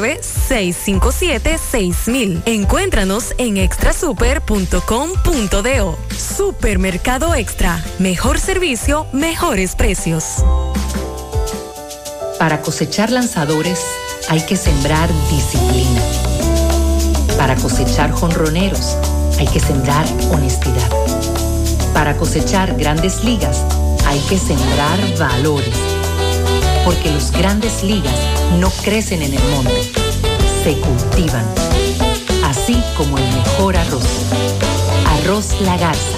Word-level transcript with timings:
657-6000. 0.00 2.42
Encuéntranos 2.46 3.34
en 3.38 3.56
extrasuper.com.do. 3.56 5.98
Supermercado 6.16 7.34
Extra. 7.34 7.84
Mejor 7.98 8.38
servicio, 8.38 9.06
mejores 9.12 9.74
precios. 9.76 10.44
Para 12.38 12.62
cosechar 12.62 13.10
lanzadores 13.10 13.80
hay 14.28 14.40
que 14.42 14.56
sembrar 14.56 15.10
disciplina. 15.28 16.00
Para 17.36 17.56
cosechar 17.56 18.12
jonroneros 18.12 18.96
hay 19.38 19.46
que 19.46 19.60
sembrar 19.60 20.06
honestidad. 20.30 20.88
Para 21.92 22.16
cosechar 22.16 22.76
grandes 22.76 23.24
ligas 23.24 23.64
hay 24.06 24.20
que 24.28 24.38
sembrar 24.38 25.18
valores. 25.18 25.97
Porque 26.88 27.10
los 27.10 27.32
grandes 27.32 27.82
ligas 27.82 28.18
no 28.58 28.70
crecen 28.82 29.20
en 29.20 29.34
el 29.34 29.44
monte, 29.50 29.92
se 30.64 30.72
cultivan. 30.78 31.44
Así 32.42 32.82
como 32.96 33.18
el 33.18 33.24
mejor 33.24 33.76
arroz. 33.76 34.06
Arroz 35.20 35.60
La 35.60 35.76
Garza. 35.76 36.17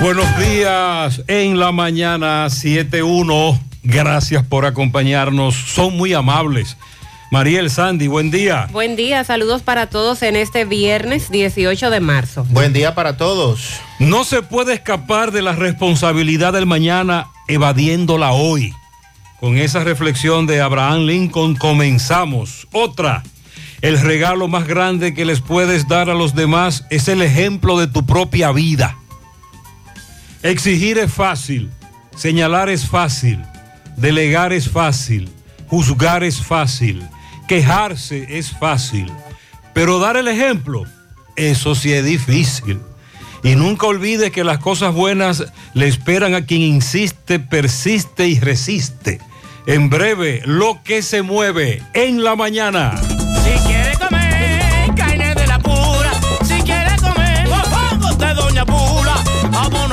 Buenos 0.00 0.26
días 0.38 1.24
en 1.26 1.58
la 1.58 1.72
mañana 1.72 2.46
7.1. 2.46 3.58
Gracias 3.82 4.44
por 4.46 4.64
acompañarnos. 4.64 5.56
Son 5.56 5.96
muy 5.96 6.14
amables. 6.14 6.76
Mariel 7.32 7.68
Sandy, 7.68 8.06
buen 8.06 8.30
día. 8.30 8.68
Buen 8.70 8.94
día, 8.94 9.24
saludos 9.24 9.62
para 9.62 9.88
todos 9.88 10.22
en 10.22 10.36
este 10.36 10.64
viernes 10.64 11.32
18 11.32 11.90
de 11.90 11.98
marzo. 11.98 12.46
Buen 12.50 12.72
día 12.72 12.94
para 12.94 13.16
todos. 13.16 13.80
No 13.98 14.22
se 14.22 14.42
puede 14.42 14.74
escapar 14.74 15.32
de 15.32 15.42
la 15.42 15.52
responsabilidad 15.52 16.52
del 16.52 16.66
mañana 16.66 17.26
evadiéndola 17.48 18.30
hoy. 18.30 18.72
Con 19.40 19.58
esa 19.58 19.82
reflexión 19.82 20.46
de 20.46 20.60
Abraham 20.60 21.06
Lincoln 21.06 21.56
comenzamos. 21.56 22.68
Otra, 22.70 23.24
el 23.82 24.00
regalo 24.00 24.46
más 24.46 24.68
grande 24.68 25.12
que 25.12 25.24
les 25.24 25.40
puedes 25.40 25.88
dar 25.88 26.08
a 26.08 26.14
los 26.14 26.36
demás 26.36 26.84
es 26.88 27.08
el 27.08 27.20
ejemplo 27.20 27.80
de 27.80 27.88
tu 27.88 28.06
propia 28.06 28.52
vida. 28.52 28.96
Exigir 30.42 30.98
es 30.98 31.12
fácil, 31.12 31.68
señalar 32.16 32.68
es 32.68 32.86
fácil, 32.86 33.42
delegar 33.96 34.52
es 34.52 34.68
fácil, 34.68 35.28
juzgar 35.66 36.22
es 36.22 36.40
fácil, 36.40 37.02
quejarse 37.48 38.38
es 38.38 38.52
fácil, 38.52 39.10
pero 39.74 39.98
dar 39.98 40.16
el 40.16 40.28
ejemplo, 40.28 40.84
eso 41.34 41.74
sí 41.74 41.92
es 41.92 42.04
difícil. 42.04 42.78
Y 43.42 43.56
nunca 43.56 43.86
olvide 43.86 44.30
que 44.30 44.44
las 44.44 44.58
cosas 44.58 44.94
buenas 44.94 45.44
le 45.74 45.86
esperan 45.86 46.34
a 46.34 46.44
quien 46.44 46.62
insiste, 46.62 47.38
persiste 47.38 48.28
y 48.28 48.38
resiste. 48.38 49.20
En 49.66 49.90
breve, 49.90 50.42
lo 50.44 50.82
que 50.82 51.02
se 51.02 51.22
mueve 51.22 51.82
en 51.94 52.24
la 52.24 52.36
mañana. 52.36 52.94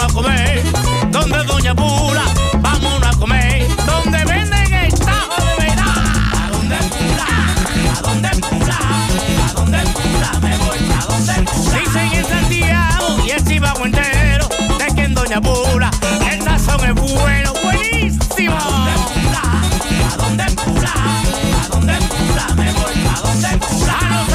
a 0.06 0.14
comer, 0.14 0.64
donde 1.10 1.44
Doña 1.46 1.74
Pula, 1.74 2.24
vámonos 2.60 3.16
a 3.16 3.20
comer, 3.20 3.68
donde 3.86 4.24
venden 4.26 4.74
el 4.74 4.94
tajo 5.00 5.44
de 5.46 5.66
verdad. 5.66 5.86
¿A 6.44 6.50
dónde 6.52 6.78
Pula? 6.78 7.28
¿A 7.98 8.02
dónde 8.02 8.30
Pula? 8.30 8.78
¿A 9.48 9.54
dónde 9.54 9.80
Pula? 9.80 10.40
Me 10.42 10.58
voy, 10.58 10.80
¿a 10.92 11.06
dónde 11.06 11.34
Pula? 11.52 11.80
Dicen 11.80 12.12
en 12.14 12.26
Santiago 12.26 13.18
y 13.26 13.30
el 13.32 13.44
Chivago 13.46 13.86
entero, 13.86 14.50
de 14.78 14.96
que 14.96 15.04
en 15.04 15.16
Doña 15.16 15.42
Pula 15.42 15.90
el 16.32 16.42
sazón 16.44 16.84
es 16.86 16.94
bueno, 16.96 17.54
buenísimo. 17.64 18.58
¿A 18.58 18.64
dónde 18.70 18.94
Pula? 19.14 19.44
¿A 20.12 20.18
dónde 20.18 20.46
Pula? 20.64 20.94
¿A 21.64 21.68
dónde 21.70 21.94
Pula? 21.94 22.48
Me 22.56 22.72
voy, 22.74 23.08
¿a 23.08 23.22
dónde 23.22 23.58
Pula? 23.58 24.35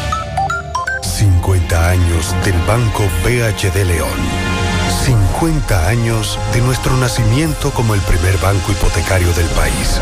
50 1.21 1.89
años 1.89 2.35
del 2.43 2.59
Banco 2.65 3.03
BHD 3.23 3.85
León. 3.85 4.09
50 5.05 5.87
años 5.87 6.39
de 6.51 6.61
nuestro 6.61 6.97
nacimiento 6.97 7.69
como 7.69 7.93
el 7.93 8.01
primer 8.01 8.35
banco 8.39 8.71
hipotecario 8.71 9.31
del 9.33 9.45
país, 9.49 10.01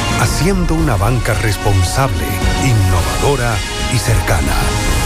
haciendo 0.21 0.75
una 0.75 0.95
banca 0.97 1.33
responsable, 1.33 2.27
innovadora 2.63 3.55
y 3.91 3.97
cercana. 3.97 5.00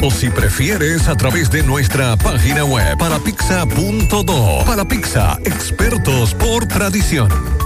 O 0.00 0.10
si 0.12 0.30
prefieres, 0.30 1.08
a 1.08 1.16
través 1.16 1.50
de 1.50 1.62
nuestra 1.64 2.16
página 2.16 2.64
web 2.64 2.96
parapizza.do. 2.98 4.64
Para 4.64 4.84
Pizza, 4.86 5.38
expertos 5.44 6.34
por 6.34 6.66
tradición. 6.66 7.65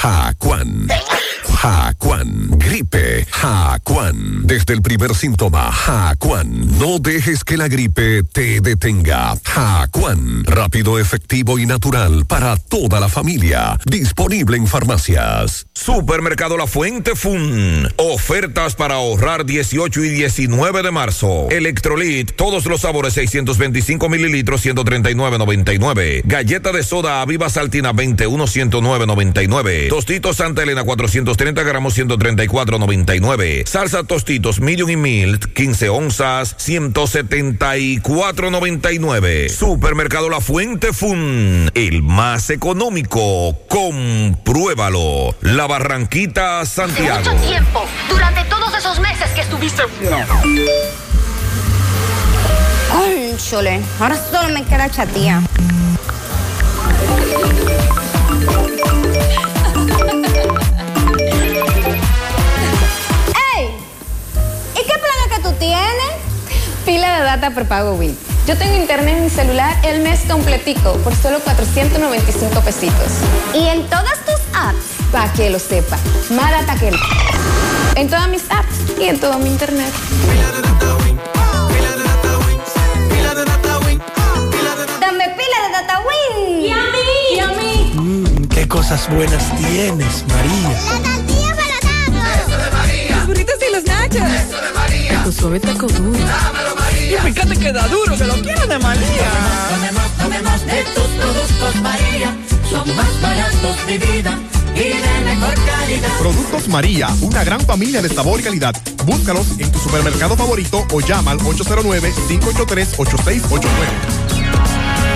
Jacuan. 0.00 0.88
Jacuan. 1.60 2.50
Gripe. 2.56 3.26
Jacuan. 3.30 4.46
Desde 4.46 4.74
el 4.74 4.82
primer 4.82 5.14
síntoma, 5.14 5.72
Jacuan. 5.72 6.78
No 6.78 7.00
dejes 7.00 7.42
que 7.42 7.56
la 7.56 7.66
gripe 7.66 8.22
te 8.22 8.60
detenga. 8.60 9.36
Jacuan. 9.42 10.44
Rápido, 10.44 11.00
efectivo 11.00 11.58
y 11.58 11.66
natural 11.66 12.26
para 12.26 12.56
toda 12.56 13.00
la 13.00 13.08
familia. 13.08 13.78
Disponible 13.86 14.56
en 14.56 14.68
farmacias. 14.68 15.66
Supermercado 15.74 16.56
La 16.56 16.68
Fuente 16.68 17.16
Fun. 17.16 17.92
Ofertas 17.96 18.76
para 18.76 18.94
ahorrar 18.96 19.44
18 19.44 20.04
y 20.04 20.08
19 20.10 20.82
de 20.82 20.90
marzo. 20.92 21.48
Electrolit, 21.50 22.36
todos 22.36 22.66
los 22.66 22.82
sabores 22.82 23.14
625 23.14 24.08
mililitros, 24.08 24.64
139.99. 24.64 26.22
Galleta 26.24 26.70
de 26.70 26.84
soda 26.84 27.20
Aviva 27.22 27.48
Saltina 27.48 27.92
21, 27.92 28.46
109.99. 29.08 29.88
Tostitos 29.88 30.36
Santa 30.36 30.62
Elena 30.62 30.84
430 30.84 31.62
gramos, 31.62 31.96
134.99. 31.98 33.66
Salsa 33.66 34.04
Tostitos 34.04 34.60
Medium 34.60 34.90
y 34.90 34.96
Mild 34.96 35.46
15 35.52 35.88
onzas, 35.88 36.56
174.99. 36.58 39.48
Supermercado 39.48 40.28
La 40.28 40.40
Fuente 40.40 40.92
Fun. 40.92 41.70
El 41.74 42.02
más 42.02 42.50
económico. 42.50 43.56
Compruébalo. 43.68 45.34
La 45.40 45.66
Barranquita, 45.66 46.66
Santiago. 46.66 47.18
Mucho 47.18 47.34
tiempo, 47.46 47.84
durante 48.08 48.44
todos 48.44 48.72
esos 48.76 49.00
meses 49.00 49.28
que 49.34 49.40
estuviste 49.40 49.82
Cónchole, 52.90 53.80
ahora 54.00 54.16
solo 54.30 54.48
me 54.48 54.64
queda 54.64 54.90
chatía. 54.90 55.42
Pila 66.88 67.18
de 67.18 67.24
data 67.24 67.50
prepago 67.50 67.92
Win. 67.96 68.16
Yo 68.46 68.56
tengo 68.56 68.74
internet 68.74 69.18
en 69.18 69.24
mi 69.24 69.28
celular 69.28 69.76
el 69.84 70.00
mes 70.00 70.20
completico 70.26 70.94
por 71.04 71.14
solo 71.14 71.38
495 71.40 72.62
pesitos. 72.62 73.12
¿Y 73.52 73.66
en 73.68 73.86
todas 73.90 74.18
tus 74.24 74.40
apps? 74.54 74.78
Para 75.12 75.30
que 75.34 75.50
lo 75.50 75.58
sepa. 75.58 75.98
Más 76.30 76.50
data 76.50 76.76
que 76.76 76.90
En 78.00 78.08
todas 78.08 78.26
mis 78.30 78.42
apps 78.50 78.98
y 78.98 79.04
en 79.04 79.20
todo 79.20 79.38
mi 79.38 79.50
internet. 79.50 79.92
Dame 84.98 85.24
pila 85.36 85.58
de 85.66 85.72
data 85.72 86.00
win. 86.00 86.62
¿Y 86.62 86.72
a 86.72 86.76
mí? 86.76 87.34
¿Y 87.34 87.38
a 87.38 87.48
mí? 87.48 87.92
Mmm, 87.96 88.44
qué 88.46 88.66
cosas 88.66 89.10
buenas 89.10 89.44
tienes, 89.58 90.24
María. 90.26 90.70
La 90.70 91.16
tortilla 91.16 91.54
para 91.54 92.40
Eso 92.40 92.56
de 92.56 92.70
María. 92.70 93.16
Los 93.16 93.26
burritos 93.26 93.56
y 93.68 93.74
los 93.74 93.84
nachos. 93.84 94.16
Eso 94.16 94.56
de 94.56 94.72
María. 94.72 94.87
Tu 95.24 95.32
suave 95.32 95.58
taco 95.60 95.86
duro. 95.86 96.18
Dámelo, 96.18 96.74
María. 96.76 97.18
Y 97.18 97.20
fíjate 97.32 97.56
que 97.56 97.72
da 97.72 97.86
duro, 97.88 98.16
que 98.16 98.24
lo 98.24 98.34
quiero 98.34 98.66
de 98.66 98.78
María. 98.78 99.30
Tomemos, 99.70 100.10
tomemos 100.18 100.66
de 100.66 100.84
tus 100.94 101.06
productos, 101.06 101.74
María. 101.82 102.36
Son 102.70 102.96
más 102.96 103.20
baratos 103.20 103.86
de 103.86 103.98
vida 103.98 104.38
y 104.74 104.78
de 104.78 105.20
mejor 105.24 105.54
calidad. 105.54 106.08
Productos 106.18 106.68
María, 106.68 107.08
una 107.20 107.44
gran 107.44 107.60
familia 107.60 108.00
de 108.02 108.08
sabor 108.08 108.40
y 108.40 108.42
calidad. 108.42 108.74
Búscalos 109.04 109.46
en 109.58 109.70
tu 109.72 109.78
supermercado 109.78 110.36
favorito 110.36 110.86
o 110.92 111.00
llama 111.00 111.30
al 111.32 111.38
809-583-8689. 111.40 113.68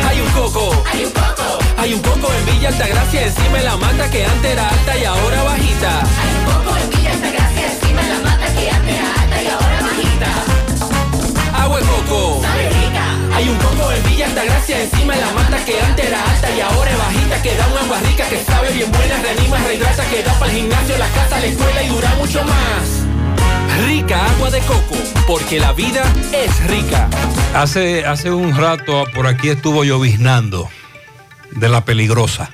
Hay 0.08 0.20
un 0.20 0.28
coco. 0.30 0.84
Hay 0.92 1.04
un 1.04 1.10
coco. 1.12 1.58
Hay 1.78 1.94
un 1.94 2.00
coco 2.00 2.28
en 2.32 2.46
Villa 2.54 2.68
Altagracia 2.68 3.26
encima 3.26 3.58
de 3.58 3.64
la 3.64 3.76
mata 3.76 4.08
que 4.10 4.24
antes 4.24 4.52
era 4.52 4.68
alta 4.68 4.96
y 4.98 5.04
ahora 5.04 5.42
bajita. 5.42 6.00
Hay 6.00 6.06
un 6.38 6.44
coco 6.52 6.76
en 6.76 6.90
Villa 6.90 7.10
Altagracia 7.12 7.72
encima 7.72 8.02
de 8.02 8.08
la 8.08 8.18
mata 8.20 8.46
que 8.54 8.70
antes 8.70 8.94
era 8.94 9.08
alta. 9.08 9.21
Agua 11.72 11.80
de 11.80 11.86
coco. 11.86 12.42
Hay 13.34 13.48
un 13.48 13.56
coco 13.56 13.92
en 13.92 14.04
Villa 14.04 14.26
Altagracia 14.26 14.82
encima 14.82 15.14
de 15.14 15.20
la 15.22 15.30
mata 15.32 15.64
que 15.64 15.80
antes 15.80 16.04
era 16.04 16.22
alta 16.22 16.50
y 16.54 16.60
ahora 16.60 16.90
es 16.90 16.98
bajita 16.98 17.42
que 17.42 17.56
da 17.56 17.66
un 17.66 17.78
agua 17.78 17.98
rica 18.00 18.28
que 18.28 18.44
sabe 18.44 18.72
bien 18.72 18.92
buena, 18.92 19.22
reanima, 19.22 19.56
rehidrata, 19.56 20.04
que 20.10 20.22
da 20.22 20.38
para 20.38 20.52
el 20.52 20.58
gimnasio, 20.58 20.98
la 20.98 21.08
casa, 21.08 21.40
la 21.40 21.46
escuela 21.46 21.82
y 21.82 21.88
dura 21.88 22.14
mucho 22.16 22.44
más. 22.44 23.86
Rica 23.86 24.26
agua 24.26 24.50
de 24.50 24.60
coco, 24.60 24.96
porque 25.26 25.60
la 25.60 25.72
vida 25.72 26.04
es 26.34 26.66
rica. 26.66 27.08
Hace, 27.54 28.04
hace 28.04 28.30
un 28.30 28.54
rato 28.54 29.06
por 29.14 29.26
aquí 29.26 29.48
estuvo 29.48 29.82
lloviznando 29.82 30.68
de 31.52 31.70
la 31.70 31.86
peligrosa, 31.86 32.50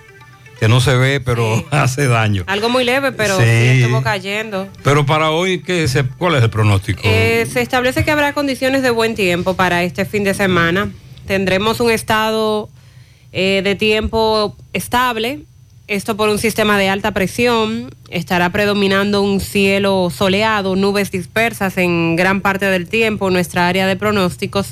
que 0.58 0.68
no 0.68 0.80
se 0.80 0.96
ve, 0.96 1.20
pero 1.20 1.64
hace 1.70 2.06
daño. 2.08 2.44
Algo 2.46 2.68
muy 2.68 2.84
leve, 2.84 3.12
pero 3.12 3.36
Sí. 3.38 3.44
estuvo 3.46 4.02
cayendo. 4.02 4.68
Pero 4.82 5.06
para 5.06 5.30
hoy, 5.30 5.60
¿qué 5.62 5.86
se, 5.88 6.04
¿cuál 6.04 6.34
es 6.36 6.42
el 6.42 6.50
pronóstico? 6.50 7.00
Eh, 7.04 7.46
se 7.50 7.60
establece 7.62 8.04
que 8.04 8.10
habrá 8.10 8.32
condiciones 8.32 8.82
de 8.82 8.90
buen 8.90 9.14
tiempo 9.14 9.54
para 9.54 9.82
este 9.84 10.04
fin 10.04 10.24
de 10.24 10.34
semana. 10.34 10.90
Tendremos 11.26 11.80
un 11.80 11.90
estado 11.90 12.68
eh, 13.32 13.60
de 13.62 13.74
tiempo 13.74 14.56
estable. 14.72 15.40
Esto 15.86 16.16
por 16.16 16.28
un 16.28 16.38
sistema 16.38 16.76
de 16.78 16.88
alta 16.88 17.12
presión. 17.12 17.94
Estará 18.10 18.50
predominando 18.50 19.22
un 19.22 19.40
cielo 19.40 20.10
soleado, 20.14 20.76
nubes 20.76 21.10
dispersas 21.10 21.78
en 21.78 22.16
gran 22.16 22.40
parte 22.40 22.66
del 22.66 22.88
tiempo 22.88 23.30
nuestra 23.30 23.68
área 23.68 23.86
de 23.86 23.96
pronósticos, 23.96 24.68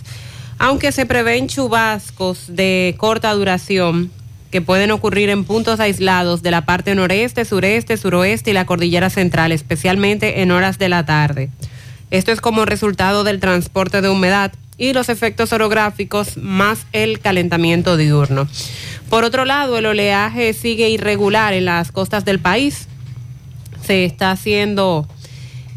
aunque 0.58 0.92
se 0.92 1.06
prevén 1.06 1.46
chubascos 1.48 2.44
de 2.48 2.94
corta 2.98 3.32
duración 3.34 4.10
que 4.50 4.60
pueden 4.60 4.90
ocurrir 4.90 5.28
en 5.30 5.44
puntos 5.44 5.80
aislados 5.80 6.42
de 6.42 6.50
la 6.50 6.64
parte 6.64 6.94
noreste, 6.94 7.44
sureste, 7.44 7.96
suroeste 7.96 8.50
y 8.50 8.54
la 8.54 8.66
cordillera 8.66 9.10
central, 9.10 9.52
especialmente 9.52 10.42
en 10.42 10.50
horas 10.50 10.78
de 10.78 10.88
la 10.88 11.04
tarde. 11.04 11.50
Esto 12.10 12.32
es 12.32 12.40
como 12.40 12.64
resultado 12.64 13.24
del 13.24 13.40
transporte 13.40 14.00
de 14.00 14.08
humedad 14.08 14.52
y 14.78 14.92
los 14.92 15.08
efectos 15.08 15.52
orográficos 15.52 16.36
más 16.36 16.86
el 16.92 17.20
calentamiento 17.20 17.96
diurno. 17.96 18.48
Por 19.08 19.24
otro 19.24 19.44
lado, 19.44 19.78
el 19.78 19.86
oleaje 19.86 20.52
sigue 20.52 20.88
irregular 20.88 21.52
en 21.54 21.64
las 21.64 21.92
costas 21.92 22.24
del 22.24 22.38
país. 22.38 22.88
Se 23.82 24.04
está 24.04 24.32
haciendo 24.32 25.08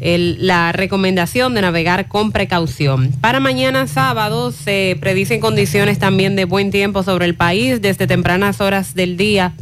la 0.00 0.72
recomendación 0.72 1.54
de 1.54 1.60
navegar 1.60 2.08
con 2.08 2.32
precaución. 2.32 3.12
Para 3.20 3.38
mañana 3.38 3.86
sábado 3.86 4.50
se 4.50 4.96
predicen 4.98 5.40
condiciones 5.40 5.98
también 5.98 6.36
de 6.36 6.46
buen 6.46 6.70
tiempo 6.70 7.02
sobre 7.02 7.26
el 7.26 7.34
país 7.34 7.82
desde 7.82 8.06
tempranas 8.06 8.60
horas 8.60 8.94
del 8.94 9.16
día. 9.16 9.52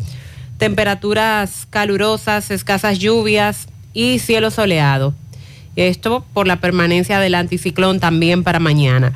Temperaturas 0.59 1.67
calurosas, 1.69 2.51
escasas 2.51 2.99
lluvias 2.99 3.69
y 3.93 4.21
cielo 4.21 4.51
soleado. 4.51 5.15
Esto 5.75 6.25
por 6.33 6.47
la 6.47 6.61
permanencia 6.61 7.19
del 7.19 7.35
anticiclón 7.35 8.01
también 8.01 8.45
para 8.45 8.61
mañana. 8.61 9.13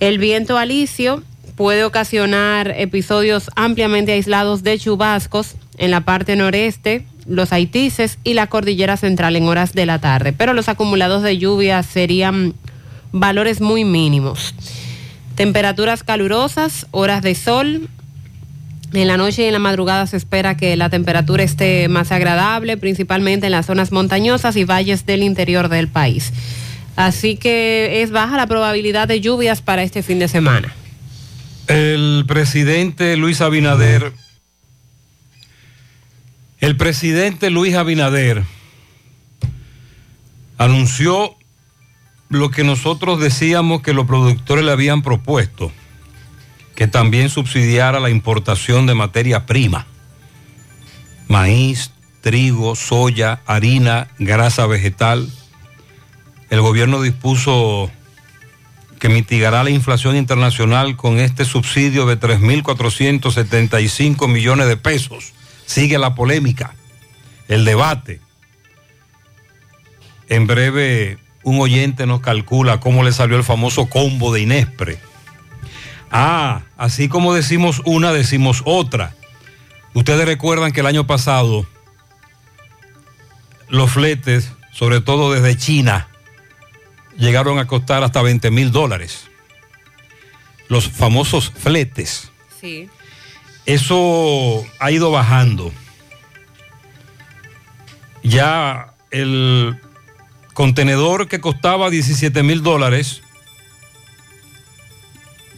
El 0.00 0.18
viento 0.18 0.58
alisio 0.58 1.22
puede 1.56 1.84
ocasionar 1.84 2.72
episodios 2.76 3.50
ampliamente 3.56 4.12
aislados 4.12 4.62
de 4.62 4.78
chubascos 4.78 5.56
en 5.76 5.90
la 5.90 6.02
parte 6.02 6.36
noreste, 6.36 7.04
los 7.28 7.52
Haitises 7.52 8.18
y 8.24 8.34
la 8.34 8.46
cordillera 8.46 8.96
central 8.96 9.36
en 9.36 9.44
horas 9.44 9.72
de 9.72 9.86
la 9.86 9.98
tarde, 9.98 10.32
pero 10.32 10.54
los 10.54 10.68
acumulados 10.68 11.22
de 11.22 11.38
lluvia 11.38 11.82
serían 11.82 12.54
valores 13.12 13.60
muy 13.60 13.84
mínimos. 13.84 14.54
Temperaturas 15.34 16.02
calurosas, 16.02 16.86
horas 16.90 17.22
de 17.22 17.34
sol. 17.34 17.88
En 18.94 19.06
la 19.06 19.16
noche 19.16 19.42
y 19.42 19.44
en 19.44 19.52
la 19.52 19.58
madrugada 19.58 20.06
se 20.06 20.16
espera 20.16 20.56
que 20.56 20.74
la 20.76 20.88
temperatura 20.88 21.42
esté 21.42 21.88
más 21.88 22.10
agradable, 22.10 22.76
principalmente 22.76 23.46
en 23.46 23.52
las 23.52 23.66
zonas 23.66 23.92
montañosas 23.92 24.56
y 24.56 24.64
valles 24.64 25.04
del 25.04 25.22
interior 25.22 25.68
del 25.68 25.88
país. 25.88 26.32
Así 26.96 27.36
que 27.36 28.02
es 28.02 28.10
baja 28.10 28.36
la 28.36 28.46
probabilidad 28.46 29.06
de 29.06 29.20
lluvias 29.20 29.62
para 29.62 29.82
este 29.82 30.02
fin 30.02 30.18
de 30.18 30.26
semana. 30.26 30.74
El 31.68 32.24
presidente 32.26 33.16
Luis 33.16 33.42
Abinader, 33.42 34.12
el 36.60 36.76
presidente 36.76 37.50
Luis 37.50 37.74
Abinader 37.74 38.44
anunció 40.56 41.36
lo 42.28 42.50
que 42.50 42.64
nosotros 42.64 43.20
decíamos 43.20 43.82
que 43.82 43.94
los 43.94 44.06
productores 44.06 44.64
le 44.64 44.72
habían 44.72 45.02
propuesto, 45.02 45.70
que 46.74 46.88
también 46.88 47.30
subsidiara 47.30 48.00
la 48.00 48.10
importación 48.10 48.86
de 48.86 48.94
materia 48.94 49.46
prima, 49.46 49.86
maíz, 51.28 51.92
trigo, 52.22 52.74
soya, 52.74 53.40
harina, 53.46 54.08
grasa 54.18 54.66
vegetal. 54.66 55.30
El 56.50 56.60
gobierno 56.60 57.00
dispuso 57.00 57.88
que 58.98 59.08
mitigará 59.08 59.62
la 59.62 59.70
inflación 59.70 60.16
internacional 60.16 60.96
con 60.96 61.20
este 61.20 61.44
subsidio 61.44 62.04
de 62.06 62.18
3.475 62.18 64.26
millones 64.26 64.66
de 64.66 64.76
pesos. 64.76 65.34
Sigue 65.68 65.98
la 65.98 66.14
polémica, 66.14 66.74
el 67.46 67.66
debate. 67.66 68.22
En 70.30 70.46
breve, 70.46 71.18
un 71.42 71.60
oyente 71.60 72.06
nos 72.06 72.22
calcula 72.22 72.80
cómo 72.80 73.04
le 73.04 73.12
salió 73.12 73.36
el 73.36 73.44
famoso 73.44 73.84
combo 73.90 74.32
de 74.32 74.40
Inespre. 74.40 74.98
Ah, 76.10 76.62
así 76.78 77.10
como 77.10 77.34
decimos 77.34 77.82
una, 77.84 78.14
decimos 78.14 78.62
otra. 78.64 79.14
Ustedes 79.92 80.24
recuerdan 80.24 80.72
que 80.72 80.80
el 80.80 80.86
año 80.86 81.06
pasado 81.06 81.66
los 83.68 83.90
fletes, 83.90 84.50
sobre 84.72 85.02
todo 85.02 85.34
desde 85.34 85.54
China, 85.58 86.08
llegaron 87.18 87.58
a 87.58 87.66
costar 87.66 88.02
hasta 88.04 88.22
20 88.22 88.50
mil 88.50 88.72
dólares. 88.72 89.28
Los 90.68 90.88
famosos 90.88 91.50
fletes. 91.50 92.32
Sí. 92.58 92.88
Eso 93.68 94.64
ha 94.80 94.90
ido 94.90 95.10
bajando. 95.10 95.70
Ya 98.22 98.94
el 99.10 99.78
contenedor 100.54 101.28
que 101.28 101.42
costaba 101.42 101.90
17 101.90 102.42
mil 102.42 102.62
dólares 102.62 103.20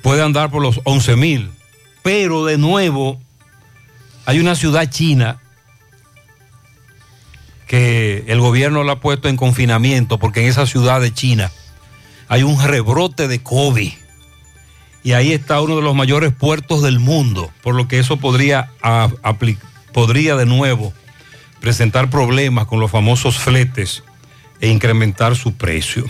puede 0.02 0.24
andar 0.24 0.50
por 0.50 0.60
los 0.60 0.80
11 0.82 1.14
mil. 1.14 1.52
Pero 2.02 2.44
de 2.44 2.58
nuevo, 2.58 3.20
hay 4.26 4.40
una 4.40 4.56
ciudad 4.56 4.90
china 4.90 5.40
que 7.68 8.24
el 8.26 8.40
gobierno 8.40 8.82
la 8.82 8.94
ha 8.94 9.00
puesto 9.00 9.28
en 9.28 9.36
confinamiento 9.36 10.18
porque 10.18 10.40
en 10.40 10.48
esa 10.48 10.66
ciudad 10.66 11.00
de 11.00 11.14
China 11.14 11.52
hay 12.26 12.42
un 12.42 12.60
rebrote 12.60 13.28
de 13.28 13.40
COVID. 13.40 13.92
Y 15.02 15.12
ahí 15.12 15.32
está 15.32 15.60
uno 15.60 15.76
de 15.76 15.82
los 15.82 15.94
mayores 15.94 16.32
puertos 16.32 16.82
del 16.82 16.98
mundo, 16.98 17.50
por 17.62 17.74
lo 17.74 17.88
que 17.88 17.98
eso 17.98 18.18
podría, 18.18 18.70
podría 19.92 20.36
de 20.36 20.46
nuevo 20.46 20.92
presentar 21.60 22.10
problemas 22.10 22.66
con 22.66 22.80
los 22.80 22.90
famosos 22.90 23.38
fletes 23.38 24.02
e 24.60 24.68
incrementar 24.68 25.36
su 25.36 25.54
precio. 25.54 26.04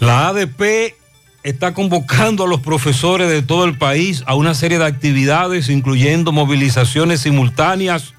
La 0.00 0.28
ADP 0.28 0.94
está 1.42 1.74
convocando 1.74 2.44
a 2.44 2.48
los 2.48 2.60
profesores 2.60 3.28
de 3.28 3.42
todo 3.42 3.64
el 3.64 3.78
país 3.78 4.22
a 4.26 4.34
una 4.34 4.54
serie 4.54 4.78
de 4.78 4.84
actividades, 4.84 5.70
incluyendo 5.70 6.30
movilizaciones 6.30 7.20
simultáneas 7.20 8.14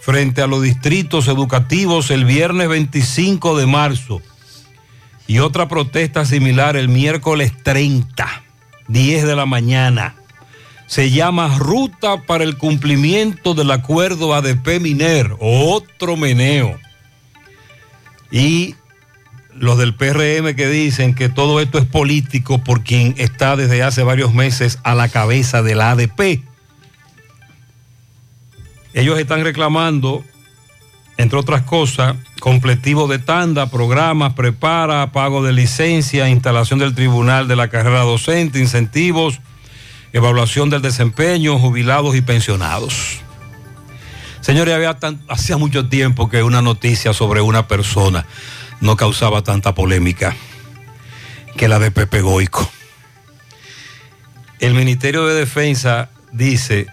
frente 0.00 0.42
a 0.42 0.46
los 0.46 0.62
distritos 0.62 1.28
educativos 1.28 2.10
el 2.10 2.24
viernes 2.24 2.68
25 2.68 3.56
de 3.56 3.66
marzo 3.66 4.22
y 5.26 5.38
otra 5.38 5.68
protesta 5.68 6.24
similar 6.24 6.76
el 6.76 6.88
miércoles 6.88 7.52
30, 7.62 8.42
10 8.88 9.26
de 9.26 9.36
la 9.36 9.46
mañana. 9.46 10.14
Se 10.86 11.10
llama 11.10 11.58
Ruta 11.58 12.22
para 12.22 12.44
el 12.44 12.58
Cumplimiento 12.58 13.54
del 13.54 13.70
Acuerdo 13.70 14.34
ADP 14.34 14.80
Miner, 14.80 15.34
otro 15.40 16.16
meneo. 16.16 16.78
Y 18.30 18.74
los 19.54 19.78
del 19.78 19.94
PRM 19.94 20.54
que 20.54 20.68
dicen 20.68 21.14
que 21.14 21.28
todo 21.28 21.60
esto 21.60 21.78
es 21.78 21.86
político 21.86 22.62
por 22.62 22.82
quien 22.82 23.14
está 23.16 23.56
desde 23.56 23.82
hace 23.82 24.02
varios 24.02 24.34
meses 24.34 24.78
a 24.82 24.94
la 24.94 25.08
cabeza 25.08 25.62
de 25.62 25.74
la 25.74 25.92
ADP. 25.92 26.42
Ellos 28.92 29.18
están 29.18 29.42
reclamando, 29.42 30.24
entre 31.16 31.38
otras 31.38 31.62
cosas, 31.62 32.16
completivo 32.40 33.06
de 33.06 33.18
tanda, 33.18 33.70
programas, 33.70 34.34
prepara, 34.34 35.12
pago 35.12 35.42
de 35.42 35.52
licencia, 35.52 36.28
instalación 36.28 36.78
del 36.78 36.94
tribunal 36.94 37.46
de 37.48 37.56
la 37.56 37.68
carrera 37.68 38.00
docente, 38.00 38.58
incentivos, 38.58 39.40
evaluación 40.12 40.70
del 40.70 40.82
desempeño, 40.82 41.58
jubilados 41.58 42.16
y 42.16 42.20
pensionados. 42.20 43.20
Señores, 44.40 44.74
había 44.74 44.98
hacía 45.28 45.56
mucho 45.56 45.88
tiempo 45.88 46.28
que 46.28 46.42
una 46.42 46.60
noticia 46.60 47.12
sobre 47.14 47.40
una 47.40 47.66
persona 47.66 48.26
no 48.80 48.96
causaba 48.96 49.42
tanta 49.42 49.74
polémica 49.74 50.36
que 51.56 51.68
la 51.68 51.78
de 51.78 51.90
Pepe 51.90 52.20
Goico. 52.20 52.70
El 54.60 54.74
Ministerio 54.74 55.26
de 55.26 55.34
Defensa 55.34 56.10
dice 56.32 56.86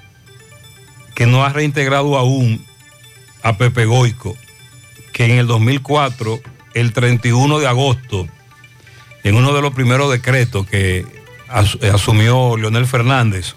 que 1.15 1.25
no 1.25 1.43
ha 1.43 1.49
reintegrado 1.49 2.17
aún 2.17 2.65
a 3.43 3.57
Pepe 3.57 3.85
Goico, 3.85 4.35
que 5.13 5.25
en 5.25 5.37
el 5.37 5.47
2004, 5.47 6.39
el 6.73 6.93
31 6.93 7.59
de 7.59 7.67
agosto, 7.67 8.27
en 9.23 9.35
uno 9.35 9.53
de 9.53 9.61
los 9.61 9.73
primeros 9.73 10.11
decretos 10.11 10.67
que 10.67 11.05
asumió 11.47 12.57
Leonel 12.57 12.87
Fernández 12.87 13.55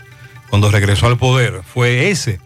cuando 0.50 0.70
regresó 0.70 1.06
al 1.06 1.16
poder, 1.16 1.62
fue 1.62 2.10
ese, 2.10 2.40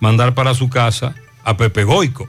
mandar 0.00 0.34
para 0.34 0.54
su 0.54 0.68
casa 0.68 1.14
a 1.44 1.56
Pepe 1.56 1.84
Goico. 1.84 2.28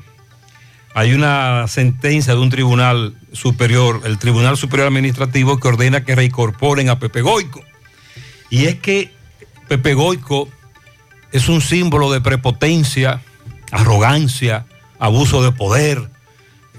Hay 0.94 1.14
una 1.14 1.68
sentencia 1.68 2.34
de 2.34 2.40
un 2.40 2.50
tribunal 2.50 3.16
superior, 3.32 4.02
el 4.06 4.18
Tribunal 4.18 4.58
Superior 4.58 4.88
Administrativo, 4.88 5.60
que 5.60 5.68
ordena 5.68 6.04
que 6.04 6.16
reincorporen 6.16 6.90
a 6.90 6.98
Pepe 6.98 7.22
Goico. 7.22 7.62
Y 8.50 8.66
es 8.66 8.76
que 8.76 9.14
Pepe 9.68 9.94
Goico 9.94 10.50
es 11.32 11.50
un 11.50 11.62
símbolo 11.62 12.12
de 12.12 12.22
prepotencia, 12.22 13.22
arrogancia, 13.72 14.66
abuso 15.00 15.44
de 15.44 15.52
poder, 15.52 16.10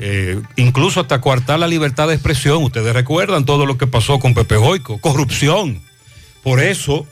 eh, 0.00 0.40
incluso 0.56 1.00
hasta 1.00 1.20
coartar 1.20 1.58
la 1.58 1.66
libertad 1.66 2.08
de 2.08 2.14
expresión. 2.14 2.62
Ustedes 2.62 2.94
recuerdan 2.94 3.44
todo 3.44 3.66
lo 3.66 3.78
que 3.78 3.86
pasó 3.86 4.18
con 4.18 4.34
Pepe 4.34 4.56
Goico, 4.56 4.98
corrupción. 4.98 5.82
Por 6.42 6.60
eso, 6.60 7.06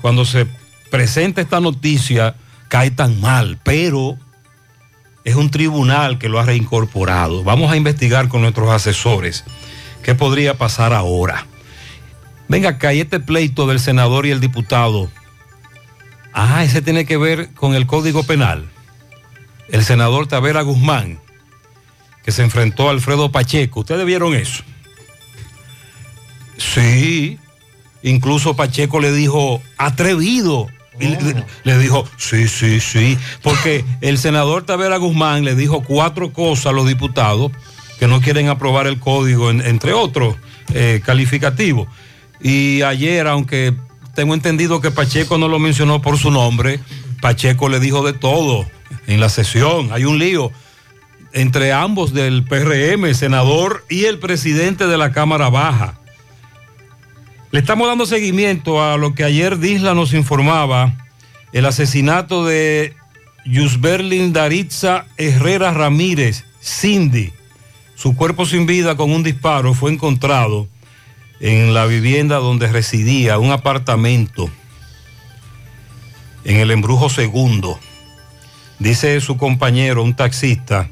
cuando 0.00 0.24
se 0.24 0.46
presenta 0.90 1.40
esta 1.40 1.60
noticia, 1.60 2.36
cae 2.68 2.90
tan 2.90 3.20
mal, 3.20 3.58
pero 3.62 4.18
es 5.24 5.34
un 5.34 5.50
tribunal 5.50 6.18
que 6.18 6.28
lo 6.28 6.38
ha 6.38 6.44
reincorporado. 6.44 7.42
Vamos 7.42 7.70
a 7.72 7.76
investigar 7.76 8.28
con 8.28 8.42
nuestros 8.42 8.70
asesores 8.70 9.44
qué 10.02 10.14
podría 10.14 10.54
pasar 10.54 10.92
ahora. 10.92 11.46
Venga 12.48 12.70
acá, 12.70 12.92
este 12.92 13.20
pleito 13.20 13.66
del 13.66 13.80
senador 13.80 14.26
y 14.26 14.30
el 14.30 14.40
diputado, 14.40 15.08
ah, 16.32 16.64
ese 16.64 16.82
tiene 16.82 17.04
que 17.04 17.16
ver 17.16 17.52
con 17.54 17.74
el 17.74 17.86
Código 17.86 18.24
Penal. 18.24 18.68
El 19.70 19.84
senador 19.84 20.26
Tavera 20.26 20.62
Guzmán, 20.62 21.18
que 22.24 22.32
se 22.32 22.42
enfrentó 22.42 22.88
a 22.88 22.92
Alfredo 22.92 23.30
Pacheco. 23.30 23.80
¿Ustedes 23.80 24.04
vieron 24.04 24.34
eso? 24.34 24.62
Sí, 26.56 27.38
incluso 28.02 28.54
Pacheco 28.54 29.00
le 29.00 29.12
dijo, 29.12 29.62
atrevido. 29.78 30.68
le, 30.98 31.44
le, 31.64 31.78
dijo, 31.78 32.04
sí, 32.18 32.46
sí, 32.48 32.80
sí, 32.80 33.16
porque 33.42 33.84
el 34.02 34.18
senador 34.18 34.64
Tavera 34.64 34.98
Guzmán 34.98 35.44
le 35.44 35.54
dijo 35.54 35.82
cuatro 35.82 36.32
cosas 36.32 36.66
a 36.66 36.72
los 36.72 36.86
diputados 36.86 37.52
que 38.00 38.06
no 38.06 38.20
quieren 38.20 38.48
aprobar 38.48 38.86
el 38.86 38.98
código, 38.98 39.50
en, 39.50 39.60
entre 39.60 39.92
otros 39.92 40.36
eh, 40.72 41.02
calificativos. 41.04 41.86
Y 42.40 42.80
ayer, 42.80 43.26
aunque 43.26 43.74
tengo 44.14 44.32
entendido 44.32 44.80
que 44.80 44.90
Pacheco 44.90 45.36
no 45.36 45.48
lo 45.48 45.58
mencionó 45.58 46.00
por 46.00 46.18
su 46.18 46.30
nombre, 46.30 46.80
Pacheco 47.20 47.68
le 47.68 47.80
dijo 47.80 48.04
de 48.04 48.12
todo 48.12 48.66
en 49.06 49.20
la 49.20 49.28
sesión. 49.28 49.90
Hay 49.92 50.04
un 50.04 50.18
lío 50.18 50.52
entre 51.32 51.72
ambos 51.72 52.12
del 52.12 52.44
PRM, 52.44 53.14
senador 53.14 53.84
y 53.88 54.04
el 54.04 54.18
presidente 54.18 54.86
de 54.86 54.98
la 54.98 55.12
Cámara 55.12 55.48
Baja. 55.48 56.00
Le 57.50 57.60
estamos 57.60 57.88
dando 57.88 58.06
seguimiento 58.06 58.82
a 58.82 58.96
lo 58.96 59.14
que 59.14 59.24
ayer 59.24 59.58
Disla 59.58 59.94
nos 59.94 60.14
informaba, 60.14 60.96
el 61.52 61.66
asesinato 61.66 62.44
de 62.44 62.94
Yusberlin 63.44 64.32
Daritza 64.32 65.06
Herrera 65.16 65.72
Ramírez, 65.72 66.44
Cindy. 66.62 67.32
Su 67.96 68.14
cuerpo 68.14 68.46
sin 68.46 68.66
vida 68.66 68.96
con 68.96 69.10
un 69.10 69.22
disparo 69.22 69.74
fue 69.74 69.92
encontrado 69.92 70.68
en 71.40 71.74
la 71.74 71.86
vivienda 71.86 72.36
donde 72.36 72.68
residía, 72.68 73.38
un 73.38 73.50
apartamento, 73.50 74.50
en 76.44 76.56
el 76.56 76.70
embrujo 76.70 77.08
segundo. 77.08 77.78
Dice 78.78 79.20
su 79.20 79.36
compañero, 79.36 80.02
un 80.02 80.14
taxista, 80.14 80.88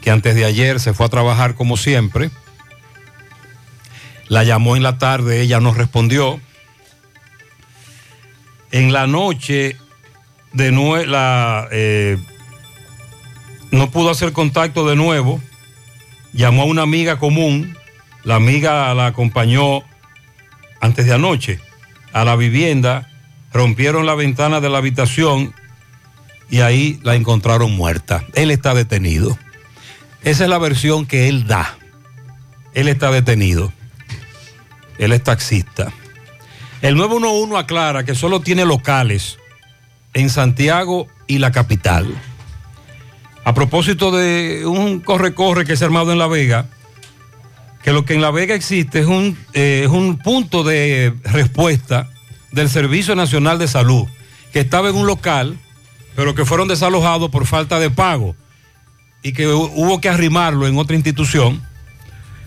que 0.00 0.10
antes 0.10 0.34
de 0.34 0.44
ayer 0.44 0.80
se 0.80 0.94
fue 0.94 1.06
a 1.06 1.10
trabajar 1.10 1.54
como 1.54 1.76
siempre. 1.76 2.30
La 4.28 4.44
llamó 4.44 4.76
en 4.76 4.82
la 4.82 4.98
tarde, 4.98 5.40
ella 5.40 5.60
no 5.60 5.74
respondió. 5.74 6.40
En 8.70 8.92
la 8.92 9.06
noche, 9.06 9.76
de 10.52 10.72
nuevo, 10.72 11.12
eh, 11.70 12.18
no 13.70 13.90
pudo 13.90 14.10
hacer 14.10 14.32
contacto 14.32 14.88
de 14.88 14.96
nuevo. 14.96 15.40
Llamó 16.32 16.62
a 16.62 16.66
una 16.66 16.82
amiga 16.82 17.18
común. 17.18 17.76
La 18.24 18.36
amiga 18.36 18.94
la 18.94 19.06
acompañó 19.06 19.82
antes 20.80 21.06
de 21.06 21.14
anoche 21.14 21.60
a 22.12 22.24
la 22.24 22.36
vivienda. 22.36 23.08
Rompieron 23.52 24.06
la 24.06 24.14
ventana 24.14 24.60
de 24.60 24.70
la 24.70 24.78
habitación 24.78 25.54
y 26.50 26.60
ahí 26.60 27.00
la 27.02 27.14
encontraron 27.14 27.72
muerta. 27.72 28.24
Él 28.34 28.50
está 28.50 28.74
detenido. 28.74 29.38
Esa 30.22 30.44
es 30.44 30.50
la 30.50 30.58
versión 30.58 31.06
que 31.06 31.28
él 31.28 31.46
da. 31.46 31.78
Él 32.74 32.88
está 32.88 33.10
detenido. 33.10 33.72
Él 34.98 35.12
es 35.12 35.22
taxista. 35.22 35.92
El 36.80 36.96
911 36.96 37.56
aclara 37.56 38.04
que 38.04 38.14
solo 38.14 38.40
tiene 38.40 38.64
locales 38.64 39.38
en 40.14 40.30
Santiago 40.30 41.06
y 41.26 41.38
la 41.38 41.52
capital. 41.52 42.06
A 43.44 43.54
propósito 43.54 44.10
de 44.10 44.64
un 44.66 45.00
corre-corre 45.00 45.64
que 45.64 45.76
se 45.76 45.84
ha 45.84 45.86
armado 45.86 46.12
en 46.12 46.18
La 46.18 46.26
Vega, 46.26 46.66
que 47.82 47.92
lo 47.92 48.04
que 48.04 48.14
en 48.14 48.20
La 48.20 48.30
Vega 48.30 48.54
existe 48.54 49.00
es 49.00 49.06
un, 49.06 49.36
eh, 49.54 49.82
es 49.84 49.90
un 49.90 50.18
punto 50.18 50.62
de 50.62 51.14
respuesta 51.24 52.08
del 52.52 52.68
Servicio 52.68 53.14
Nacional 53.14 53.58
de 53.58 53.66
Salud, 53.66 54.06
que 54.52 54.60
estaba 54.60 54.88
en 54.88 54.96
un 54.96 55.06
local, 55.06 55.58
pero 56.14 56.34
que 56.34 56.44
fueron 56.44 56.68
desalojados 56.68 57.30
por 57.30 57.46
falta 57.46 57.80
de 57.80 57.90
pago 57.90 58.36
y 59.22 59.32
que 59.32 59.48
hubo 59.48 60.00
que 60.00 60.08
arrimarlo 60.08 60.66
en 60.66 60.78
otra 60.78 60.96
institución, 60.96 61.62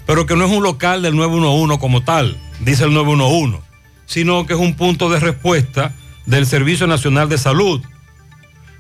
pero 0.06 0.26
que 0.26 0.36
no 0.36 0.46
es 0.46 0.52
un 0.52 0.64
local 0.64 1.02
del 1.02 1.16
911 1.16 1.80
como 1.80 2.04
tal, 2.04 2.38
dice 2.60 2.84
el 2.84 2.94
911, 2.94 3.60
sino 4.06 4.46
que 4.46 4.54
es 4.54 4.60
un 4.60 4.76
punto 4.76 5.10
de 5.10 5.20
respuesta 5.20 5.94
del 6.26 6.46
Servicio 6.46 6.88
Nacional 6.88 7.30
de 7.30 7.38
Salud. 7.38 7.82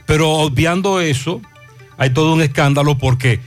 Pero 0.05 0.29
obviando 0.29 0.99
eso, 1.01 1.41
hay 1.97 2.11
todo 2.11 2.33
un 2.33 2.41
escándalo 2.41 2.97
porque 2.97 3.39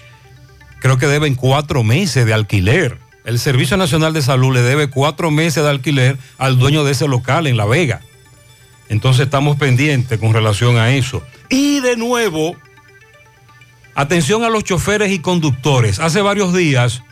creo 0.81 0.99
que 0.99 1.07
deben 1.07 1.35
cuatro 1.35 1.85
meses 1.85 2.27
de 2.27 2.35
alquiler. 2.35 2.99
El 3.29 3.39
Servicio 3.39 3.77
Nacional 3.77 4.15
de 4.15 4.23
Salud 4.23 4.55
le 4.55 4.63
debe 4.63 4.89
cuatro 4.89 5.31
meses 5.31 5.63
de 5.63 5.69
alquiler 5.69 6.17
al 6.39 6.59
dueño 6.59 6.83
de 6.83 6.93
ese 6.93 7.07
local 7.07 7.47
en 7.47 7.59
La 7.59 7.67
Vega. 7.67 8.01
Entonces 8.89 9.27
estamos 9.27 9.59
pendientes 9.59 10.19
con 10.19 10.33
relación 10.33 10.79
a 10.79 10.95
eso. 10.95 11.23
Y 11.51 11.81
de 11.81 11.97
nuevo, 11.97 12.57
Atención 13.99 14.45
a 14.45 14.49
los 14.49 14.63
choferes 14.63 15.11
y 15.11 15.19
conductores. 15.19 15.99
Hace 15.99 16.23
varios 16.23 16.55
días 16.55 17.03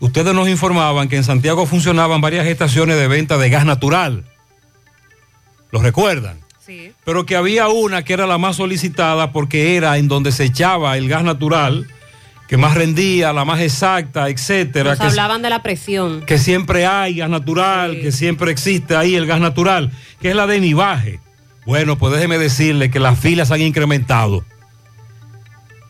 ustedes 0.00 0.34
nos 0.34 0.48
informaban 0.48 1.08
que 1.08 1.14
en 1.14 1.22
Santiago 1.22 1.66
funcionaban 1.66 2.20
varias 2.20 2.48
estaciones 2.48 2.96
de 2.96 3.06
venta 3.06 3.38
de 3.38 3.48
gas 3.48 3.64
natural. 3.64 4.24
¿Lo 5.70 5.80
recuerdan? 5.80 6.40
Sí. 6.66 6.92
Pero 7.04 7.26
que 7.26 7.36
había 7.36 7.68
una 7.68 8.02
que 8.02 8.12
era 8.12 8.26
la 8.26 8.38
más 8.38 8.56
solicitada 8.56 9.30
porque 9.30 9.76
era 9.76 9.98
en 9.98 10.08
donde 10.08 10.32
se 10.32 10.44
echaba 10.44 10.98
el 10.98 11.08
gas 11.08 11.22
natural, 11.22 11.86
que 12.50 12.56
más 12.56 12.74
rendía, 12.74 13.32
la 13.32 13.44
más 13.44 13.60
exacta, 13.60 14.28
etcétera. 14.28 14.90
Nos 14.90 14.98
que, 14.98 15.06
hablaban 15.06 15.40
de 15.40 15.50
la 15.50 15.62
presión. 15.62 16.22
Que 16.22 16.36
siempre 16.36 16.84
hay 16.84 17.14
gas 17.14 17.30
natural, 17.30 17.94
sí. 17.94 18.00
que 18.00 18.10
siempre 18.10 18.50
existe 18.50 18.96
ahí 18.96 19.14
el 19.14 19.24
gas 19.24 19.38
natural, 19.38 19.92
que 20.20 20.30
es 20.30 20.34
la 20.34 20.48
de 20.48 20.58
nivaje. 20.58 21.20
Bueno, 21.64 21.96
pues 21.96 22.12
déjeme 22.12 22.38
decirle 22.38 22.90
que 22.90 22.98
las 22.98 23.20
filas 23.20 23.52
han 23.52 23.60
incrementado 23.60 24.44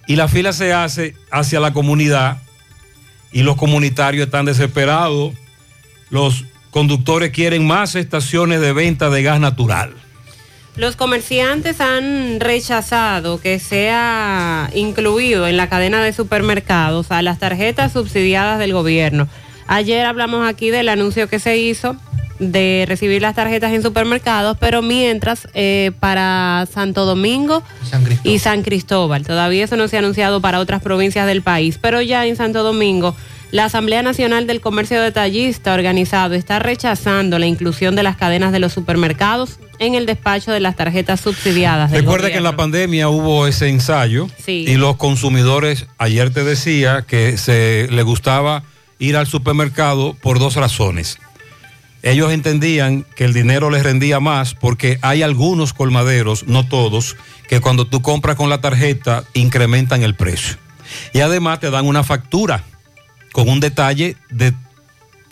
y 0.06 0.16
la 0.16 0.28
fila 0.28 0.52
se 0.52 0.74
hace 0.74 1.14
hacia 1.30 1.60
la 1.60 1.72
comunidad 1.72 2.42
y 3.32 3.42
los 3.42 3.56
comunitarios 3.56 4.26
están 4.26 4.44
desesperados. 4.44 5.32
Los 6.10 6.44
conductores 6.70 7.30
quieren 7.30 7.66
más 7.66 7.94
estaciones 7.94 8.60
de 8.60 8.74
venta 8.74 9.08
de 9.08 9.22
gas 9.22 9.40
natural. 9.40 9.94
Los 10.76 10.96
comerciantes 10.96 11.80
han 11.80 12.40
rechazado 12.40 13.40
que 13.40 13.58
sea 13.58 14.70
incluido 14.74 15.46
en 15.46 15.56
la 15.56 15.68
cadena 15.68 16.02
de 16.02 16.12
supermercados 16.12 17.10
a 17.10 17.22
las 17.22 17.38
tarjetas 17.38 17.92
subsidiadas 17.92 18.58
del 18.58 18.72
gobierno. 18.72 19.28
Ayer 19.66 20.06
hablamos 20.06 20.48
aquí 20.48 20.70
del 20.70 20.88
anuncio 20.88 21.28
que 21.28 21.38
se 21.38 21.58
hizo 21.58 21.96
de 22.40 22.86
recibir 22.88 23.20
las 23.20 23.34
tarjetas 23.34 23.72
en 23.72 23.82
supermercados, 23.82 24.56
pero 24.58 24.80
mientras 24.80 25.46
eh, 25.52 25.92
para 26.00 26.66
Santo 26.72 27.04
Domingo 27.04 27.62
San 27.84 28.02
y 28.24 28.38
San 28.38 28.62
Cristóbal, 28.62 29.26
todavía 29.26 29.64
eso 29.64 29.76
no 29.76 29.88
se 29.88 29.96
ha 29.96 29.98
anunciado 29.98 30.40
para 30.40 30.58
otras 30.58 30.82
provincias 30.82 31.26
del 31.26 31.42
país, 31.42 31.78
pero 31.80 32.00
ya 32.00 32.26
en 32.26 32.36
Santo 32.36 32.62
Domingo 32.62 33.14
La 33.52 33.64
Asamblea 33.64 34.02
Nacional 34.04 34.46
del 34.46 34.60
Comercio 34.60 35.02
Detallista 35.02 35.74
organizado 35.74 36.34
está 36.34 36.60
rechazando 36.60 37.36
la 37.40 37.46
inclusión 37.46 37.96
de 37.96 38.04
las 38.04 38.16
cadenas 38.16 38.52
de 38.52 38.60
los 38.60 38.72
supermercados 38.72 39.58
en 39.80 39.96
el 39.96 40.06
despacho 40.06 40.52
de 40.52 40.60
las 40.60 40.76
tarjetas 40.76 41.20
subsidiadas. 41.20 41.90
del 41.90 42.02
Recuerda 42.02 42.30
que 42.30 42.36
en 42.36 42.44
la 42.44 42.54
pandemia 42.54 43.08
hubo 43.08 43.48
ese 43.48 43.68
ensayo 43.68 44.28
Sí. 44.44 44.64
y 44.68 44.76
los 44.76 44.96
consumidores, 44.96 45.86
ayer 45.98 46.30
te 46.30 46.44
decía 46.44 47.02
que 47.02 47.36
se 47.38 47.88
le 47.90 48.02
gustaba 48.04 48.62
ir 49.00 49.16
al 49.16 49.26
supermercado 49.26 50.14
por 50.14 50.38
dos 50.38 50.54
razones. 50.54 51.18
Ellos 52.02 52.32
entendían 52.32 53.04
que 53.16 53.24
el 53.24 53.32
dinero 53.32 53.68
les 53.68 53.82
rendía 53.82 54.20
más 54.20 54.54
porque 54.54 54.98
hay 55.02 55.22
algunos 55.22 55.72
colmaderos, 55.72 56.46
no 56.46 56.66
todos, 56.66 57.16
que 57.48 57.60
cuando 57.60 57.84
tú 57.84 58.00
compras 58.00 58.36
con 58.36 58.48
la 58.48 58.60
tarjeta 58.60 59.24
incrementan 59.34 60.02
el 60.04 60.14
precio. 60.14 60.56
Y 61.12 61.20
además 61.20 61.58
te 61.60 61.70
dan 61.70 61.86
una 61.86 62.04
factura 62.04 62.64
con 63.32 63.48
un 63.48 63.60
detalle 63.60 64.16
de 64.30 64.52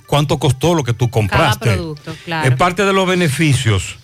cuánto 0.07 0.39
costó 0.39 0.75
lo 0.75 0.85
que 0.85 0.93
tú 0.93 1.11
Cada 1.11 1.11
compraste. 1.11 1.73
producto, 1.73 2.15
claro. 2.25 2.49
Es 2.49 2.57
parte 2.57 2.85
de 2.85 2.93
los 2.93 3.07
beneficios. 3.07 3.97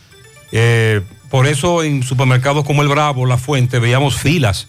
Eh, 0.53 1.01
por 1.31 1.47
eso 1.47 1.83
en 1.83 2.03
supermercados 2.03 2.65
como 2.65 2.83
el 2.83 2.89
Bravo, 2.89 3.27
La 3.27 3.39
Fuente, 3.39 3.79
veíamos 3.79 4.17
filas 4.17 4.69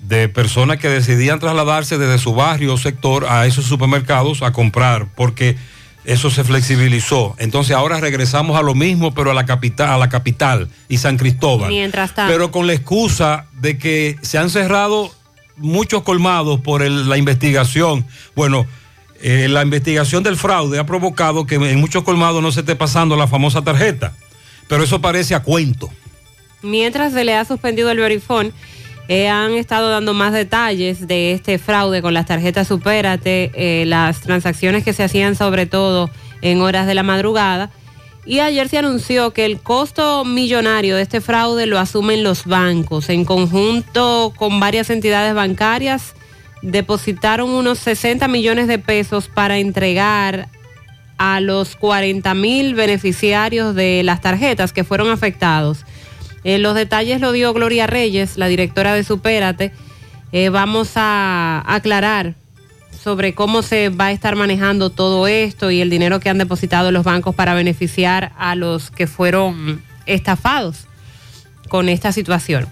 de 0.00 0.28
personas 0.28 0.78
que 0.78 0.88
decidían 0.88 1.40
trasladarse 1.40 1.98
desde 1.98 2.18
su 2.18 2.34
barrio 2.34 2.74
o 2.74 2.78
sector 2.78 3.26
a 3.28 3.46
esos 3.46 3.64
supermercados 3.64 4.42
a 4.42 4.52
comprar, 4.52 5.08
porque 5.14 5.56
eso 6.04 6.30
se 6.30 6.44
flexibilizó. 6.44 7.34
Entonces 7.38 7.74
ahora 7.74 7.98
regresamos 7.98 8.58
a 8.58 8.62
lo 8.62 8.74
mismo, 8.74 9.12
pero 9.14 9.30
a 9.30 9.34
la 9.34 9.46
capital, 9.46 9.88
a 9.90 9.98
la 9.98 10.08
capital 10.08 10.68
y 10.88 10.98
San 10.98 11.16
Cristóbal. 11.16 11.70
Mientras 11.70 12.14
tanto. 12.14 12.32
Pero 12.32 12.50
con 12.50 12.66
la 12.66 12.74
excusa 12.74 13.46
de 13.54 13.78
que 13.78 14.16
se 14.22 14.38
han 14.38 14.50
cerrado 14.50 15.10
muchos 15.56 16.02
colmados 16.02 16.60
por 16.60 16.88
la 16.88 17.16
investigación. 17.16 18.06
Bueno, 18.34 18.66
eh, 19.22 19.48
la 19.48 19.62
investigación 19.62 20.22
del 20.22 20.36
fraude 20.36 20.78
ha 20.78 20.86
provocado 20.86 21.46
que 21.46 21.56
en 21.56 21.80
muchos 21.80 22.04
colmados 22.04 22.42
no 22.42 22.52
se 22.52 22.60
esté 22.60 22.76
pasando 22.76 23.16
la 23.16 23.26
famosa 23.26 23.62
tarjeta. 23.62 24.12
Pero 24.68 24.82
eso 24.82 25.00
parece 25.00 25.34
a 25.34 25.42
cuento. 25.42 25.90
Mientras 26.62 27.12
se 27.12 27.24
le 27.24 27.34
ha 27.34 27.44
suspendido 27.44 27.90
el 27.90 27.98
verifón, 27.98 28.52
eh, 29.08 29.28
han 29.28 29.52
estado 29.52 29.90
dando 29.90 30.14
más 30.14 30.32
detalles 30.32 31.06
de 31.06 31.32
este 31.32 31.58
fraude 31.58 32.02
con 32.02 32.12
las 32.12 32.26
tarjetas 32.26 32.66
Supérate, 32.66 33.52
eh, 33.54 33.86
las 33.86 34.20
transacciones 34.20 34.82
que 34.82 34.92
se 34.92 35.04
hacían 35.04 35.36
sobre 35.36 35.66
todo 35.66 36.10
en 36.42 36.60
horas 36.60 36.86
de 36.86 36.94
la 36.94 37.04
madrugada. 37.04 37.70
Y 38.26 38.40
ayer 38.40 38.68
se 38.68 38.78
anunció 38.78 39.32
que 39.32 39.44
el 39.44 39.60
costo 39.60 40.24
millonario 40.24 40.96
de 40.96 41.02
este 41.02 41.20
fraude 41.20 41.66
lo 41.66 41.78
asumen 41.78 42.24
los 42.24 42.44
bancos. 42.44 43.08
En 43.08 43.24
conjunto 43.24 44.32
con 44.36 44.58
varias 44.58 44.90
entidades 44.90 45.32
bancarias, 45.32 46.14
depositaron 46.60 47.50
unos 47.50 47.78
60 47.78 48.26
millones 48.26 48.66
de 48.66 48.80
pesos 48.80 49.28
para 49.28 49.58
entregar 49.58 50.48
a 51.18 51.40
los 51.40 51.76
40 51.76 52.34
mil 52.34 52.74
beneficiarios 52.74 53.76
de 53.76 54.02
las 54.02 54.20
tarjetas 54.20 54.72
que 54.72 54.82
fueron 54.82 55.08
afectados. 55.10 55.84
Eh, 56.42 56.58
los 56.58 56.74
detalles 56.74 57.20
lo 57.20 57.30
dio 57.30 57.52
Gloria 57.52 57.86
Reyes, 57.86 58.36
la 58.36 58.48
directora 58.48 58.92
de 58.94 59.04
Supérate. 59.04 59.72
Eh, 60.32 60.48
vamos 60.48 60.92
a 60.96 61.62
aclarar 61.66 62.34
sobre 63.06 63.36
cómo 63.36 63.62
se 63.62 63.88
va 63.88 64.06
a 64.06 64.10
estar 64.10 64.34
manejando 64.34 64.90
todo 64.90 65.28
esto 65.28 65.70
y 65.70 65.80
el 65.80 65.90
dinero 65.90 66.18
que 66.18 66.28
han 66.28 66.38
depositado 66.38 66.90
los 66.90 67.04
bancos 67.04 67.36
para 67.36 67.54
beneficiar 67.54 68.32
a 68.36 68.56
los 68.56 68.90
que 68.90 69.06
fueron 69.06 69.80
estafados 70.06 70.88
con 71.68 71.88
esta 71.88 72.10
situación. 72.10 72.66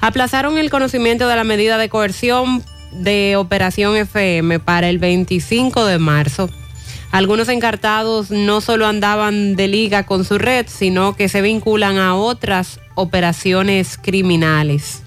Aplazaron 0.00 0.56
el 0.56 0.70
conocimiento 0.70 1.28
de 1.28 1.36
la 1.36 1.44
medida 1.44 1.76
de 1.76 1.90
coerción 1.90 2.64
de 2.92 3.36
Operación 3.36 3.94
FM 3.94 4.58
para 4.58 4.88
el 4.88 4.98
25 4.98 5.84
de 5.84 5.98
marzo. 5.98 6.48
Algunos 7.12 7.50
encartados 7.50 8.30
no 8.30 8.62
solo 8.62 8.86
andaban 8.86 9.54
de 9.54 9.68
liga 9.68 10.06
con 10.06 10.24
su 10.24 10.38
red, 10.38 10.64
sino 10.66 11.14
que 11.14 11.28
se 11.28 11.42
vinculan 11.42 11.98
a 11.98 12.14
otras 12.14 12.80
operaciones 12.94 13.98
criminales. 14.00 15.03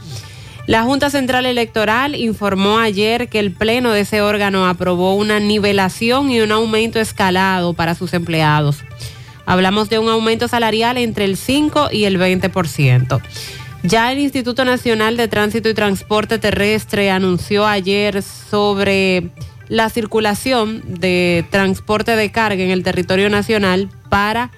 La 0.68 0.84
Junta 0.84 1.10
Central 1.10 1.46
Electoral 1.46 2.14
informó 2.14 2.80
ayer 2.80 3.30
que 3.30 3.40
el 3.40 3.54
Pleno 3.54 3.92
de 3.92 4.02
ese 4.02 4.20
órgano 4.22 4.68
aprobó 4.68 5.16
una 5.16 5.40
nivelación 5.40 6.30
y 6.30 6.42
un 6.42 6.52
aumento 6.52 7.00
escalado 7.00 7.74
para 7.74 7.96
sus 7.96 8.14
empleados. 8.14 8.84
Hablamos 9.46 9.88
de 9.88 9.98
un 9.98 10.10
aumento 10.10 10.50
salarial 10.50 10.98
entre 10.98 11.24
el 11.24 11.38
5 11.38 11.88
y 11.94 12.04
el 12.04 12.20
20%. 12.20 13.22
Ya 13.84 14.12
el 14.12 14.20
Instituto 14.20 14.66
Nacional 14.66 15.16
de 15.16 15.30
Tránsito 15.30 15.70
y 15.70 15.74
Transporte 15.74 16.38
Terrestre 16.38 17.12
anunció 17.12 17.66
ayer 17.66 18.22
sobre 18.22 19.30
la 19.70 19.90
circulación 19.90 20.84
de 20.86 21.46
transporte 21.50 22.18
de 22.18 22.30
carga 22.30 22.62
en 22.62 22.72
el 22.72 22.84
territorio 22.84 23.30
nacional 23.30 23.90
para 24.10 24.52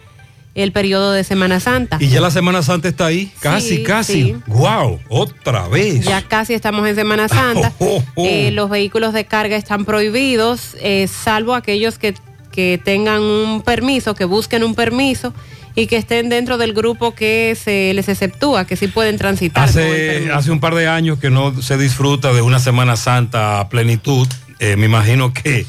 el 0.62 0.72
periodo 0.72 1.12
de 1.12 1.24
Semana 1.24 1.60
Santa. 1.60 1.98
Y 2.00 2.08
ya 2.10 2.22
la 2.22 2.32
Semana 2.32 2.62
Santa 2.63 2.88
está 2.88 3.06
ahí, 3.08 3.32
casi, 3.39 3.78
Sí, 3.78 3.84
casi. 3.84 4.13
sí. 4.24 4.36
¡Wow! 4.48 5.00
Otra 5.10 5.67
vez. 5.67 6.04
Ya 6.06 6.22
casi 6.22 6.54
estamos 6.54 6.88
en 6.88 6.95
Semana 6.95 7.28
Santa. 7.30 7.72
Oh, 7.80 8.04
oh. 8.15 8.26
Eh, 8.26 8.52
los 8.52 8.69
vehículos 8.69 9.13
de 9.13 9.26
carga 9.26 9.56
están 9.56 9.86
prohibidos, 9.86 10.76
eh, 10.82 11.08
salvo 11.08 11.56
aquellos 11.56 11.98
que, 11.98 12.13
que 12.52 12.80
tengan 12.84 13.22
un 13.22 13.62
permiso, 13.62 14.15
que 14.15 14.26
busquen 14.26 14.63
un 14.63 14.76
permiso 14.76 15.34
y 15.76 15.88
que 15.88 15.98
estén 15.98 16.30
dentro 16.30 16.58
del 16.58 16.74
grupo 16.74 17.13
que 17.13 17.56
se 17.62 17.93
les 17.93 18.10
exceptúa, 18.10 18.65
que 18.65 18.76
sí 18.76 18.88
pueden 18.88 19.17
transitar. 19.17 19.65
Hace, 19.69 20.30
hace 20.34 20.52
un 20.52 20.60
par 20.60 20.76
de 20.76 20.88
años 20.88 21.19
que 21.19 21.30
no 21.30 21.62
se 21.62 21.78
disfruta 21.78 22.34
de 22.34 22.41
una 22.41 22.60
Semana 22.60 22.95
Santa 22.98 23.60
a 23.60 23.69
plenitud. 23.69 24.28
Eh, 24.60 24.76
me 24.76 24.88
imagino 24.88 25.32
que 25.34 25.65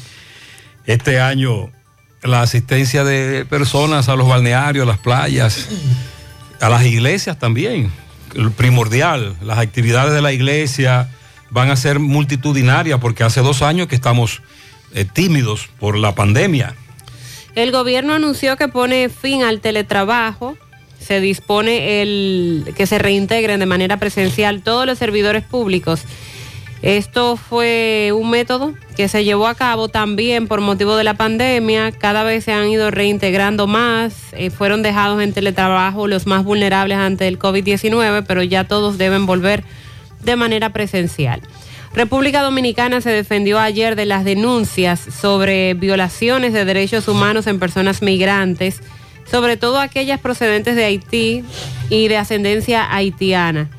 este 0.85 1.21
año 1.21 1.69
la 2.23 2.41
asistencia 2.41 3.03
de 3.03 3.45
personas 3.45 4.09
a 4.09 4.15
los 4.15 4.27
balnearios, 4.27 4.83
a 4.83 4.91
las 4.91 4.99
playas, 4.99 5.67
a 6.59 6.69
las 6.69 6.85
iglesias 6.85 7.39
también, 7.39 7.91
el 8.35 8.51
primordial. 8.51 9.35
Las 9.41 9.57
actividades 9.57 10.13
de 10.13 10.21
la 10.21 10.31
iglesia 10.31 11.09
van 11.49 11.69
a 11.69 11.75
ser 11.75 11.99
multitudinarias 11.99 12.99
porque 12.99 13.23
hace 13.23 13.41
dos 13.41 13.61
años 13.61 13.87
que 13.87 13.95
estamos 13.95 14.41
eh, 14.93 15.05
tímidos 15.05 15.69
por 15.79 15.97
la 15.97 16.15
pandemia. 16.15 16.75
El 17.55 17.71
gobierno 17.71 18.13
anunció 18.13 18.55
que 18.55 18.67
pone 18.67 19.09
fin 19.09 19.43
al 19.43 19.59
teletrabajo. 19.59 20.57
Se 20.99 21.19
dispone 21.19 22.01
el 22.01 22.73
que 22.77 22.85
se 22.85 22.99
reintegren 22.99 23.59
de 23.59 23.65
manera 23.65 23.97
presencial 23.97 24.61
todos 24.61 24.85
los 24.85 24.97
servidores 24.97 25.43
públicos. 25.43 26.01
Esto 26.81 27.37
fue 27.37 28.11
un 28.15 28.31
método 28.31 28.73
que 28.95 29.07
se 29.07 29.23
llevó 29.23 29.47
a 29.47 29.53
cabo 29.53 29.87
también 29.87 30.47
por 30.47 30.61
motivo 30.61 30.95
de 30.95 31.03
la 31.03 31.13
pandemia. 31.13 31.91
Cada 31.91 32.23
vez 32.23 32.43
se 32.45 32.53
han 32.53 32.69
ido 32.69 32.89
reintegrando 32.89 33.67
más. 33.67 34.15
Eh, 34.31 34.49
fueron 34.49 34.81
dejados 34.81 35.21
en 35.21 35.31
teletrabajo 35.31 36.07
los 36.07 36.25
más 36.25 36.43
vulnerables 36.43 36.97
ante 36.97 37.27
el 37.27 37.37
COVID-19, 37.37 38.23
pero 38.27 38.41
ya 38.41 38.63
todos 38.63 38.97
deben 38.97 39.27
volver 39.27 39.63
de 40.23 40.35
manera 40.35 40.71
presencial. 40.71 41.41
República 41.93 42.41
Dominicana 42.41 43.01
se 43.01 43.11
defendió 43.11 43.59
ayer 43.59 43.95
de 43.95 44.05
las 44.05 44.23
denuncias 44.23 44.99
sobre 44.99 45.75
violaciones 45.75 46.53
de 46.53 46.65
derechos 46.65 47.07
humanos 47.07 47.45
en 47.47 47.59
personas 47.59 48.01
migrantes, 48.01 48.81
sobre 49.29 49.55
todo 49.55 49.79
aquellas 49.79 50.19
procedentes 50.19 50.75
de 50.75 50.85
Haití 50.85 51.43
y 51.89 52.07
de 52.07 52.17
ascendencia 52.17 52.91
haitiana. 52.91 53.69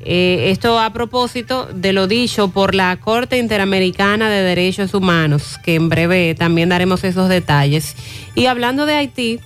Eh, 0.00 0.50
esto 0.50 0.78
a 0.78 0.92
propósito 0.92 1.68
de 1.72 1.92
lo 1.92 2.06
dicho 2.06 2.48
por 2.48 2.74
la 2.74 2.96
Corte 2.98 3.38
Interamericana 3.38 4.30
de 4.30 4.42
Derechos 4.42 4.94
Humanos, 4.94 5.58
que 5.64 5.74
en 5.74 5.88
breve 5.88 6.34
también 6.34 6.68
daremos 6.68 7.02
esos 7.04 7.28
detalles. 7.28 7.96
Y 8.34 8.46
hablando 8.46 8.86
de 8.86 8.94
Haití, 8.94 9.40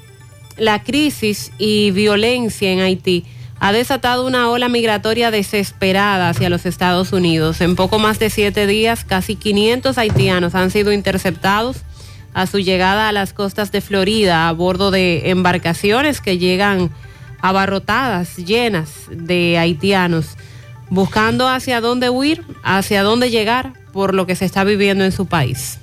la 0.58 0.82
crisis 0.82 1.52
y 1.58 1.90
violencia 1.90 2.70
en 2.70 2.80
Haití 2.80 3.24
ha 3.60 3.72
desatado 3.72 4.26
una 4.26 4.50
ola 4.50 4.68
migratoria 4.68 5.30
desesperada 5.30 6.28
hacia 6.28 6.50
los 6.50 6.66
Estados 6.66 7.12
Unidos. 7.12 7.60
En 7.60 7.76
poco 7.76 7.98
más 7.98 8.18
de 8.18 8.28
siete 8.28 8.66
días, 8.66 9.04
casi 9.04 9.36
500 9.36 9.96
haitianos 9.98 10.54
han 10.54 10.70
sido 10.70 10.92
interceptados 10.92 11.78
a 12.34 12.46
su 12.46 12.58
llegada 12.58 13.08
a 13.08 13.12
las 13.12 13.32
costas 13.32 13.70
de 13.70 13.80
Florida 13.80 14.48
a 14.48 14.52
bordo 14.52 14.90
de 14.90 15.30
embarcaciones 15.30 16.20
que 16.20 16.38
llegan 16.38 16.90
abarrotadas, 17.42 18.36
llenas 18.36 18.88
de 19.10 19.58
haitianos, 19.58 20.36
buscando 20.88 21.48
hacia 21.48 21.80
dónde 21.80 22.08
huir, 22.08 22.44
hacia 22.62 23.02
dónde 23.02 23.30
llegar 23.30 23.74
por 23.92 24.14
lo 24.14 24.26
que 24.26 24.36
se 24.36 24.44
está 24.44 24.64
viviendo 24.64 25.04
en 25.04 25.12
su 25.12 25.26
país. 25.26 25.78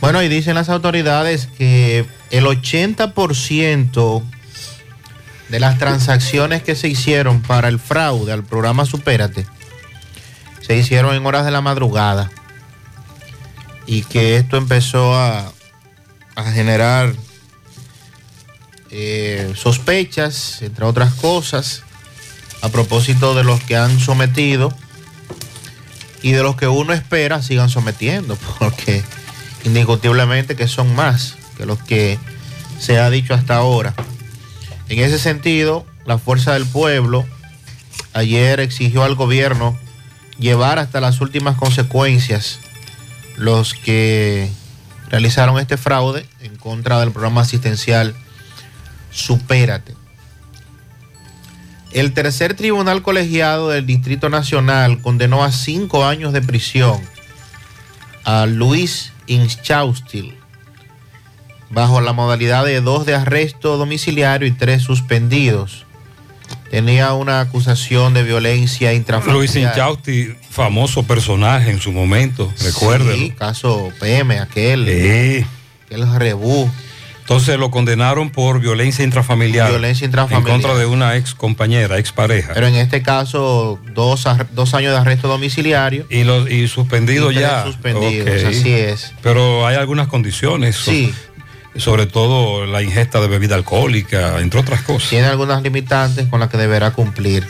Bueno, 0.00 0.22
y 0.22 0.28
dicen 0.28 0.54
las 0.54 0.68
autoridades 0.68 1.46
que 1.46 2.04
el 2.30 2.44
80% 2.44 4.22
de 5.48 5.60
las 5.60 5.78
transacciones 5.78 6.62
que 6.62 6.74
se 6.74 6.88
hicieron 6.88 7.40
para 7.40 7.68
el 7.68 7.78
fraude 7.78 8.32
al 8.32 8.44
programa 8.44 8.84
Supérate 8.84 9.46
se 10.60 10.76
hicieron 10.76 11.14
en 11.14 11.24
horas 11.24 11.44
de 11.44 11.52
la 11.52 11.60
madrugada 11.60 12.30
y 13.86 14.02
que 14.02 14.36
esto 14.36 14.56
empezó 14.56 15.14
a, 15.14 15.52
a 16.34 16.50
generar 16.50 17.14
eh, 18.90 19.52
sospechas, 19.56 20.62
entre 20.62 20.84
otras 20.84 21.14
cosas, 21.14 21.82
a 22.62 22.68
propósito 22.68 23.34
de 23.34 23.44
los 23.44 23.60
que 23.62 23.76
han 23.76 23.98
sometido 24.00 24.72
y 26.22 26.32
de 26.32 26.42
los 26.42 26.56
que 26.56 26.68
uno 26.68 26.92
espera 26.92 27.42
sigan 27.42 27.68
sometiendo, 27.68 28.36
porque 28.58 29.02
indiscutiblemente 29.64 30.56
que 30.56 30.68
son 30.68 30.94
más 30.94 31.36
que 31.56 31.66
los 31.66 31.78
que 31.78 32.18
se 32.78 32.98
ha 32.98 33.10
dicho 33.10 33.34
hasta 33.34 33.56
ahora. 33.56 33.94
En 34.88 35.00
ese 35.00 35.18
sentido, 35.18 35.86
la 36.04 36.18
Fuerza 36.18 36.52
del 36.54 36.66
Pueblo 36.66 37.24
ayer 38.12 38.60
exigió 38.60 39.02
al 39.02 39.14
gobierno 39.14 39.76
llevar 40.38 40.78
hasta 40.78 41.00
las 41.00 41.20
últimas 41.20 41.56
consecuencias 41.56 42.60
los 43.36 43.74
que 43.74 44.50
realizaron 45.08 45.58
este 45.58 45.76
fraude 45.76 46.26
en 46.40 46.56
contra 46.56 47.00
del 47.00 47.12
programa 47.12 47.42
asistencial 47.42 48.14
Supérate. 49.16 49.94
El 51.90 52.12
tercer 52.12 52.54
tribunal 52.54 53.00
colegiado 53.00 53.70
del 53.70 53.86
Distrito 53.86 54.28
Nacional 54.28 55.00
condenó 55.00 55.42
a 55.42 55.52
cinco 55.52 56.04
años 56.04 56.34
de 56.34 56.42
prisión 56.42 57.00
a 58.24 58.44
Luis 58.44 59.12
Inchaustil 59.26 60.34
bajo 61.70 62.02
la 62.02 62.12
modalidad 62.12 62.66
de 62.66 62.82
dos 62.82 63.06
de 63.06 63.14
arresto 63.14 63.78
domiciliario 63.78 64.46
y 64.46 64.52
tres 64.52 64.82
suspendidos. 64.82 65.86
Tenía 66.70 67.14
una 67.14 67.40
acusación 67.40 68.12
de 68.12 68.22
violencia 68.22 68.92
intrafamiliar. 68.92 69.36
Luis 69.36 69.56
Inchausti, 69.56 70.34
famoso 70.50 71.04
personaje 71.04 71.70
en 71.70 71.80
su 71.80 71.90
momento, 71.90 72.52
recuérdelo. 72.62 73.16
Sí, 73.16 73.30
caso 73.30 73.90
PM, 73.98 74.38
aquel. 74.38 74.84
Sí. 74.84 75.46
Aquel 75.86 76.18
rebú. 76.18 76.70
Entonces 77.26 77.58
lo 77.58 77.72
condenaron 77.72 78.30
por 78.30 78.60
violencia 78.60 79.04
intrafamiliar. 79.04 79.68
Violencia 79.70 80.04
intrafamiliar. 80.04 80.46
En 80.46 80.62
contra 80.62 80.78
de 80.78 80.86
una 80.86 81.16
ex 81.16 81.34
compañera, 81.34 81.98
ex 81.98 82.12
pareja. 82.12 82.52
Pero 82.54 82.68
en 82.68 82.76
este 82.76 83.02
caso, 83.02 83.80
dos, 83.92 84.24
dos 84.52 84.74
años 84.74 84.92
de 84.92 84.98
arresto 84.98 85.26
domiciliario. 85.26 86.06
Y, 86.08 86.22
los, 86.22 86.48
y 86.48 86.68
suspendido 86.68 87.32
Y 87.32 87.40
ya. 87.40 87.64
suspendidos, 87.64 88.28
Ok. 88.44 88.46
así 88.48 88.72
es. 88.72 89.12
Pero 89.24 89.66
hay 89.66 89.74
algunas 89.74 90.06
condiciones. 90.06 90.76
Sí. 90.76 91.12
Sobre 91.74 92.06
todo 92.06 92.64
la 92.64 92.80
ingesta 92.84 93.20
de 93.20 93.26
bebida 93.26 93.56
alcohólica, 93.56 94.38
entre 94.40 94.60
otras 94.60 94.82
cosas. 94.82 95.10
Tiene 95.10 95.26
algunas 95.26 95.62
limitantes 95.64 96.28
con 96.28 96.38
las 96.38 96.48
que 96.48 96.58
deberá 96.58 96.92
cumplir. 96.92 97.44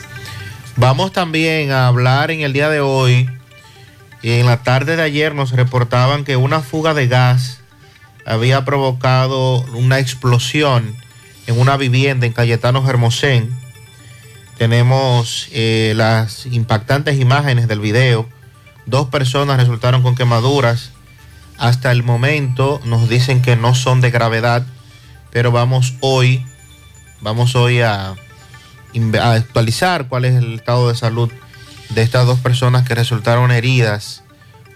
Vamos 0.76 1.12
también 1.12 1.70
a 1.70 1.86
hablar 1.86 2.30
en 2.30 2.40
el 2.40 2.54
día 2.54 2.70
de 2.70 2.80
hoy. 2.80 3.28
En 4.22 4.46
la 4.46 4.62
tarde 4.62 4.96
de 4.96 5.02
ayer 5.02 5.34
nos 5.34 5.52
reportaban 5.52 6.24
que 6.24 6.36
una 6.36 6.60
fuga 6.60 6.94
de 6.94 7.08
gas 7.08 7.60
había 8.26 8.64
provocado 8.64 9.60
una 9.72 10.00
explosión 10.00 10.96
en 11.46 11.58
una 11.58 11.76
vivienda 11.76 12.26
en 12.26 12.32
Cayetano 12.32 12.86
Hermosén. 12.88 13.56
Tenemos 14.58 15.48
eh, 15.52 15.92
las 15.96 16.44
impactantes 16.46 17.20
imágenes 17.20 17.68
del 17.68 17.78
video. 17.78 18.28
Dos 18.84 19.08
personas 19.08 19.58
resultaron 19.58 20.02
con 20.02 20.16
quemaduras. 20.16 20.90
Hasta 21.56 21.92
el 21.92 22.02
momento 22.02 22.80
nos 22.84 23.08
dicen 23.08 23.42
que 23.42 23.54
no 23.54 23.74
son 23.74 24.00
de 24.00 24.10
gravedad, 24.10 24.66
pero 25.30 25.52
vamos 25.52 25.94
hoy, 26.00 26.44
vamos 27.20 27.54
hoy 27.54 27.80
a 27.80 28.16
actualizar 29.14 30.08
cuál 30.08 30.24
es 30.24 30.34
el 30.34 30.54
estado 30.54 30.88
de 30.88 30.96
salud 30.96 31.30
de 31.90 32.02
estas 32.02 32.26
dos 32.26 32.40
personas 32.40 32.86
que 32.86 32.94
resultaron 32.94 33.52
heridas 33.52 34.22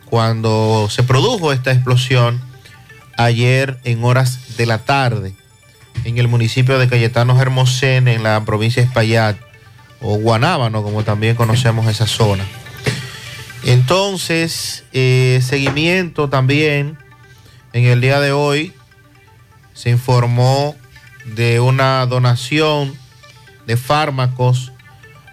cuando 0.04 0.88
se 0.88 1.02
produjo 1.02 1.52
esta 1.52 1.72
explosión 1.72 2.49
ayer 3.16 3.78
en 3.84 4.04
horas 4.04 4.56
de 4.56 4.66
la 4.66 4.78
tarde 4.78 5.34
en 6.04 6.18
el 6.18 6.28
municipio 6.28 6.78
de 6.78 6.88
Cayetano 6.88 7.40
Hermosén, 7.40 8.08
en 8.08 8.22
la 8.22 8.44
provincia 8.44 8.82
de 8.82 8.88
Espaillat, 8.88 9.36
o 10.00 10.16
Guanábano, 10.16 10.82
como 10.82 11.04
también 11.04 11.36
conocemos 11.36 11.86
esa 11.86 12.06
zona. 12.06 12.44
Entonces, 13.64 14.84
eh, 14.92 15.40
seguimiento 15.42 16.30
también 16.30 16.96
en 17.72 17.84
el 17.84 18.00
día 18.00 18.20
de 18.20 18.32
hoy 18.32 18.72
se 19.74 19.90
informó 19.90 20.74
de 21.24 21.60
una 21.60 22.06
donación 22.06 22.94
de 23.66 23.76
fármacos 23.76 24.72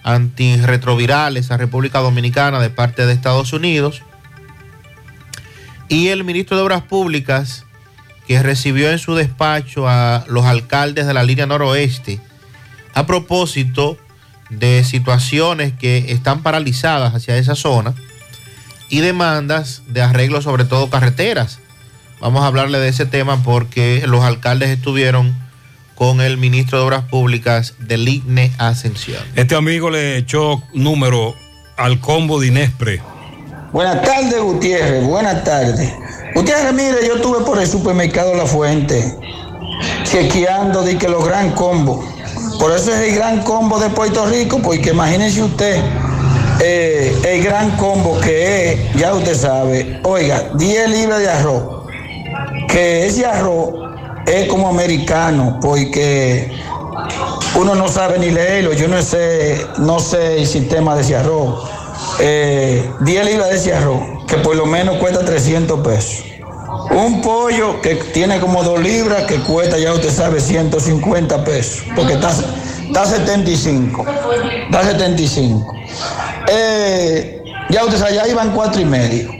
antirretrovirales 0.04 1.52
a 1.52 1.58
República 1.58 2.00
Dominicana 2.00 2.60
de 2.60 2.70
parte 2.70 3.06
de 3.06 3.14
Estados 3.14 3.54
Unidos. 3.54 4.04
Y 5.88 6.10
el 6.10 6.26
ministro 6.26 6.58
de 6.58 6.64
Obras 6.64 6.84
Públicas, 6.84 7.66
que 8.28 8.44
recibió 8.44 8.92
en 8.92 9.00
su 9.00 9.16
despacho 9.16 9.88
a 9.88 10.26
los 10.28 10.46
alcaldes 10.46 11.08
de 11.08 11.14
la 11.14 11.24
línea 11.24 11.46
noroeste, 11.46 12.20
a 12.94 13.06
propósito 13.06 13.98
de 14.50 14.84
situaciones 14.84 15.74
que 15.74 16.12
están 16.12 16.44
paralizadas 16.44 17.16
hacia 17.16 17.38
esa 17.38 17.56
zona 17.56 17.94
y 18.90 19.00
demandas 19.00 19.84
de 19.88 20.02
arreglo 20.02 20.42
sobre 20.42 20.66
todo 20.66 20.90
carreteras. 20.90 21.60
Vamos 22.20 22.44
a 22.44 22.48
hablarle 22.48 22.80
de 22.80 22.90
ese 22.90 23.06
tema 23.06 23.44
porque 23.44 24.04
los 24.08 24.24
alcaldes 24.24 24.70
estuvieron 24.70 25.36
con 25.96 26.22
el 26.22 26.38
ministro 26.38 26.80
de 26.80 26.86
Obras 26.86 27.04
Públicas 27.04 27.76
del 27.80 28.08
IGNE 28.08 28.52
Ascensión. 28.58 29.24
Este 29.36 29.56
amigo 29.56 29.90
le 29.90 30.18
echó 30.18 30.64
número 30.74 31.36
al 31.76 32.00
combo 32.00 32.40
de 32.40 32.48
Inespre. 32.48 33.02
Buenas 33.72 34.02
tardes, 34.02 34.42
Gutiérrez. 34.42 35.04
Buenas 35.04 35.44
tardes. 35.44 35.94
Gutiérrez, 36.36 36.74
mire, 36.74 37.08
yo 37.08 37.16
estuve 37.16 37.44
por 37.46 37.60
el 37.60 37.68
supermercado 37.68 38.36
La 38.36 38.46
Fuente 38.46 39.18
chequeando 40.04 40.84
de 40.84 40.98
que 40.98 41.08
los 41.08 41.26
gran 41.26 41.52
combos. 41.52 42.06
Por 42.60 42.72
eso 42.72 42.92
es 42.92 43.10
el 43.10 43.16
gran 43.16 43.44
combo 43.44 43.80
de 43.80 43.90
Puerto 43.90 44.26
Rico, 44.26 44.60
porque 44.62 44.90
imagínense 44.90 45.44
usted 45.44 45.82
eh, 46.60 47.16
el 47.24 47.44
gran 47.44 47.72
combo 47.78 48.20
que 48.20 48.74
es, 48.74 48.94
ya 48.96 49.14
usted 49.14 49.36
sabe, 49.36 50.00
oiga, 50.04 50.50
10 50.56 50.90
libras 50.90 51.20
de 51.20 51.30
arroz. 51.30 51.64
Que 52.68 53.06
ese 53.06 53.26
arroz 53.26 53.74
es 54.26 54.48
como 54.48 54.68
americano, 54.68 55.60
porque 55.62 56.52
uno 57.56 57.76
no 57.76 57.88
sabe 57.88 58.18
ni 58.20 58.32
leerlo. 58.32 58.74
Yo 58.74 58.88
no 58.88 59.02
sé, 59.02 59.66
no 59.78 60.00
sé 60.00 60.40
el 60.40 60.48
sistema 60.48 60.96
de 60.96 61.02
ese 61.02 61.16
arroz. 61.16 61.70
Eh, 62.20 62.90
10 63.02 63.26
libras 63.26 63.50
de 63.50 63.56
ese 63.56 63.74
arroz, 63.74 64.02
que 64.28 64.38
por 64.38 64.56
lo 64.56 64.66
menos 64.66 64.98
cuesta 64.98 65.24
300 65.24 65.80
pesos. 65.80 66.26
Un 66.92 67.22
pollo 67.22 67.82
que 67.82 67.96
tiene 67.96 68.40
como 68.40 68.64
2 68.64 68.80
libras, 68.82 69.24
que 69.24 69.40
cuesta, 69.40 69.78
ya 69.78 69.94
usted 69.94 70.12
sabe, 70.12 70.40
150 70.40 71.44
pesos, 71.44 71.84
porque 71.96 72.14
está, 72.14 72.32
está 72.86 73.06
75. 73.06 74.06
Está 74.66 74.84
75. 74.84 75.74
Eh, 76.50 77.42
ya 77.70 77.84
usted 77.86 77.98
sabe, 77.98 78.16
ya 78.16 78.28
iban 78.28 78.52
4 78.52 78.82
y 78.82 78.86
medio. 78.86 79.32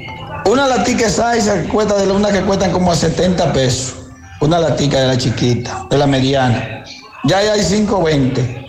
Una 0.46 0.68
latica 0.68 1.10
size 1.10 1.64
que 1.64 1.68
cuesta 1.68 1.96
de 1.98 2.10
una 2.10 2.32
que 2.32 2.42
cuestan 2.42 2.72
como 2.72 2.92
a 2.92 2.96
70 2.96 3.52
pesos. 3.52 3.96
Una 4.40 4.60
latica 4.60 5.02
de 5.02 5.08
la 5.08 5.18
chiquita, 5.18 5.86
de 5.90 5.98
la 5.98 6.08
mediana. 6.08 6.86
Ya 7.26 7.40
hay 7.40 7.60
5.20. 7.60 8.66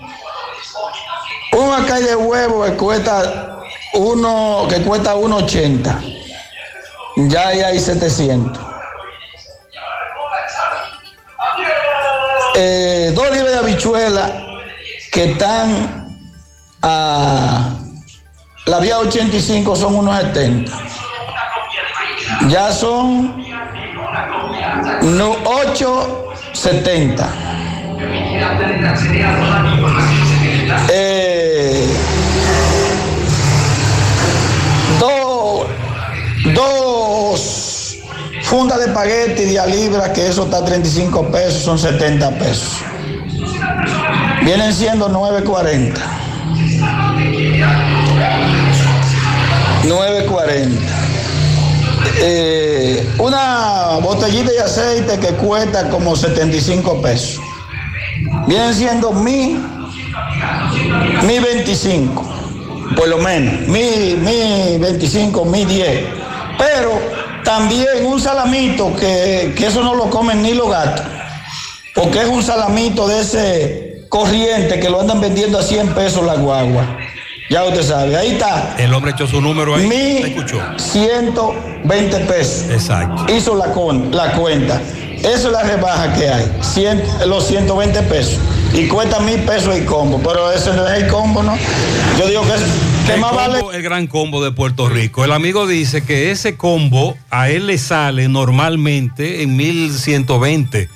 Un 1.56 1.72
acá 1.72 2.00
de 2.00 2.16
huevo 2.16 2.64
que 2.64 2.72
cuesta 2.72 3.47
uno 3.98 4.66
que 4.68 4.82
cuesta 4.82 5.14
1.80. 5.14 7.28
Ya 7.28 7.48
ahí 7.48 7.60
hay 7.60 7.80
700. 7.80 8.66
Eh, 12.54 13.12
dos 13.14 13.30
libras 13.30 13.52
de 13.52 13.58
habichuela 13.58 14.30
que 15.12 15.32
están 15.32 16.16
a 16.82 17.70
la 18.66 18.78
vía 18.80 18.98
85 18.98 19.76
son 19.76 19.94
unos 19.96 20.16
70. 20.16 20.72
Ya 22.48 22.72
son 22.72 23.44
no, 25.02 25.36
8.70. 25.44 27.28
Eh, 30.90 31.87
fundas 38.68 38.80
de 38.80 38.86
espagueti 38.92 39.44
de 39.44 39.58
a 39.58 39.64
libra, 39.64 40.12
que 40.12 40.28
eso 40.28 40.44
está 40.44 40.58
a 40.58 40.64
35 40.64 41.30
pesos, 41.30 41.62
son 41.62 41.78
70 41.78 42.30
pesos. 42.32 42.82
Vienen 44.44 44.74
siendo 44.74 45.08
9.40. 45.08 45.94
9.40. 49.84 50.68
Eh, 52.20 53.08
una 53.18 53.98
botellita 54.02 54.50
de 54.50 54.60
aceite 54.60 55.18
que 55.18 55.28
cuesta 55.28 55.88
como 55.88 56.14
75 56.14 57.00
pesos. 57.00 57.40
Vienen 58.46 58.74
siendo 58.74 59.12
mi, 59.12 59.58
mi 61.22 61.38
25, 61.38 62.22
por 62.96 63.08
lo 63.08 63.16
menos, 63.16 63.66
mi, 63.66 64.14
mi 64.20 64.76
25, 64.78 65.44
mi 65.46 65.64
10. 65.64 66.04
Pero 66.58 67.17
también 67.48 68.04
un 68.04 68.20
salamito 68.20 68.94
que, 68.94 69.54
que 69.56 69.68
eso 69.68 69.82
no 69.82 69.94
lo 69.94 70.10
comen 70.10 70.42
ni 70.42 70.52
los 70.52 70.68
gatos, 70.68 71.06
porque 71.94 72.20
es 72.20 72.28
un 72.28 72.42
salamito 72.42 73.08
de 73.08 73.20
ese 73.20 74.04
corriente 74.10 74.78
que 74.78 74.90
lo 74.90 75.00
andan 75.00 75.18
vendiendo 75.18 75.58
a 75.58 75.62
100 75.62 75.94
pesos 75.94 76.26
la 76.26 76.34
guagua. 76.34 76.98
Ya 77.48 77.64
usted 77.64 77.82
sabe, 77.82 78.14
ahí 78.18 78.32
está. 78.32 78.74
El 78.76 78.92
hombre 78.92 79.12
echó 79.12 79.26
su 79.26 79.40
número 79.40 79.76
ahí. 79.76 79.86
Mi 79.86 80.20
¿te 80.20 80.28
escuchó? 80.34 80.60
120 80.76 82.18
pesos. 82.26 82.70
Exacto. 82.70 83.32
Hizo 83.32 83.56
la, 83.56 83.72
con, 83.72 84.14
la 84.14 84.32
cuenta. 84.32 84.78
Esa 85.16 85.30
es 85.30 85.44
la 85.44 85.62
rebaja 85.62 86.12
que 86.12 86.28
hay. 86.28 86.52
Los 87.26 87.46
120 87.46 88.02
pesos. 88.02 88.38
Y 88.74 88.88
cuesta 88.88 89.20
mil 89.20 89.40
pesos 89.44 89.74
el 89.74 89.86
combo. 89.86 90.20
Pero 90.22 90.52
ese 90.52 90.74
no 90.74 90.86
es 90.86 91.02
el 91.02 91.08
combo, 91.08 91.42
¿no? 91.42 91.56
Yo 92.18 92.26
digo 92.26 92.42
que, 92.42 92.52
es, 92.52 92.60
el, 93.14 93.20
vale. 93.20 93.82
gran 93.82 94.06
combo 94.06 94.42
de 94.44 94.50
Puerto 94.52 94.88
Rico. 94.88 95.24
El 95.24 95.32
amigo 95.32 95.66
dice 95.66 96.04
que 96.04 96.30
ese 96.30 96.56
combo 96.56 97.16
a 97.30 97.50
él 97.50 97.66
le 97.66 97.78
sale 97.78 98.28
normalmente 98.28 99.42
en 99.42 99.56
1120 99.56 100.88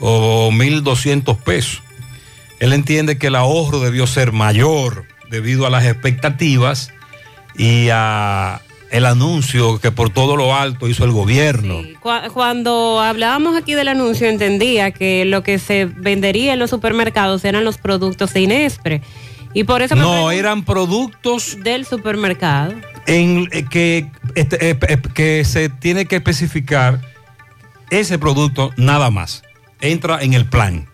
o 0.00 0.50
1200 0.50 1.36
pesos. 1.38 1.82
Él 2.60 2.72
entiende 2.72 3.18
que 3.18 3.26
el 3.28 3.34
ahorro 3.36 3.80
debió 3.80 4.06
ser 4.06 4.32
mayor 4.32 5.04
debido 5.30 5.66
a 5.66 5.70
las 5.70 5.84
expectativas 5.84 6.92
y 7.58 7.88
a 7.92 8.60
el 8.90 9.04
anuncio 9.04 9.78
que 9.80 9.90
por 9.90 10.10
todo 10.10 10.36
lo 10.36 10.54
alto 10.54 10.88
hizo 10.88 11.04
el 11.04 11.10
gobierno. 11.10 11.82
Cu- 12.00 12.32
Cuando 12.32 13.00
hablábamos 13.00 13.56
aquí 13.56 13.74
del 13.74 13.88
anuncio, 13.88 14.28
entendía 14.28 14.92
que 14.92 15.24
lo 15.24 15.42
que 15.42 15.58
se 15.58 15.86
vendería 15.86 16.52
en 16.52 16.60
los 16.60 16.70
supermercados 16.70 17.44
eran 17.44 17.64
los 17.64 17.78
productos 17.78 18.32
de 18.32 18.40
Inespre. 18.42 19.02
Y 19.56 19.64
por 19.64 19.80
eso 19.80 19.96
me 19.96 20.02
No, 20.02 20.30
eran 20.30 20.66
productos 20.66 21.56
del 21.62 21.86
supermercado. 21.86 22.74
en 23.06 23.48
eh, 23.52 23.64
que, 23.64 24.10
este, 24.34 24.68
eh, 24.68 24.78
eh, 24.86 24.98
que 25.14 25.46
se 25.46 25.70
tiene 25.70 26.04
que 26.04 26.16
especificar 26.16 27.00
ese 27.88 28.18
producto 28.18 28.70
nada 28.76 29.10
más. 29.10 29.44
Entra 29.80 30.20
en 30.20 30.34
el 30.34 30.44
plan. 30.44 30.86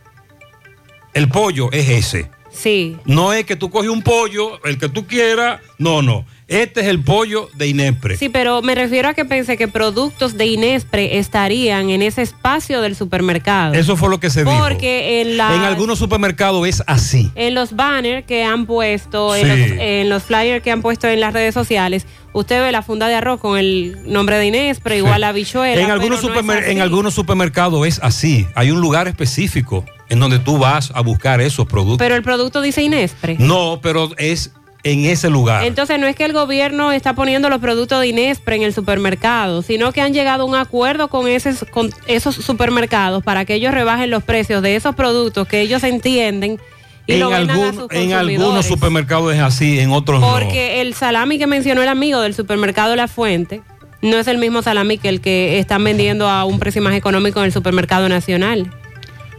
El 1.12 1.28
pollo 1.28 1.72
es 1.72 1.88
ese. 1.88 2.30
Sí. 2.52 2.98
No 3.04 3.32
es 3.32 3.46
que 3.46 3.56
tú 3.56 3.68
coges 3.68 3.90
un 3.90 4.02
pollo, 4.02 4.64
el 4.64 4.78
que 4.78 4.88
tú 4.88 5.08
quieras. 5.08 5.60
No, 5.78 6.00
no. 6.00 6.24
Este 6.52 6.82
es 6.82 6.86
el 6.86 7.00
pollo 7.02 7.48
de 7.54 7.68
Inepre. 7.68 8.16
Sí, 8.16 8.28
pero 8.28 8.62
me 8.62 8.74
refiero 8.74 9.08
a 9.08 9.14
que 9.14 9.24
pensé 9.24 9.56
que 9.56 9.68
productos 9.68 10.36
de 10.36 10.46
Inespre 10.46 11.18
estarían 11.18 11.90
en 11.90 12.02
ese 12.02 12.22
espacio 12.22 12.80
del 12.82 12.94
supermercado. 12.94 13.74
Eso 13.74 13.96
fue 13.96 14.10
lo 14.10 14.20
que 14.20 14.30
se 14.30 14.44
dijo. 14.44 14.58
Porque 14.58 15.20
en, 15.22 15.36
la, 15.36 15.54
En 15.54 15.62
algunos 15.62 15.98
supermercados 15.98 16.66
es 16.68 16.82
así. 16.86 17.30
en 17.34 17.54
los 17.54 17.74
banners 17.74 18.26
que 18.26 18.44
han 18.44 18.66
puesto, 18.66 19.34
en, 19.34 19.48
los, 19.48 19.78
en 19.80 20.08
los 20.08 20.22
flyers 20.22 20.62
que 20.62 20.70
han 20.70 20.82
puesto 20.82 21.08
en 21.08 21.20
las 21.20 21.32
redes 21.32 21.54
sociales, 21.54 22.06
usted 22.32 22.60
ve 22.62 22.72
la 22.72 22.82
funda 22.82 23.08
de 23.08 23.14
arroz 23.14 23.40
con 23.40 23.58
el 23.58 23.98
nombre 24.06 24.36
de 24.36 24.46
Inespre, 24.46 24.98
igual 24.98 25.22
la 25.22 25.28
habichuela. 25.28 25.80
En 25.80 25.90
algunos, 25.90 26.20
pero 26.20 26.42
no 26.42 26.52
en 26.52 26.80
algunos 26.80 27.14
supermercados 27.14 27.86
es 27.86 27.98
así. 28.02 28.46
Hay 28.54 28.70
un 28.70 28.80
lugar 28.80 29.08
específico 29.08 29.84
en 30.08 30.20
donde 30.20 30.38
tú 30.38 30.58
vas 30.58 30.92
a 30.94 31.00
buscar 31.00 31.40
esos 31.40 31.66
productos. 31.66 31.98
Pero 31.98 32.14
el 32.14 32.22
producto 32.22 32.60
dice 32.60 32.82
Inespre. 32.82 33.36
No, 33.38 33.80
pero 33.82 34.10
es 34.18 34.52
en 34.84 35.04
ese 35.04 35.30
lugar. 35.30 35.64
Entonces 35.64 35.98
no 36.00 36.06
es 36.06 36.16
que 36.16 36.24
el 36.24 36.32
gobierno 36.32 36.90
está 36.92 37.14
poniendo 37.14 37.48
los 37.48 37.60
productos 37.60 38.00
de 38.00 38.08
Inespre 38.08 38.56
en 38.56 38.62
el 38.62 38.74
supermercado, 38.74 39.62
sino 39.62 39.92
que 39.92 40.00
han 40.00 40.12
llegado 40.12 40.42
a 40.42 40.46
un 40.46 40.54
acuerdo 40.56 41.08
con, 41.08 41.28
ese, 41.28 41.54
con 41.70 41.90
esos 42.06 42.34
supermercados 42.34 43.22
para 43.22 43.44
que 43.44 43.54
ellos 43.54 43.72
rebajen 43.72 44.10
los 44.10 44.22
precios 44.24 44.62
de 44.62 44.74
esos 44.76 44.94
productos 44.94 45.46
que 45.46 45.60
ellos 45.60 45.84
entienden 45.84 46.58
y 47.06 47.14
en, 47.14 47.20
lo 47.20 47.30
vendan 47.30 47.50
a 47.50 47.52
algún- 47.68 47.74
sus 47.88 47.92
en 47.92 48.12
algunos 48.12 48.66
supermercados 48.66 49.34
es 49.34 49.40
así, 49.40 49.78
en 49.80 49.90
otros 49.92 50.20
no. 50.20 50.30
Porque 50.32 50.80
el 50.80 50.94
salami 50.94 51.38
que 51.38 51.46
mencionó 51.46 51.82
el 51.82 51.88
amigo 51.88 52.20
del 52.20 52.34
supermercado 52.34 52.96
La 52.96 53.08
Fuente 53.08 53.60
no 54.02 54.16
es 54.18 54.26
el 54.26 54.38
mismo 54.38 54.62
salami 54.62 54.98
que 54.98 55.08
el 55.08 55.20
que 55.20 55.60
están 55.60 55.84
vendiendo 55.84 56.28
a 56.28 56.44
un 56.44 56.58
precio 56.58 56.82
más 56.82 56.94
económico 56.94 57.38
en 57.38 57.46
el 57.46 57.52
supermercado 57.52 58.08
nacional, 58.08 58.72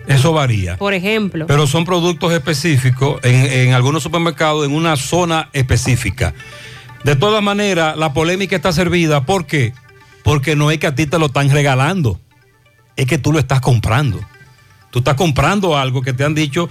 Eso 0.08 0.34
varía. 0.34 0.78
por 0.78 0.94
ejemplo. 0.94 1.48
Pero 1.48 1.66
son 1.68 1.86
productos 1.86 2.34
específicos 2.34 3.20
en, 3.24 3.36
en 3.36 3.74
algunos 3.74 4.04
supermercados 4.04 4.66
en 4.66 4.74
una 4.74 4.98
zona 4.98 5.50
específica. 5.54 6.34
De 7.04 7.16
todas 7.16 7.44
maneras, 7.44 7.98
la 7.98 8.14
polémica 8.14 8.56
está 8.56 8.72
servida. 8.72 9.26
¿Por 9.26 9.46
qué? 9.46 9.74
Porque 10.24 10.56
no 10.56 10.72
es 10.72 10.78
que 10.78 10.88
a 10.88 10.96
ti 10.96 11.06
te 11.06 11.20
lo 11.20 11.28
están 11.28 11.50
regalando, 11.50 12.20
es 12.96 13.06
que 13.06 13.18
tú 13.18 13.32
lo 13.34 13.40
estás 13.40 13.62
comprando. 13.62 14.20
Tú 14.90 15.00
estás 15.00 15.16
comprando 15.16 15.78
algo 15.78 16.02
que 16.02 16.14
te 16.14 16.24
han 16.24 16.36
dicho 16.36 16.70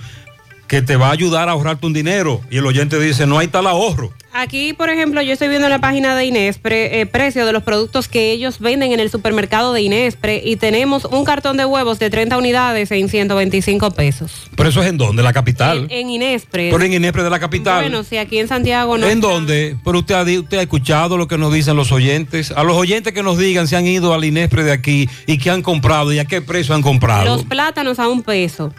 que 0.68 0.80
te 0.80 0.96
va 0.96 1.08
a 1.08 1.12
ayudar 1.12 1.48
a 1.48 1.52
ahorrarte 1.52 1.86
un 1.86 1.92
dinero 1.92 2.40
y 2.50 2.56
el 2.56 2.66
oyente 2.66 2.98
dice, 2.98 3.26
no 3.26 3.38
hay 3.38 3.48
tal 3.48 3.66
ahorro. 3.66 4.12
Aquí, 4.34 4.72
por 4.72 4.88
ejemplo, 4.88 5.20
yo 5.20 5.34
estoy 5.34 5.48
viendo 5.48 5.66
en 5.66 5.72
la 5.72 5.78
página 5.78 6.16
de 6.16 6.24
Inespre 6.24 7.00
eh, 7.00 7.06
precio 7.06 7.44
de 7.44 7.52
los 7.52 7.62
productos 7.62 8.08
que 8.08 8.32
ellos 8.32 8.60
venden 8.60 8.92
en 8.92 9.00
el 9.00 9.10
supermercado 9.10 9.74
de 9.74 9.82
Inespre 9.82 10.40
y 10.42 10.56
tenemos 10.56 11.04
un 11.04 11.26
cartón 11.26 11.58
de 11.58 11.66
huevos 11.66 11.98
de 11.98 12.08
30 12.08 12.38
unidades 12.38 12.90
en 12.92 13.10
125 13.10 13.90
pesos. 13.90 14.48
Pero 14.56 14.70
eso 14.70 14.80
es 14.80 14.88
en 14.88 14.96
dónde, 14.96 15.22
la 15.22 15.34
capital. 15.34 15.86
En 15.90 16.08
Inespre. 16.08 16.70
Pero 16.72 16.82
en 16.82 16.94
Inepre 16.94 17.22
de 17.22 17.28
la 17.28 17.38
capital. 17.40 17.82
Bueno, 17.82 18.04
si 18.04 18.16
aquí 18.16 18.38
en 18.38 18.48
Santiago 18.48 18.96
no. 18.96 19.06
¿En 19.06 19.20
dónde? 19.20 19.76
Pero 19.84 19.98
usted 19.98 20.14
ha, 20.14 20.22
usted 20.22 20.58
ha 20.58 20.62
escuchado 20.62 21.18
lo 21.18 21.28
que 21.28 21.36
nos 21.36 21.52
dicen 21.52 21.76
los 21.76 21.92
oyentes. 21.92 22.52
A 22.52 22.62
los 22.64 22.76
oyentes 22.76 23.12
que 23.12 23.22
nos 23.22 23.36
digan 23.36 23.68
si 23.68 23.74
han 23.74 23.86
ido 23.86 24.14
al 24.14 24.24
Inespre 24.24 24.64
de 24.64 24.72
aquí 24.72 25.10
y 25.26 25.36
qué 25.36 25.50
han 25.50 25.60
comprado 25.60 26.10
y 26.10 26.18
a 26.18 26.24
qué 26.24 26.40
precio 26.40 26.74
han 26.74 26.80
comprado. 26.80 27.26
Los 27.26 27.44
plátanos 27.44 27.98
a 27.98 28.08
un 28.08 28.22
peso. 28.22 28.72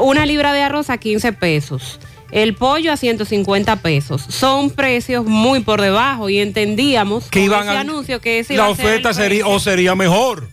Una 0.00 0.24
libra 0.24 0.54
de 0.54 0.62
arroz 0.62 0.88
a 0.88 0.96
15 0.96 1.34
pesos. 1.34 2.00
El 2.32 2.54
pollo 2.54 2.92
a 2.92 2.96
150 2.96 3.76
pesos. 3.76 4.22
Son 4.28 4.70
precios 4.70 5.24
muy 5.26 5.60
por 5.60 5.80
debajo 5.82 6.28
y 6.30 6.38
entendíamos 6.40 7.24
Que 7.28 7.40
iban 7.44 7.68
ese 7.68 7.76
a- 7.76 7.80
anuncio 7.80 8.20
que 8.22 8.38
ese 8.38 8.56
la 8.56 8.64
iba 8.64 8.72
a 8.72 8.74
ser 8.74 8.84
el 8.86 8.90
oferta 8.92 9.12
sería 9.14 9.46
o 9.46 9.60
sería 9.60 9.94
mejor. 9.94 10.48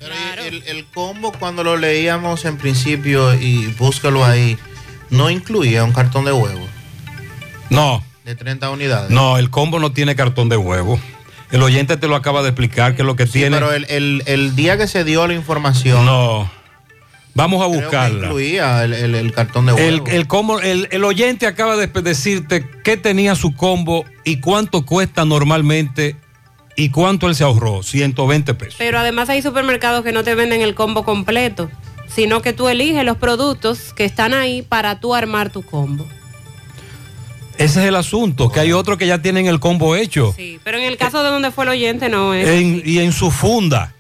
El, 0.46 0.62
el 0.68 0.86
combo 0.94 1.32
cuando 1.32 1.64
lo 1.64 1.78
leíamos 1.78 2.44
en 2.46 2.58
principio 2.58 3.34
y 3.34 3.68
búscalo 3.80 4.26
ahí, 4.26 4.58
no 5.10 5.30
incluía 5.30 5.84
un 5.86 5.92
cartón 5.94 6.26
de 6.26 6.32
huevo 6.34 6.68
No, 7.70 8.04
de 8.26 8.36
30 8.36 8.70
unidades. 8.70 9.10
no, 9.10 9.38
el 9.38 9.50
combo 9.50 9.80
no 9.80 9.92
tiene 9.92 10.16
cartón 10.16 10.50
de 10.50 10.58
huevo. 10.58 11.00
El 11.52 11.64
oyente 11.64 11.98
te 11.98 12.08
lo 12.08 12.16
acaba 12.16 12.44
de 12.44 12.50
explicar 12.50 12.96
que 12.96 13.04
lo 13.04 13.16
que 13.16 13.26
Sí, 13.26 13.34
tiene. 13.34 13.58
pero 13.58 13.72
el, 13.74 13.86
el- 13.90 14.22
el 14.28 14.56
día 14.56 14.78
que 14.78 14.88
se 14.88 15.04
dio 15.04 15.26
la 15.28 15.34
información. 15.34 16.06
No. 16.06 16.52
Vamos 17.36 17.62
a 17.62 17.68
creo 17.68 17.80
que 17.80 17.86
buscarla. 17.86 18.26
incluía 18.28 18.84
el, 18.84 18.94
el- 18.94 19.16
el 19.16 19.32
cartón 19.32 19.66
de 19.68 19.72
El, 19.74 19.96
huevo. 20.02 20.08
el 20.08 20.28
combo, 20.28 20.60
el, 20.60 20.88
el 20.92 21.04
oyente 21.04 21.48
acaba 21.48 21.78
de 21.78 21.88
decirte 21.88 22.68
qué 22.84 22.98
tenía 22.98 23.36
su 23.36 23.54
combo 23.56 24.04
y 24.26 24.40
cuánto 24.40 24.86
cuesta 24.86 25.24
normalmente 25.26 26.16
y 26.76 26.90
cuánto 26.90 27.28
él 27.28 27.36
se 27.36 27.44
ahorró. 27.44 27.84
120 27.84 28.54
pesos. 28.56 28.76
Pero 28.78 29.00
además 29.00 29.30
hay 29.30 29.42
supermercados 29.42 30.04
que 30.04 30.12
no 30.12 30.24
te 30.24 30.36
venden 30.36 30.62
el 30.62 30.76
combo 30.76 31.04
completo, 31.04 31.70
sino 32.08 32.42
que 32.42 32.52
tú 32.54 32.68
eliges 32.68 33.06
los 33.06 33.18
productos 33.18 33.94
que 33.94 34.06
están 34.06 34.34
ahí 34.34 34.62
para 34.62 35.00
tú 35.00 35.14
armar 35.16 35.50
tu 35.52 35.62
combo. 35.62 36.06
Ese 37.58 37.82
es 37.82 37.88
el 37.88 37.96
asunto, 37.98 38.50
que 38.50 38.62
hay 38.62 38.72
otros 38.72 38.98
que 38.98 39.06
ya 39.06 39.22
tienen 39.22 39.46
el 39.46 39.60
combo 39.60 39.96
hecho. 39.98 40.34
Sí, 40.36 40.60
pero 40.64 40.78
en 40.78 40.86
el 40.86 40.96
caso 40.98 41.22
de 41.24 41.30
donde 41.30 41.52
fue 41.52 41.66
el 41.66 41.72
oyente 41.72 42.08
no 42.08 42.34
es. 42.34 42.48
En- 42.48 42.82
y 42.86 43.00
en 43.00 43.12
su 43.12 43.32
funda, 43.32 43.94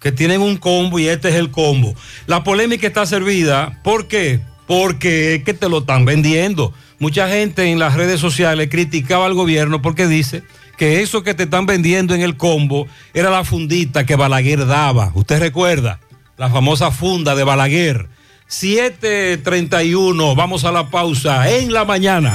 que 0.00 0.12
tienen 0.12 0.40
un 0.40 0.56
combo 0.56 0.98
y 0.98 1.06
este 1.08 1.28
es 1.28 1.34
el 1.36 1.50
combo. 1.50 1.94
La 2.26 2.42
polémica 2.42 2.86
está 2.86 3.06
servida, 3.06 3.78
¿por 3.82 4.08
qué? 4.08 4.40
Porque 4.66 5.36
es 5.36 5.44
que 5.44 5.54
te 5.54 5.68
lo 5.68 5.78
están 5.78 6.04
vendiendo. 6.04 6.72
Mucha 6.98 7.28
gente 7.28 7.70
en 7.70 7.78
las 7.78 7.94
redes 7.94 8.20
sociales 8.20 8.68
criticaba 8.70 9.26
al 9.26 9.34
gobierno 9.34 9.82
porque 9.82 10.06
dice 10.06 10.42
que 10.76 11.02
eso 11.02 11.22
que 11.22 11.34
te 11.34 11.42
están 11.42 11.66
vendiendo 11.66 12.14
en 12.14 12.22
el 12.22 12.36
combo 12.36 12.86
era 13.12 13.30
la 13.30 13.44
fundita 13.44 14.06
que 14.06 14.16
Balaguer 14.16 14.66
daba. 14.66 15.12
¿Usted 15.14 15.38
recuerda? 15.38 16.00
La 16.36 16.48
famosa 16.48 16.90
funda 16.90 17.34
de 17.34 17.44
Balaguer. 17.44 18.08
7.31, 18.48 20.34
vamos 20.34 20.64
a 20.64 20.72
la 20.72 20.88
pausa 20.88 21.50
en 21.50 21.72
la 21.72 21.84
mañana. 21.84 22.34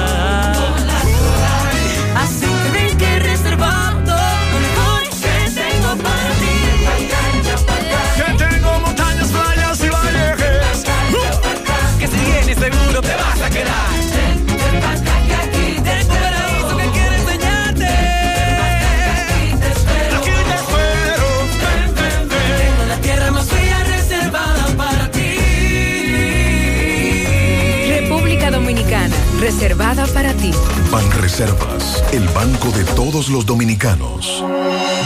Ti. 30.41 30.51
Banreservas, 30.91 32.03
el 32.13 32.27
banco 32.29 32.71
de 32.71 32.85
todos 32.95 33.29
los 33.29 33.45
dominicanos. 33.45 34.45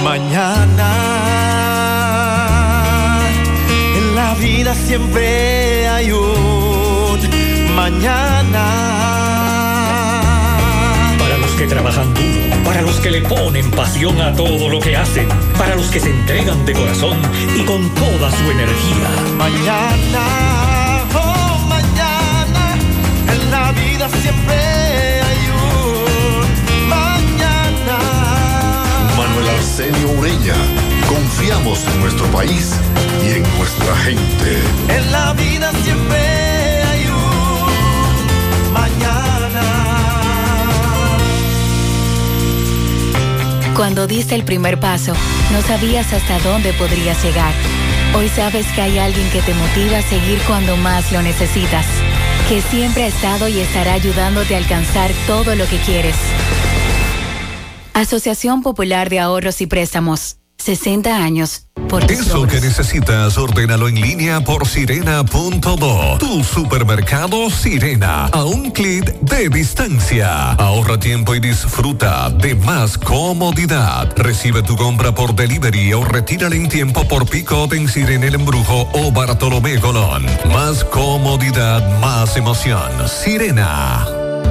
Mañana, 0.02 0.90
en 3.96 4.14
la 4.14 4.34
vida 4.34 4.74
siempre 4.74 5.88
hay 5.88 6.12
un 6.12 6.50
mañana. 7.74 8.64
Para 11.18 11.36
los 11.38 11.50
que 11.52 11.66
trabajan 11.66 12.14
duro, 12.14 12.64
para 12.64 12.82
los 12.82 12.96
que 13.00 13.10
le 13.10 13.22
ponen 13.22 13.70
pasión 13.70 14.20
a 14.20 14.34
todo 14.34 14.68
lo 14.68 14.80
que 14.80 14.96
hacen, 14.96 15.28
para 15.58 15.74
los 15.74 15.90
que 15.90 16.00
se 16.00 16.10
entregan 16.10 16.64
de 16.66 16.72
corazón 16.72 17.18
y 17.56 17.64
con 17.64 17.88
toda 17.94 18.30
su 18.30 18.50
energía. 18.50 19.08
Mañana, 19.36 20.24
oh 21.14 21.58
mañana, 21.68 22.76
en 23.34 23.50
la 23.50 23.72
vida 23.72 24.08
siempre 24.22 24.59
Arsenio 29.80 30.10
Ureña. 30.10 30.54
Confiamos 31.08 31.86
en 31.86 32.00
nuestro 32.00 32.26
país 32.26 32.74
y 33.24 33.30
en 33.30 33.42
nuestra 33.56 33.96
gente. 33.96 34.58
En 34.90 35.10
la 35.10 35.32
vida 35.32 35.72
siempre 35.82 36.18
hay 36.82 37.06
un 37.06 38.72
mañana. 38.74 39.62
Cuando 43.74 44.06
diste 44.06 44.34
el 44.34 44.44
primer 44.44 44.78
paso, 44.78 45.14
no 45.50 45.62
sabías 45.62 46.12
hasta 46.12 46.38
dónde 46.40 46.74
podrías 46.74 47.24
llegar. 47.24 47.54
Hoy 48.14 48.28
sabes 48.28 48.66
que 48.74 48.82
hay 48.82 48.98
alguien 48.98 49.30
que 49.30 49.40
te 49.40 49.54
motiva 49.54 49.96
a 49.98 50.02
seguir 50.02 50.40
cuando 50.46 50.76
más 50.76 51.10
lo 51.10 51.22
necesitas, 51.22 51.86
que 52.50 52.60
siempre 52.60 53.04
ha 53.04 53.06
estado 53.06 53.48
y 53.48 53.60
estará 53.60 53.94
ayudándote 53.94 54.56
a 54.56 54.58
alcanzar 54.58 55.10
todo 55.26 55.54
lo 55.54 55.66
que 55.66 55.78
quieres. 55.78 56.16
Asociación 58.00 58.62
Popular 58.62 59.10
de 59.10 59.20
Ahorros 59.20 59.60
y 59.60 59.66
Préstamos. 59.66 60.38
60 60.56 61.16
años. 61.16 61.66
Por 61.88 62.10
Eso 62.10 62.46
que 62.46 62.60
necesitas, 62.60 63.36
ordénalo 63.36 63.88
en 63.88 64.00
línea 64.00 64.40
por 64.40 64.66
sirena.do. 64.66 66.18
Tu 66.18 66.44
supermercado 66.44 67.50
Sirena. 67.50 68.26
A 68.26 68.44
un 68.44 68.70
clic 68.70 69.04
de 69.20 69.48
distancia. 69.48 70.52
Ahorra 70.52 70.98
tiempo 70.98 71.34
y 71.34 71.40
disfruta 71.40 72.30
de 72.30 72.54
más 72.54 72.96
comodidad. 72.96 74.14
Recibe 74.16 74.62
tu 74.62 74.76
compra 74.76 75.14
por 75.14 75.34
delivery 75.34 75.92
o 75.92 76.04
retírala 76.04 76.56
en 76.56 76.68
tiempo 76.68 77.06
por 77.08 77.28
pick-up 77.28 77.72
en 77.74 77.88
Sirena 77.88 78.26
El 78.26 78.36
Embrujo 78.36 78.88
o 78.92 79.10
Bartolomé 79.10 79.78
Colón. 79.78 80.26
Más 80.52 80.84
comodidad, 80.84 82.00
más 82.00 82.36
emoción. 82.36 83.08
Sirena. 83.08 84.06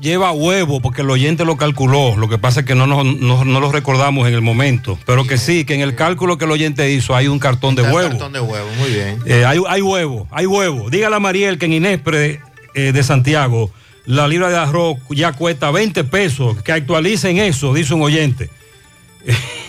lleva 0.00 0.32
huevo, 0.32 0.80
porque 0.80 1.02
el 1.02 1.10
oyente 1.10 1.44
lo 1.44 1.56
calculó. 1.56 2.16
Lo 2.16 2.28
que 2.28 2.38
pasa 2.38 2.60
es 2.60 2.66
que 2.66 2.74
no, 2.74 2.86
nos- 2.86 3.04
no, 3.04 3.44
no 3.44 3.60
lo 3.60 3.70
recordamos 3.70 4.26
en 4.28 4.34
el 4.34 4.40
momento. 4.42 4.98
Pero 5.06 5.24
que 5.26 5.38
sí, 5.38 5.64
que 5.64 5.74
en 5.74 5.80
el 5.80 5.94
cálculo 5.94 6.38
que 6.38 6.44
el 6.46 6.50
oyente 6.50 6.90
hizo 6.90 7.14
hay 7.14 7.28
un 7.28 7.38
cartón 7.38 7.74
de 7.74 7.82
Un 7.82 7.92
huevo. 7.92 8.08
cartón 8.10 8.32
de 8.32 8.40
huevo, 8.40 8.68
muy 8.78 8.90
bien. 8.90 9.18
Eh, 9.26 9.44
hay, 9.44 9.58
hay 9.68 9.82
huevo, 9.82 10.26
hay 10.30 10.46
huevo. 10.46 10.90
Dígale 10.90 11.16
a 11.16 11.20
Mariel 11.20 11.58
que 11.58 11.66
en 11.66 11.74
Inespre 11.74 12.40
eh, 12.74 12.92
de 12.92 13.02
Santiago 13.02 13.70
la 14.06 14.26
libra 14.26 14.48
de 14.48 14.56
arroz 14.56 14.96
ya 15.10 15.32
cuesta 15.32 15.70
20 15.70 16.04
pesos. 16.04 16.62
Que 16.62 16.72
actualicen 16.72 17.38
eso, 17.38 17.72
dice 17.74 17.94
un 17.94 18.02
oyente. 18.02 18.50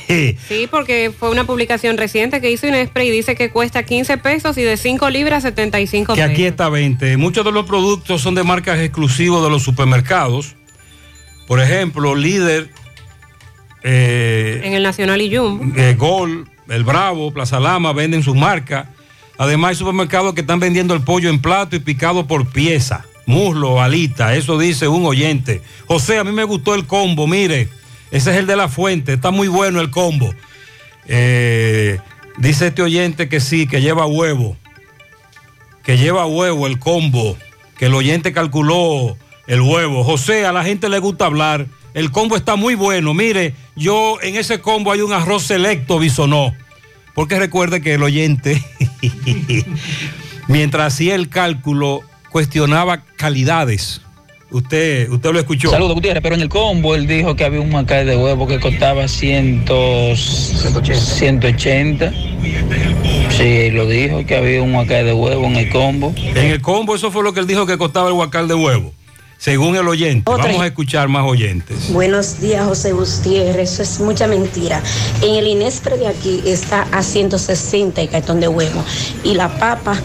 Sí, 0.07 0.67
porque 0.69 1.11
fue 1.17 1.29
una 1.29 1.45
publicación 1.45 1.97
reciente 1.97 2.41
que 2.41 2.51
hizo 2.51 2.67
Inespre 2.67 3.05
y 3.05 3.11
dice 3.11 3.35
que 3.35 3.49
cuesta 3.49 3.83
15 3.83 4.17
pesos 4.17 4.57
y 4.57 4.61
de 4.63 4.75
5 4.75 5.09
libras 5.09 5.43
75 5.43 6.13
que 6.13 6.21
pesos. 6.21 6.31
aquí 6.31 6.43
está 6.45 6.67
20. 6.69 7.15
Muchos 7.17 7.45
de 7.45 7.51
los 7.51 7.65
productos 7.65 8.21
son 8.21 8.35
de 8.35 8.43
marcas 8.43 8.79
exclusivos 8.79 9.43
de 9.43 9.49
los 9.49 9.63
supermercados. 9.63 10.55
Por 11.47 11.61
ejemplo, 11.61 12.15
Líder, 12.15 12.69
eh, 13.83 14.61
En 14.63 14.73
el 14.73 14.83
Nacional 14.83 15.21
y 15.21 15.35
Jumbo. 15.35 15.65
eh, 15.79 15.95
Gol, 15.97 16.47
El 16.69 16.83
Bravo, 16.83 17.31
Plaza 17.33 17.59
Lama 17.59 17.93
venden 17.93 18.23
sus 18.23 18.35
marcas. 18.35 18.87
Además 19.37 19.69
hay 19.71 19.75
supermercados 19.75 20.33
que 20.33 20.41
están 20.41 20.59
vendiendo 20.59 20.93
el 20.93 21.01
pollo 21.01 21.29
en 21.29 21.41
plato 21.41 21.75
y 21.75 21.79
picado 21.79 22.27
por 22.27 22.47
pieza. 22.51 23.05
Muslo, 23.25 23.81
alita, 23.81 24.35
eso 24.35 24.57
dice 24.57 24.87
un 24.87 25.05
oyente. 25.05 25.61
José, 25.87 26.17
a 26.19 26.23
mí 26.23 26.31
me 26.31 26.43
gustó 26.43 26.75
el 26.75 26.85
combo, 26.85 27.27
mire, 27.27 27.69
ese 28.11 28.31
es 28.31 28.37
el 28.37 28.47
de 28.47 28.55
la 28.55 28.67
fuente, 28.67 29.13
está 29.13 29.31
muy 29.31 29.47
bueno 29.47 29.81
el 29.81 29.89
combo. 29.89 30.33
Eh, 31.07 31.99
dice 32.37 32.67
este 32.67 32.81
oyente 32.81 33.29
que 33.29 33.39
sí, 33.39 33.67
que 33.67 33.81
lleva 33.81 34.05
huevo, 34.05 34.57
que 35.83 35.97
lleva 35.97 36.25
huevo 36.25 36.67
el 36.67 36.77
combo, 36.77 37.37
que 37.77 37.85
el 37.85 37.95
oyente 37.95 38.33
calculó 38.33 39.17
el 39.47 39.61
huevo. 39.61 40.03
José, 40.03 40.45
a 40.45 40.51
la 40.51 40.63
gente 40.63 40.89
le 40.89 40.99
gusta 40.99 41.25
hablar, 41.25 41.67
el 41.93 42.11
combo 42.11 42.35
está 42.35 42.55
muy 42.55 42.75
bueno. 42.75 43.13
Mire, 43.13 43.55
yo 43.75 44.21
en 44.21 44.35
ese 44.35 44.59
combo 44.59 44.91
hay 44.91 45.01
un 45.01 45.13
arroz 45.13 45.43
selecto 45.43 45.99
bisonó. 45.99 46.53
Porque 47.13 47.37
recuerde 47.39 47.81
que 47.81 47.95
el 47.95 48.03
oyente, 48.03 48.63
mientras 50.47 50.93
hacía 50.93 51.15
el 51.15 51.29
cálculo, 51.29 52.01
cuestionaba 52.29 53.03
calidades. 53.17 54.01
Usted, 54.51 55.09
usted 55.09 55.31
lo 55.31 55.39
escuchó. 55.39 55.69
Saludos, 55.69 55.95
Gutiérrez, 55.95 56.21
pero 56.21 56.35
en 56.35 56.41
el 56.41 56.49
combo 56.49 56.93
él 56.93 57.07
dijo 57.07 57.37
que 57.37 57.45
había 57.45 57.61
un 57.61 57.69
macay 57.69 58.05
de 58.05 58.17
huevo 58.17 58.47
que 58.47 58.59
costaba 58.59 59.07
100, 59.07 59.63
180. 60.15 62.11
Sí, 63.29 63.71
lo 63.71 63.85
dijo 63.85 64.25
que 64.25 64.35
había 64.35 64.61
un 64.61 64.73
macay 64.73 65.05
de 65.05 65.13
huevo 65.13 65.45
en 65.45 65.55
el 65.55 65.69
combo. 65.69 66.13
En 66.17 66.47
el 66.47 66.61
combo, 66.61 66.95
eso 66.95 67.11
fue 67.11 67.23
lo 67.23 67.33
que 67.33 67.39
él 67.39 67.47
dijo 67.47 67.65
que 67.65 67.77
costaba 67.77 68.09
el 68.09 68.13
guacal 68.13 68.49
de 68.49 68.55
huevo. 68.55 68.93
Según 69.37 69.75
el 69.77 69.87
oyente. 69.87 70.29
Otra. 70.29 70.47
Vamos 70.47 70.61
a 70.61 70.67
escuchar 70.67 71.07
más 71.07 71.25
oyentes. 71.25 71.91
Buenos 71.91 72.41
días, 72.41 72.65
José 72.65 72.91
Gutiérrez. 72.91 73.79
Eso 73.79 73.83
es 73.83 73.99
mucha 74.01 74.27
mentira. 74.27 74.83
En 75.21 75.33
el 75.35 75.47
Inespre 75.47 75.97
de 75.97 76.07
aquí 76.07 76.43
está 76.45 76.87
a 76.91 77.01
160 77.01 78.01
el 78.01 78.09
cartón 78.09 78.41
de 78.41 78.49
huevo. 78.49 78.83
Y 79.23 79.33
la 79.33 79.49
papa, 79.57 79.99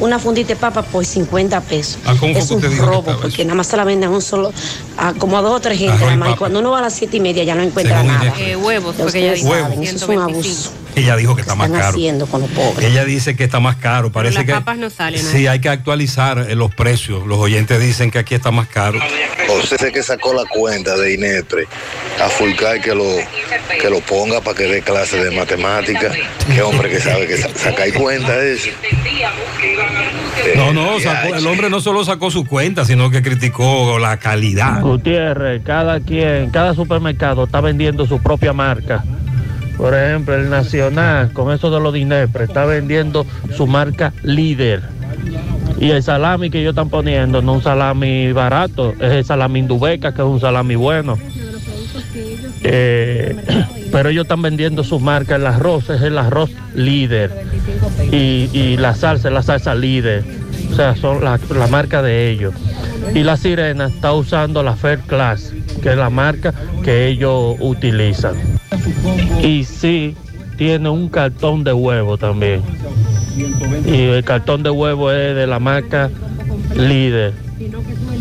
una 0.00 0.18
fundita 0.18 0.48
de 0.48 0.56
papa 0.56 0.82
por 0.82 1.04
50 1.04 1.60
pesos. 1.62 1.98
Ah, 2.04 2.14
¿cómo 2.18 2.32
fue 2.32 2.42
es 2.42 2.50
un 2.50 2.78
robo, 2.78 3.16
porque 3.20 3.44
nada 3.44 3.54
más 3.54 3.66
se 3.66 3.76
la 3.76 3.84
venden 3.84 4.10
a 4.10 4.12
un 4.12 4.22
solo, 4.22 4.52
a 4.96 5.12
como 5.14 5.38
a 5.38 5.42
dos 5.42 5.52
o 5.52 5.60
tres 5.60 5.78
gente. 5.78 5.98
Nada 5.98 6.16
más. 6.16 6.34
Y 6.34 6.36
cuando 6.36 6.58
uno 6.60 6.70
va 6.70 6.78
a 6.78 6.82
las 6.82 6.94
siete 6.94 7.18
y 7.18 7.20
media 7.20 7.44
ya 7.44 7.54
no 7.54 7.62
encuentra 7.62 8.00
Según 8.00 8.14
nada. 8.14 8.34
Eh, 8.38 8.56
huevos, 8.56 8.94
porque 8.96 9.36
saben, 9.36 9.82
eso 9.82 9.96
es 9.96 10.02
un 10.02 10.08
125. 10.08 10.22
abuso. 10.22 10.70
Ella 10.96 11.16
dijo 11.16 11.34
que 11.34 11.42
está 11.42 11.54
más 11.54 11.68
Están 11.68 11.80
caro. 11.80 11.92
haciendo 11.96 12.26
con 12.26 12.40
los 12.42 12.50
pobres. 12.50 12.84
Ella 12.90 13.04
dice 13.04 13.36
que 13.36 13.44
está 13.44 13.60
más 13.60 13.76
caro. 13.76 14.10
Parece 14.12 14.36
las 14.36 14.44
que 14.44 14.52
papas 14.52 14.76
no 14.78 14.90
salen, 14.90 15.22
¿no? 15.24 15.30
Sí, 15.30 15.46
hay 15.46 15.60
que 15.60 15.68
actualizar 15.68 16.46
eh, 16.48 16.54
los 16.54 16.74
precios. 16.74 17.26
Los 17.26 17.38
oyentes 17.38 17.80
dicen 17.80 18.10
que 18.10 18.18
aquí 18.18 18.34
está 18.34 18.50
más 18.50 18.66
caro. 18.68 18.98
José 19.46 19.92
que 19.92 20.02
sacó 20.02 20.32
la 20.34 20.44
cuenta 20.46 20.96
de 20.96 21.14
Inepre 21.14 21.66
a 22.22 22.28
Fulcar 22.28 22.80
que 22.80 22.94
lo, 22.94 23.04
que 23.80 23.88
lo 23.90 24.00
ponga 24.00 24.40
para 24.40 24.56
que 24.56 24.64
dé 24.64 24.82
clase 24.82 25.22
de 25.22 25.30
matemáticas. 25.36 26.14
Qué 26.52 26.62
hombre 26.62 26.90
que 26.90 27.00
sabe 27.00 27.26
que 27.26 27.36
sa- 27.38 27.48
saca 27.56 27.86
y 27.88 27.92
cuenta 27.92 28.38
eso. 28.44 28.68
No, 30.56 30.72
no, 30.72 30.98
sacó- 31.00 31.34
el 31.34 31.46
hombre 31.46 31.70
no 31.70 31.80
solo 31.80 32.04
sacó 32.04 32.30
su 32.30 32.44
cuenta, 32.46 32.84
sino 32.84 33.10
que 33.10 33.22
criticó 33.22 33.98
la 33.98 34.18
calidad. 34.18 34.80
Gutiérrez, 34.82 35.62
cada 35.64 36.00
quien, 36.00 36.50
cada 36.50 36.74
supermercado 36.74 37.44
está 37.44 37.60
vendiendo 37.60 38.06
su 38.06 38.20
propia 38.20 38.52
marca. 38.52 39.04
Por 39.80 39.94
ejemplo, 39.94 40.34
el 40.34 40.50
Nacional, 40.50 41.32
con 41.32 41.50
eso 41.50 41.70
de 41.70 41.80
los 41.80 41.94
Dinepre, 41.94 42.44
está 42.44 42.66
vendiendo 42.66 43.24
su 43.56 43.66
marca 43.66 44.12
líder. 44.22 44.82
Y 45.78 45.90
el 45.90 46.02
salami 46.02 46.50
que 46.50 46.60
ellos 46.60 46.72
están 46.72 46.90
poniendo 46.90 47.40
no 47.40 47.54
un 47.54 47.62
salami 47.62 48.30
barato, 48.32 48.92
es 49.00 49.12
el 49.12 49.24
salami 49.24 49.60
indubeca, 49.60 50.12
que 50.12 50.20
es 50.20 50.28
un 50.28 50.38
salami 50.38 50.74
bueno. 50.74 51.16
Eh, 52.62 53.34
pero 53.90 54.10
ellos 54.10 54.24
están 54.24 54.42
vendiendo 54.42 54.84
su 54.84 55.00
marca, 55.00 55.36
el 55.36 55.46
arroz 55.46 55.88
es 55.88 56.02
el 56.02 56.18
arroz 56.18 56.50
líder. 56.74 57.46
Y, 58.12 58.50
y 58.52 58.76
la 58.76 58.94
salsa 58.94 59.30
la 59.30 59.42
salsa 59.42 59.74
líder. 59.74 60.24
O 60.70 60.74
sea, 60.74 60.94
son 60.96 61.24
la, 61.24 61.38
la 61.50 61.66
marca 61.66 62.02
de 62.02 62.30
ellos. 62.30 62.54
Y 63.14 63.22
la 63.22 63.36
sirena 63.36 63.88
está 63.88 64.12
usando 64.12 64.62
la 64.62 64.76
Fair 64.76 65.00
Class, 65.00 65.52
que 65.82 65.90
es 65.90 65.96
la 65.96 66.10
marca 66.10 66.54
que 66.84 67.08
ellos 67.08 67.56
utilizan. 67.58 68.36
Y 69.42 69.64
sí, 69.64 70.14
tiene 70.56 70.88
un 70.88 71.08
cartón 71.08 71.64
de 71.64 71.72
huevo 71.72 72.18
también. 72.18 72.62
Y 73.86 74.02
el 74.02 74.24
cartón 74.24 74.62
de 74.62 74.70
huevo 74.70 75.10
es 75.10 75.34
de 75.34 75.46
la 75.46 75.58
marca 75.58 76.10
líder. 76.76 77.32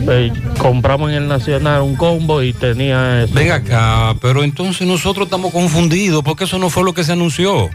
Eh, 0.10 0.32
compramos 0.58 1.10
en 1.10 1.18
el 1.18 1.28
Nacional 1.28 1.82
un 1.82 1.96
combo 1.96 2.42
y 2.42 2.54
tenía 2.54 3.24
eso. 3.24 3.34
Ven 3.34 3.52
acá, 3.52 4.16
pero 4.22 4.44
entonces 4.44 4.88
nosotros 4.88 5.26
estamos 5.26 5.52
confundidos 5.52 6.24
porque 6.24 6.46
eso 6.46 6.58
no 6.58 6.70
fue 6.70 6.84
lo 6.84 6.94
que 6.94 7.04
se 7.04 7.14
anunció. 7.14 7.70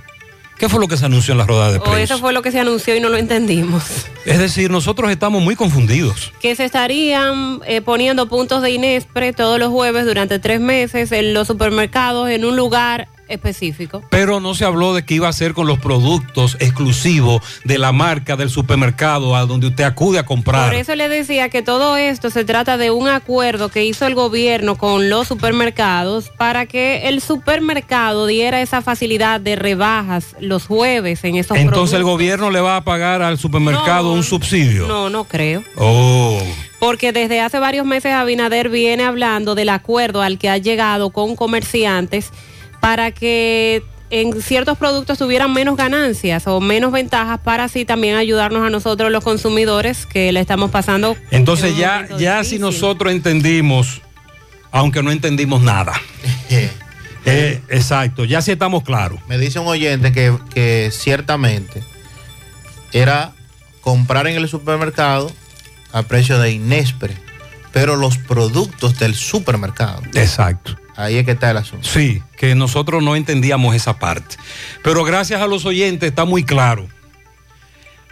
¿Qué 0.59 0.69
fue 0.69 0.79
lo 0.81 0.87
que 0.89 0.97
se 0.97 1.05
anunció 1.05 1.33
en 1.33 1.39
la 1.39 1.47
rueda 1.47 1.73
de 1.73 1.79
O 1.79 1.83
prensa? 1.83 2.03
eso 2.03 2.19
fue 2.19 2.33
lo 2.33 2.41
que 2.43 2.53
se 2.53 2.61
anunció 2.61 2.95
y 2.95 3.01
no 3.01 3.09
lo 3.09 3.17
entendimos. 3.17 3.85
Es 4.25 4.39
decir, 4.39 4.71
nosotros 4.71 5.11
estamos 5.11 5.43
muy 5.43 5.57
confundidos. 5.57 6.33
Que 6.41 6.55
se 6.55 6.65
estarían 6.65 7.61
eh, 7.67 7.81
poniendo 7.81 8.29
puntos 8.29 8.63
de 8.63 8.71
Inespre 8.71 9.33
todos 9.33 9.59
los 9.59 9.71
jueves 9.71 10.07
durante 10.07 10.39
tres 10.39 10.61
meses 10.61 11.11
en 11.13 11.35
los 11.35 11.49
supermercados 11.49 12.31
en 12.31 12.45
un 12.45 12.57
lugar 12.57 13.09
específico. 13.29 14.03
Pero 14.11 14.41
no 14.41 14.55
se 14.55 14.65
habló 14.65 14.95
de 14.95 15.05
que 15.05 15.15
iba 15.15 15.29
a 15.29 15.33
ser 15.33 15.55
con 15.55 15.67
los 15.67 15.79
productos 15.79 16.57
exclusivos 16.61 17.43
de 17.65 17.79
la 17.79 17.93
marca 17.93 18.37
del 18.37 18.51
supermercado 18.51 19.37
a 19.37 19.47
donde 19.47 19.69
usted 19.69 19.85
acude 19.85 20.19
a 20.19 20.25
comprar. 20.25 20.71
Por 20.71 20.79
eso 20.79 20.95
le 20.95 21.09
decía 21.09 21.49
que 21.49 21.63
todo 21.63 21.97
esto 21.97 22.31
se 22.31 22.45
trata 22.45 22.77
de 22.77 22.91
un 22.91 23.09
acuerdo 23.09 23.69
que 23.69 23.85
hizo 23.85 24.07
el 24.07 24.15
gobierno 24.15 24.77
con 24.77 25.11
los 25.11 25.29
supermercados 25.29 26.31
para 26.37 26.67
que 26.67 27.09
el 27.09 27.21
supermercado 27.21 28.27
diera 28.27 28.61
esa 28.61 28.83
facilidad 28.83 29.41
de 29.41 29.57
rebajas 29.57 30.37
los 30.41 30.67
jueves 30.67 31.25
en 31.25 31.37
esos 31.37 31.57
Entonces 31.57 31.97
el 31.97 32.05
gobierno 32.05 32.51
le 32.51 32.61
va 32.61 32.77
a 32.77 32.85
pagar 32.85 33.23
al 33.23 33.39
supermercado 33.39 34.13
un 34.13 34.23
subsidio. 34.23 34.87
No, 34.87 35.11
no 35.11 35.25
creo. 35.25 35.63
Oh. 35.77 36.41
porque 36.79 37.13
desde 37.13 37.41
hace 37.41 37.59
varios 37.59 37.87
meses 37.87 38.13
Abinader 38.13 38.69
viene 38.69 39.05
hablando 39.05 39.55
del 39.55 39.71
acuerdo 39.71 40.21
al 40.23 40.39
que 40.39 40.51
ha 40.51 40.59
llegado 40.59 41.11
con 41.11 41.35
comerciantes 41.35 42.31
para 42.85 43.13
que 43.13 43.83
en 44.11 44.43
ciertos 44.43 44.77
productos 44.77 45.17
tuvieran 45.17 45.51
menos 45.55 45.75
ganancias 45.75 46.47
o 46.47 46.61
menos 46.61 46.93
ventajas 46.93 47.41
para 47.41 47.65
así 47.65 47.87
también 47.87 48.15
ayudarnos 48.15 48.63
a 48.63 48.69
nosotros 48.69 49.11
los 49.11 49.25
consumidores 49.25 50.05
que 50.05 50.31
le 50.33 50.41
estamos 50.41 50.71
pasando. 50.71 51.17
Entonces 51.31 51.79
ya, 51.79 52.07
ya 52.19 52.45
si 52.45 52.59
nosotros 52.59 53.11
entendimos, 53.11 54.03
aunque 54.71 55.03
no 55.03 55.11
entendimos 55.11 55.63
nada. 55.63 55.95
Eh, 57.27 57.63
exacto, 57.71 58.27
ya 58.27 58.43
sí 58.43 58.53
estamos 58.53 58.83
claros. 58.83 59.19
Me 59.29 59.39
dice 59.39 59.59
un 59.59 59.67
oyente 59.67 60.13
que, 60.13 60.37
que 60.53 60.91
ciertamente 60.93 61.83
era 62.93 63.33
comprar 63.81 64.27
en 64.27 64.37
el 64.37 64.47
supermercado 64.47 65.33
a 65.91 66.03
precio 66.03 66.39
de 66.39 66.51
Inespre, 66.51 67.17
pero 67.73 67.97
los 67.97 68.19
productos 68.19 68.99
del 68.99 69.15
supermercado. 69.15 70.03
Exacto. 70.13 70.77
Ahí 70.97 71.17
es 71.17 71.25
que 71.25 71.33
está 71.33 71.51
el 71.51 71.57
asunto. 71.57 71.89
Sí, 71.89 72.23
que 72.37 72.55
nosotros 72.55 73.03
no 73.03 73.17
entendíamos 73.17 73.75
esa 73.75 73.99
parte. 73.99 74.37
Pero 74.83 75.05
gracias 75.05 75.41
a 75.43 75.47
los 75.47 75.65
oyentes 75.65 76.09
está 76.09 76.25
muy 76.25 76.45
claro. 76.45 76.87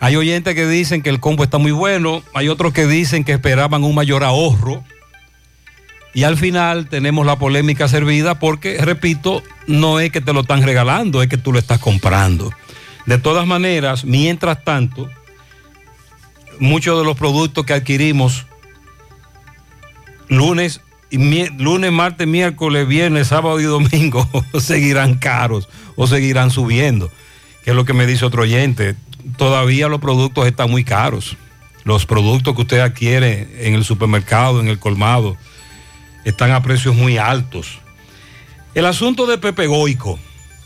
Hay 0.01 0.17
oyentes 0.17 0.57
que 0.57 0.67
dicen 0.67 1.01
que 1.01 1.11
el 1.11 1.21
combo 1.21 1.45
está 1.45 1.59
muy 1.59 1.71
bueno, 1.71 2.25
hay 2.35 2.49
otros 2.49 2.73
que 2.73 2.87
dicen 2.89 3.23
que 3.23 3.33
esperaban 3.33 3.85
un 3.85 3.95
mayor 3.95 4.25
ahorro. 4.25 4.83
Y 6.13 6.25
al 6.25 6.37
final 6.37 6.89
tenemos 6.89 7.25
la 7.25 7.39
polémica 7.39 7.87
servida 7.87 8.39
porque, 8.39 8.79
repito, 8.79 9.43
no 9.69 10.01
es 10.01 10.11
que 10.11 10.21
te 10.21 10.33
lo 10.33 10.41
están 10.41 10.63
regalando, 10.63 11.23
es 11.23 11.29
que 11.29 11.39
tú 11.39 11.53
lo 11.53 11.59
estás 11.61 11.79
comprando. 11.79 12.53
De 13.07 13.19
todas 13.19 13.47
maneras, 13.47 14.05
mientras 14.05 14.65
tanto, 14.65 15.09
muchos 16.59 16.99
de 16.99 17.05
los 17.05 17.17
productos 17.17 17.65
que 17.65 17.73
adquirimos 17.73 18.47
lunes, 20.29 20.81
y 21.13 21.19
lunes, 21.59 21.93
martes, 21.93 22.27
miércoles, 22.27 22.89
viernes, 22.89 23.29
sábado 23.29 23.61
y 23.61 23.65
domingo 23.65 24.27
seguirán 24.59 25.19
caros 25.19 25.69
o 25.95 26.07
seguirán 26.07 26.51
subiendo. 26.51 27.11
Que 27.63 27.71
es 27.71 27.77
lo 27.77 27.85
que 27.85 27.93
me 27.93 28.07
dice 28.07 28.25
otro 28.25 28.43
oyente. 28.43 28.97
Todavía 29.37 29.89
los 29.89 30.01
productos 30.01 30.47
están 30.47 30.71
muy 30.71 30.85
caros. 30.85 31.37
Los 31.85 32.07
productos 32.07 32.55
que 32.55 32.63
usted 32.63 32.81
adquiere 32.81 33.67
en 33.67 33.75
el 33.75 33.85
supermercado, 33.85 34.61
en 34.61 34.69
el 34.69 34.79
colmado, 34.79 35.37
están 36.25 36.51
a 36.51 36.63
precios 36.63 36.95
muy 36.95 37.19
altos. 37.19 37.79
El 38.75 38.87
asunto 38.87 39.27
de 39.27 39.37
Pepe 39.37 39.67
Goico. 39.67 40.19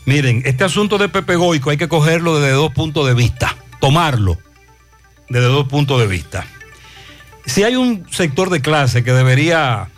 Miren, 0.05 0.43
este 0.45 0.63
asunto 0.63 0.97
de 0.97 1.09
Pepe 1.09 1.35
Goico 1.35 1.71
hay 1.71 1.77
que 1.77 1.89
cogerlo 1.89 2.39
desde 2.39 2.53
dos 2.53 2.71
puntos 2.71 3.05
de 3.05 3.13
vista, 3.13 3.57
tomarlo 3.81 4.37
desde 5.27 5.47
dos 5.47 5.67
puntos 5.67 5.99
de 5.99 6.07
vista. 6.07 6.45
Si 7.45 7.63
hay 7.63 7.75
un 7.75 8.07
sector 8.09 8.49
de 8.49 8.61
clase 8.61 9.03
que 9.03 9.11
debería 9.11 9.89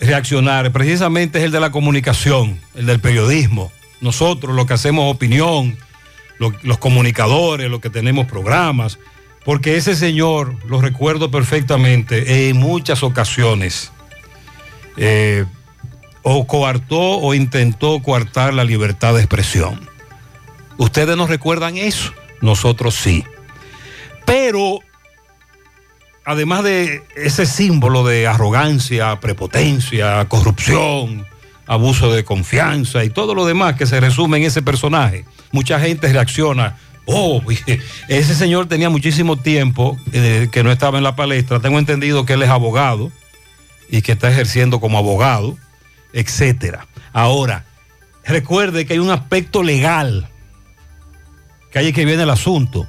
reaccionar, 0.00 0.70
precisamente 0.72 1.38
es 1.38 1.44
el 1.44 1.50
de 1.52 1.60
la 1.60 1.70
comunicación, 1.70 2.60
el 2.74 2.86
del 2.86 3.00
periodismo. 3.00 3.72
Nosotros, 4.00 4.54
los 4.54 4.66
que 4.66 4.74
hacemos 4.74 5.12
opinión, 5.12 5.76
lo- 6.38 6.52
los 6.62 6.78
comunicadores, 6.78 7.68
los 7.70 7.80
que 7.80 7.90
tenemos 7.90 8.26
programas, 8.26 8.98
porque 9.44 9.76
ese 9.76 9.96
señor, 9.96 10.54
lo 10.66 10.80
recuerdo 10.80 11.30
perfectamente, 11.30 12.48
en 12.48 12.56
muchas 12.58 13.02
ocasiones, 13.02 13.90
eh, 14.96 15.44
o 16.22 16.46
coartó 16.46 16.98
o 17.00 17.34
intentó 17.34 18.00
coartar 18.02 18.52
la 18.54 18.64
libertad 18.64 19.14
de 19.14 19.20
expresión. 19.20 19.88
Ustedes 20.76 21.16
nos 21.16 21.30
recuerdan 21.30 21.76
eso, 21.76 22.12
nosotros 22.40 22.94
sí. 22.94 23.24
Pero, 24.26 24.80
además 26.28 26.62
de 26.62 27.02
ese 27.16 27.46
símbolo 27.46 28.06
de 28.06 28.26
arrogancia, 28.26 29.18
prepotencia, 29.18 30.26
corrupción, 30.28 31.26
abuso 31.66 32.12
de 32.12 32.22
confianza 32.22 33.02
y 33.02 33.08
todo 33.08 33.34
lo 33.34 33.46
demás 33.46 33.76
que 33.76 33.86
se 33.86 33.98
resume 33.98 34.36
en 34.36 34.44
ese 34.44 34.60
personaje, 34.60 35.24
mucha 35.52 35.80
gente 35.80 36.12
reacciona. 36.12 36.76
Oh, 37.06 37.40
ese 38.08 38.34
señor 38.34 38.66
tenía 38.66 38.90
muchísimo 38.90 39.38
tiempo 39.38 39.96
eh, 40.12 40.48
que 40.52 40.62
no 40.62 40.70
estaba 40.70 40.98
en 40.98 41.04
la 41.04 41.16
palestra. 41.16 41.60
Tengo 41.60 41.78
entendido 41.78 42.26
que 42.26 42.34
él 42.34 42.42
es 42.42 42.50
abogado 42.50 43.10
y 43.88 44.02
que 44.02 44.12
está 44.12 44.30
ejerciendo 44.30 44.80
como 44.80 44.98
abogado, 44.98 45.56
etcétera. 46.12 46.88
Ahora, 47.14 47.64
recuerde 48.26 48.84
que 48.84 48.92
hay 48.92 48.98
un 48.98 49.10
aspecto 49.10 49.62
legal, 49.62 50.28
que 51.72 51.78
ahí 51.78 51.86
es 51.86 51.94
que 51.94 52.04
viene 52.04 52.24
el 52.24 52.30
asunto. 52.30 52.86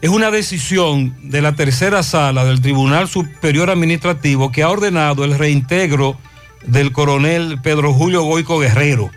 Es 0.00 0.08
una 0.08 0.30
decisión 0.30 1.14
de 1.30 1.42
la 1.42 1.54
tercera 1.54 2.02
sala 2.02 2.44
del 2.46 2.62
Tribunal 2.62 3.06
Superior 3.06 3.68
Administrativo 3.68 4.50
que 4.50 4.62
ha 4.62 4.70
ordenado 4.70 5.24
el 5.24 5.36
reintegro 5.36 6.18
del 6.64 6.92
coronel 6.92 7.60
Pedro 7.62 7.92
Julio 7.92 8.22
Goico 8.22 8.58
Guerrero, 8.58 9.10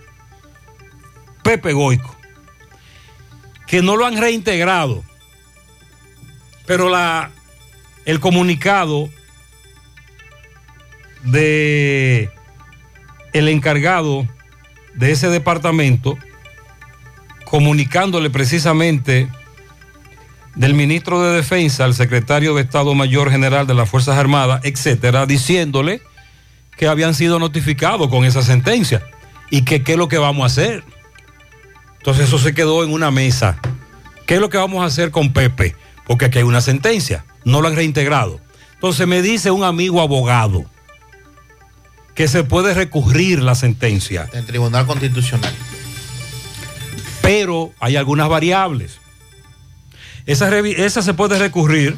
Pepe 1.41 1.71
Goico, 1.71 2.13
que 3.65 3.81
no 3.81 3.95
lo 3.95 4.05
han 4.05 4.17
reintegrado, 4.17 5.05
pero 6.65 6.89
la, 6.89 7.31
el 8.05 8.19
comunicado 8.19 9.09
de 11.23 12.29
el 13.31 13.47
encargado 13.47 14.27
de 14.95 15.11
ese 15.11 15.29
departamento 15.29 16.17
comunicándole 17.45 18.29
precisamente 18.29 19.29
del 20.55 20.73
ministro 20.73 21.21
de 21.21 21.35
Defensa 21.35 21.85
al 21.85 21.95
secretario 21.95 22.53
de 22.55 22.61
Estado 22.61 22.93
Mayor 22.93 23.31
General 23.31 23.65
de 23.65 23.73
las 23.73 23.89
Fuerzas 23.89 24.17
Armadas, 24.17 24.61
etcétera, 24.63 25.25
diciéndole 25.25 26.01
que 26.77 26.87
habían 26.87 27.13
sido 27.15 27.39
notificados 27.39 28.07
con 28.09 28.25
esa 28.25 28.41
sentencia 28.41 29.03
y 29.49 29.63
que 29.63 29.83
qué 29.83 29.93
es 29.93 29.97
lo 29.97 30.07
que 30.07 30.17
vamos 30.17 30.43
a 30.43 30.47
hacer. 30.47 30.83
Entonces 31.97 32.27
eso 32.27 32.37
se 32.37 32.53
quedó 32.53 32.83
en 32.83 32.91
una 32.91 33.11
mesa. 33.11 33.59
¿Qué 34.25 34.35
es 34.35 34.41
lo 34.41 34.49
que 34.49 34.57
vamos 34.57 34.83
a 34.83 34.87
hacer 34.87 35.11
con 35.11 35.33
Pepe? 35.33 35.75
Porque 36.05 36.25
aquí 36.25 36.39
hay 36.39 36.43
una 36.43 36.61
sentencia, 36.61 37.25
no 37.45 37.61
lo 37.61 37.67
han 37.67 37.75
reintegrado. 37.75 38.39
Entonces 38.75 39.07
me 39.07 39.21
dice 39.21 39.51
un 39.51 39.63
amigo 39.63 40.01
abogado 40.01 40.65
que 42.15 42.27
se 42.27 42.43
puede 42.43 42.73
recurrir 42.73 43.41
la 43.41 43.55
sentencia, 43.55 44.29
El 44.33 44.45
Tribunal 44.45 44.85
Constitucional. 44.85 45.53
pero 47.21 47.71
hay 47.79 47.95
algunas 47.95 48.29
variables. 48.29 48.99
Esa, 50.25 50.57
esa 50.59 51.01
se 51.01 51.13
puede 51.13 51.37
recurrir, 51.37 51.97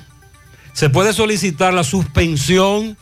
se 0.74 0.90
puede 0.90 1.14
solicitar 1.14 1.74
la 1.74 1.84
suspensión 1.84 2.98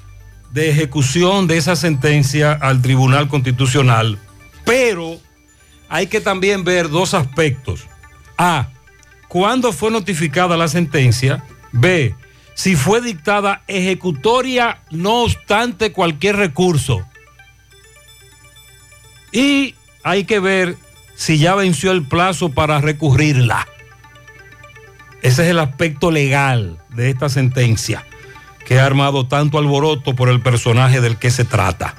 de 0.52 0.70
ejecución 0.70 1.48
de 1.48 1.58
esa 1.58 1.76
sentencia 1.76 2.52
al 2.54 2.82
Tribunal 2.82 3.28
Constitucional, 3.28 4.20
pero 4.66 5.20
hay 5.90 6.08
que 6.08 6.22
también 6.22 6.64
ver 6.64 6.90
dos 6.90 7.14
aspectos. 7.14 7.88
A, 8.38 8.70
cuándo 9.28 9.72
fue 9.72 9.92
notificada 9.92 10.58
la 10.58 10.68
sentencia. 10.68 11.44
B, 11.72 12.16
si 12.54 12.76
fue 12.76 13.02
dictada 13.02 13.64
ejecutoria 13.68 14.82
no 14.92 15.24
obstante 15.24 15.92
cualquier 15.92 16.36
recurso. 16.36 17.06
Y 19.32 19.74
hay 20.04 20.26
que 20.26 20.40
ver 20.40 20.78
si 21.16 21.40
ya 21.40 21.56
venció 21.56 21.92
el 21.92 22.08
plazo 22.08 22.50
para 22.50 22.80
recurrirla. 22.80 23.68
Ese 25.24 25.44
es 25.44 25.50
el 25.50 25.60
aspecto 25.60 26.12
legal 26.12 26.78
de 26.94 27.10
esta 27.10 27.30
sentencia 27.30 28.06
que 28.66 28.80
ha 28.80 28.86
armado 28.86 29.26
tanto 29.26 29.58
alboroto 29.58 30.16
por 30.16 30.28
el 30.28 30.42
personaje 30.42 31.00
del 31.00 31.18
que 31.18 31.32
se 31.32 31.46
trata. 31.46 31.96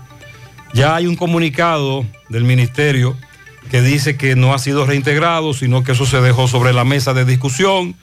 Ya 0.75 0.95
hay 0.95 1.07
un 1.07 1.17
comunicado 1.17 2.05
del 2.29 2.45
ministerio 2.45 3.17
que 3.71 3.81
dice 3.81 4.19
que 4.19 4.37
no 4.37 4.53
ha 4.53 4.59
sido 4.59 4.85
reintegrado, 4.85 5.55
sino 5.55 5.83
que 5.83 5.93
eso 5.93 6.05
se 6.05 6.21
dejó 6.21 6.49
sobre 6.49 6.75
la 6.75 6.85
mesa 6.85 7.15
de 7.15 7.25
discusión. 7.25 7.97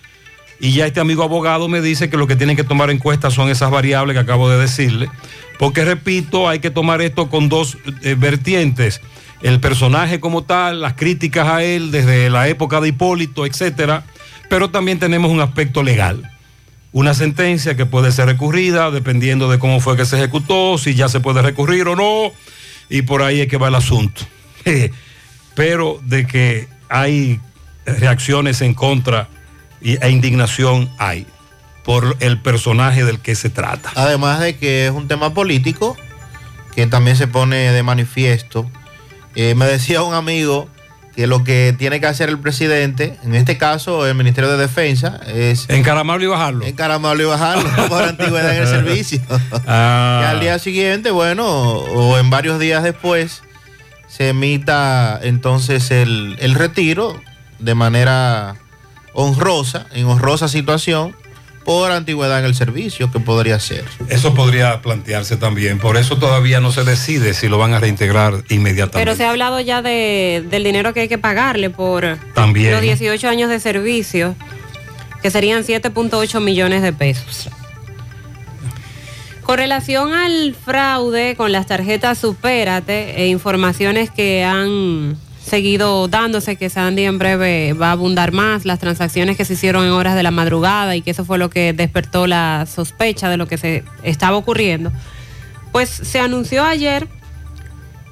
Y 0.60 0.72
ya 0.72 0.88
este 0.88 1.00
amigo 1.00 1.24
abogado 1.24 1.68
me 1.68 1.82
dice 1.82 2.10
que 2.10 2.18
lo 2.18 2.26
que 2.26 2.36
tienen 2.36 2.56
que 2.56 2.64
tomar 2.64 2.90
en 2.90 2.98
cuenta 2.98 3.30
son 3.30 3.50
esas 3.50 3.70
variables 3.70 4.16
que 4.16 4.22
acabo 4.22 4.50
de 4.50 4.58
decirle. 4.58 5.08
Porque 5.60 5.86
repito, 5.86 6.50
hay 6.50 6.60
que 6.60 6.72
tomar 6.72 7.00
esto 7.00 7.30
con 7.30 7.48
dos 7.48 7.78
eh, 8.02 8.16
vertientes. 8.18 9.02
El 9.44 9.60
personaje 9.60 10.20
como 10.20 10.44
tal, 10.44 10.82
las 10.82 10.94
críticas 10.94 11.48
a 11.48 11.64
él 11.64 11.92
desde 11.92 12.32
la 12.32 12.48
época 12.48 12.82
de 12.82 12.90
Hipólito, 12.90 13.46
etcétera. 13.46 14.04
Pero 14.52 14.70
también 14.70 15.00
tenemos 15.00 15.32
un 15.32 15.40
aspecto 15.40 15.82
legal. 15.82 16.30
Una 16.92 17.14
sentencia 17.14 17.78
que 17.78 17.86
puede 17.86 18.12
ser 18.12 18.26
recurrida 18.26 18.92
dependiendo 18.92 19.50
de 19.50 19.60
cómo 19.60 19.80
fue 19.80 19.96
que 19.96 20.04
se 20.04 20.18
ejecutó, 20.18 20.78
si 20.78 20.94
ya 20.94 21.08
se 21.08 21.22
puede 21.22 21.42
recurrir 21.42 21.88
o 21.88 21.96
no. 21.96 22.34
Y 22.90 23.04
por 23.04 23.22
ahí 23.22 23.40
es 23.40 23.48
que 23.48 23.56
va 23.56 23.70
el 23.70 23.76
asunto. 23.76 24.24
Pero 25.56 26.02
de 26.04 26.28
que 26.28 26.68
hay 26.90 27.40
reacciones 27.86 28.60
en 28.60 28.74
contra 28.74 29.30
e 29.82 30.10
indignación 30.10 30.90
hay 30.98 31.26
por 31.86 32.18
el 32.20 32.38
personaje 32.42 33.06
del 33.06 33.22
que 33.22 33.36
se 33.36 33.50
trata. 33.50 33.94
Además 33.96 34.42
de 34.42 34.58
que 34.58 34.88
es 34.88 34.92
un 34.92 35.08
tema 35.08 35.34
político 35.34 35.96
que 36.76 36.88
también 36.88 37.16
se 37.16 37.30
pone 37.30 37.72
de 37.72 37.84
manifiesto. 37.84 38.70
Eh, 39.34 39.56
me 39.56 39.66
decía 39.66 40.04
un 40.04 40.14
amigo 40.14 40.68
que 41.16 41.28
lo 41.28 41.44
que 41.44 41.76
tiene 41.78 42.00
que 42.00 42.08
hacer 42.08 42.30
el 42.30 42.40
presidente, 42.40 43.18
en 43.24 43.36
este 43.36 43.58
caso 43.58 44.08
el 44.08 44.16
Ministerio 44.16 44.50
de 44.52 44.58
Defensa, 44.58 45.20
es... 45.28 45.70
Encaramarlo 45.70 46.24
y 46.24 46.28
bajarlo. 46.28 46.66
Encaramarlo 46.66 47.24
y 47.24 47.26
bajarlo 47.26 47.70
por 47.88 48.04
antigüedad 48.08 48.56
en 48.56 48.62
el 48.62 48.68
servicio. 48.68 49.22
Ah. 49.68 50.30
Al 50.30 50.40
día 50.40 50.58
siguiente, 50.60 51.12
bueno, 51.12 51.46
o 51.48 52.18
en 52.18 52.30
varios 52.30 52.60
días 52.60 52.84
después, 52.84 53.44
se 54.08 54.30
emita 54.30 55.20
entonces 55.22 55.92
el, 55.92 56.38
el 56.40 56.56
retiro 56.56 57.20
de 57.60 57.76
manera 57.76 58.56
honrosa, 59.14 59.88
en 59.94 60.06
honrosa 60.06 60.48
situación, 60.48 61.16
por 61.64 61.92
antigüedad 61.92 62.40
en 62.40 62.46
el 62.46 62.56
servicio, 62.56 63.12
que 63.12 63.20
podría 63.20 63.60
ser. 63.60 63.86
Eso 64.10 64.34
podría 64.34 64.82
plantearse 64.82 65.38
también. 65.38 65.80
Por 65.80 65.98
eso 65.98 66.18
todavía 66.18 66.60
no 66.60 66.72
se 66.72 66.84
decide 66.84 67.34
si 67.34 67.48
lo 67.48 67.58
van 67.58 67.74
a 67.74 67.80
reintegrar 67.80 68.44
inmediatamente. 68.50 69.00
Pero 69.00 69.16
se 69.16 69.26
ha 69.26 69.30
hablado 69.30 69.60
ya 69.60 69.82
de, 69.82 70.44
del 70.50 70.64
dinero 70.64 70.94
que 70.94 71.02
hay 71.02 71.08
que 71.08 71.18
pagarle 71.18 71.70
por 71.70 72.18
También. 72.34 72.72
los 72.72 72.82
18 72.82 73.30
años 73.30 73.50
de 73.50 73.60
servicio, 73.60 74.36
que 75.22 75.30
serían 75.30 75.64
7.8 75.64 76.42
millones 76.42 76.82
de 76.82 76.94
pesos. 76.94 77.50
Con 79.44 79.58
relación 79.58 80.14
al 80.14 80.56
fraude 80.56 81.36
con 81.36 81.52
las 81.52 81.66
tarjetas 81.68 82.18
Supérate 82.20 83.22
e 83.22 83.28
informaciones 83.28 84.10
que 84.10 84.44
han 84.44 85.18
seguido 85.44 86.08
dándose, 86.08 86.56
que 86.56 86.70
Sandy 86.70 87.06
en 87.06 87.18
breve 87.18 87.74
va 87.74 87.90
a 87.90 87.92
abundar 87.94 88.32
más, 88.32 88.66
las 88.66 88.80
transacciones 88.80 89.38
que 89.38 89.46
se 89.46 89.54
hicieron 89.54 89.86
en 89.86 89.92
horas 89.92 90.16
de 90.16 90.24
la 90.24 90.32
madrugada 90.32 90.96
y 90.96 91.02
que 91.02 91.12
eso 91.12 91.26
fue 91.26 91.38
lo 91.38 91.50
que 91.50 91.74
despertó 91.74 92.28
la 92.28 92.66
sospecha 92.66 93.30
de 93.30 93.38
lo 93.38 93.48
que 93.48 93.58
se 93.58 93.84
estaba 94.04 94.38
ocurriendo, 94.38 94.92
pues 95.72 95.90
se 95.90 96.20
anunció 96.20 96.64
ayer 96.64 97.08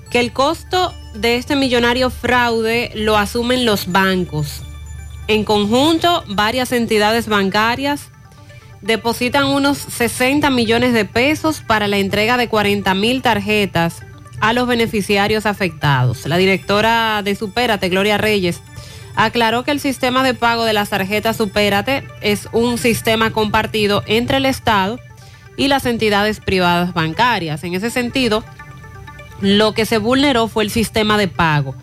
que 0.09 0.19
el 0.19 0.31
costo 0.31 0.93
de 1.13 1.35
este 1.35 1.55
millonario 1.55 2.09
fraude 2.09 2.91
lo 2.95 3.17
asumen 3.17 3.65
los 3.65 3.91
bancos. 3.91 4.63
En 5.27 5.43
conjunto, 5.43 6.23
varias 6.27 6.71
entidades 6.71 7.27
bancarias 7.27 8.09
depositan 8.81 9.45
unos 9.45 9.77
60 9.77 10.49
millones 10.49 10.93
de 10.93 11.05
pesos 11.05 11.61
para 11.61 11.87
la 11.87 11.97
entrega 11.97 12.37
de 12.37 12.47
40 12.47 12.93
mil 12.95 13.21
tarjetas 13.21 14.03
a 14.39 14.53
los 14.53 14.67
beneficiarios 14.67 15.45
afectados. 15.45 16.25
La 16.25 16.37
directora 16.37 17.21
de 17.23 17.35
Supérate, 17.35 17.89
Gloria 17.89 18.17
Reyes, 18.17 18.61
aclaró 19.15 19.63
que 19.63 19.71
el 19.71 19.79
sistema 19.79 20.23
de 20.23 20.33
pago 20.33 20.65
de 20.65 20.73
las 20.73 20.89
tarjetas 20.89 21.37
Supérate 21.37 22.05
es 22.21 22.47
un 22.51 22.77
sistema 22.77 23.31
compartido 23.31 24.03
entre 24.07 24.37
el 24.37 24.45
Estado 24.45 24.99
y 25.57 25.67
las 25.67 25.85
entidades 25.85 26.39
privadas 26.39 26.93
bancarias. 26.93 27.63
En 27.63 27.73
ese 27.73 27.89
sentido, 27.89 28.43
lo 29.41 29.73
que 29.73 29.85
se 29.85 29.97
vulneró 29.97 30.47
fue 30.47 30.63
el 30.63 30.71
sistema 30.71 31.17
de 31.17 31.27
pago. 31.27 31.75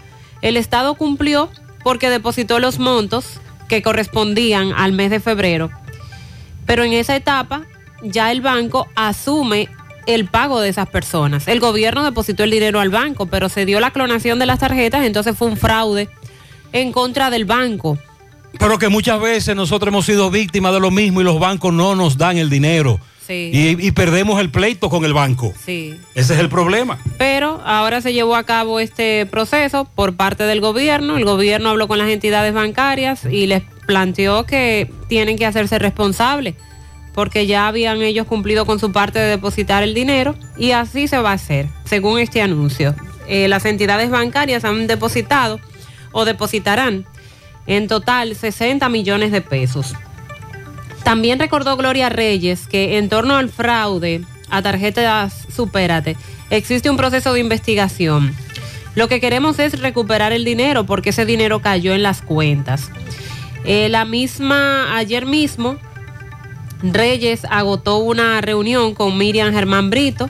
El 0.43 0.57
Estado 0.57 0.95
cumplió 0.95 1.51
porque 1.83 2.11
depositó 2.11 2.59
los 2.59 2.79
montos 2.79 3.41
que 3.69 3.83
correspondían 3.83 4.73
al 4.73 4.93
mes 4.93 5.11
de 5.11 5.21
febrero, 5.21 5.71
pero 6.65 6.85
en 6.85 6.93
esa 6.93 7.17
etapa 7.17 7.63
ya 8.03 8.31
el 8.33 8.41
banco 8.41 8.89
asume 8.95 9.69
el 10.07 10.27
pago 10.27 10.61
de 10.61 10.69
esas 10.69 10.89
personas. 10.89 11.49
El 11.49 11.61
gobierno 11.61 12.05
depositó 12.05 12.45
el 12.45 12.51
dinero 12.51 12.81
al 12.81 12.91
banco, 12.91 13.27
pero 13.27 13.49
se 13.49 13.67
dio 13.67 13.81
la 13.81 13.91
clonación 13.91 14.39
de 14.39 14.47
las 14.47 14.61
tarjetas, 14.61 15.05
entonces 15.05 15.37
fue 15.37 15.49
un 15.49 15.57
fraude 15.57 16.09
en 16.73 16.93
contra 16.93 17.31
del 17.31 17.45
banco. 17.45 17.99
Pero 18.59 18.79
que 18.79 18.89
muchas 18.89 19.21
veces 19.21 19.55
nosotros 19.55 19.89
hemos 19.89 20.07
sido 20.07 20.31
víctimas 20.31 20.73
de 20.73 20.81
lo 20.81 20.91
mismo 20.91 21.21
y 21.21 21.25
los 21.25 21.39
bancos 21.39 21.73
no 21.73 21.95
nos 21.95 22.17
dan 22.17 22.39
el 22.39 22.49
dinero. 22.49 22.99
Sí. 23.27 23.51
Y, 23.53 23.87
y 23.87 23.91
perdemos 23.91 24.41
el 24.41 24.51
pleito 24.51 24.89
con 24.89 25.05
el 25.05 25.13
banco. 25.13 25.53
Sí. 25.65 25.97
Ese 26.15 26.35
es 26.35 26.41
el 26.41 26.49
problema. 26.49 26.99
Pero 27.19 27.61
ahora 27.65 28.01
se 28.01 28.13
llevó 28.13 28.37
a 28.37 28.45
cabo 28.45 28.79
este 28.79 29.27
proceso 29.27 29.85
por 29.85 30.15
parte 30.15 30.45
del 30.45 30.61
gobierno. 30.61 31.17
El 31.17 31.25
gobierno 31.25 31.71
habló 31.71 31.89
con 31.89 31.99
las 31.99 32.09
entidades 32.09 32.55
bancarias 32.55 33.25
y 33.25 33.47
les 33.47 33.65
planteó 33.87 34.45
que 34.45 34.91
tienen 35.09 35.37
que 35.37 35.45
hacerse 35.45 35.79
responsables 35.81 36.55
porque 37.17 37.47
ya 37.47 37.67
habían 37.67 38.03
ellos 38.03 38.27
cumplido 38.27 38.67
con 38.67 38.79
su 38.79 38.93
parte 38.93 39.19
de 39.19 39.27
depositar 39.27 39.83
el 39.83 39.95
dinero 39.95 40.37
y 40.59 40.73
así 40.73 41.09
se 41.09 41.19
va 41.19 41.31
a 41.31 41.35
hacer, 41.35 41.67
según 41.87 42.21
este 42.21 42.43
anuncio. 42.43 42.95
Eh, 43.27 43.49
las 43.49 43.65
entidades 43.65 44.11
bancarias 44.11 44.67
han 44.67 44.87
depositado 44.87 45.59
o 46.13 46.27
depositarán 46.27 47.07
en 47.67 47.89
total 47.89 48.37
60 48.37 48.87
millones 48.91 49.33
de 49.33 49.41
pesos. 49.41 49.95
También 51.05 51.39
recordó 51.39 51.77
Gloria 51.79 52.11
Reyes 52.11 52.67
que 52.69 52.99
en 52.99 53.09
torno 53.09 53.37
al 53.37 53.49
fraude 53.49 54.21
a 54.51 54.61
tarjetas 54.61 55.47
Supérate 55.49 56.19
existe 56.51 56.91
un 56.91 56.99
proceso 56.99 57.33
de 57.33 57.41
investigación. 57.41 58.37
Lo 58.95 59.09
que 59.09 59.21
queremos 59.21 59.59
es 59.59 59.81
recuperar 59.81 60.35
el 60.35 60.45
dinero 60.45 60.85
porque 60.85 61.11
ese 61.11 61.25
dinero 61.25 61.63
cayó 61.63 61.95
en 61.95 62.03
las 62.03 62.21
cuentas. 62.21 62.91
Eh, 63.65 63.89
la 63.89 64.05
misma, 64.05 64.97
ayer 64.97 65.25
mismo, 65.25 65.79
Reyes 66.83 67.45
agotó 67.49 67.99
una 67.99 68.41
reunión 68.41 68.95
con 68.95 69.17
Miriam 69.17 69.53
Germán 69.53 69.91
Brito 69.91 70.29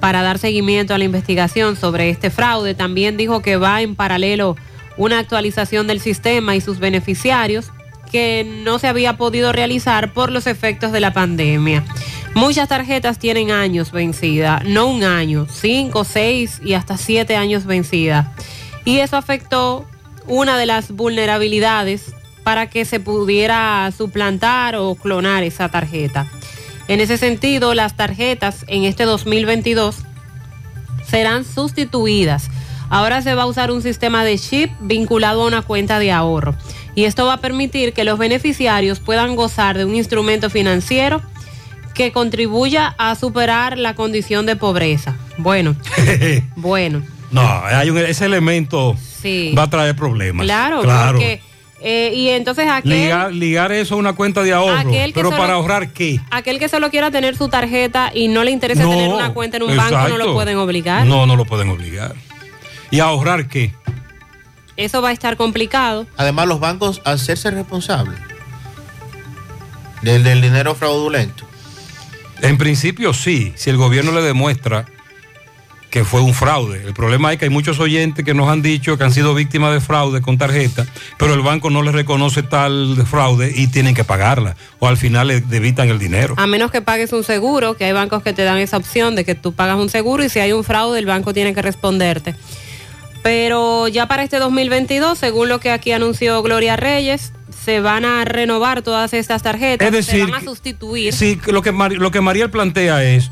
para 0.00 0.22
dar 0.22 0.38
seguimiento 0.38 0.94
a 0.94 0.98
la 0.98 1.04
investigación 1.04 1.76
sobre 1.76 2.10
este 2.10 2.30
fraude. 2.30 2.74
También 2.74 3.16
dijo 3.16 3.40
que 3.40 3.56
va 3.56 3.82
en 3.82 3.94
paralelo 3.94 4.56
una 4.96 5.18
actualización 5.18 5.86
del 5.86 6.00
sistema 6.00 6.56
y 6.56 6.60
sus 6.60 6.78
beneficiarios 6.78 7.70
que 8.10 8.46
no 8.64 8.78
se 8.78 8.86
había 8.86 9.16
podido 9.16 9.52
realizar 9.52 10.12
por 10.12 10.30
los 10.30 10.46
efectos 10.46 10.92
de 10.92 11.00
la 11.00 11.12
pandemia. 11.12 11.84
Muchas 12.34 12.68
tarjetas 12.68 13.18
tienen 13.18 13.50
años 13.50 13.92
vencida, 13.92 14.60
no 14.64 14.86
un 14.88 15.04
año, 15.04 15.46
cinco, 15.50 16.04
seis 16.04 16.60
y 16.64 16.74
hasta 16.74 16.96
siete 16.96 17.36
años 17.36 17.64
vencida. 17.64 18.32
Y 18.84 18.98
eso 18.98 19.16
afectó 19.16 19.86
una 20.26 20.58
de 20.58 20.66
las 20.66 20.90
vulnerabilidades 20.90 22.14
para 22.44 22.68
que 22.68 22.84
se 22.84 23.00
pudiera 23.00 23.90
suplantar 23.96 24.76
o 24.76 24.94
clonar 24.94 25.42
esa 25.42 25.68
tarjeta. 25.70 26.26
En 26.86 27.00
ese 27.00 27.16
sentido, 27.16 27.74
las 27.74 27.96
tarjetas 27.96 28.64
en 28.68 28.84
este 28.84 29.04
2022 29.04 29.96
serán 31.08 31.44
sustituidas. 31.44 32.50
Ahora 32.90 33.22
se 33.22 33.34
va 33.34 33.42
a 33.42 33.46
usar 33.46 33.70
un 33.70 33.82
sistema 33.82 34.24
de 34.24 34.38
chip 34.38 34.70
vinculado 34.80 35.42
a 35.42 35.46
una 35.46 35.62
cuenta 35.62 35.98
de 35.98 36.12
ahorro. 36.12 36.54
Y 36.94 37.04
esto 37.04 37.26
va 37.26 37.34
a 37.34 37.40
permitir 37.40 37.92
que 37.92 38.04
los 38.04 38.18
beneficiarios 38.18 39.00
puedan 39.00 39.34
gozar 39.34 39.76
de 39.78 39.84
un 39.84 39.94
instrumento 39.94 40.50
financiero 40.50 41.22
que 41.94 42.12
contribuya 42.12 42.94
a 42.98 43.14
superar 43.14 43.78
la 43.78 43.94
condición 43.94 44.46
de 44.46 44.56
pobreza. 44.56 45.16
Bueno, 45.38 45.74
bueno. 46.56 47.02
No, 47.30 47.40
hay 47.64 47.90
un, 47.90 47.98
ese 47.98 48.26
elemento 48.26 48.96
Sí. 49.22 49.54
va 49.56 49.62
a 49.64 49.70
traer 49.70 49.96
problemas. 49.96 50.44
Claro, 50.44 50.82
claro. 50.82 51.18
porque... 51.18 51.40
eh, 51.80 52.12
y 52.14 52.28
entonces 52.30 52.66
aquel, 52.68 52.90
Ligar, 52.92 53.32
ligar 53.32 53.72
eso 53.72 53.94
a 53.94 53.98
una 53.98 54.14
cuenta 54.14 54.42
de 54.42 54.52
ahorro. 54.52 54.78
Aquel 54.78 55.10
que 55.12 55.14
Pero 55.14 55.28
solo- 55.30 55.40
para 55.40 55.54
ahorrar 55.54 55.92
qué? 55.92 56.20
aquel 56.30 56.58
que 56.58 56.68
solo 56.68 56.90
quiera 56.90 57.10
tener 57.10 57.36
su 57.36 57.48
tarjeta 57.48 58.10
y 58.14 58.28
no 58.28 58.42
le 58.44 58.50
interesa 58.52 58.82
No, 58.84 58.90
tener 58.90 59.08
una 59.12 59.34
cuenta 59.34 59.56
en 59.58 59.64
un 59.64 59.76
banco, 59.76 60.08
no 60.08 60.16
lo 60.18 60.32
pueden 60.32 60.56
obligar. 60.58 61.06
No, 61.06 61.26
no 61.26 61.36
lo 61.36 61.44
pueden 61.44 61.68
obligar. 61.70 62.14
¿Y 62.90 63.00
a 63.00 63.04
ahorrar 63.04 63.48
qué? 63.48 63.74
Eso 64.76 65.02
va 65.02 65.10
a 65.10 65.12
estar 65.12 65.36
complicado. 65.36 66.06
Además, 66.16 66.46
los 66.48 66.58
bancos, 66.60 67.00
al 67.04 67.14
hacerse 67.14 67.50
responsables 67.50 68.18
del, 70.02 70.22
del 70.24 70.40
dinero 70.40 70.74
fraudulento, 70.74 71.46
En 72.42 72.58
principio 72.58 73.12
sí, 73.14 73.52
si 73.56 73.70
el 73.70 73.76
gobierno 73.76 74.12
le 74.12 74.20
demuestra 74.22 74.84
que 75.94 76.04
fue 76.04 76.20
un 76.22 76.34
fraude. 76.34 76.82
El 76.84 76.92
problema 76.92 77.32
es 77.32 77.38
que 77.38 77.44
hay 77.44 77.50
muchos 77.52 77.78
oyentes 77.78 78.24
que 78.24 78.34
nos 78.34 78.48
han 78.48 78.62
dicho 78.62 78.98
que 78.98 79.04
han 79.04 79.12
sido 79.12 79.32
víctimas 79.32 79.72
de 79.72 79.80
fraude 79.80 80.20
con 80.22 80.36
tarjeta, 80.38 80.84
pero 81.20 81.34
el 81.34 81.40
banco 81.40 81.70
no 81.70 81.82
les 81.82 81.94
reconoce 81.94 82.42
tal 82.42 83.00
fraude 83.06 83.52
y 83.54 83.68
tienen 83.68 83.94
que 83.94 84.02
pagarla. 84.02 84.56
O 84.80 84.88
al 84.88 84.96
final 84.96 85.28
le 85.28 85.40
debitan 85.40 85.88
el 85.90 86.00
dinero. 86.00 86.34
A 86.36 86.48
menos 86.48 86.72
que 86.72 86.82
pagues 86.82 87.12
un 87.12 87.22
seguro, 87.22 87.76
que 87.76 87.84
hay 87.84 87.92
bancos 87.92 88.24
que 88.24 88.32
te 88.32 88.42
dan 88.42 88.58
esa 88.58 88.76
opción 88.76 89.14
de 89.14 89.24
que 89.24 89.36
tú 89.36 89.52
pagas 89.52 89.78
un 89.78 89.88
seguro 89.88 90.24
y 90.24 90.28
si 90.28 90.40
hay 90.40 90.50
un 90.50 90.64
fraude 90.64 90.98
el 90.98 91.06
banco 91.06 91.32
tiene 91.32 91.54
que 91.54 91.62
responderte. 91.62 92.34
Pero 93.22 93.86
ya 93.86 94.08
para 94.08 94.24
este 94.24 94.40
2022, 94.40 95.16
según 95.16 95.48
lo 95.48 95.60
que 95.60 95.70
aquí 95.70 95.92
anunció 95.92 96.42
Gloria 96.42 96.74
Reyes, 96.74 97.32
se 97.64 97.78
van 97.78 98.04
a 98.04 98.24
renovar 98.24 98.82
todas 98.82 99.14
estas 99.14 99.44
tarjetas, 99.44 99.86
Es 99.86 99.92
decir, 99.92 100.24
se 100.26 100.30
van 100.32 100.42
a 100.42 100.44
sustituir. 100.44 101.12
Sí, 101.12 101.38
lo 101.46 101.62
que, 101.62 101.70
Mari- 101.72 101.98
lo 101.98 102.10
que 102.10 102.20
Mariel 102.20 102.50
plantea 102.50 103.04
es 103.04 103.30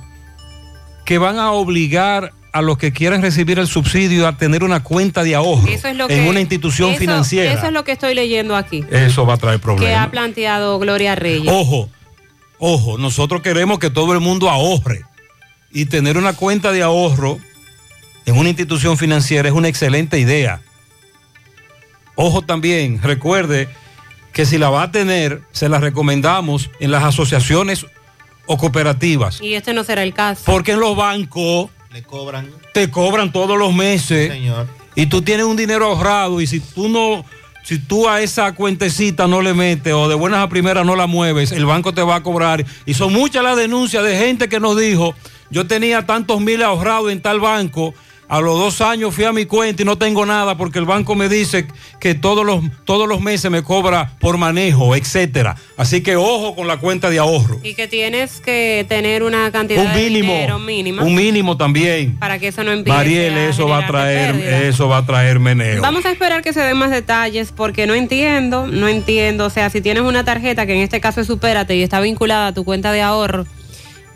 que 1.04 1.18
van 1.18 1.40
a 1.40 1.50
obligar 1.50 2.32
a 2.52 2.60
los 2.62 2.76
que 2.76 2.92
quieran 2.92 3.22
recibir 3.22 3.58
el 3.58 3.66
subsidio 3.66 4.28
a 4.28 4.36
tener 4.36 4.62
una 4.62 4.82
cuenta 4.82 5.22
de 5.24 5.34
ahorro 5.34 5.66
Eso 5.68 5.88
es 5.88 5.96
lo 5.96 6.08
en 6.10 6.28
una 6.28 6.40
institución 6.40 6.90
eso- 6.90 6.98
financiera. 7.00 7.52
Eso 7.52 7.66
es 7.66 7.72
lo 7.72 7.82
que 7.84 7.92
estoy 7.92 8.14
leyendo 8.14 8.56
aquí, 8.56 8.84
Eso 8.90 9.24
va 9.26 9.34
a 9.34 9.36
traer 9.38 9.58
que 9.58 9.62
ha 9.62 9.64
problemas. 9.64 10.10
planteado 10.10 10.78
Gloria 10.78 11.14
Reyes. 11.14 11.50
Ojo, 11.50 11.88
ojo, 12.58 12.98
nosotros 12.98 13.40
queremos 13.42 13.78
que 13.78 13.88
todo 13.90 14.12
el 14.12 14.20
mundo 14.20 14.50
ahorre 14.50 15.02
y 15.72 15.86
tener 15.86 16.18
una 16.18 16.34
cuenta 16.34 16.72
de 16.72 16.82
ahorro 16.82 17.38
en 18.26 18.36
una 18.36 18.50
institución 18.50 18.98
financiera 18.98 19.48
es 19.48 19.54
una 19.54 19.68
excelente 19.68 20.18
idea. 20.18 20.60
Ojo 22.14 22.42
también, 22.42 23.00
recuerde 23.02 23.68
que 24.32 24.44
si 24.46 24.58
la 24.58 24.68
va 24.70 24.82
a 24.82 24.92
tener, 24.92 25.42
se 25.52 25.68
la 25.68 25.78
recomendamos 25.78 26.70
en 26.80 26.90
las 26.90 27.04
asociaciones 27.04 27.86
o 28.46 28.58
cooperativas, 28.58 29.40
Y 29.40 29.54
este 29.54 29.72
no 29.72 29.84
será 29.84 30.02
el 30.02 30.12
caso. 30.12 30.42
porque 30.44 30.72
en 30.72 30.80
los 30.80 30.94
bancos 30.96 31.70
le 31.92 32.02
cobran. 32.02 32.50
te 32.72 32.90
cobran 32.90 33.32
todos 33.32 33.58
los 33.58 33.74
meses 33.74 34.30
Señor. 34.30 34.66
y 34.94 35.06
tú 35.06 35.22
tienes 35.22 35.46
un 35.46 35.56
dinero 35.56 35.86
ahorrado 35.86 36.40
y 36.40 36.46
si 36.46 36.60
tú 36.60 36.88
no, 36.88 37.24
si 37.62 37.78
tú 37.78 38.08
a 38.08 38.20
esa 38.22 38.54
cuentecita 38.54 39.26
no 39.26 39.42
le 39.42 39.52
metes 39.52 39.92
o 39.92 40.08
de 40.08 40.14
buenas 40.14 40.40
a 40.40 40.48
primeras 40.48 40.86
no 40.86 40.96
la 40.96 41.06
mueves, 41.06 41.52
el 41.52 41.66
banco 41.66 41.92
te 41.92 42.02
va 42.02 42.16
a 42.16 42.22
cobrar. 42.22 42.64
Y 42.86 42.94
son 42.94 43.12
muchas 43.12 43.44
las 43.44 43.56
denuncias 43.56 44.02
de 44.04 44.16
gente 44.16 44.48
que 44.48 44.58
nos 44.58 44.78
dijo, 44.78 45.14
yo 45.50 45.66
tenía 45.66 46.06
tantos 46.06 46.40
miles 46.40 46.66
ahorrados 46.66 47.12
en 47.12 47.20
tal 47.20 47.40
banco, 47.40 47.94
a 48.32 48.40
los 48.40 48.58
dos 48.58 48.80
años 48.80 49.14
fui 49.14 49.24
a 49.24 49.32
mi 49.32 49.44
cuenta 49.44 49.82
y 49.82 49.84
no 49.84 49.98
tengo 49.98 50.24
nada 50.24 50.56
porque 50.56 50.78
el 50.78 50.86
banco 50.86 51.14
me 51.14 51.28
dice 51.28 51.66
que 52.00 52.14
todos 52.14 52.46
los, 52.46 52.64
todos 52.86 53.06
los 53.06 53.20
meses 53.20 53.50
me 53.50 53.62
cobra 53.62 54.16
por 54.20 54.38
manejo, 54.38 54.96
etcétera. 54.96 55.54
Así 55.76 56.02
que 56.02 56.16
ojo 56.16 56.56
con 56.56 56.66
la 56.66 56.78
cuenta 56.78 57.10
de 57.10 57.18
ahorro. 57.18 57.60
Y 57.62 57.74
que 57.74 57.88
tienes 57.88 58.40
que 58.40 58.86
tener 58.88 59.22
una 59.22 59.52
cantidad 59.52 59.84
Un 59.84 59.92
de 59.92 60.04
mínimo, 60.08 60.32
dinero 60.32 60.58
mínima 60.58 61.02
un 61.02 61.14
mínimo 61.14 61.58
también. 61.58 62.16
para 62.16 62.38
que 62.38 62.48
eso 62.48 62.64
no 62.64 62.72
empiece 62.72 62.96
Mariel, 62.96 63.34
a 63.34 63.48
eso 63.50 63.68
va 63.68 63.84
a 63.84 63.86
traer, 63.86 64.32
pérdida. 64.32 64.62
eso 64.62 64.88
va 64.88 64.96
a 64.96 65.04
traer 65.04 65.38
meneo. 65.38 65.82
Vamos 65.82 66.06
a 66.06 66.10
esperar 66.10 66.40
que 66.40 66.54
se 66.54 66.62
den 66.62 66.78
más 66.78 66.90
detalles 66.90 67.52
porque 67.52 67.86
no 67.86 67.92
entiendo, 67.94 68.66
no 68.66 68.88
entiendo. 68.88 69.44
O 69.44 69.50
sea, 69.50 69.68
si 69.68 69.82
tienes 69.82 70.04
una 70.04 70.24
tarjeta 70.24 70.64
que 70.64 70.72
en 70.72 70.80
este 70.80 71.02
caso 71.02 71.20
es 71.20 71.26
Supérate 71.26 71.76
y 71.76 71.82
está 71.82 72.00
vinculada 72.00 72.46
a 72.46 72.54
tu 72.54 72.64
cuenta 72.64 72.92
de 72.92 73.02
ahorro, 73.02 73.44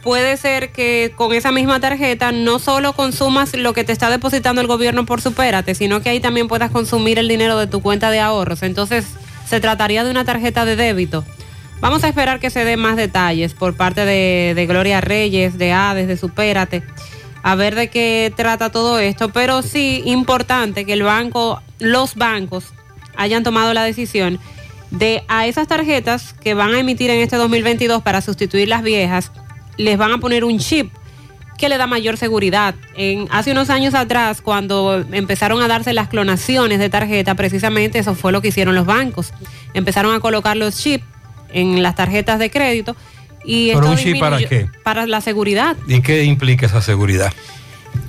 puede 0.06 0.36
ser 0.36 0.70
que 0.70 1.12
con 1.16 1.32
esa 1.32 1.50
misma 1.50 1.80
tarjeta 1.80 2.30
no 2.30 2.60
solo 2.60 2.92
consumas 2.92 3.56
lo 3.56 3.72
que 3.72 3.82
te 3.82 3.90
está 3.90 4.08
depositando 4.08 4.60
el 4.60 4.68
gobierno 4.68 5.04
por 5.04 5.20
Supérate, 5.20 5.74
sino 5.74 6.00
que 6.00 6.10
ahí 6.10 6.20
también 6.20 6.46
puedas 6.46 6.70
consumir 6.70 7.18
el 7.18 7.26
dinero 7.26 7.58
de 7.58 7.66
tu 7.66 7.82
cuenta 7.82 8.12
de 8.12 8.20
ahorros. 8.20 8.62
Entonces, 8.62 9.04
se 9.48 9.58
trataría 9.58 10.04
de 10.04 10.12
una 10.12 10.24
tarjeta 10.24 10.64
de 10.64 10.76
débito. 10.76 11.24
Vamos 11.80 12.04
a 12.04 12.08
esperar 12.08 12.38
que 12.38 12.50
se 12.50 12.64
den 12.64 12.78
más 12.78 12.94
detalles 12.94 13.54
por 13.54 13.74
parte 13.74 14.04
de, 14.04 14.66
Gloria 14.68 15.00
Reyes, 15.00 15.58
de 15.58 15.72
Hades, 15.72 16.06
de 16.06 16.16
Supérate, 16.16 16.84
a 17.42 17.56
ver 17.56 17.74
de 17.74 17.90
qué 17.90 18.32
trata 18.36 18.70
todo 18.70 19.00
esto. 19.00 19.30
Pero 19.30 19.60
sí, 19.62 20.02
importante 20.04 20.84
que 20.84 20.92
el 20.92 21.02
banco, 21.02 21.60
los 21.80 22.14
bancos, 22.14 22.66
hayan 23.16 23.42
tomado 23.42 23.74
la 23.74 23.82
decisión 23.82 24.38
de 24.92 25.24
a 25.26 25.48
esas 25.48 25.66
tarjetas 25.66 26.32
que 26.32 26.54
van 26.54 26.74
a 26.74 26.78
emitir 26.78 27.10
en 27.10 27.18
este 27.18 27.34
2022 27.34 28.04
para 28.04 28.20
sustituir 28.20 28.68
las 28.68 28.84
viejas, 28.84 29.32
les 29.76 29.96
van 29.98 30.12
a 30.12 30.18
poner 30.18 30.44
un 30.44 30.58
chip 30.58 30.92
que 31.58 31.68
le 31.70 31.78
da 31.78 31.86
mayor 31.86 32.16
seguridad. 32.18 32.74
En, 32.96 33.28
hace 33.30 33.52
unos 33.52 33.70
años 33.70 33.94
atrás, 33.94 34.42
cuando 34.42 35.02
empezaron 35.12 35.62
a 35.62 35.68
darse 35.68 35.92
las 35.94 36.08
clonaciones 36.08 36.78
de 36.78 36.90
tarjeta, 36.90 37.34
precisamente 37.34 37.98
eso 37.98 38.14
fue 38.14 38.30
lo 38.32 38.42
que 38.42 38.48
hicieron 38.48 38.74
los 38.74 38.84
bancos. 38.84 39.32
Empezaron 39.72 40.14
a 40.14 40.20
colocar 40.20 40.56
los 40.56 40.76
chips 40.76 41.04
en 41.52 41.82
las 41.82 41.94
tarjetas 41.94 42.38
de 42.38 42.50
crédito 42.50 42.94
y 43.44 43.68
¿Pero 43.68 43.80
esto 43.80 43.90
un 43.92 43.96
chip 43.96 44.18
para 44.20 44.38
qué? 44.38 44.68
Para 44.82 45.06
la 45.06 45.20
seguridad. 45.22 45.76
¿Y 45.88 46.02
qué 46.02 46.24
implica 46.24 46.66
esa 46.66 46.82
seguridad? 46.82 47.32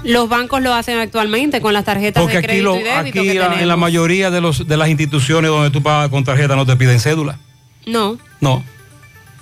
Los 0.04 0.28
bancos 0.28 0.62
lo 0.62 0.74
hacen 0.74 1.00
actualmente 1.00 1.62
con 1.62 1.74
las 1.74 1.86
tarjetas 1.86 2.22
Porque 2.24 2.34
de 2.34 2.40
aquí, 2.40 2.48
crédito 2.48 2.66
lo, 2.74 2.80
y 2.80 2.84
débito 2.84 3.20
aquí 3.22 3.28
que 3.30 3.34
la- 3.36 3.62
en 3.62 3.68
la 3.68 3.78
mayoría 3.78 4.30
de, 4.30 4.42
los, 4.42 4.68
de 4.68 4.76
las 4.78 4.90
instituciones 4.90 5.50
donde 5.50 5.70
tú 5.70 5.82
pagas 5.82 6.10
con 6.10 6.24
tarjeta 6.26 6.56
no 6.58 6.66
te 6.66 6.76
piden 6.76 7.00
cédula. 7.00 7.40
No, 7.86 8.18
No. 8.42 8.64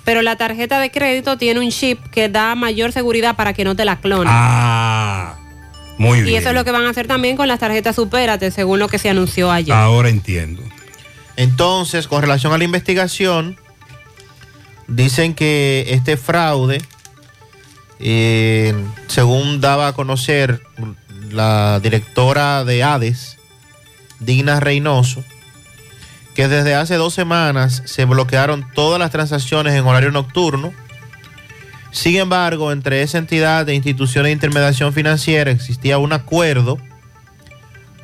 Pero 0.06 0.22
la 0.22 0.36
tarjeta 0.36 0.78
de 0.78 0.92
crédito 0.92 1.36
tiene 1.36 1.58
un 1.58 1.68
chip 1.70 2.00
que 2.12 2.28
da 2.28 2.54
mayor 2.54 2.92
seguridad 2.92 3.34
para 3.34 3.52
que 3.54 3.64
no 3.64 3.74
te 3.74 3.84
la 3.84 3.96
clonen. 4.00 4.28
Ah, 4.30 5.34
muy 5.98 6.20
y 6.20 6.22
bien. 6.22 6.38
eso 6.38 6.50
es 6.50 6.54
lo 6.54 6.64
que 6.64 6.70
van 6.70 6.86
a 6.86 6.90
hacer 6.90 7.08
también 7.08 7.36
con 7.36 7.48
las 7.48 7.58
tarjetas 7.58 7.96
Supérate, 7.96 8.52
según 8.52 8.78
lo 8.78 8.86
que 8.86 8.98
se 9.00 9.10
anunció 9.10 9.50
ayer. 9.50 9.74
Ahora 9.74 10.08
entiendo. 10.08 10.62
Entonces, 11.34 12.06
con 12.06 12.22
relación 12.22 12.52
a 12.52 12.58
la 12.58 12.62
investigación, 12.62 13.58
dicen 14.86 15.34
que 15.34 15.86
este 15.88 16.16
fraude, 16.16 16.80
eh, 17.98 18.74
según 19.08 19.60
daba 19.60 19.88
a 19.88 19.92
conocer 19.92 20.62
la 21.32 21.80
directora 21.80 22.64
de 22.64 22.84
ADES, 22.84 23.38
Digna 24.20 24.60
Reynoso, 24.60 25.24
que 26.36 26.48
desde 26.48 26.74
hace 26.74 26.96
dos 26.96 27.14
semanas 27.14 27.82
se 27.86 28.04
bloquearon 28.04 28.70
todas 28.74 29.00
las 29.00 29.10
transacciones 29.10 29.72
en 29.72 29.86
horario 29.86 30.10
nocturno. 30.10 30.74
Sin 31.92 32.16
embargo, 32.16 32.72
entre 32.72 33.00
esa 33.00 33.16
entidad 33.16 33.66
e 33.70 33.74
instituciones 33.74 34.28
de 34.28 34.32
intermediación 34.34 34.92
financiera 34.92 35.50
existía 35.50 35.96
un 35.96 36.12
acuerdo 36.12 36.76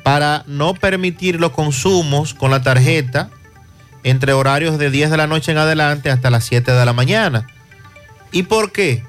para 0.01 0.43
no 0.47 0.73
permitir 0.73 1.39
los 1.39 1.51
consumos 1.51 2.33
con 2.33 2.49
la 2.49 2.63
tarjeta 2.63 3.29
entre 4.03 4.33
horarios 4.33 4.79
de 4.79 4.89
10 4.89 5.11
de 5.11 5.17
la 5.17 5.27
noche 5.27 5.51
en 5.51 5.59
adelante 5.59 6.09
hasta 6.09 6.31
las 6.31 6.43
7 6.43 6.71
de 6.71 6.85
la 6.85 6.93
mañana. 6.93 7.45
¿Y 8.31 8.43
por 8.43 8.71
qué? 8.71 9.03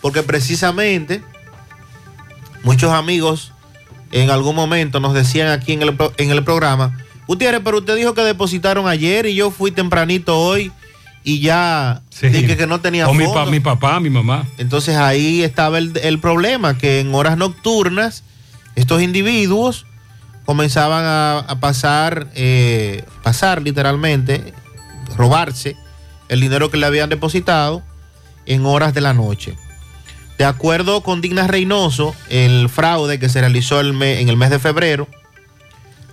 Porque 0.00 0.22
precisamente 0.22 1.20
muchos 2.62 2.92
amigos 2.92 3.52
en 4.12 4.30
algún 4.30 4.54
momento 4.54 5.00
nos 5.00 5.14
decían 5.14 5.48
aquí 5.48 5.72
en 5.72 5.82
el, 5.82 5.96
en 6.16 6.30
el 6.30 6.44
programa, 6.44 6.96
Gutiérrez, 7.26 7.60
pero 7.64 7.78
usted 7.78 7.96
dijo 7.96 8.14
que 8.14 8.22
depositaron 8.22 8.86
ayer 8.88 9.26
y 9.26 9.34
yo 9.34 9.50
fui 9.50 9.70
tempranito 9.70 10.38
hoy 10.38 10.70
y 11.24 11.40
ya 11.40 12.02
dije 12.22 12.56
que 12.56 12.66
no 12.68 12.80
tenía 12.80 13.08
O 13.08 13.14
mi, 13.14 13.24
fondo". 13.24 13.44
pa- 13.44 13.50
mi 13.50 13.60
papá, 13.60 13.98
mi 14.00 14.10
mamá. 14.10 14.46
Entonces 14.58 14.96
ahí 14.96 15.42
estaba 15.42 15.78
el, 15.78 15.92
el 16.02 16.18
problema, 16.20 16.78
que 16.78 17.00
en 17.00 17.14
horas 17.14 17.36
nocturnas 17.36 18.22
estos 18.76 19.02
individuos 19.02 19.86
comenzaban 20.44 21.04
a, 21.04 21.38
a 21.40 21.58
pasar, 21.58 22.28
eh, 22.36 23.04
pasar 23.24 23.60
literalmente, 23.62 24.54
robarse 25.16 25.76
el 26.28 26.40
dinero 26.40 26.70
que 26.70 26.76
le 26.76 26.86
habían 26.86 27.08
depositado 27.08 27.82
en 28.46 28.64
horas 28.66 28.94
de 28.94 29.00
la 29.00 29.12
noche. 29.12 29.56
De 30.38 30.44
acuerdo 30.44 31.00
con 31.02 31.20
Digna 31.20 31.46
Reynoso, 31.48 32.14
el 32.28 32.68
fraude 32.68 33.18
que 33.18 33.28
se 33.28 33.40
realizó 33.40 33.80
el 33.80 33.92
me- 33.94 34.20
en 34.20 34.28
el 34.28 34.36
mes 34.36 34.50
de 34.50 34.58
febrero 34.60 35.08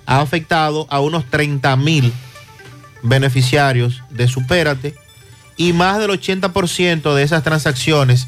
ha 0.06 0.22
afectado 0.22 0.88
a 0.90 1.00
unos 1.00 1.26
30 1.30 1.76
mil 1.78 2.14
beneficiarios 3.02 4.02
de 4.10 4.28
Supérate 4.28 4.96
y 5.58 5.74
más 5.74 6.00
del 6.00 6.10
80% 6.12 7.14
de 7.14 7.24
esas 7.24 7.44
transacciones 7.44 8.28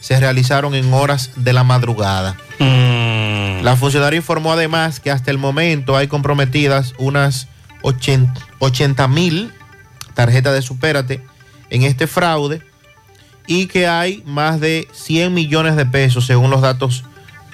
se 0.00 0.18
realizaron 0.20 0.74
en 0.74 0.92
horas 0.92 1.30
de 1.36 1.52
la 1.52 1.64
madrugada. 1.64 2.36
La 2.58 3.76
funcionaria 3.76 4.18
informó 4.18 4.52
además 4.52 5.00
que 5.00 5.10
hasta 5.10 5.30
el 5.30 5.38
momento 5.38 5.96
hay 5.96 6.06
comprometidas 6.06 6.94
unas 6.98 7.48
80 7.82 9.08
mil 9.08 9.52
tarjetas 10.14 10.54
de 10.54 10.62
Supérate 10.62 11.22
en 11.70 11.82
este 11.82 12.06
fraude 12.06 12.62
y 13.46 13.66
que 13.66 13.86
hay 13.86 14.22
más 14.26 14.60
de 14.60 14.88
100 14.92 15.32
millones 15.32 15.76
de 15.76 15.86
pesos 15.86 16.26
según 16.26 16.50
los 16.50 16.60
datos 16.60 17.04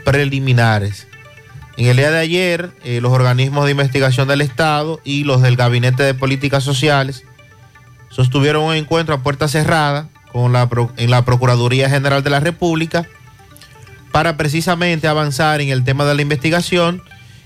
preliminares. 0.05 1.07
En 1.77 1.87
el 1.87 1.97
día 1.97 2.11
de 2.11 2.19
ayer, 2.19 2.71
eh, 2.85 3.01
los 3.01 3.13
organismos 3.13 3.65
de 3.65 3.71
investigación 3.71 4.29
del 4.29 4.43
Estado 4.43 5.01
y 5.05 5.25
los 5.25 5.41
del 5.41 5.57
Gabinete 5.57 6.03
de 6.03 6.15
Políticas 6.15 6.65
Sociales 6.65 7.25
sostuvieron 8.11 8.65
un 8.65 8.75
encuentro 8.75 9.15
a 9.15 9.23
puerta 9.23 9.49
cerrada 9.49 10.09
con 10.33 10.53
la, 10.53 10.69
en 10.99 11.11
la 11.11 11.25
Procuraduría 11.25 11.89
General 11.89 12.23
de 12.23 12.31
la 12.31 12.41
República 12.41 13.09
para 14.13 14.37
precisamente 14.37 15.09
avanzar 15.09 15.63
en 15.63 15.71
el 15.71 15.83
tema 15.85 16.05
de 16.05 16.15
la 16.15 16.23
investigación 16.23 17.03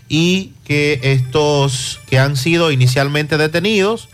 y 0.09 0.53
que 0.65 0.99
estos 1.03 2.01
que 2.07 2.19
han 2.19 2.37
sido 2.37 2.73
inicialmente 2.73 3.39
detenidos, 3.39 4.09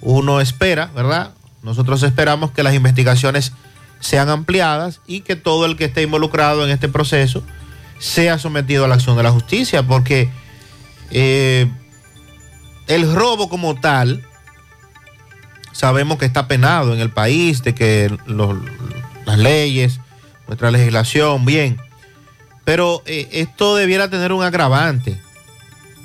uno 0.00 0.40
espera, 0.40 0.90
¿verdad? 0.94 1.34
Nosotros 1.62 2.02
esperamos 2.02 2.50
que 2.50 2.64
las 2.64 2.74
investigaciones 2.74 3.52
sean 4.00 4.28
ampliadas 4.28 5.00
y 5.06 5.20
que 5.20 5.36
todo 5.36 5.66
el 5.66 5.76
que 5.76 5.86
esté 5.86 6.02
involucrado 6.02 6.64
en 6.64 6.70
este 6.70 6.88
proceso 6.88 7.44
sea 7.98 8.38
sometido 8.38 8.84
a 8.84 8.88
la 8.88 8.94
acción 8.94 9.16
de 9.16 9.22
la 9.22 9.30
justicia, 9.30 9.82
porque 9.82 10.30
eh, 11.10 11.70
el 12.86 13.14
robo 13.14 13.48
como 13.48 13.78
tal, 13.78 14.24
sabemos 15.72 16.18
que 16.18 16.26
está 16.26 16.48
penado 16.48 16.94
en 16.94 17.00
el 17.00 17.10
país, 17.10 17.62
de 17.62 17.74
que 17.74 18.16
las 19.26 19.38
leyes, 19.38 20.00
nuestra 20.46 20.70
legislación, 20.70 21.44
bien, 21.44 21.80
pero 22.64 23.02
eh, 23.06 23.28
esto 23.32 23.76
debiera 23.76 24.08
tener 24.08 24.32
un 24.32 24.42
agravante. 24.42 25.20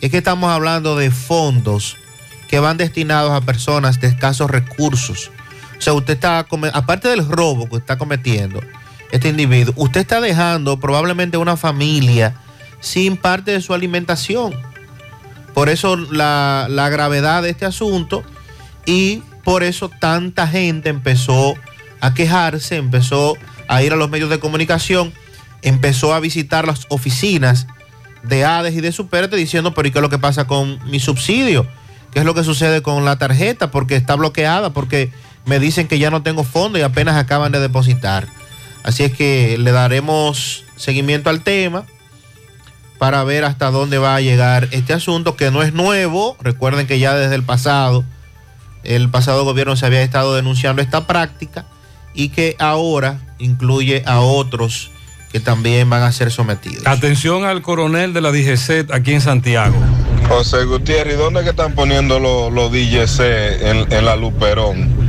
Es 0.02 0.12
que 0.12 0.18
estamos 0.18 0.50
hablando 0.50 0.98
de 0.98 1.12
fondos 1.12 1.98
que 2.50 2.60
van 2.60 2.78
destinados 2.78 3.32
a 3.32 3.42
personas 3.42 4.00
de 4.00 4.08
escasos 4.08 4.50
recursos. 4.52 5.32
O 5.78 5.82
sea, 5.82 5.94
usted 5.94 6.14
está, 6.14 6.46
aparte 6.74 7.08
del 7.08 7.28
robo 7.28 7.70
que 7.70 7.78
está 7.78 7.98
cometiendo 7.98 8.62
este 9.14 9.30
individuo, 9.30 9.76
usted 9.78 10.02
está 10.02 10.20
dejando 10.22 10.80
probablemente 10.80 11.38
una 11.38 11.56
familia 11.56 12.34
sin 12.80 13.16
parte 13.16 13.52
de 13.52 13.62
su 13.62 13.76
alimentación. 13.76 14.56
Por 15.54 15.70
eso 15.70 15.96
la, 15.96 16.66
la 16.68 16.90
gravedad 16.90 17.44
de 17.44 17.52
este 17.52 17.68
asunto 17.68 18.24
y 18.88 19.22
por 19.44 19.62
eso 19.62 19.90
tanta 19.90 20.48
gente 20.48 20.90
empezó 20.90 21.54
a 22.02 22.16
quejarse, 22.16 22.78
empezó 22.78 23.36
a 23.68 23.84
ir 23.84 23.94
a 23.94 23.98
los 23.98 24.10
medios 24.10 24.32
de 24.32 24.40
comunicación, 24.40 25.14
empezó 25.62 26.16
a 26.16 26.20
visitar 26.20 26.66
las 26.66 26.88
oficinas 26.90 27.68
de 28.24 28.46
ADES 28.46 28.74
y 28.74 28.82
de 28.82 28.92
Superte 28.92 29.36
diciendo, 29.36 29.76
pero 29.76 29.88
¿y 29.88 29.92
qué 29.92 30.00
es 30.00 30.02
lo 30.02 30.10
que 30.10 30.18
pasa 30.18 30.48
con 30.48 30.80
mi 30.90 31.00
subsidio? 31.00 31.68
¿Qué 32.12 32.20
es 32.20 32.26
lo 32.26 32.34
que 32.34 32.44
sucede 32.44 32.82
con 32.82 33.06
la 33.06 33.20
tarjeta? 33.20 33.70
Porque 33.70 33.96
está 33.96 34.16
bloqueada, 34.16 34.72
porque 34.72 35.12
me 35.46 35.60
dicen 35.60 35.88
que 35.88 36.00
ya 36.00 36.10
no 36.10 36.24
tengo 36.24 36.44
fondo 36.44 36.80
y 36.80 36.82
apenas 36.82 37.16
acaban 37.16 37.52
de 37.52 37.60
depositar. 37.60 38.28
Así 38.84 39.04
es 39.04 39.14
que 39.14 39.58
le 39.58 39.72
daremos 39.72 40.66
seguimiento 40.76 41.30
al 41.30 41.42
tema 41.42 41.86
para 42.98 43.24
ver 43.24 43.44
hasta 43.44 43.72
dónde 43.72 43.98
va 43.98 44.16
a 44.16 44.22
llegar 44.22 44.68
este 44.72 44.94
asunto, 44.94 45.36
que 45.36 45.52
no 45.52 45.64
es 45.64 45.74
nuevo. 45.74 46.38
Recuerden 46.42 46.88
que 46.88 47.00
ya 47.00 47.16
desde 47.16 47.36
el 47.36 47.44
pasado, 47.44 48.04
el 48.84 49.10
pasado 49.10 49.44
gobierno 49.46 49.76
se 49.76 49.86
había 49.86 50.02
estado 50.02 50.36
denunciando 50.36 50.82
esta 50.82 51.08
práctica 51.08 51.66
y 52.14 52.30
que 52.30 52.56
ahora 52.60 53.20
incluye 53.40 54.04
a 54.06 54.20
otros 54.20 54.92
que 55.32 55.40
también 55.40 55.90
van 55.90 56.04
a 56.04 56.12
ser 56.12 56.32
sometidos. 56.32 56.86
Atención 56.86 57.44
al 57.44 57.62
coronel 57.62 58.14
de 58.14 58.22
la 58.22 58.32
DGC 58.32 58.92
aquí 58.94 59.14
en 59.14 59.22
Santiago. 59.22 59.76
José 60.30 60.64
Gutiérrez, 60.64 61.16
¿y 61.16 61.18
dónde 61.18 61.44
que 61.44 61.50
están 61.50 61.74
poniendo 61.74 62.20
los, 62.20 62.54
los 62.54 62.72
DJC 62.72 63.20
en, 63.20 63.92
en 63.92 64.06
la 64.06 64.16
Luperón? 64.16 65.03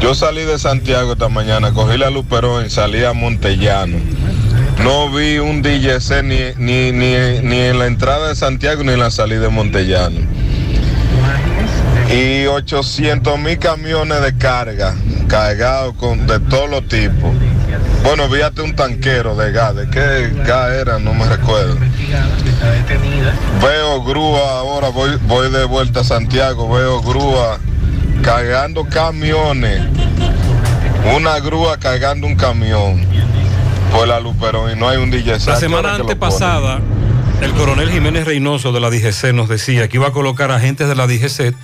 Yo 0.00 0.14
salí 0.14 0.42
de 0.42 0.58
Santiago 0.58 1.12
esta 1.12 1.28
mañana, 1.28 1.72
cogí 1.72 1.96
la 1.96 2.10
Luperón 2.10 2.66
y 2.66 2.70
salí 2.70 3.04
a 3.04 3.12
Montellano. 3.14 3.98
No 4.82 5.10
vi 5.10 5.38
un 5.38 5.62
DJC 5.62 6.22
ni, 6.22 6.38
ni, 6.58 6.92
ni, 6.92 7.40
ni 7.42 7.58
en 7.60 7.78
la 7.78 7.86
entrada 7.86 8.28
de 8.28 8.36
Santiago 8.36 8.82
ni 8.84 8.92
en 8.92 8.98
la 8.98 9.10
salida 9.10 9.40
de 9.40 9.48
Montellano. 9.48 10.20
Y 12.10 12.46
800 12.46 13.38
mil 13.38 13.58
camiones 13.58 14.20
de 14.20 14.36
carga, 14.36 14.94
cargados 15.26 15.94
con, 15.94 16.26
de 16.26 16.38
todos 16.40 16.68
los 16.68 16.86
tipos. 16.88 17.34
Bueno, 18.02 18.24
hasta 18.44 18.62
un 18.62 18.76
tanquero 18.76 19.34
de 19.34 19.52
gas, 19.52 19.74
¿de 19.74 19.88
qué 19.88 20.30
gas 20.44 20.70
era? 20.72 20.98
No 20.98 21.14
me 21.14 21.26
recuerdo. 21.26 21.76
Veo 23.62 24.04
grúa 24.04 24.58
ahora, 24.58 24.90
voy, 24.90 25.18
voy 25.26 25.50
de 25.50 25.64
vuelta 25.64 26.00
a 26.00 26.04
Santiago, 26.04 26.68
veo 26.68 27.00
grúa 27.00 27.58
cargando 28.22 28.84
camiones. 28.88 29.82
Una 31.16 31.38
grúa 31.40 31.78
cargando 31.78 32.26
un 32.26 32.34
camión 32.34 33.04
por 33.92 34.08
la 34.08 34.20
Luperón 34.20 34.72
y 34.72 34.78
no 34.78 34.88
hay 34.88 34.96
un 34.96 35.10
DJ. 35.10 35.38
La 35.46 35.56
semana 35.56 35.94
antepasada, 35.94 36.80
el 37.40 37.52
coronel 37.52 37.90
Jiménez 37.90 38.24
Reynoso 38.24 38.72
de 38.72 38.80
la 38.80 38.90
DGC 38.90 39.32
nos 39.34 39.48
decía 39.48 39.88
que 39.88 39.98
iba 39.98 40.08
a 40.08 40.12
colocar 40.12 40.50
agentes 40.50 40.88
de 40.88 40.94
la 40.94 41.06
DGC, 41.06 41.54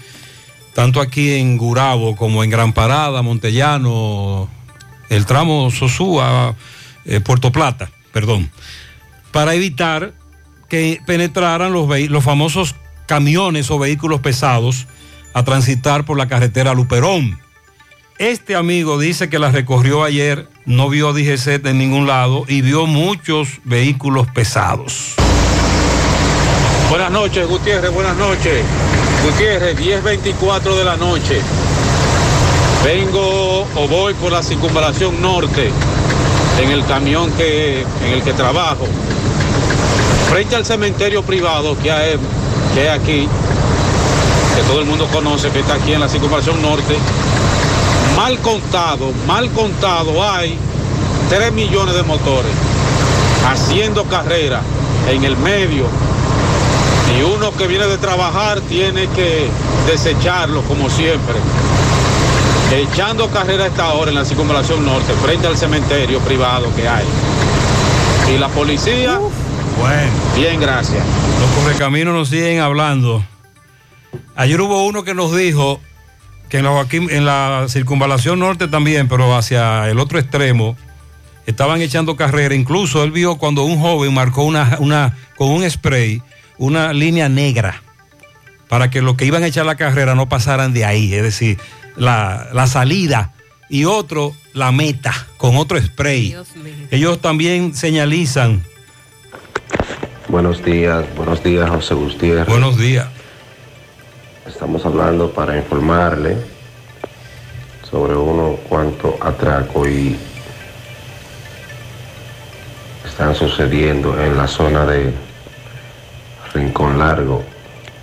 tanto 0.75 1.01
aquí 1.01 1.33
en 1.35 1.57
Gurabo 1.57 2.17
como 2.17 2.45
en 2.45 2.51
Gran 2.51 2.73
Parada, 2.73 3.23
Montellano, 3.23 4.49
el 5.09 5.27
tramo 5.27 5.71
Sosúa, 5.71 6.55
eh, 7.05 7.21
Puerto 7.21 7.51
Plata, 7.51 7.91
perdón, 8.13 8.51
para 9.33 9.55
evitar 9.55 10.13
que 10.69 11.01
penetraran 11.07 11.73
los, 11.73 11.89
los 12.09 12.23
famosos 12.23 12.77
camiones 13.07 13.71
o 13.71 13.79
vehículos 13.79 14.21
pesados 14.21 14.87
a 15.33 15.45
transitar 15.45 16.05
por 16.05 16.19
la 16.19 16.29
carretera 16.29 16.75
Luperón. 16.75 17.39
Este 18.19 18.55
amigo 18.55 18.99
dice 18.99 19.31
que 19.31 19.39
la 19.39 19.51
recorrió 19.51 20.05
ayer, 20.05 20.49
no 20.67 20.89
vio 20.89 21.13
DGC 21.13 21.65
en 21.67 21.79
ningún 21.79 22.07
lado 22.07 22.45
y 22.47 22.61
vio 22.61 22.87
muchos 22.87 23.61
vehículos 23.65 24.27
pesados. 24.29 25.15
Buenas 26.91 27.11
noches, 27.11 27.49
Gutiérrez, 27.49 27.93
buenas 27.93 28.17
noches. 28.17 28.63
Gutiérrez, 29.25 29.79
10.24 29.79 30.77
de 30.77 30.85
la 30.85 30.97
noche. 30.97 31.41
Vengo 32.85 33.67
o 33.77 33.89
voy 33.89 34.13
por 34.15 34.33
la 34.33 34.43
circunvalación 34.43 35.23
norte 35.23 35.71
en 36.63 36.71
el 36.71 36.85
camión 36.87 37.31
que, 37.33 37.83
en 37.83 38.13
el 38.13 38.23
que 38.23 38.33
trabajo. 38.33 38.87
Frente 40.31 40.57
al 40.57 40.67
cementerio 40.67 41.23
privado 41.23 41.77
que 41.83 41.91
hay, 41.91 42.17
que 42.75 42.81
hay 42.81 42.89
aquí, 42.89 43.29
que 44.57 44.63
todo 44.63 44.81
el 44.81 44.87
mundo 44.87 45.07
conoce, 45.13 45.51
que 45.51 45.61
está 45.61 45.75
aquí 45.75 45.93
en 45.93 46.01
la 46.01 46.09
circunvalación 46.09 46.61
norte. 46.63 46.97
Mal 48.17 48.39
contado, 48.39 49.13
mal 49.27 49.49
contado, 49.51 50.29
hay 50.29 50.57
3 51.29 51.53
millones 51.53 51.95
de 51.95 52.03
motores 52.03 52.53
haciendo 53.51 54.05
carrera 54.05 54.61
en 55.09 55.25
el 55.25 55.37
medio 55.39 55.85
y 57.19 57.23
uno 57.23 57.53
que 57.57 57.67
viene 57.67 57.87
de 57.87 57.99
trabajar 57.99 58.61
tiene 58.63 59.07
que 59.09 59.49
desecharlo 59.87 60.63
como 60.63 60.91
siempre. 60.91 61.35
Echando 62.73 63.29
carrera 63.31 63.65
a 63.65 63.67
esta 63.67 63.89
hora 63.95 64.11
en 64.11 64.17
la 64.17 64.25
circunvalación 64.25 64.85
norte, 64.85 65.13
frente 65.25 65.47
al 65.47 65.57
cementerio 65.57 66.21
privado 66.21 66.67
que 66.77 66.89
hay. 66.89 67.05
Y 68.33 68.39
la 68.39 68.49
policía, 68.49 69.19
Bueno. 69.81 70.13
bien, 70.37 70.61
gracias. 70.61 71.03
Los 71.41 71.51
correcaminos 71.65 72.15
nos 72.15 72.29
siguen 72.29 72.61
hablando. 72.61 73.25
Ayer 74.41 74.59
hubo 74.63 74.87
uno 74.87 75.05
que 75.05 75.13
nos 75.13 75.37
dijo 75.37 75.83
que 76.49 76.57
en 76.59 76.65
la, 76.65 76.71
Joaquín- 76.71 77.11
en 77.11 77.27
la 77.27 77.67
circunvalación 77.69 78.39
norte 78.39 78.69
también, 78.69 79.07
pero 79.07 79.37
hacia 79.37 79.87
el 79.91 79.99
otro 79.99 80.19
extremo, 80.19 80.79
estaban 81.45 81.83
echando 81.83 82.17
carrera. 82.17 82.55
Incluso 82.55 83.05
él 83.05 83.11
vio 83.11 83.37
cuando 83.37 83.65
un 83.65 83.79
joven 83.79 84.15
marcó 84.15 84.43
una, 84.45 84.79
una, 84.81 85.15
con 85.37 85.51
un 85.51 85.69
spray 85.71 86.23
una 86.57 86.95
línea 86.95 87.29
negra 87.29 87.83
para 88.71 88.89
que 88.89 89.03
los 89.03 89.17
que 89.17 89.27
iban 89.27 89.43
a 89.43 89.47
echar 89.49 89.67
la 89.67 89.75
carrera 89.77 90.15
no 90.15 90.27
pasaran 90.31 90.73
de 90.73 90.87
ahí, 90.87 91.13
es 91.13 91.23
decir, 91.23 91.59
la, 91.97 92.49
la 92.55 92.67
salida 92.67 93.33
y 93.69 93.85
otro 93.85 94.35
la 94.55 94.73
meta 94.73 95.13
con 95.37 95.57
otro 95.59 95.79
spray. 95.79 96.35
Ellos 96.91 97.21
también 97.21 97.75
señalizan. 97.75 98.65
Buenos 100.29 100.65
días, 100.65 101.05
buenos 101.15 101.45
días, 101.45 101.69
José 101.69 101.93
Gutiérrez. 101.93 102.47
Buenos 102.47 102.79
días. 102.79 103.07
Estamos 104.51 104.85
hablando 104.85 105.31
para 105.31 105.57
informarle 105.57 106.37
sobre 107.89 108.15
unos 108.15 108.59
cuantos 108.69 109.15
atracos 109.21 109.89
y 109.89 110.17
están 113.07 113.35
sucediendo 113.35 114.21
en 114.21 114.37
la 114.37 114.47
zona 114.47 114.85
de 114.87 115.13
Rincón 116.53 116.99
Largo. 116.99 117.43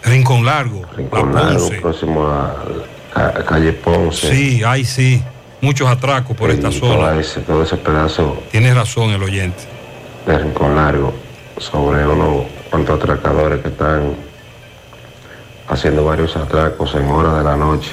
Rincón 0.04 0.46
Largo. 0.46 0.82
Rincón 0.96 1.34
La 1.36 1.44
Largo, 1.44 1.60
Ponce. 1.68 1.82
próximo 1.82 2.28
a, 2.28 2.56
ca- 3.14 3.46
calle 3.46 3.74
Ponce. 3.74 4.30
Sí, 4.34 4.64
hay 4.64 4.86
sí. 4.86 5.24
Muchos 5.62 5.88
atracos 5.88 6.36
por 6.38 6.50
esta 6.50 6.72
zona. 6.72 7.20
ese- 7.20 7.42
todo 7.42 7.64
ese 7.64 7.78
pedazo 7.78 8.42
Tienes 8.52 8.76
razón 8.76 9.10
el 9.12 9.22
oyente. 9.24 9.64
de 10.26 10.38
Rincón 10.38 10.76
Largo 10.76 11.14
sobre 11.60 12.06
unos 12.08 12.46
cuantos 12.70 13.00
atracadores 13.02 13.62
que 13.62 13.70
están 13.70 14.14
haciendo 15.68 16.06
varios 16.06 16.36
atracos 16.36 16.96
en 16.96 17.08
horas 17.08 17.38
de 17.38 17.44
la 17.44 17.56
noche. 17.58 17.92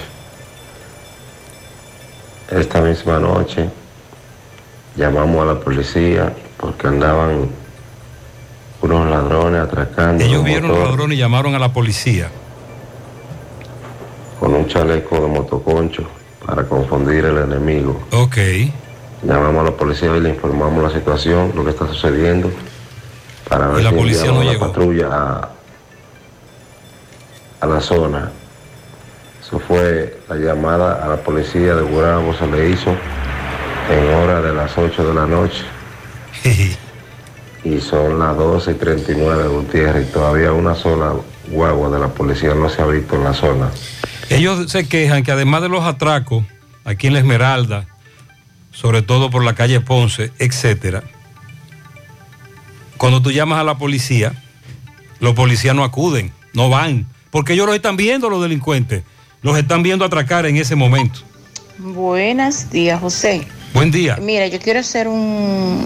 Esta 2.51 2.81
misma 2.81 3.19
noche 3.19 3.69
llamamos 4.97 5.43
a 5.43 5.55
la 5.55 5.61
policía 5.61 6.33
porque 6.57 6.87
andaban 6.87 7.49
unos 8.81 9.11
ladrones 9.11 9.63
atracando 9.63 10.23
Ellos 10.23 10.45
vieron 10.45 10.69
los 10.69 10.79
ladrones 10.79 11.17
y 11.17 11.21
llamaron 11.21 11.55
a 11.55 11.59
la 11.59 11.73
policía. 11.73 12.31
con 14.39 14.55
un 14.55 14.67
chaleco 14.69 15.21
de 15.21 15.27
motoconcho 15.27 16.05
para 16.45 16.65
confundir 16.65 17.25
al 17.25 17.39
enemigo. 17.39 18.03
Ok. 18.13 18.37
Llamamos 19.23 19.63
a 19.63 19.71
la 19.71 19.77
policía 19.77 20.15
y 20.17 20.21
le 20.21 20.29
informamos 20.31 20.83
la 20.83 20.91
situación, 20.91 21.53
lo 21.55 21.65
que 21.65 21.71
está 21.71 21.87
sucediendo, 21.89 22.51
para 23.49 23.69
ver 23.69 23.85
la 23.85 23.91
si 23.91 23.97
policía 23.97 24.33
la 24.33 24.59
patrulla 24.59 25.09
a, 25.11 25.49
a 27.61 27.67
la 27.67 27.81
zona. 27.81 28.31
Eso 29.41 29.59
fue 29.59 30.19
la 30.29 30.37
llamada 30.37 31.05
a 31.05 31.09
la 31.09 31.17
policía 31.17 31.75
de 31.75 31.83
Gurabo, 31.83 32.35
se 32.35 32.47
le 32.47 32.71
hizo 32.71 32.97
en 33.91 34.15
hora 34.15 34.41
de 34.41 34.55
las 34.55 34.77
8 34.77 35.09
de 35.09 35.15
la 35.15 35.27
noche. 35.27 35.65
y 37.65 37.81
son 37.81 38.19
las 38.19 38.37
12 38.37 38.73
y 38.73 38.75
39 38.75 39.43
de 39.43 39.49
Gutiérrez 39.49 40.09
y 40.09 40.13
todavía 40.13 40.53
una 40.53 40.75
sola 40.75 41.15
guagua 41.49 41.91
de 41.91 41.99
la 41.99 42.09
policía 42.09 42.55
no 42.55 42.69
se 42.69 42.83
ha 42.83 42.87
visto 42.87 43.17
en 43.17 43.25
la 43.25 43.33
zona. 43.33 43.71
Ellos 44.29 44.71
se 44.71 44.89
quejan 44.89 45.23
que 45.23 45.33
además 45.33 45.63
de 45.63 45.69
los 45.69 45.85
atracos, 45.85 46.45
aquí 46.85 47.07
en 47.07 47.15
la 47.15 47.19
Esmeralda, 47.21 47.87
sobre 48.71 49.03
todo 49.03 49.31
por 49.31 49.45
la 49.45 49.55
calle 49.55 49.81
Ponce, 49.81 50.33
etcétera, 50.39 51.03
cuando 52.97 53.23
tú 53.23 53.31
llamas 53.31 53.61
a 53.61 53.65
la 53.65 53.77
policía, 53.77 54.33
los 55.21 55.35
policías 55.35 55.75
no 55.75 55.85
acuden, 55.85 56.33
no 56.53 56.69
van, 56.69 57.07
porque 57.35 57.55
ellos 57.55 57.67
los 57.67 57.75
están 57.75 57.97
viendo 57.97 58.31
los 58.31 58.41
delincuentes, 58.41 59.03
los 59.43 59.59
están 59.59 59.83
viendo 59.83 60.05
atracar 60.05 60.47
en 60.47 60.57
ese 60.57 60.77
momento. 60.77 61.19
Buenos 61.79 62.71
días, 62.71 63.01
José. 63.01 63.45
Buen 63.73 63.91
día. 63.91 64.19
Mira, 64.23 64.47
yo 64.47 64.61
quiero 64.61 64.79
hacer 64.79 65.09
un 65.09 65.85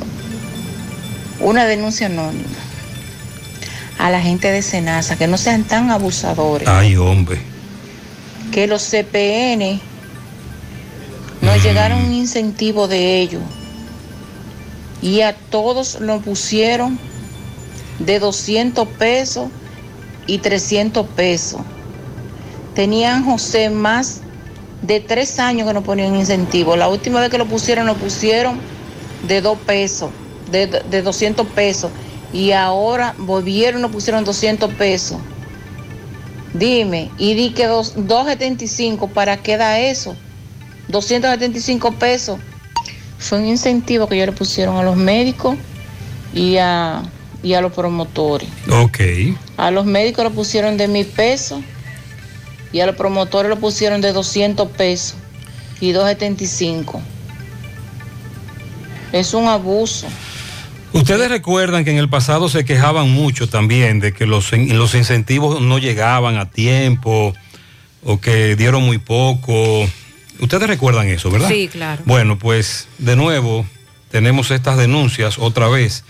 una 1.41 1.65
denuncia 1.65 2.09
anónima 2.09 2.45
a 3.97 4.11
la 4.11 4.21
gente 4.21 4.53
de 4.53 4.61
Senasa, 4.61 5.17
que 5.17 5.27
no 5.27 5.39
sean 5.39 5.65
tan 5.65 5.91
abusadores, 5.91 6.69
Ay, 6.69 6.97
hombre. 6.97 7.39
que 8.53 8.67
los 8.67 8.83
CPN 8.83 9.81
nos 11.41 11.65
llegaron 11.65 12.05
un 12.05 12.13
incentivo 12.13 12.89
de 12.89 13.21
ellos 13.23 13.43
y 15.01 15.23
a 15.23 15.35
todos 15.35 15.99
nos 16.03 16.23
pusieron 16.23 16.99
de 18.01 18.19
200 18.19 18.87
pesos 18.87 19.49
y 20.29 20.39
300 20.39 21.09
pesos. 21.09 21.63
Tenían 22.75 23.25
José 23.25 23.71
más 23.71 24.23
de 24.83 25.01
tres 25.01 25.41
años 25.41 25.67
que 25.67 25.75
nos 25.75 25.83
ponían 25.85 26.15
incentivo. 26.15 26.77
La 26.77 26.89
última 26.89 27.21
vez 27.21 27.31
que 27.31 27.39
lo 27.39 27.49
pusieron, 27.49 27.87
lo 27.87 27.97
pusieron 27.97 28.61
de 29.23 29.41
dos 29.41 29.59
pesos, 29.61 30.13
de, 30.47 30.69
de 30.69 31.03
200 31.03 31.49
pesos. 31.49 31.93
y 32.31 32.53
ahora 32.53 33.15
volvieron 33.19 33.81
nos 33.81 33.91
pusieron 33.91 34.23
200 34.25 34.75
pesos. 34.75 35.25
Dime, 36.53 37.15
y 37.17 37.35
di 37.35 37.55
que 37.55 37.67
dos- 37.67 37.95
275, 37.97 39.13
¿para 39.15 39.43
qué 39.43 39.57
da 39.57 39.81
eso? 39.81 40.23
275 40.89 41.99
pesos. 41.99 42.41
Fue 43.19 43.39
un 43.39 43.47
incentivo 43.47 44.09
que 44.09 44.17
ellos 44.17 44.27
le 44.29 44.33
pusieron 44.33 44.77
a 44.77 44.83
los 44.83 44.97
médicos 44.97 45.59
y 46.33 46.57
a, 46.59 47.03
y 47.43 47.55
a 47.55 47.61
los 47.61 47.73
promotores. 47.73 48.49
Ok. 48.71 48.99
A 49.57 49.71
los 49.71 49.87
médicos 49.87 50.25
lo 50.25 50.31
pusieron 50.31 50.77
de 50.77 50.89
mil 50.89 51.07
pesos 51.07 51.61
y 52.73 52.81
a 52.81 52.87
los 52.87 52.97
promotores 52.97 53.49
lo 53.49 53.59
pusieron 53.59 54.01
de 54.01 54.13
200 54.13 54.69
pesos 54.71 55.17
y 55.81 55.93
275. 55.93 57.01
Es 59.13 59.35
un 59.35 59.47
abuso. 59.47 60.07
Ustedes 60.93 61.29
recuerdan 61.29 61.85
que 61.85 61.91
en 61.91 61.99
el 61.99 62.09
pasado 62.09 62.49
se 62.49 62.65
quejaban 62.65 63.11
mucho 63.11 63.49
también 63.49 64.01
de 64.01 64.13
que 64.13 64.27
los, 64.27 64.53
los 64.53 64.95
incentivos 64.95 65.61
no 65.61 65.79
llegaban 65.79 66.39
a 66.39 66.51
tiempo 66.51 67.35
o 68.05 68.21
que 68.21 68.57
dieron 68.57 68.85
muy 68.85 68.99
poco. 68.99 69.89
Ustedes 70.41 70.69
recuerdan 70.69 71.09
eso, 71.09 71.31
¿verdad? 71.31 71.49
Sí, 71.49 71.69
claro. 71.69 72.03
Bueno, 72.07 72.39
pues 72.39 72.89
de 72.99 73.17
nuevo 73.17 73.67
tenemos 74.11 74.51
estas 74.51 74.79
denuncias 74.79 75.39
otra 75.39 75.69
vez. 75.69 76.05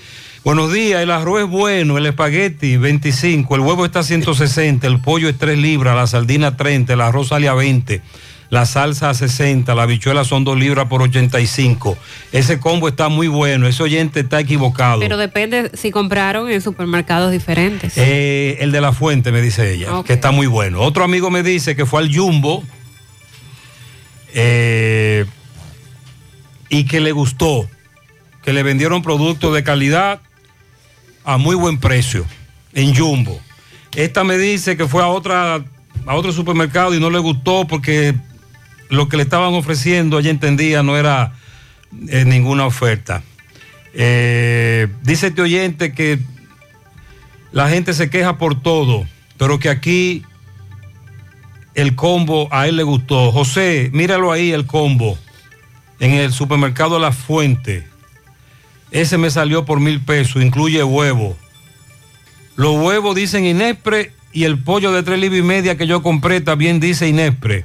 Buenos 0.44 0.72
días, 0.72 1.02
el 1.02 1.10
arroz 1.10 1.42
es 1.42 1.48
bueno, 1.48 1.98
el 1.98 2.06
espagueti 2.06 2.76
25, 2.76 3.56
el 3.56 3.60
huevo 3.60 3.84
está 3.84 4.00
a 4.00 4.02
160, 4.04 4.86
el 4.86 5.00
pollo 5.00 5.28
es 5.28 5.36
3 5.36 5.58
libras, 5.58 5.96
la 5.96 6.06
sardina 6.06 6.56
30, 6.56 6.92
el 6.92 7.00
arroz 7.00 7.28
sale 7.28 7.48
a 7.48 7.54
20, 7.54 8.00
la 8.48 8.64
salsa 8.64 9.10
a 9.10 9.14
60, 9.14 9.74
la 9.74 9.82
habichuela 9.82 10.22
son 10.22 10.44
2 10.44 10.56
libras 10.56 10.86
por 10.86 11.02
85. 11.02 11.98
Ese 12.30 12.60
combo 12.60 12.86
está 12.86 13.08
muy 13.08 13.26
bueno, 13.26 13.66
ese 13.66 13.82
oyente 13.82 14.20
está 14.20 14.38
equivocado. 14.38 15.00
Pero 15.00 15.16
depende 15.16 15.72
si 15.74 15.90
compraron 15.90 16.48
en 16.48 16.62
supermercados 16.62 17.32
diferentes. 17.32 17.94
Eh, 17.96 18.58
el 18.60 18.70
de 18.70 18.80
la 18.80 18.92
fuente, 18.92 19.32
me 19.32 19.42
dice 19.42 19.74
ella, 19.74 20.04
que 20.06 20.12
está 20.12 20.30
muy 20.30 20.46
bueno. 20.46 20.80
Otro 20.82 21.02
amigo 21.02 21.30
me 21.30 21.42
dice 21.42 21.74
que 21.74 21.84
fue 21.84 22.00
al 22.00 22.16
Jumbo 22.16 22.62
eh, 24.34 25.26
y 26.68 26.84
que 26.84 27.00
le 27.00 27.10
gustó, 27.10 27.68
que 28.44 28.52
le 28.52 28.62
vendieron 28.62 29.02
productos 29.02 29.52
de 29.52 29.64
calidad 29.64 30.20
a 31.28 31.36
muy 31.36 31.54
buen 31.54 31.76
precio 31.76 32.24
en 32.72 32.94
Jumbo. 32.94 33.38
Esta 33.94 34.24
me 34.24 34.38
dice 34.38 34.78
que 34.78 34.88
fue 34.88 35.02
a 35.02 35.08
otra 35.08 35.62
a 36.06 36.14
otro 36.14 36.32
supermercado 36.32 36.94
y 36.94 37.00
no 37.00 37.10
le 37.10 37.18
gustó 37.18 37.66
porque 37.66 38.14
lo 38.88 39.10
que 39.10 39.18
le 39.18 39.24
estaban 39.24 39.52
ofreciendo, 39.52 40.18
ella 40.18 40.30
entendía, 40.30 40.82
no 40.82 40.96
era 40.96 41.34
eh, 42.08 42.24
ninguna 42.24 42.64
oferta. 42.64 43.22
Eh, 43.92 44.88
dice 45.02 45.26
este 45.26 45.42
oyente 45.42 45.92
que 45.92 46.18
la 47.52 47.68
gente 47.68 47.92
se 47.92 48.08
queja 48.08 48.38
por 48.38 48.62
todo, 48.62 49.06
pero 49.36 49.58
que 49.58 49.68
aquí 49.68 50.22
el 51.74 51.94
combo 51.94 52.48
a 52.50 52.68
él 52.68 52.76
le 52.76 52.84
gustó. 52.84 53.32
José, 53.32 53.90
míralo 53.92 54.32
ahí 54.32 54.52
el 54.52 54.64
combo 54.64 55.18
en 56.00 56.12
el 56.12 56.32
supermercado 56.32 56.98
La 56.98 57.12
Fuente. 57.12 57.86
Ese 58.90 59.18
me 59.18 59.30
salió 59.30 59.64
por 59.64 59.80
mil 59.80 60.00
pesos, 60.00 60.42
incluye 60.42 60.82
huevo. 60.82 61.36
Los 62.56 62.76
huevos 62.76 63.14
dicen 63.14 63.44
Inespre 63.44 64.12
y 64.32 64.44
el 64.44 64.58
pollo 64.58 64.92
de 64.92 65.02
tres 65.02 65.18
libras 65.18 65.40
y 65.40 65.42
media 65.42 65.76
que 65.76 65.86
yo 65.86 66.02
compré 66.02 66.40
también 66.40 66.80
dice 66.80 67.06
Inespre. 67.08 67.64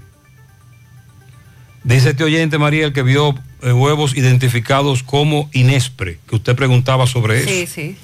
Dice 1.84 2.11
este 2.11 2.24
oyente 2.24 2.57
María 2.57 2.86
el 2.86 2.93
que 2.93 3.03
vio 3.03 3.36
eh, 3.61 3.71
huevos 3.74 4.15
identificados 4.15 5.03
como 5.03 5.49
Inespre, 5.53 6.19
que 6.28 6.36
usted 6.36 6.55
preguntaba 6.55 7.07
sobre 7.07 7.39
eso 7.39 7.49
Sí, 7.49 7.67
sí. 7.67 7.95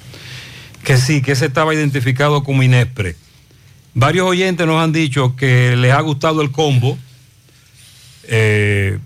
que 0.84 0.96
sí, 0.98 1.22
que 1.22 1.32
ese 1.32 1.46
estaba 1.46 1.74
identificado 1.74 2.42
como 2.42 2.62
Inespre. 2.62 3.16
Varios 3.94 4.26
oyentes 4.26 4.66
nos 4.66 4.82
han 4.82 4.92
dicho 4.92 5.34
que 5.36 5.76
les 5.76 5.92
ha 5.92 6.00
gustado 6.00 6.42
el 6.42 6.50
combo 6.50 6.98
eh, 8.24 8.98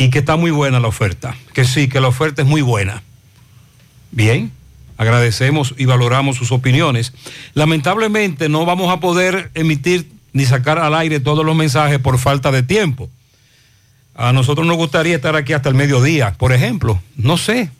y 0.00 0.08
que 0.08 0.20
está 0.20 0.36
muy 0.36 0.50
buena 0.50 0.80
la 0.80 0.88
oferta. 0.88 1.36
Que 1.52 1.66
sí, 1.66 1.86
que 1.86 2.00
la 2.00 2.08
oferta 2.08 2.40
es 2.40 2.48
muy 2.48 2.62
buena. 2.62 3.02
Bien, 4.10 4.50
agradecemos 4.96 5.74
y 5.76 5.84
valoramos 5.84 6.38
sus 6.38 6.52
opiniones. 6.52 7.12
Lamentablemente 7.52 8.48
no 8.48 8.64
vamos 8.64 8.90
a 8.90 8.98
poder 8.98 9.50
emitir 9.52 10.10
ni 10.32 10.46
sacar 10.46 10.78
al 10.78 10.94
aire 10.94 11.20
todos 11.20 11.44
los 11.44 11.54
mensajes 11.54 11.98
por 11.98 12.18
falta 12.18 12.50
de 12.50 12.62
tiempo. 12.62 13.10
A 14.14 14.32
nosotros 14.32 14.66
nos 14.66 14.78
gustaría 14.78 15.16
estar 15.16 15.36
aquí 15.36 15.52
hasta 15.52 15.68
el 15.68 15.74
mediodía, 15.74 16.32
por 16.38 16.54
ejemplo. 16.54 16.98
No 17.16 17.36
sé, 17.36 17.70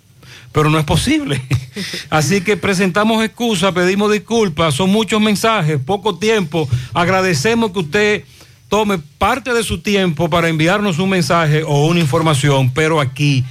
pero 0.52 0.68
no 0.68 0.78
es 0.78 0.84
posible. 0.84 1.40
Así 2.10 2.42
que 2.42 2.58
presentamos 2.58 3.24
excusas, 3.24 3.72
pedimos 3.72 4.12
disculpas, 4.12 4.74
son 4.74 4.90
muchos 4.90 5.22
mensajes, 5.22 5.80
poco 5.82 6.18
tiempo. 6.18 6.68
Agradecemos 6.92 7.70
que 7.72 7.78
usted 7.78 8.24
tome 8.70 8.98
parte 9.18 9.52
de 9.52 9.64
su 9.64 9.82
tiempo 9.82 10.30
para 10.30 10.48
enviarnos 10.48 10.98
un 11.00 11.10
mensaje 11.10 11.64
o 11.64 11.86
una 11.86 12.00
información, 12.00 12.70
pero 12.72 13.00
aquí 13.00 13.44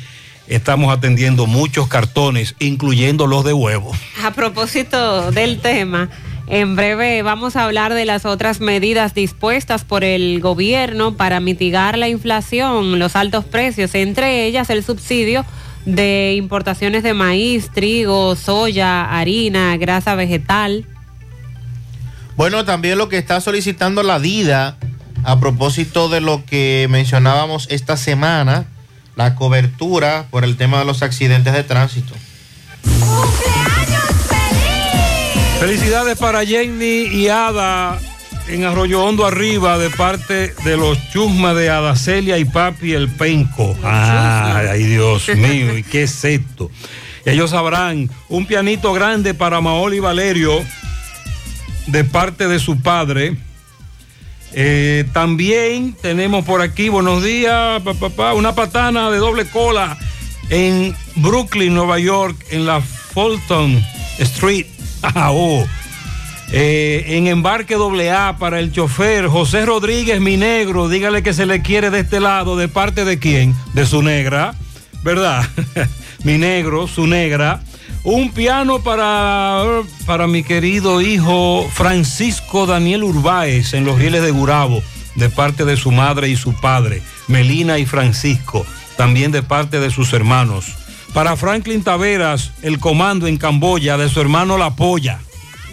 estamos 0.48 0.92
atendiendo 0.92 1.46
muchos 1.46 1.88
cartones, 1.90 2.56
incluyendo 2.58 3.28
los 3.28 3.44
de 3.44 3.54
huevo. 3.54 3.92
A 4.24 4.32
propósito 4.32 5.30
del 5.32 5.60
tema, 5.60 6.10
en 6.48 6.78
breve 6.78 7.22
vamos 7.22 7.58
a 7.58 7.66
hablar 7.66 7.94
de 7.94 8.06
las 8.06 8.26
otras 8.26 8.62
medidas 8.62 9.14
dispuestas 9.14 9.84
por 9.84 10.06
el 10.06 10.40
gobierno 10.40 11.16
para 11.16 11.42
mitigar 11.42 11.98
la 11.98 12.08
inflación, 12.08 12.98
los 12.98 13.18
altos 13.18 13.44
precios, 13.44 13.94
entre 13.96 14.46
ellas 14.46 14.70
el 14.70 14.86
subsidio 14.86 15.46
de 15.86 16.36
importaciones 16.38 17.04
de 17.04 17.14
maíz, 17.14 17.70
trigo, 17.74 18.38
soya, 18.38 19.04
harina, 19.04 19.76
grasa 19.76 20.16
vegetal. 20.16 20.86
Bueno, 22.38 22.64
también 22.64 22.98
lo 22.98 23.10
que 23.10 23.18
está 23.18 23.42
solicitando 23.42 24.02
la 24.02 24.18
DIDA 24.18 24.78
a 25.30 25.40
propósito 25.40 26.10
de 26.10 26.22
lo 26.22 26.44
que 26.44 26.88
mencionábamos 26.90 27.68
esta 27.70 27.98
semana, 27.98 28.66
la 29.16 29.36
cobertura 29.36 30.26
por 30.32 30.44
el 30.44 30.58
tema 30.58 30.80
de 30.80 30.86
los 30.86 31.04
accidentes 31.04 31.54
de 31.54 31.64
tránsito. 31.64 32.16
Felicidades 35.60 36.18
para 36.18 36.44
Jenny 36.44 37.04
y 37.12 37.28
Ada 37.28 38.00
en 38.48 38.64
Arroyo 38.64 39.04
Hondo 39.04 39.24
Arriba 39.24 39.78
de 39.78 39.92
parte 39.92 40.56
de 40.64 40.78
los 40.78 40.98
chusmas 41.12 41.56
de 41.56 41.70
Ada 41.70 41.96
Celia 41.96 42.40
y 42.40 42.46
Papi 42.46 42.94
el 42.94 43.08
Penco. 43.08 43.78
Ay, 43.84 44.68
ay, 44.72 44.84
Dios 44.84 45.28
mío, 45.36 45.78
¿y 45.78 45.84
qué 45.84 46.04
es 46.04 46.26
esto? 46.26 46.72
Ellos 47.24 47.52
sabrán, 47.52 48.10
un 48.30 48.48
pianito 48.48 48.94
grande 48.94 49.36
para 49.36 49.62
Maoli 49.62 49.98
y 49.98 50.00
Valerio 50.00 50.60
de 51.86 52.04
parte 52.04 52.48
de 52.48 52.58
su 52.58 52.82
padre. 52.82 53.38
Eh, 54.54 55.06
también 55.14 55.96
tenemos 56.02 56.44
por 56.44 56.62
aquí, 56.62 56.90
buenos 56.90 57.24
días, 57.24 57.82
pa, 57.84 57.94
pa, 57.94 58.10
pa, 58.10 58.34
una 58.34 58.56
patana 58.56 59.12
de 59.12 59.18
doble 59.18 59.46
cola 59.46 59.98
en 60.50 60.96
Brooklyn, 61.16 61.74
Nueva 61.74 62.00
York, 62.00 62.36
en 62.50 62.66
la 62.66 62.82
Fulton 62.82 63.82
Street. 64.20 64.66
Ah, 65.02 65.32
oh. 65.32 65.66
Eh, 66.52 67.06
en 67.16 67.28
embarque 67.28 67.76
doble 67.76 68.12
A 68.12 68.36
para 68.38 68.60
el 68.60 68.74
chofer 68.74 69.28
José 69.28 69.66
Rodríguez, 69.66 70.20
mi 70.20 70.36
negro, 70.36 70.90
dígale 70.90 71.24
que 71.24 71.34
se 71.34 71.46
le 71.46 71.62
quiere 71.62 71.90
de 71.90 72.02
este 72.02 72.20
lado, 72.20 72.58
¿de 72.58 72.68
parte 72.68 73.06
de 73.06 73.18
quién? 73.18 73.56
De 73.74 73.86
su 73.86 74.02
negra, 74.02 74.56
¿verdad? 75.02 75.48
mi 76.26 76.38
negro, 76.38 76.88
su 76.88 77.08
negra. 77.08 77.62
Un 78.12 78.32
piano 78.32 78.80
para, 78.80 79.84
para 80.08 80.26
mi 80.26 80.42
querido 80.42 81.00
hijo 81.00 81.70
Francisco 81.72 82.66
Daniel 82.66 83.04
Urbáez 83.04 83.76
en 83.76 83.86
los 83.86 84.00
rieles 84.00 84.24
de 84.24 84.32
Gurabo, 84.32 84.82
de 85.14 85.30
parte 85.30 85.64
de 85.64 85.78
su 85.78 85.92
madre 85.92 86.28
y 86.28 86.36
su 86.36 86.54
padre, 86.54 87.04
Melina 87.28 87.78
y 87.78 87.86
Francisco, 87.86 88.66
también 88.98 89.32
de 89.32 89.44
parte 89.44 89.80
de 89.80 89.92
sus 89.92 90.12
hermanos. 90.14 90.66
Para 91.14 91.36
Franklin 91.36 91.84
Taveras, 91.84 92.50
el 92.64 92.80
comando 92.80 93.28
en 93.28 93.38
Camboya, 93.38 93.96
de 93.96 94.10
su 94.10 94.20
hermano 94.20 94.58
La 94.58 94.72
Polla. 94.76 95.20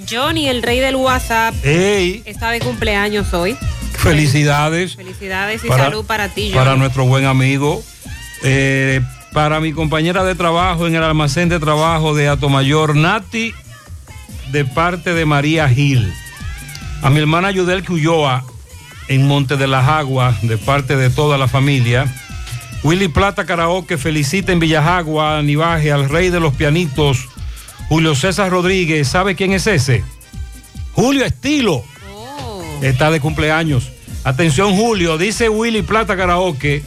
Johnny, 0.06 0.46
el 0.46 0.62
rey 0.62 0.80
del 0.80 0.96
WhatsApp, 0.96 1.54
¡Ey! 1.64 2.22
está 2.26 2.50
de 2.50 2.60
cumpleaños 2.60 3.32
hoy. 3.32 3.56
Felicidades. 3.96 4.94
Felicidades 4.96 5.64
y 5.64 5.68
Para- 5.68 5.84
salud 5.84 6.04
para 6.04 6.28
ti, 6.28 6.48
Johnny. 6.52 6.54
para 6.54 6.76
nuestro 6.76 7.06
buen 7.06 7.24
amigo. 7.24 7.82
Eh, 8.42 9.00
para 9.36 9.60
mi 9.60 9.74
compañera 9.74 10.24
de 10.24 10.34
trabajo 10.34 10.86
en 10.86 10.94
el 10.94 11.02
almacén 11.02 11.50
de 11.50 11.60
trabajo 11.60 12.14
de 12.14 12.26
Atomayor, 12.26 12.96
Nati, 12.96 13.52
de 14.50 14.64
parte 14.64 15.12
de 15.12 15.26
María 15.26 15.68
Gil. 15.68 16.10
A 17.02 17.10
mi 17.10 17.18
hermana 17.18 17.50
Yudel 17.50 17.84
Ulloa 17.86 18.46
en 19.08 19.26
Monte 19.26 19.58
de 19.58 19.66
las 19.66 19.86
Aguas, 19.86 20.40
de 20.40 20.56
parte 20.56 20.96
de 20.96 21.10
toda 21.10 21.36
la 21.36 21.48
familia. 21.48 22.06
Willy 22.82 23.08
Plata 23.08 23.44
Karaoke 23.44 23.98
felicita 23.98 24.52
en 24.52 24.58
Villajagua, 24.58 25.42
Nivaje, 25.42 25.92
al 25.92 26.08
rey 26.08 26.30
de 26.30 26.40
los 26.40 26.54
pianitos, 26.54 27.28
Julio 27.90 28.14
César 28.14 28.50
Rodríguez. 28.50 29.06
¿Sabe 29.06 29.34
quién 29.34 29.52
es 29.52 29.66
ese? 29.66 30.02
Julio 30.94 31.26
Estilo. 31.26 31.84
Está 32.80 33.10
de 33.10 33.20
cumpleaños. 33.20 33.92
Atención, 34.24 34.74
Julio, 34.74 35.18
dice 35.18 35.50
Willy 35.50 35.82
Plata 35.82 36.16
Karaoke 36.16 36.82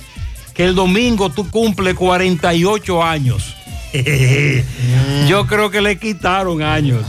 que 0.59 0.65
el 0.65 0.75
domingo 0.75 1.29
tú 1.29 1.49
cumples 1.49 1.95
48 1.95 3.01
años. 3.01 3.55
Yo 5.29 5.47
creo 5.47 5.71
que 5.71 5.79
le 5.79 5.97
quitaron 5.97 6.61
años. 6.61 7.05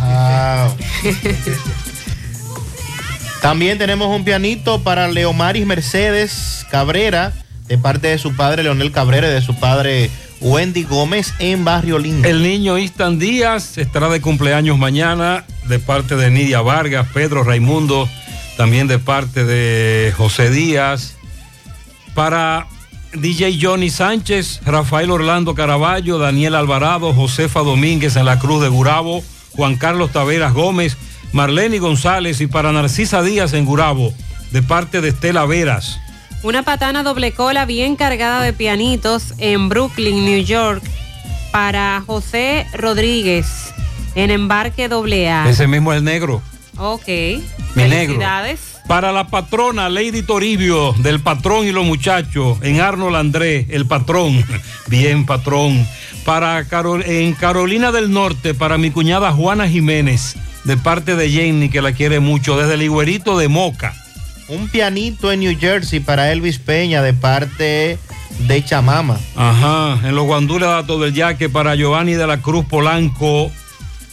También 3.43 3.77
tenemos 3.77 4.17
un 4.17 4.23
pianito 4.23 4.85
para 4.85 5.09
Leomaris 5.09 5.67
Mercedes 5.67 6.65
Cabrera, 6.71 7.33
de 7.67 7.77
parte 7.77 8.07
de 8.07 8.19
su 8.19 8.37
padre 8.37 8.63
Leonel 8.63 8.93
Cabrera 8.93 9.29
y 9.29 9.33
de 9.33 9.43
su 9.43 9.59
padre 9.59 10.13
Wendy 10.41 10.85
Gómez 10.85 11.35
en 11.41 11.65
Barrio 11.65 11.99
Lindo. 11.99 12.29
El 12.29 12.45
niño 12.45 12.79
Istan 12.79 13.19
Díaz 13.19 13.79
estará 13.79 14.09
de 14.11 14.21
cumpleaños 14.21 14.79
mañana 14.79 15.45
de 15.65 15.81
parte 15.81 16.15
de 16.15 16.31
Nidia 16.31 16.61
Vargas, 16.61 17.09
Pedro 17.13 17.43
Raimundo, 17.43 18.09
también 18.57 18.87
de 18.87 19.01
parte 19.01 19.45
de 19.45 20.15
José 20.17 20.51
Díaz. 20.51 21.17
Para 22.15 22.69
DJ 23.13 23.59
Johnny 23.61 23.91
Sánchez, 23.91 24.61
Rafael 24.65 25.11
Orlando 25.11 25.55
Caraballo, 25.55 26.19
Daniel 26.19 26.55
Alvarado, 26.55 27.13
Josefa 27.13 27.61
Domínguez 27.61 28.17
en 28.17 28.25
la 28.25 28.39
Cruz 28.39 28.63
de 28.63 28.69
Gurabo, 28.69 29.23
Juan 29.57 29.77
Carlos 29.77 30.13
Taveras 30.13 30.55
Gómez, 30.55 30.97
Marlene 31.33 31.79
González 31.79 32.41
y 32.41 32.47
para 32.47 32.73
Narcisa 32.73 33.23
Díaz 33.23 33.53
en 33.53 33.65
Gurabo, 33.65 34.13
de 34.53 34.63
parte 34.63 35.01
de 35.01 35.09
Estela 35.09 35.45
Veras. 35.47 35.99
Una 36.43 36.63
patana 36.63 37.03
doble 37.03 37.33
cola 37.33 37.67
bien 37.67 37.97
cargada 37.97 38.43
de 38.43 38.53
pianitos 38.53 39.35
en 39.39 39.69
Brooklyn, 39.69 40.25
New 40.25 40.43
York, 40.45 40.83
para 41.53 42.03
José 42.07 42.67
Rodríguez 42.73 43.75
en 44.15 44.31
embarque 44.31 44.89
doble 44.89 45.31
A. 45.31 45.49
Ese 45.49 45.67
mismo 45.67 45.93
es 45.93 45.99
el 45.99 46.05
negro. 46.05 46.43
Ok. 46.79 47.09
Mi 47.75 47.85
negro. 47.89 48.19
Para 48.87 49.13
la 49.13 49.29
patrona 49.29 49.89
Lady 49.89 50.23
Toribio, 50.23 50.93
del 50.99 51.21
patrón 51.21 51.67
y 51.67 51.71
los 51.73 51.85
muchachos, 51.85 52.59
en 52.63 52.81
Arnold 52.81 53.15
André, 53.17 53.67
el 53.71 53.87
patrón. 53.87 54.45
Bien, 54.89 55.27
patrón. 55.27 55.87
Para 56.25 56.65
Carol- 56.69 57.05
en 57.07 57.33
Carolina 57.35 57.93
del 57.93 58.11
Norte, 58.13 58.53
para 58.53 58.79
mi 58.79 58.91
cuñada 58.91 59.31
Juana 59.33 59.69
Jiménez, 59.69 60.37
de 60.65 60.77
parte 60.77 61.15
de 61.17 61.31
Jenny, 61.31 61.69
que 61.71 61.83
la 61.83 61.93
quiere 61.93 62.19
mucho, 62.21 62.57
desde 62.59 62.75
el 62.75 62.83
Higuerito 62.83 63.39
de 63.39 63.49
Moca. 63.49 63.95
Un 64.49 64.69
pianito 64.69 65.31
en 65.31 65.41
New 65.41 65.57
Jersey 65.59 66.01
para 66.01 66.33
Elvis 66.33 66.59
Peña, 66.59 67.01
de 67.03 67.15
parte 67.15 67.99
de 68.41 68.65
Chamama. 68.65 69.19
Ajá, 69.37 70.01
en 70.07 70.15
los 70.17 70.25
guandules 70.27 70.69
datos 70.69 71.01
del 71.01 71.15
yaque 71.15 71.49
para 71.49 71.77
Giovanni 71.77 72.15
de 72.15 72.27
la 72.27 72.39
Cruz 72.43 72.65
Polanco, 72.65 73.51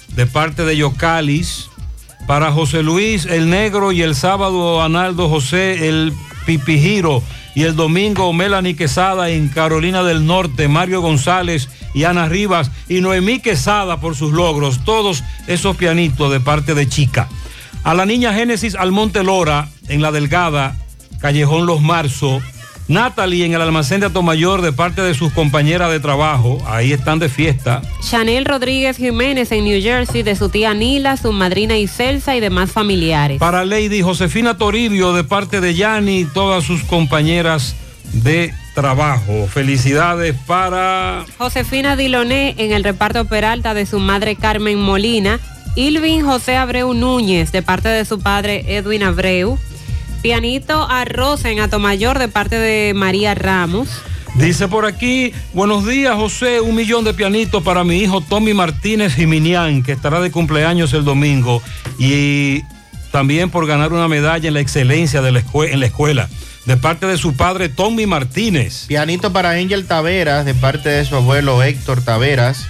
de 0.10 0.27
parte 0.27 0.64
de 0.64 0.77
Yocalis. 0.77 1.69
Para 2.28 2.52
José 2.52 2.84
Luis 2.84 3.26
el 3.26 3.49
Negro 3.49 3.94
y 3.94 4.02
el 4.02 4.14
sábado 4.14 4.84
Analdo 4.84 5.30
José 5.30 5.88
el 5.88 6.14
Pipijiro. 6.45 7.24
Y 7.56 7.64
el 7.64 7.76
domingo 7.76 8.32
Melanie 8.34 8.76
Quesada 8.76 9.30
en 9.30 9.48
Carolina 9.48 10.04
del 10.04 10.28
Norte, 10.28 10.68
Mario 10.68 11.02
González 11.02 11.70
y 11.95 12.04
Ana 12.04 12.28
Rivas 12.28 12.70
y 12.90 12.99
Noemí 12.99 13.40
Quesada 13.40 13.99
por 14.02 14.16
sus 14.16 14.34
logros. 14.34 14.84
Todos 14.84 15.24
esos 15.48 15.78
pianitos 15.78 16.30
de 16.30 16.41
parte 16.41 16.76
de 16.76 16.88
Chica. 16.88 17.30
A 17.84 17.94
la 17.94 18.06
niña 18.06 18.34
Génesis 18.34 18.76
Almonte 18.76 19.24
Lora 19.24 19.70
en 19.88 20.02
La 20.02 20.12
Delgada, 20.12 20.76
Callejón 21.20 21.66
Los 21.66 21.82
Marzo. 21.82 22.41
Natalie 22.88 23.46
en 23.46 23.54
el 23.54 23.62
almacén 23.62 24.00
de 24.00 24.06
Atomayor 24.06 24.62
de 24.62 24.72
parte 24.72 25.02
de 25.02 25.14
sus 25.14 25.34
compañeras 25.34 25.92
de 25.92 26.00
trabajo. 26.00 26.58
Ahí 26.66 26.94
están 26.94 27.20
de 27.20 27.28
fiesta. 27.28 27.82
Chanel 28.02 28.46
Rodríguez 28.46 28.98
Jiménez 28.98 29.52
en 29.52 29.66
New 29.66 29.82
Jersey 29.82 30.24
de 30.24 30.36
su 30.36 30.50
tía 30.50 30.74
Nila, 30.74 31.18
su 31.18 31.34
madrina 31.34 31.78
Iselsa 31.78 32.36
y 32.36 32.40
demás 32.40 32.72
familiares. 32.72 33.40
Para 33.40 33.66
Lady 33.66 34.02
Josefina 34.02 34.58
Toribio 34.58 35.14
de 35.14 35.24
parte 35.24 35.60
de 35.60 35.76
Yani 35.76 36.20
y 36.20 36.26
todas 36.26 36.64
sus 36.64 36.84
compañeras 36.84 37.76
de 38.14 38.54
trabajo. 38.74 39.48
Felicidades 39.48 40.36
para 40.46 41.26
Josefina 41.38 41.96
Diloné 41.96 42.56
en 42.58 42.72
el 42.72 42.84
reparto 42.84 43.26
Peralta 43.26 43.74
de 43.74 43.86
su 43.86 44.00
madre 44.00 44.36
Carmen 44.36 44.80
Molina. 44.80 45.40
Ilvin 45.76 46.26
José 46.26 46.56
Abreu 46.56 46.94
Núñez 46.94 47.52
de 47.52 47.62
parte 47.62 47.90
de 47.90 48.06
su 48.06 48.20
padre 48.20 48.64
Edwin 48.68 49.04
Abreu. 49.04 49.60
Pianito 50.22 50.88
a 50.89 51.06
Rosa 51.06 51.49
en 51.49 51.60
Atomayor 51.60 52.19
de 52.19 52.27
parte 52.27 52.57
de 52.57 52.94
María 52.94 53.35
Ramos. 53.35 53.89
Dice 54.35 54.68
por 54.68 54.85
aquí, 54.85 55.34
buenos 55.53 55.88
días 55.88 56.15
José, 56.15 56.61
un 56.61 56.76
millón 56.76 57.03
de 57.03 57.14
pianitos 57.14 57.64
para 57.64 57.84
mi 57.84 57.98
hijo 57.98 58.22
Tommy 58.22 58.53
Martínez 58.53 59.15
Jiminián, 59.15 59.81
que 59.81 59.94
estará 59.94 60.19
de 60.19 60.30
cumpleaños 60.30 60.94
el 60.94 61.03
domingo, 61.03 61.61
y 61.98 62.61
también 63.11 63.49
por 63.49 63.65
ganar 63.65 63.94
una 63.94 64.07
medalla 64.07 64.48
en 64.48 64.53
la 64.53 64.60
excelencia 64.60 65.22
de 65.22 65.31
la 65.31 65.44
en 65.53 65.80
la 65.80 65.85
escuela, 65.88 66.30
de 66.65 66.77
parte 66.77 67.07
de 67.07 67.18
su 67.18 67.35
padre 67.35 67.69
Tommy 67.69 68.06
Martínez. 68.06 68.85
Pianito 68.88 69.34
para 69.34 69.52
Angel 69.52 69.88
Taveras, 69.88 70.45
de 70.45 70.53
parte 70.53 70.89
de 70.89 71.03
su 71.06 71.15
abuelo 71.15 71.64
Héctor 71.64 72.02
Taveras. 72.03 72.68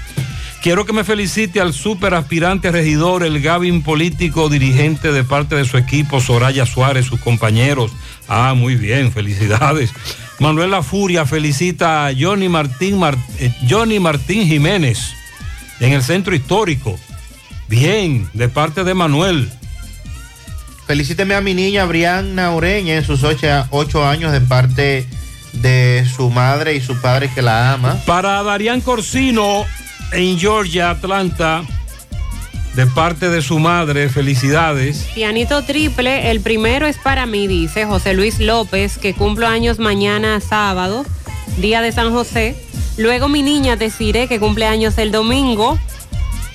Quiero 0.61 0.85
que 0.85 0.91
me 0.93 1.03
felicite 1.03 1.61
al 1.61 1.73
super 1.73 2.13
aspirante 2.13 2.71
regidor, 2.71 3.23
el 3.23 3.41
Gavin 3.41 3.83
político 3.83 4.49
dirigente 4.49 5.11
de 5.11 5.23
parte 5.23 5.55
de 5.55 5.65
su 5.65 5.77
equipo, 5.77 6.19
Soraya 6.19 6.65
Suárez, 6.65 7.05
sus 7.05 7.19
compañeros. 7.21 7.91
Ah, 8.27 8.53
muy 8.55 8.75
bien, 8.75 9.11
felicidades. 9.11 9.91
Manuel 10.39 10.71
La 10.71 10.83
Furia 10.83 11.25
felicita 11.25 12.07
a 12.07 12.11
Johnny 12.17 12.49
Martín, 12.49 12.99
Mar- 12.99 13.17
eh, 13.39 13.51
Johnny 13.69 13.99
Martín 13.99 14.45
Jiménez 14.47 15.13
en 15.79 15.93
el 15.93 16.03
centro 16.03 16.35
histórico. 16.35 16.99
Bien, 17.69 18.27
de 18.33 18.49
parte 18.49 18.83
de 18.83 18.93
Manuel. 18.93 19.49
Felicíteme 20.85 21.35
a 21.35 21.41
mi 21.41 21.53
niña 21.53 21.85
Brianna 21.85 22.51
Ureña 22.53 22.95
en 22.95 23.03
sus 23.05 23.23
ocho, 23.23 23.47
ocho 23.71 24.07
años 24.07 24.31
de 24.31 24.41
parte 24.41 25.05
de 25.53 26.05
su 26.15 26.29
madre 26.29 26.75
y 26.75 26.81
su 26.81 26.99
padre 27.01 27.29
que 27.33 27.41
la 27.41 27.73
ama. 27.73 27.97
Para 28.05 28.41
Darían 28.43 28.81
Corsino 28.81 29.65
en 30.11 30.39
Georgia, 30.39 30.91
Atlanta, 30.91 31.63
de 32.75 32.85
parte 32.85 33.29
de 33.29 33.41
su 33.41 33.59
madre, 33.59 34.07
felicidades. 34.09 35.07
Pianito 35.15 35.63
triple, 35.63 36.29
el 36.29 36.41
primero 36.41 36.85
es 36.85 36.97
para 36.97 37.25
mí, 37.25 37.47
dice 37.47 37.85
José 37.85 38.13
Luis 38.13 38.39
López, 38.39 38.97
que 38.97 39.13
cumplo 39.13 39.47
años 39.47 39.79
mañana 39.79 40.39
sábado, 40.39 41.05
día 41.57 41.81
de 41.81 41.91
San 41.91 42.11
José. 42.11 42.55
Luego 42.97 43.29
mi 43.29 43.41
niña 43.41 43.75
Desiree, 43.75 44.27
que 44.27 44.39
cumple 44.39 44.65
años 44.65 44.97
el 44.97 45.11
domingo. 45.11 45.79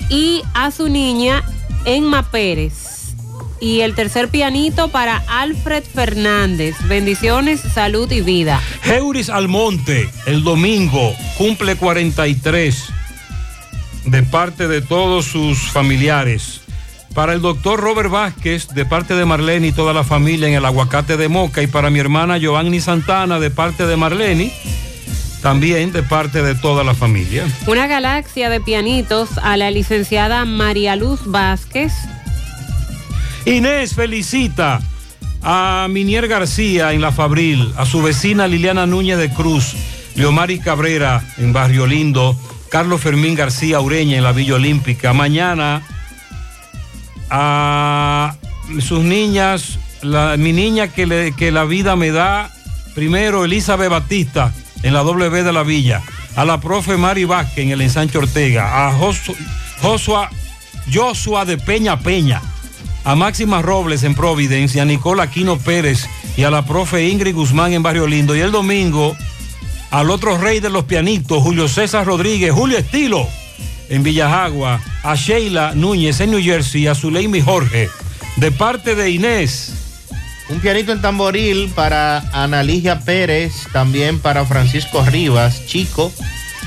Y 0.09 0.43
a 0.53 0.71
su 0.71 0.89
niña 0.89 1.43
Enma 1.85 2.29
Pérez. 2.29 3.15
Y 3.59 3.79
el 3.79 3.95
tercer 3.95 4.27
pianito 4.27 4.89
para 4.89 5.23
Alfred 5.27 5.83
Fernández. 5.83 6.75
Bendiciones, 6.87 7.61
salud 7.61 8.11
y 8.11 8.19
vida. 8.19 8.61
Heuris 8.83 9.29
Almonte, 9.29 10.09
el 10.25 10.43
domingo, 10.43 11.13
cumple 11.37 11.77
43 11.77 12.92
de 14.05 14.23
parte 14.23 14.67
de 14.67 14.81
todos 14.81 15.25
sus 15.25 15.59
familiares. 15.71 16.61
Para 17.13 17.33
el 17.33 17.41
doctor 17.41 17.79
Robert 17.79 18.09
Vázquez, 18.09 18.69
de 18.69 18.85
parte 18.85 19.13
de 19.13 19.25
Marlene 19.25 19.67
y 19.67 19.71
toda 19.71 19.93
la 19.93 20.03
familia 20.03 20.47
en 20.47 20.55
el 20.55 20.65
aguacate 20.65 21.15
de 21.15 21.27
Moca. 21.29 21.61
Y 21.61 21.67
para 21.67 21.89
mi 21.89 21.99
hermana 21.99 22.37
Giovanni 22.37 22.81
Santana, 22.81 23.39
de 23.39 23.51
parte 23.51 23.85
de 23.85 23.95
Marlene, 23.95 24.51
también 25.43 25.91
de 25.91 26.01
parte 26.01 26.41
de 26.41 26.55
toda 26.55 26.83
la 26.83 26.95
familia. 26.95 27.45
Una 27.67 27.85
galaxia 27.85 28.49
de 28.49 28.61
pianitos 28.61 29.37
a 29.43 29.57
la 29.57 29.69
licenciada 29.69 30.45
María 30.45 30.95
Luz 30.95 31.19
Vázquez. 31.25 31.93
Inés 33.45 33.93
felicita 33.93 34.81
a 35.43 35.87
Minier 35.89 36.27
García 36.27 36.93
en 36.93 37.01
La 37.01 37.11
Fabril, 37.11 37.73
a 37.77 37.85
su 37.85 38.01
vecina 38.01 38.47
Liliana 38.47 38.87
Núñez 38.87 39.17
de 39.17 39.29
Cruz, 39.29 39.75
Leomari 40.15 40.59
Cabrera 40.59 41.21
en 41.37 41.51
Barrio 41.51 41.85
Lindo, 41.85 42.37
Carlos 42.73 43.01
Fermín 43.01 43.35
García 43.35 43.79
Ureña 43.79 44.17
en 44.17 44.23
la 44.23 44.31
Villa 44.31 44.55
Olímpica. 44.55 45.13
Mañana 45.13 45.83
a 47.29 48.33
sus 48.79 49.03
niñas, 49.03 49.77
mi 50.39 50.53
niña 50.53 50.87
que, 50.87 51.51
la 51.51 51.65
vida 51.65 51.95
me 51.95 52.09
da, 52.09 52.51
primero 52.95 53.45
Elizabeth 53.45 53.91
Batista 53.91 54.51
en 54.81 54.95
la 54.95 55.03
W 55.03 55.43
de 55.43 55.53
la 55.53 55.61
Villa, 55.61 56.01
a 56.35 56.45
la 56.45 56.59
profe 56.59 56.97
Mari 56.97 57.25
Vázquez 57.25 57.63
en 57.65 57.69
el 57.69 57.81
ensanche 57.81 58.17
Ortega, 58.17 58.87
a 58.87 58.99
Josu- 58.99 59.37
Josua, 60.91 61.45
de 61.45 61.59
Peña 61.59 61.99
Peña, 61.99 62.41
a 63.03 63.13
Máxima 63.13 63.61
Robles 63.61 64.01
en 64.01 64.15
Providencia, 64.15 64.81
a 64.81 64.85
Nicola 64.85 65.23
Aquino 65.23 65.59
Pérez 65.59 66.07
y 66.35 66.43
a 66.43 66.49
la 66.49 66.65
profe 66.65 67.07
Ingrid 67.07 67.35
Guzmán 67.35 67.73
en 67.73 67.83
Barrio 67.83 68.07
Lindo. 68.07 68.35
Y 68.35 68.39
el 68.39 68.51
domingo 68.51 69.15
al 69.93 70.09
otro 70.09 70.39
rey 70.39 70.59
de 70.59 70.71
los 70.71 70.85
pianitos, 70.85 71.43
Julio 71.43 71.67
César 71.67 72.07
Rodríguez, 72.07 72.51
Julio 72.51 72.79
Estilo 72.79 73.27
en 73.89 74.01
Villajagua, 74.01 74.81
a 75.03 75.13
Sheila 75.13 75.75
Núñez 75.75 76.19
en 76.19 76.31
New 76.31 76.41
Jersey, 76.41 76.87
a 76.87 76.95
Zuleimi 76.95 77.41
Jorge, 77.41 77.91
de 78.37 78.51
parte 78.51 78.95
de 78.95 79.11
Inés. 79.11 79.71
Un 80.49 80.59
pianito 80.61 80.91
en 80.91 81.01
tamboril 81.03 81.71
para 81.75 82.23
Analigia 82.33 83.01
Pérez, 83.01 83.53
también 83.71 84.17
para 84.17 84.45
Francisco 84.45 85.05
Rivas, 85.05 85.67
chico, 85.67 86.11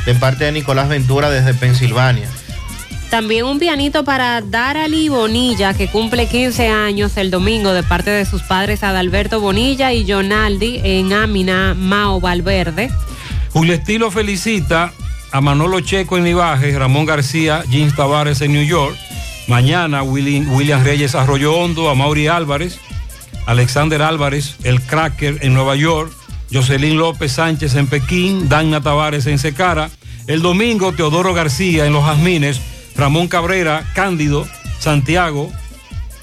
de 0.04 0.14
parte 0.14 0.44
de 0.44 0.52
Nicolás 0.52 0.88
Ventura 0.88 1.28
desde 1.28 1.52
Pensilvania. 1.52 2.28
También 3.10 3.44
un 3.44 3.58
pianito 3.58 4.04
para 4.04 4.40
Darali 4.40 5.08
Bonilla, 5.08 5.74
que 5.74 5.88
cumple 5.88 6.26
15 6.26 6.68
años 6.68 7.16
el 7.16 7.30
domingo 7.30 7.72
de 7.72 7.82
parte 7.82 8.10
de 8.10 8.26
sus 8.26 8.42
padres 8.42 8.82
Adalberto 8.82 9.40
Bonilla 9.40 9.92
y 9.92 10.10
Jonaldi 10.10 10.80
en 10.82 11.12
Amina 11.12 11.74
Mao 11.74 12.20
Valverde. 12.20 12.90
Julio 13.52 13.74
Estilo 13.74 14.10
felicita 14.10 14.92
a 15.30 15.40
Manolo 15.40 15.80
Checo 15.80 16.18
en 16.18 16.24
Nivaje, 16.24 16.76
Ramón 16.76 17.06
García, 17.06 17.62
James 17.70 17.94
Tavares 17.94 18.40
en 18.40 18.52
New 18.52 18.64
York. 18.64 18.96
Mañana 19.46 20.02
William, 20.02 20.52
William 20.52 20.82
Reyes 20.82 21.14
Arroyo 21.14 21.54
Hondo, 21.54 21.88
a 21.88 21.94
Mauri 21.94 22.26
Álvarez, 22.26 22.80
Alexander 23.46 24.02
Álvarez, 24.02 24.56
el 24.64 24.82
Cracker 24.82 25.38
en 25.42 25.54
Nueva 25.54 25.76
York, 25.76 26.12
Jocelyn 26.52 26.98
López 26.98 27.32
Sánchez 27.32 27.76
en 27.76 27.86
Pekín, 27.86 28.48
Dana 28.48 28.80
Tavares 28.80 29.26
en 29.26 29.38
Secara. 29.38 29.90
El 30.26 30.42
domingo 30.42 30.92
Teodoro 30.92 31.32
García 31.34 31.86
en 31.86 31.92
Los 31.92 32.04
Jazmines, 32.04 32.60
Ramón 32.96 33.28
Cabrera, 33.28 33.84
Cándido, 33.94 34.46
Santiago, 34.78 35.52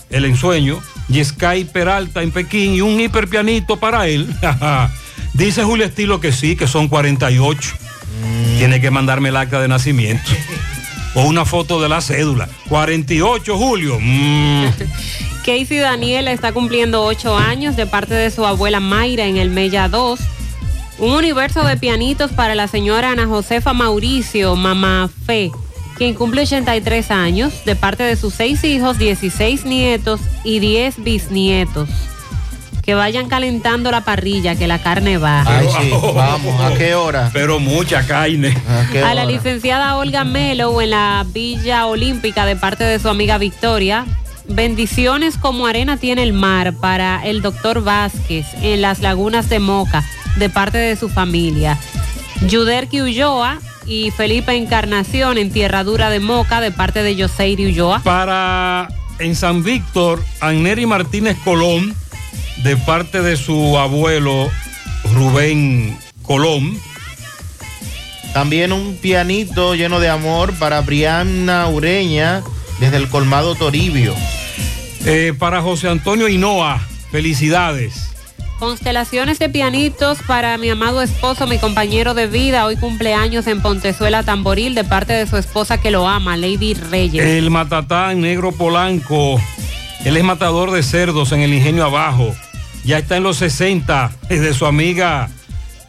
El 0.09 0.25
Ensueño, 0.25 0.81
Yescay 1.09 1.65
Peralta 1.65 2.23
en 2.23 2.31
Pekín 2.31 2.73
y 2.73 2.81
un 2.81 2.99
hiperpianito 2.99 3.77
para 3.77 4.07
él. 4.07 4.33
Dice 5.33 5.63
Julio 5.63 5.85
Estilo 5.85 6.19
que 6.19 6.31
sí, 6.31 6.55
que 6.55 6.67
son 6.67 6.87
48. 6.87 7.75
Tiene 8.57 8.79
que 8.79 8.91
mandarme 8.91 9.29
el 9.29 9.37
acta 9.37 9.59
de 9.61 9.67
nacimiento. 9.67 10.31
O 11.15 11.21
una 11.25 11.45
foto 11.45 11.79
de 11.79 11.89
la 11.89 12.01
cédula. 12.01 12.49
48, 12.69 13.55
Julio. 13.55 13.99
Mm. 14.01 14.65
Casey 15.45 15.77
Daniela 15.77 16.31
está 16.31 16.53
cumpliendo 16.53 17.03
8 17.03 17.37
años 17.37 17.75
de 17.75 17.85
parte 17.85 18.15
de 18.15 18.31
su 18.31 18.47
abuela 18.47 18.79
Mayra 18.79 19.27
en 19.27 19.37
el 19.37 19.51
Mella 19.51 19.89
2. 19.89 20.19
Un 20.97 21.11
universo 21.11 21.63
de 21.65 21.77
pianitos 21.77 22.31
para 22.31 22.55
la 22.55 22.67
señora 22.67 23.11
Ana 23.11 23.27
Josefa 23.27 23.73
Mauricio, 23.73 24.55
mamá 24.55 25.07
Fe, 25.27 25.51
quien 25.97 26.15
cumple 26.15 26.41
83 26.41 27.11
años 27.11 27.65
de 27.65 27.75
parte 27.75 28.03
de 28.03 28.15
sus 28.15 28.33
6 28.35 28.63
hijos, 28.63 28.97
16 28.97 29.65
nietos 29.65 30.21
y 30.43 30.59
10 30.59 31.03
bisnietos. 31.03 31.89
Que 32.81 32.95
vayan 32.95 33.29
calentando 33.29 33.91
la 33.91 34.01
parrilla, 34.01 34.55
que 34.55 34.67
la 34.67 34.79
carne 34.79 35.17
va. 35.17 35.43
Ay, 35.47 35.67
sí, 35.79 35.91
vamos, 36.13 36.59
¿a 36.59 36.73
qué 36.77 36.95
hora? 36.95 37.29
Pero 37.31 37.59
mucha 37.59 38.05
carne. 38.05 38.57
¿A 39.05 39.13
la 39.13 39.23
licenciada 39.25 39.95
Olga 39.95 40.25
Melo 40.25 40.81
en 40.81 40.89
la 40.89 41.25
Villa 41.31 41.85
Olímpica 41.85 42.45
de 42.45 42.57
parte 42.57 42.83
de 42.83 42.99
su 42.99 43.07
amiga 43.07 43.37
Victoria. 43.37 44.05
Bendiciones 44.49 45.37
como 45.37 45.67
arena 45.67 45.95
tiene 45.95 46.23
el 46.23 46.33
mar 46.33 46.73
para 46.73 47.21
el 47.23 47.41
doctor 47.41 47.81
Vázquez 47.81 48.45
en 48.61 48.81
las 48.81 48.99
lagunas 48.99 49.47
de 49.47 49.59
Moca 49.59 50.03
de 50.35 50.49
parte 50.49 50.77
de 50.77 50.97
su 50.97 51.07
familia. 51.07 51.77
Yuderki 52.47 53.01
Ulloa 53.01 53.59
y 53.85 54.11
Felipe 54.11 54.55
Encarnación 54.55 55.37
en 55.37 55.51
Tierra 55.51 55.83
Dura 55.83 56.09
de 56.09 56.19
Moca 56.19 56.61
de 56.61 56.71
parte 56.71 57.03
de 57.03 57.15
Yoseiri 57.15 57.65
Ulloa. 57.67 58.01
Para 58.03 58.87
en 59.19 59.35
San 59.35 59.63
Víctor, 59.63 60.23
Anneri 60.39 60.85
Martínez 60.85 61.37
Colón, 61.43 61.95
de 62.63 62.77
parte 62.77 63.21
de 63.21 63.37
su 63.37 63.77
abuelo 63.77 64.49
Rubén 65.13 65.97
Colón. 66.21 66.77
También 68.33 68.71
un 68.71 68.97
pianito 68.97 69.75
lleno 69.75 69.99
de 69.99 70.09
amor 70.09 70.53
para 70.53 70.81
Brianna 70.81 71.67
Ureña 71.67 72.41
desde 72.79 72.97
el 72.97 73.09
colmado 73.09 73.55
Toribio. 73.55 74.15
Eh, 75.05 75.33
para 75.37 75.61
José 75.61 75.89
Antonio 75.89 76.27
Hinoa, 76.27 76.81
felicidades. 77.11 78.02
Constelaciones 78.63 79.39
de 79.39 79.49
pianitos 79.49 80.19
para 80.25 80.57
mi 80.57 80.69
amado 80.69 81.01
esposo, 81.01 81.47
mi 81.47 81.57
compañero 81.57 82.13
de 82.13 82.27
vida. 82.27 82.65
Hoy 82.65 82.77
cumpleaños 82.77 83.45
en 83.47 83.61
Pontezuela 83.61 84.23
Tamboril 84.23 84.73
de 84.73 84.85
parte 84.85 85.11
de 85.11 85.27
su 85.27 85.35
esposa 85.35 85.81
que 85.81 85.91
lo 85.91 86.07
ama, 86.07 86.37
Lady 86.37 86.73
Reyes. 86.73 87.25
El 87.25 87.51
matatán 87.51 88.21
negro 88.21 88.53
polanco, 88.53 89.37
él 90.05 90.15
es 90.15 90.23
matador 90.23 90.71
de 90.71 90.81
cerdos 90.81 91.33
en 91.33 91.41
el 91.41 91.53
ingenio 91.53 91.83
abajo. 91.83 92.33
Ya 92.85 92.99
está 92.99 93.17
en 93.17 93.23
los 93.23 93.35
60, 93.35 94.11
es 94.29 94.39
de 94.39 94.53
su 94.53 94.65
amiga 94.65 95.29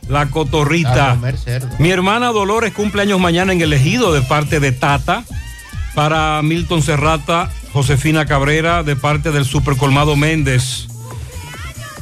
la 0.09 0.23
A 0.23 0.31
cotorrita. 0.31 1.11
comer 1.11 1.39
cerdo. 1.39 1.69
Mi 1.79 1.93
hermana 1.93 2.33
Dolores 2.33 2.73
cumpleaños 2.75 3.21
mañana 3.21 3.53
en 3.53 3.61
el 3.61 3.73
ejido 3.73 4.13
de 4.13 4.23
parte 4.23 4.59
de 4.59 4.73
Tata. 4.73 5.23
Para 5.95 6.43
Milton 6.43 6.83
Serrata, 6.83 7.53
Josefina 7.73 8.27
Cabrera 8.27 8.83
de 8.83 8.97
parte 8.97 9.31
del 9.31 9.45
Supercolmado 9.45 10.17
Méndez. 10.17 10.89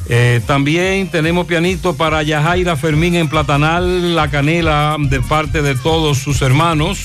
Eh, 0.09 0.41
también 0.45 1.09
tenemos 1.09 1.45
pianito 1.45 1.95
para 1.95 2.23
Yajaira 2.23 2.75
Fermín 2.75 3.15
en 3.15 3.29
Platanal, 3.29 4.15
La 4.15 4.29
Canela, 4.29 4.97
de 4.99 5.21
parte 5.21 5.61
de 5.61 5.75
todos 5.75 6.17
sus 6.17 6.41
hermanos. 6.41 6.99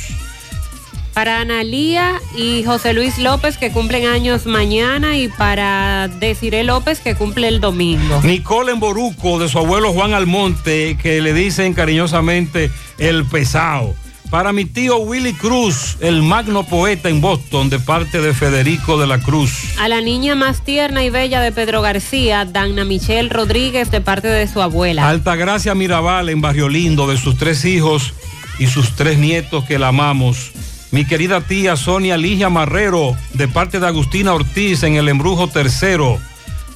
Para 1.14 1.40
Analía 1.40 2.20
y 2.36 2.62
José 2.62 2.92
Luis 2.92 3.18
López 3.18 3.56
que 3.56 3.72
cumplen 3.72 4.06
años 4.06 4.46
mañana 4.46 5.18
y 5.18 5.28
para 5.28 6.06
Desiree 6.06 6.62
López 6.62 7.00
que 7.00 7.16
cumple 7.16 7.48
el 7.48 7.60
domingo. 7.60 8.20
Nicole 8.22 8.72
en 8.72 8.78
Boruco, 8.78 9.40
de 9.40 9.48
su 9.48 9.58
abuelo 9.58 9.92
Juan 9.92 10.12
Almonte, 10.12 10.96
que 11.00 11.20
le 11.20 11.32
dicen 11.32 11.74
cariñosamente 11.74 12.70
el 12.98 13.24
pesado. 13.24 13.96
Para 14.30 14.52
mi 14.52 14.66
tío 14.66 14.98
Willy 14.98 15.32
Cruz, 15.32 15.96
el 16.00 16.22
magno 16.22 16.62
poeta 16.62 17.08
en 17.08 17.22
Boston, 17.22 17.70
de 17.70 17.78
parte 17.78 18.20
de 18.20 18.34
Federico 18.34 19.00
de 19.00 19.06
la 19.06 19.20
Cruz. 19.20 19.50
A 19.78 19.88
la 19.88 20.02
niña 20.02 20.34
más 20.34 20.62
tierna 20.62 21.02
y 21.02 21.08
bella 21.08 21.40
de 21.40 21.50
Pedro 21.50 21.80
García, 21.80 22.44
Dana 22.44 22.84
Michelle 22.84 23.30
Rodríguez 23.30 23.90
de 23.90 24.02
parte 24.02 24.28
de 24.28 24.46
su 24.46 24.60
abuela. 24.60 25.08
Altagracia 25.08 25.74
Mirabal 25.74 26.28
en 26.28 26.42
Barrio 26.42 26.68
Lindo, 26.68 27.06
de 27.06 27.16
sus 27.16 27.38
tres 27.38 27.64
hijos 27.64 28.12
y 28.58 28.66
sus 28.66 28.96
tres 28.96 29.18
nietos 29.18 29.64
que 29.64 29.78
la 29.78 29.88
amamos. 29.88 30.50
Mi 30.90 31.06
querida 31.06 31.40
tía 31.40 31.76
Sonia 31.76 32.18
Ligia 32.18 32.50
Marrero, 32.50 33.16
de 33.32 33.48
parte 33.48 33.80
de 33.80 33.86
Agustina 33.86 34.34
Ortiz 34.34 34.82
en 34.82 34.96
el 34.96 35.08
Embrujo 35.08 35.48
Tercero. 35.48 36.18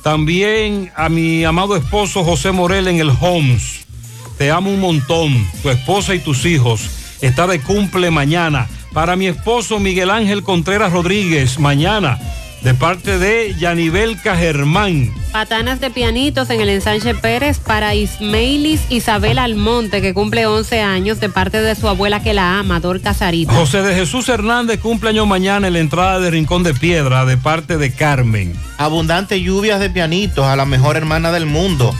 También 0.03 0.91
a 0.97 1.11
mi 1.11 1.45
amado 1.45 1.77
esposo 1.77 2.25
José 2.25 2.51
Morel 2.51 2.89
en 2.89 2.99
el 2.99 3.13
Homes. 3.21 3.85
Te 4.39 4.51
amo 4.51 4.71
un 4.71 4.81
montón, 4.81 5.47
tu 5.63 5.69
esposa 5.69 6.15
y 6.15 6.19
tus 6.19 6.47
hijos. 6.47 7.02
Está 7.23 7.47
de 7.47 7.61
cumple 7.61 8.11
mañana. 8.11 8.67
Para 8.93 9.15
mi 9.15 9.29
esposo 9.29 9.79
Miguel 9.79 10.11
Ángel 10.11 10.43
Contreras 10.43 10.93
Rodríguez, 10.93 11.61
mañana, 11.61 12.19
de 12.63 12.75
parte 12.75 13.17
de 13.17 13.55
Yanibelca 13.59 14.37
Germán. 14.37 15.15
Patanas 15.31 15.81
de 15.81 15.91
pianitos 15.91 16.51
en 16.51 16.61
el 16.61 16.69
ensanche 16.69 17.15
Pérez 17.15 17.61
para 17.61 17.95
Ismailis 17.95 18.83
Isabel 18.91 19.39
Almonte, 19.39 20.03
que 20.03 20.13
cumple 20.15 20.47
11 20.47 20.83
años, 20.83 21.21
de 21.21 21.29
parte 21.29 21.61
de 21.61 21.77
su 21.77 21.89
abuela 21.89 22.23
que 22.25 22.35
la 22.35 22.59
ama, 22.59 22.81
Dor 22.81 23.01
Casarita. 23.01 23.53
José 23.53 23.83
de 23.83 23.95
Jesús 23.95 24.29
Hernández 24.29 24.81
cumpleaños 24.81 25.29
mañana 25.29 25.69
en 25.69 25.75
la 25.75 25.79
entrada 25.79 26.19
de 26.19 26.33
Rincón 26.33 26.65
de 26.65 26.75
Piedra 26.75 27.25
de 27.25 27.37
parte 27.37 27.79
de 27.79 27.93
Carmen. 27.93 28.53
Abundantes 28.79 29.41
lluvias 29.41 29.79
de 29.79 29.91
pianitos 29.91 30.45
a 30.45 30.57
la 30.57 30.67
mejor 30.67 30.97
hermana 30.97 31.31
del 31.31 31.47
mundo. 31.47 31.95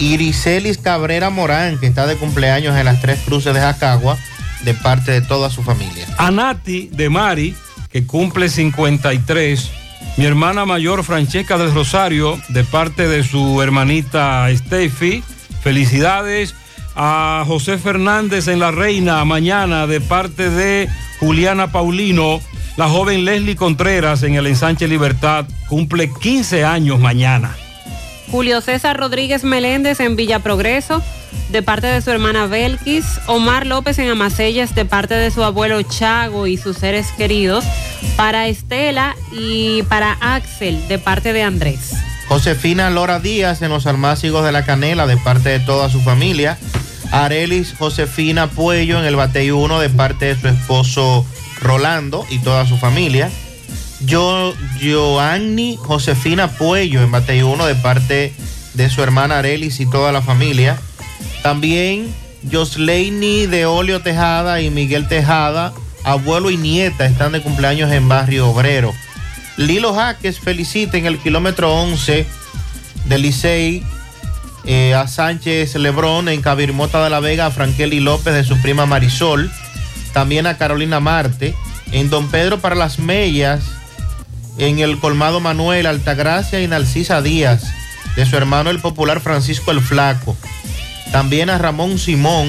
Iriselis 0.00 0.78
Cabrera 0.78 1.30
Morán, 1.30 1.78
que 1.78 1.86
está 1.86 2.06
de 2.08 2.16
cumpleaños 2.16 2.76
en 2.76 2.84
las 2.84 3.00
tres 3.00 3.20
cruces 3.24 3.54
de 3.54 3.60
Jacagua, 3.60 4.18
de 4.64 4.74
parte 4.74 5.12
de 5.12 5.20
toda 5.20 5.50
su 5.50 5.62
familia. 5.62 6.06
Anati 6.18 6.88
de 6.92 7.08
Mari, 7.10 7.54
que 7.90 8.06
cumple 8.06 8.48
53. 8.48 9.70
Mi 10.16 10.24
hermana 10.24 10.64
mayor 10.64 11.04
Francesca 11.04 11.58
del 11.58 11.74
Rosario, 11.74 12.40
de 12.48 12.64
parte 12.64 13.08
de 13.08 13.24
su 13.24 13.60
hermanita 13.62 14.46
Steffi. 14.54 15.22
Felicidades. 15.62 16.54
A 16.96 17.42
José 17.46 17.76
Fernández 17.76 18.46
en 18.46 18.60
La 18.60 18.70
Reina, 18.70 19.24
mañana, 19.24 19.88
de 19.88 20.00
parte 20.00 20.48
de 20.48 20.88
Juliana 21.18 21.72
Paulino. 21.72 22.40
La 22.76 22.88
joven 22.88 23.24
Leslie 23.24 23.56
Contreras 23.56 24.22
en 24.22 24.34
el 24.34 24.46
ensanche 24.46 24.86
Libertad 24.86 25.46
cumple 25.68 26.10
15 26.20 26.64
años 26.64 27.00
mañana. 27.00 27.56
Julio 28.34 28.60
César 28.60 28.96
Rodríguez 28.96 29.44
Meléndez 29.44 30.00
en 30.00 30.16
Villa 30.16 30.40
Progreso, 30.40 31.00
de 31.50 31.62
parte 31.62 31.86
de 31.86 32.02
su 32.02 32.10
hermana 32.10 32.48
Belkis. 32.48 33.04
Omar 33.28 33.64
López 33.64 33.96
en 34.00 34.08
Amaseyas, 34.08 34.74
de 34.74 34.84
parte 34.84 35.14
de 35.14 35.30
su 35.30 35.44
abuelo 35.44 35.80
Chago 35.82 36.48
y 36.48 36.56
sus 36.56 36.78
seres 36.78 37.06
queridos. 37.16 37.64
Para 38.16 38.48
Estela 38.48 39.14
y 39.30 39.84
para 39.84 40.18
Axel, 40.20 40.88
de 40.88 40.98
parte 40.98 41.32
de 41.32 41.44
Andrés. 41.44 41.92
Josefina 42.26 42.90
Lora 42.90 43.20
Díaz 43.20 43.62
en 43.62 43.68
los 43.68 43.86
Almácigos 43.86 44.44
de 44.44 44.50
la 44.50 44.64
Canela, 44.64 45.06
de 45.06 45.16
parte 45.16 45.50
de 45.50 45.60
toda 45.60 45.88
su 45.88 46.00
familia. 46.00 46.58
Arelis 47.12 47.72
Josefina 47.78 48.50
Puello 48.50 48.98
en 48.98 49.04
el 49.04 49.14
Batey 49.14 49.52
1, 49.52 49.78
de 49.78 49.90
parte 49.90 50.34
de 50.34 50.40
su 50.40 50.48
esposo 50.48 51.24
Rolando 51.60 52.26
y 52.30 52.40
toda 52.40 52.66
su 52.66 52.78
familia. 52.78 53.30
Yo, 54.06 54.54
Joanny 54.82 55.76
Josefina 55.76 56.48
Puello 56.48 57.02
en 57.02 57.10
Batey 57.10 57.42
1, 57.42 57.66
de 57.66 57.74
parte 57.76 58.32
de 58.74 58.90
su 58.90 59.02
hermana 59.02 59.38
Arelis 59.38 59.80
y 59.80 59.86
toda 59.86 60.12
la 60.12 60.22
familia. 60.22 60.78
También 61.42 62.14
Josleini 62.50 63.46
de 63.46 63.66
Olio 63.66 64.00
Tejada 64.02 64.60
y 64.60 64.70
Miguel 64.70 65.08
Tejada, 65.08 65.72
abuelo 66.02 66.50
y 66.50 66.56
nieta, 66.56 67.06
están 67.06 67.32
de 67.32 67.40
cumpleaños 67.40 67.90
en 67.92 68.08
Barrio 68.08 68.48
Obrero. 68.48 68.92
Lilo 69.56 69.94
Jaques 69.94 70.40
felicita 70.40 70.96
en 70.96 71.06
el 71.06 71.18
kilómetro 71.18 71.72
11 71.74 72.26
del 73.06 73.22
Licey 73.22 73.84
eh, 74.64 74.94
a 74.94 75.06
Sánchez 75.06 75.76
Lebrón 75.76 76.28
en 76.28 76.42
Cabirmota 76.42 77.04
de 77.04 77.10
la 77.10 77.20
Vega, 77.20 77.46
a 77.46 77.50
Frankeli 77.50 78.00
López 78.00 78.34
de 78.34 78.44
su 78.44 78.60
prima 78.60 78.86
Marisol, 78.86 79.52
también 80.12 80.46
a 80.46 80.56
Carolina 80.56 81.00
Marte, 81.00 81.54
en 81.92 82.10
Don 82.10 82.28
Pedro 82.28 82.58
para 82.60 82.74
las 82.74 82.98
Mellas, 82.98 83.64
en 84.58 84.78
el 84.78 84.98
Colmado 84.98 85.40
Manuel, 85.40 85.86
Altagracia 85.86 86.60
y 86.60 86.68
Narcisa 86.68 87.22
Díaz, 87.22 87.64
de 88.16 88.26
su 88.26 88.36
hermano 88.36 88.70
el 88.70 88.80
popular 88.80 89.20
Francisco 89.20 89.70
el 89.70 89.80
Flaco, 89.80 90.36
también 91.14 91.48
a 91.48 91.58
Ramón 91.58 91.98
Simón 92.00 92.48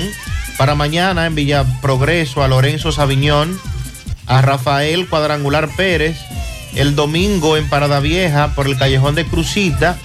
Para 0.58 0.74
mañana 0.74 1.28
en 1.28 1.36
Villa 1.36 1.66
Progreso 1.82 2.42
a 2.42 2.48
Lorenzo 2.48 2.92
Sabiñón, 2.92 3.60
a 4.26 4.42
Rafael 4.42 5.08
Cuadrangular 5.08 5.70
Pérez. 5.76 6.18
El 6.74 6.96
domingo 6.96 7.58
en 7.58 7.70
Parada 7.70 8.00
Vieja 8.00 8.56
por 8.56 8.66
el 8.66 8.76
Callejón 8.76 9.14
de 9.14 9.26
Crucita, 9.26 9.98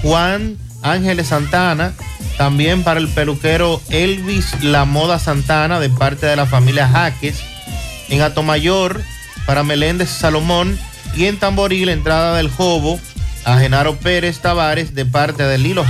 Juan 0.00 0.56
Ángeles 0.82 1.28
Santana. 1.28 1.92
También 2.38 2.82
para 2.82 2.98
el 2.98 3.08
peluquero 3.08 3.80
Elvis 3.90 4.62
La 4.62 4.86
Moda 4.86 5.18
Santana 5.18 5.78
de 5.78 5.90
parte 5.90 6.24
de 6.24 6.36
la 6.36 6.46
familia 6.46 6.88
Jaques. 6.88 7.42
En 8.08 8.22
Atomayor 8.22 9.02
para 9.44 9.64
Meléndez 9.64 10.08
Salomón. 10.08 10.78
Y 11.16 11.26
en 11.26 11.38
Tamboril, 11.38 11.88
entrada 11.88 12.36
del 12.36 12.50
Jobo 12.50 13.00
a 13.44 13.58
Genaro 13.58 13.96
Pérez 13.96 14.40
Tavares 14.40 14.94
de 14.94 15.06
parte 15.06 15.42
de 15.42 15.58
Lilo. 15.58 15.84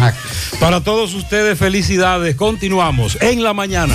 Para 0.61 0.83
todos 0.83 1.15
ustedes, 1.15 1.59
felicidades. 1.59 2.37
Continuamos 2.37 3.19
en 3.21 3.43
la 3.43 3.53
mañana. 3.53 3.95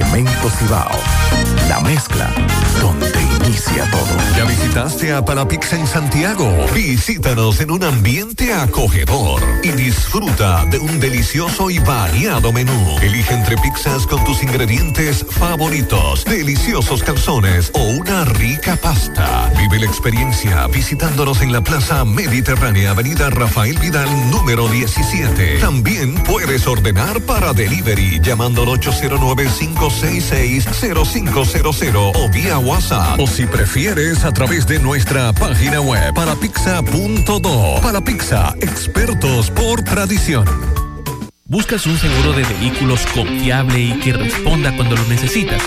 Cemento 0.00 0.48
Cibao, 0.48 0.98
la 1.68 1.78
mezcla 1.80 2.32
donde 2.80 3.20
inicia 3.44 3.84
todo. 3.90 4.16
¿Ya 4.34 4.44
visitaste 4.46 5.12
a 5.12 5.22
Palapizza 5.22 5.76
en 5.76 5.86
Santiago? 5.86 6.50
Visítanos 6.74 7.60
en 7.60 7.70
un 7.70 7.84
ambiente 7.84 8.54
acogedor 8.54 9.42
y 9.62 9.68
disfruta 9.72 10.64
de 10.64 10.78
un 10.78 10.98
delicioso 11.00 11.68
y 11.68 11.78
variado 11.80 12.50
menú. 12.50 12.96
Elige 13.02 13.34
entre 13.34 13.56
pizzas 13.58 14.06
con 14.06 14.24
tus 14.24 14.42
ingredientes 14.42 15.26
favoritos, 15.28 16.24
deliciosos 16.24 17.02
calzones 17.02 17.70
o 17.74 17.82
una 17.82 18.24
rica 18.24 18.76
pasta. 18.76 19.52
Vive 19.58 19.80
la 19.80 19.86
experiencia 19.86 20.66
visitándonos 20.68 21.42
en 21.42 21.52
la 21.52 21.60
Plaza 21.60 22.06
Mediterránea, 22.06 22.92
Avenida 22.92 23.28
Rafael 23.28 23.78
Vidal, 23.78 24.08
número 24.30 24.66
17. 24.66 25.58
También 25.58 26.14
puedes 26.24 26.66
ordenar 26.66 27.20
para 27.20 27.52
delivery 27.52 28.18
llamando 28.22 28.62
al 28.62 28.70
809-566-0500 29.90 32.12
o 32.14 32.28
vía 32.30 32.58
WhatsApp. 32.58 33.18
O 33.18 33.26
si 33.26 33.46
prefieres, 33.46 34.24
a 34.24 34.32
través 34.32 34.66
de 34.66 34.78
nuestra 34.78 35.32
página 35.32 35.80
web 35.80 36.14
parapizza.do. 36.14 37.80
Para 37.82 38.00
Pizza, 38.00 38.54
expertos 38.60 39.50
por 39.50 39.82
tradición. 39.82 40.44
¿Buscas 41.44 41.86
un 41.86 41.98
seguro 41.98 42.32
de 42.32 42.44
vehículos 42.44 43.04
confiable 43.12 43.80
y 43.80 43.98
que 43.98 44.12
responda 44.12 44.72
cuando 44.76 44.94
lo 44.94 45.02
necesitas? 45.08 45.60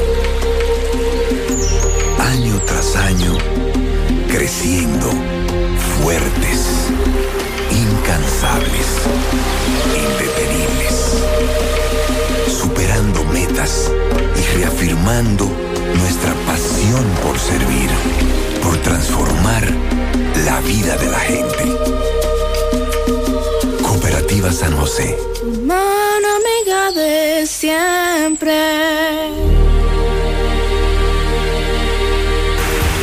Año 2.20 2.60
tras 2.66 2.94
año, 2.94 3.36
creciendo, 4.28 5.10
fuertes, 6.00 6.88
incansables, 7.72 8.86
indetenibles, 9.92 11.24
superando 12.58 13.22
metas 13.26 13.90
y 14.36 14.58
reafirmando 14.58 15.48
nuestra 15.96 16.34
pasión 16.44 17.04
por 17.22 17.38
servir, 17.38 17.88
por 18.62 18.76
transformar 18.78 19.64
la 20.44 20.60
vida 20.60 20.96
de 20.96 21.06
la 21.06 21.20
gente. 21.20 21.78
Cooperativa 23.82 24.50
San 24.50 24.76
José. 24.76 25.16
Mano 25.64 26.28
amiga 26.40 26.90
de 26.90 27.46
siempre. 27.46 28.52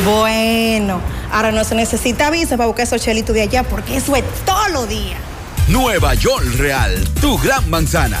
Bueno, 0.04 1.00
ahora 1.32 1.50
no 1.50 1.64
se 1.64 1.74
necesita 1.74 2.30
visa 2.30 2.58
para 2.58 2.66
buscar 2.66 2.86
esos 2.86 3.00
chelitos 3.00 3.34
de 3.34 3.42
allá 3.42 3.62
porque 3.62 3.96
eso 3.96 4.14
es 4.16 4.24
todo 4.44 4.68
lo 4.68 4.86
día. 4.86 5.16
Nueva 5.68 6.14
York 6.14 6.44
Real, 6.58 7.02
tu 7.20 7.38
gran 7.38 7.68
manzana. 7.70 8.20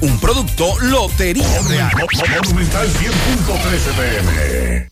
Un 0.00 0.18
producto 0.20 0.78
Lotería. 0.80 1.90
Monumental 2.44 2.88
100.13 2.88 3.92
pm. 3.96 4.88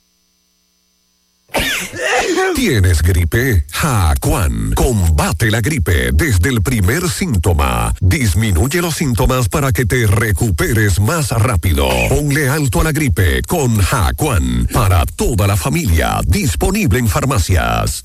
¿Tienes 2.54 3.02
gripe? 3.02 3.64
Jacuan. 3.70 4.72
Combate 4.74 5.50
la 5.50 5.60
gripe 5.60 6.10
desde 6.12 6.48
el 6.48 6.62
primer 6.62 7.08
síntoma. 7.08 7.94
Disminuye 8.00 8.82
los 8.82 8.96
síntomas 8.96 9.48
para 9.48 9.72
que 9.72 9.86
te 9.86 10.06
recuperes 10.06 10.98
más 10.98 11.30
rápido. 11.30 11.88
Ponle 12.08 12.48
alto 12.48 12.80
a 12.80 12.84
la 12.84 12.92
gripe 12.92 13.42
con 13.42 13.78
Jacuan. 13.78 14.66
Para 14.72 15.04
toda 15.06 15.46
la 15.46 15.56
familia. 15.56 16.20
Disponible 16.26 16.98
en 16.98 17.08
farmacias. 17.08 18.04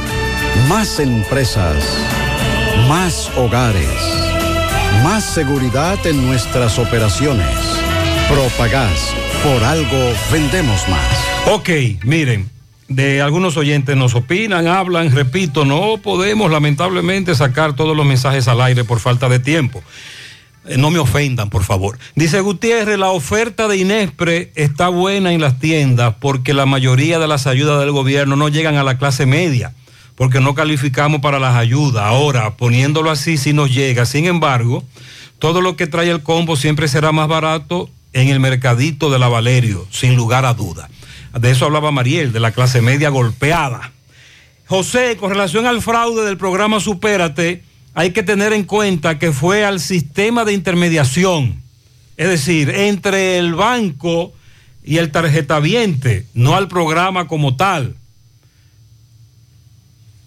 Más 0.67 0.99
empresas. 0.99 1.83
Más 2.87 3.31
hogares. 3.37 3.87
Más 5.03 5.23
seguridad 5.23 6.05
en 6.05 6.25
nuestras 6.25 6.77
operaciones. 6.79 7.47
Propagás. 8.29 9.13
Por 9.43 9.63
algo 9.63 10.13
vendemos 10.31 10.87
más. 10.87 11.51
Ok, 11.51 11.69
miren, 12.03 12.49
de 12.87 13.21
algunos 13.21 13.57
oyentes 13.57 13.97
nos 13.97 14.13
opinan, 14.13 14.67
hablan, 14.67 15.11
repito, 15.11 15.65
no 15.65 15.97
podemos 15.97 16.51
lamentablemente 16.51 17.33
sacar 17.33 17.75
todos 17.75 17.97
los 17.97 18.05
mensajes 18.05 18.47
al 18.47 18.61
aire 18.61 18.83
por 18.83 18.99
falta 18.99 19.27
de 19.29 19.39
tiempo. 19.39 19.81
Eh, 20.67 20.77
No 20.77 20.91
me 20.91 20.99
ofendan, 20.99 21.49
por 21.49 21.63
favor. 21.63 21.97
Dice 22.13 22.39
Gutiérrez, 22.41 22.99
la 22.99 23.09
oferta 23.09 23.67
de 23.67 23.77
Inespre 23.77 24.51
está 24.53 24.89
buena 24.89 25.33
en 25.33 25.41
las 25.41 25.59
tiendas 25.59 26.13
porque 26.19 26.53
la 26.53 26.67
mayoría 26.67 27.17
de 27.17 27.27
las 27.27 27.47
ayudas 27.47 27.79
del 27.79 27.91
gobierno 27.91 28.35
no 28.35 28.47
llegan 28.49 28.75
a 28.75 28.83
la 28.83 28.99
clase 28.99 29.25
media, 29.25 29.73
porque 30.21 30.39
no 30.39 30.53
calificamos 30.53 31.19
para 31.19 31.39
las 31.39 31.55
ayudas. 31.55 32.03
Ahora, 32.03 32.55
poniéndolo 32.55 33.09
así, 33.09 33.37
sí 33.37 33.53
nos 33.53 33.73
llega. 33.73 34.05
Sin 34.05 34.27
embargo, 34.27 34.83
todo 35.39 35.61
lo 35.61 35.75
que 35.75 35.87
trae 35.87 36.11
el 36.11 36.21
combo 36.21 36.55
siempre 36.55 36.87
será 36.87 37.11
más 37.11 37.27
barato 37.27 37.89
en 38.13 38.27
el 38.27 38.39
mercadito 38.39 39.09
de 39.09 39.17
la 39.17 39.29
Valerio, 39.29 39.87
sin 39.89 40.15
lugar 40.15 40.45
a 40.45 40.53
duda. 40.53 40.91
De 41.33 41.49
eso 41.49 41.65
hablaba 41.65 41.89
Mariel, 41.89 42.33
de 42.33 42.39
la 42.39 42.51
clase 42.51 42.83
media 42.83 43.09
golpeada. 43.09 43.93
José, 44.67 45.17
con 45.19 45.31
relación 45.31 45.65
al 45.65 45.81
fraude 45.81 46.23
del 46.23 46.37
programa 46.37 46.79
Supérate, 46.79 47.63
hay 47.95 48.11
que 48.11 48.21
tener 48.21 48.53
en 48.53 48.65
cuenta 48.65 49.17
que 49.17 49.31
fue 49.31 49.65
al 49.65 49.79
sistema 49.79 50.45
de 50.45 50.53
intermediación, 50.53 51.63
es 52.15 52.29
decir, 52.29 52.69
entre 52.69 53.39
el 53.39 53.55
banco 53.55 54.33
y 54.83 54.97
el 54.97 55.09
tarjetaviente, 55.09 56.27
no 56.35 56.55
al 56.55 56.67
programa 56.67 57.27
como 57.27 57.55
tal. 57.55 57.95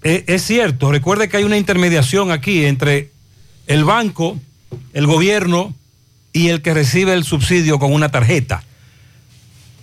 E- 0.04 0.24
Es 0.28 0.42
cierto, 0.44 0.92
recuerde 0.92 1.28
que 1.28 1.38
hay 1.38 1.44
una 1.44 1.56
intermediación 1.58 2.30
aquí 2.30 2.64
entre 2.64 3.10
el 3.66 3.84
banco, 3.84 4.38
el 4.92 5.06
gobierno 5.06 5.74
y 6.32 6.48
el 6.48 6.62
que 6.62 6.74
recibe 6.74 7.12
el 7.14 7.24
subsidio 7.24 7.78
con 7.78 7.92
una 7.92 8.10
tarjeta, 8.10 8.62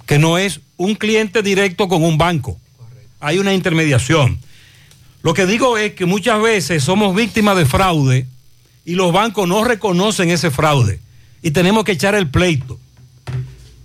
que 0.05 0.19
no 0.19 0.37
es 0.37 0.61
un 0.77 0.95
cliente 0.95 1.41
directo 1.41 1.87
con 1.87 2.03
un 2.03 2.17
banco. 2.17 2.57
Hay 3.19 3.37
una 3.39 3.53
intermediación. 3.53 4.39
Lo 5.23 5.33
que 5.33 5.45
digo 5.45 5.77
es 5.77 5.93
que 5.93 6.05
muchas 6.05 6.41
veces 6.41 6.83
somos 6.83 7.15
víctimas 7.15 7.55
de 7.57 7.65
fraude 7.65 8.25
y 8.85 8.95
los 8.95 9.13
bancos 9.13 9.47
no 9.47 9.63
reconocen 9.63 10.29
ese 10.31 10.49
fraude 10.49 10.99
y 11.43 11.51
tenemos 11.51 11.83
que 11.83 11.91
echar 11.93 12.15
el 12.15 12.29
pleito. 12.29 12.79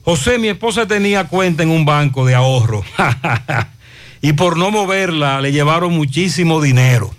José, 0.05 0.39
mi 0.39 0.49
esposa 0.49 0.87
tenía 0.87 1.25
cuenta 1.29 1.63
en 1.63 1.71
un 1.71 1.85
banco 1.85 2.25
de 2.25 2.35
ahorro 2.35 2.85
y 4.27 4.32
por 4.32 4.57
no 4.57 4.73
moverla 4.73 5.40
le 5.40 5.53
llevaron 5.53 5.93
muchísimo 5.93 6.61
dinero. 6.61 7.15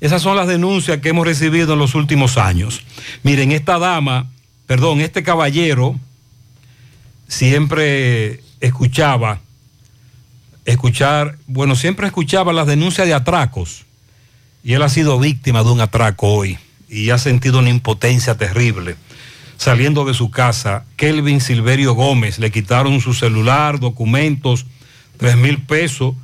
Esas 0.00 0.22
son 0.22 0.34
las 0.34 0.48
denuncias 0.48 0.98
que 1.02 1.10
hemos 1.10 1.26
recibido 1.26 1.74
en 1.74 1.78
los 1.78 1.94
últimos 1.94 2.38
años. 2.38 2.80
Miren, 3.22 3.52
esta 3.52 3.78
dama, 3.78 4.30
perdón, 4.64 5.02
este 5.02 5.22
caballero 5.22 5.94
siempre 7.28 8.40
escuchaba, 8.60 9.40
escuchar, 10.64 11.36
bueno, 11.46 11.76
siempre 11.76 12.06
escuchaba 12.06 12.54
las 12.54 12.66
denuncias 12.66 13.06
de 13.06 13.12
atracos 13.12 13.84
y 14.64 14.72
él 14.72 14.80
ha 14.80 14.88
sido 14.88 15.18
víctima 15.18 15.62
de 15.62 15.70
un 15.70 15.82
atraco 15.82 16.28
hoy 16.28 16.56
y 16.88 17.10
ha 17.10 17.18
sentido 17.18 17.58
una 17.58 17.68
impotencia 17.68 18.38
terrible. 18.38 18.96
Saliendo 19.58 20.06
de 20.06 20.14
su 20.14 20.30
casa, 20.30 20.86
Kelvin 20.96 21.42
Silverio 21.42 21.92
Gómez, 21.92 22.38
le 22.38 22.50
quitaron 22.50 23.02
su 23.02 23.12
celular, 23.12 23.80
documentos, 23.80 24.64
tres 25.18 25.36
mil 25.36 25.58
pesos. 25.58 26.14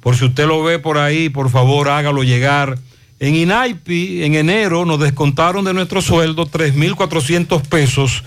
Por 0.00 0.16
si 0.16 0.26
usted 0.26 0.46
lo 0.46 0.62
ve 0.62 0.78
por 0.78 0.98
ahí, 0.98 1.28
por 1.28 1.50
favor 1.50 1.88
hágalo 1.88 2.22
llegar. 2.22 2.78
En 3.20 3.34
INAIPI, 3.34 4.22
en 4.22 4.34
enero, 4.36 4.84
nos 4.84 5.00
descontaron 5.00 5.64
de 5.64 5.74
nuestro 5.74 6.00
sueldo 6.00 6.46
3.400 6.46 7.62
pesos 7.62 8.22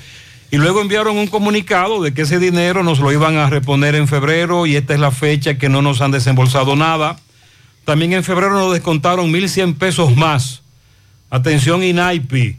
Y 0.52 0.58
luego 0.58 0.82
enviaron 0.82 1.18
un 1.18 1.28
comunicado 1.28 2.02
de 2.02 2.14
que 2.14 2.24
ese 2.24 2.40
dinero 2.40 2.84
nos 2.84 3.00
lo 3.00 3.10
iban 3.14 3.38
a 3.38 3.50
reponer 3.50 3.96
en 3.96 4.10
febrero 4.10 4.66
y 4.66 4.76
esta 4.76 4.94
es 4.94 5.00
la 5.00 5.12
fecha 5.12 5.58
que 5.58 5.70
no 5.70 5.82
nos 5.82 6.02
han 6.02 6.12
desembolsado 6.12 6.76
nada. 6.76 7.18
También 7.86 8.12
en 8.12 8.24
febrero 8.24 8.52
nos 8.52 8.74
descontaron 8.74 9.32
1.100 9.32 9.78
pesos 9.78 10.16
más. 10.18 10.62
Atención 11.30 11.84
INAIPI. 11.84 12.58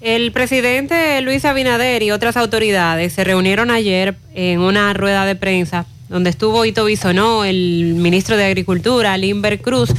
El 0.00 0.30
presidente 0.32 1.20
Luis 1.22 1.44
Abinader 1.44 2.02
y 2.02 2.12
otras 2.12 2.36
autoridades 2.36 3.12
se 3.12 3.24
reunieron 3.24 3.72
ayer 3.72 4.16
en 4.34 4.60
una 4.60 4.92
rueda 4.94 5.24
de 5.26 5.34
prensa 5.34 5.86
donde 6.12 6.30
estuvo 6.30 6.64
Ito 6.64 6.84
Bisonó, 6.84 7.44
el 7.44 7.94
ministro 7.96 8.36
de 8.36 8.44
Agricultura, 8.44 9.16
Limber 9.16 9.60
Cruz, 9.60 9.90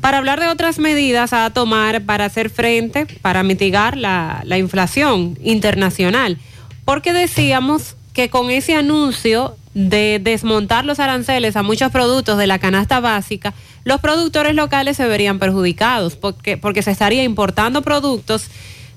para 0.00 0.18
hablar 0.18 0.40
de 0.40 0.48
otras 0.48 0.78
medidas 0.78 1.32
a 1.32 1.48
tomar 1.50 2.02
para 2.02 2.24
hacer 2.24 2.50
frente, 2.50 3.06
para 3.22 3.42
mitigar 3.42 3.96
la, 3.96 4.42
la 4.44 4.58
inflación 4.58 5.38
internacional. 5.42 6.38
Porque 6.84 7.12
decíamos 7.12 7.96
que 8.12 8.28
con 8.28 8.50
ese 8.50 8.74
anuncio 8.74 9.56
de 9.74 10.20
desmontar 10.20 10.84
los 10.84 10.98
aranceles 10.98 11.54
a 11.54 11.62
muchos 11.62 11.92
productos 11.92 12.36
de 12.36 12.46
la 12.48 12.58
canasta 12.58 12.98
básica, 12.98 13.54
los 13.84 14.00
productores 14.00 14.54
locales 14.54 14.96
se 14.96 15.06
verían 15.06 15.38
perjudicados 15.38 16.16
porque, 16.16 16.56
porque 16.56 16.82
se 16.82 16.90
estaría 16.90 17.22
importando 17.22 17.82
productos 17.82 18.48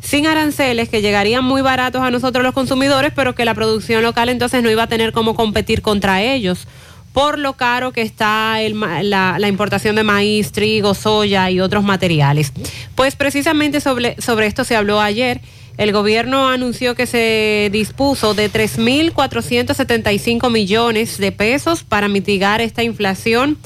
sin 0.04 0.28
aranceles 0.28 0.90
que 0.90 1.02
llegarían 1.02 1.44
muy 1.44 1.62
baratos 1.62 2.02
a 2.02 2.12
nosotros 2.12 2.44
los 2.44 2.54
consumidores, 2.54 3.12
pero 3.16 3.34
que 3.34 3.46
la 3.46 3.56
producción 3.56 4.04
local 4.04 4.30
entonces 4.30 4.62
no 4.62 4.70
iba 4.70 4.84
a 4.84 4.88
tener 4.88 5.14
cómo 5.14 5.34
competir 5.34 5.82
contra 5.82 6.22
ellos 6.22 6.68
por 7.14 7.40
lo 7.40 7.54
caro 7.54 7.94
que 7.94 8.02
está 8.02 8.62
el 8.62 8.78
la, 8.80 9.38
la 9.40 9.48
importación 9.48 9.96
de 9.96 10.04
maíz, 10.04 10.52
trigo, 10.52 10.94
soya 10.96 11.50
y 11.52 11.60
otros 11.60 11.84
materiales. 11.84 12.52
Pues 12.96 13.16
precisamente 13.16 13.80
sobre, 13.80 14.20
sobre 14.20 14.48
esto 14.48 14.64
se 14.64 14.76
habló 14.76 15.00
ayer. 15.00 15.42
El 15.78 15.92
gobierno 15.92 16.50
anunció 16.50 16.96
que 16.96 17.06
se 17.08 17.70
dispuso 17.72 18.34
de 18.34 18.52
3.475 18.52 20.52
millones 20.52 21.18
de 21.18 21.32
pesos 21.32 21.84
para 21.84 22.08
mitigar 22.08 22.62
esta 22.62 22.84
inflación 22.84 23.58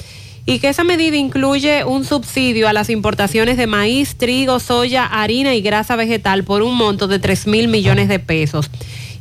y 0.48 0.60
que 0.60 0.70
esa 0.70 0.82
medida 0.82 1.14
incluye 1.14 1.84
un 1.84 2.06
subsidio 2.06 2.68
a 2.68 2.72
las 2.72 2.88
importaciones 2.88 3.58
de 3.58 3.66
maíz, 3.66 4.16
trigo, 4.16 4.60
soya, 4.60 5.04
harina 5.04 5.54
y 5.54 5.60
grasa 5.60 5.94
vegetal 5.94 6.42
por 6.42 6.62
un 6.62 6.74
monto 6.74 7.06
de 7.06 7.18
3 7.18 7.46
mil 7.48 7.68
millones 7.68 8.08
de 8.08 8.18
pesos. 8.18 8.70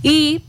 Y 0.02 0.40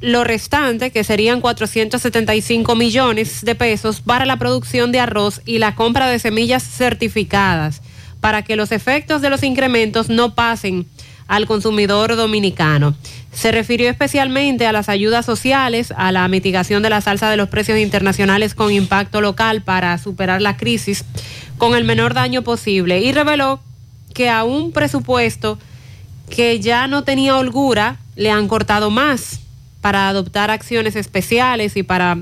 lo 0.00 0.22
restante, 0.22 0.92
que 0.92 1.02
serían 1.02 1.40
475 1.40 2.76
millones 2.76 3.44
de 3.44 3.56
pesos 3.56 4.00
para 4.00 4.26
la 4.26 4.36
producción 4.36 4.92
de 4.92 5.00
arroz 5.00 5.40
y 5.44 5.58
la 5.58 5.74
compra 5.74 6.06
de 6.06 6.20
semillas 6.20 6.62
certificadas, 6.62 7.82
para 8.20 8.42
que 8.42 8.54
los 8.54 8.70
efectos 8.70 9.22
de 9.22 9.30
los 9.30 9.42
incrementos 9.42 10.08
no 10.08 10.36
pasen 10.36 10.86
al 11.28 11.46
consumidor 11.46 12.16
dominicano. 12.16 12.94
Se 13.32 13.52
refirió 13.52 13.90
especialmente 13.90 14.66
a 14.66 14.72
las 14.72 14.88
ayudas 14.88 15.26
sociales, 15.26 15.92
a 15.96 16.12
la 16.12 16.26
mitigación 16.28 16.82
de 16.82 16.90
la 16.90 17.00
salsa 17.00 17.30
de 17.30 17.36
los 17.36 17.48
precios 17.48 17.78
internacionales 17.78 18.54
con 18.54 18.72
impacto 18.72 19.20
local 19.20 19.62
para 19.62 19.98
superar 19.98 20.40
la 20.40 20.56
crisis 20.56 21.04
con 21.58 21.74
el 21.74 21.84
menor 21.84 22.14
daño 22.14 22.42
posible 22.42 23.00
y 23.00 23.12
reveló 23.12 23.60
que 24.14 24.30
a 24.30 24.44
un 24.44 24.72
presupuesto 24.72 25.58
que 26.30 26.58
ya 26.60 26.86
no 26.86 27.04
tenía 27.04 27.36
holgura 27.36 27.98
le 28.14 28.30
han 28.30 28.48
cortado 28.48 28.90
más 28.90 29.40
para 29.80 30.08
adoptar 30.08 30.50
acciones 30.50 30.96
especiales 30.96 31.76
y 31.76 31.82
para 31.82 32.18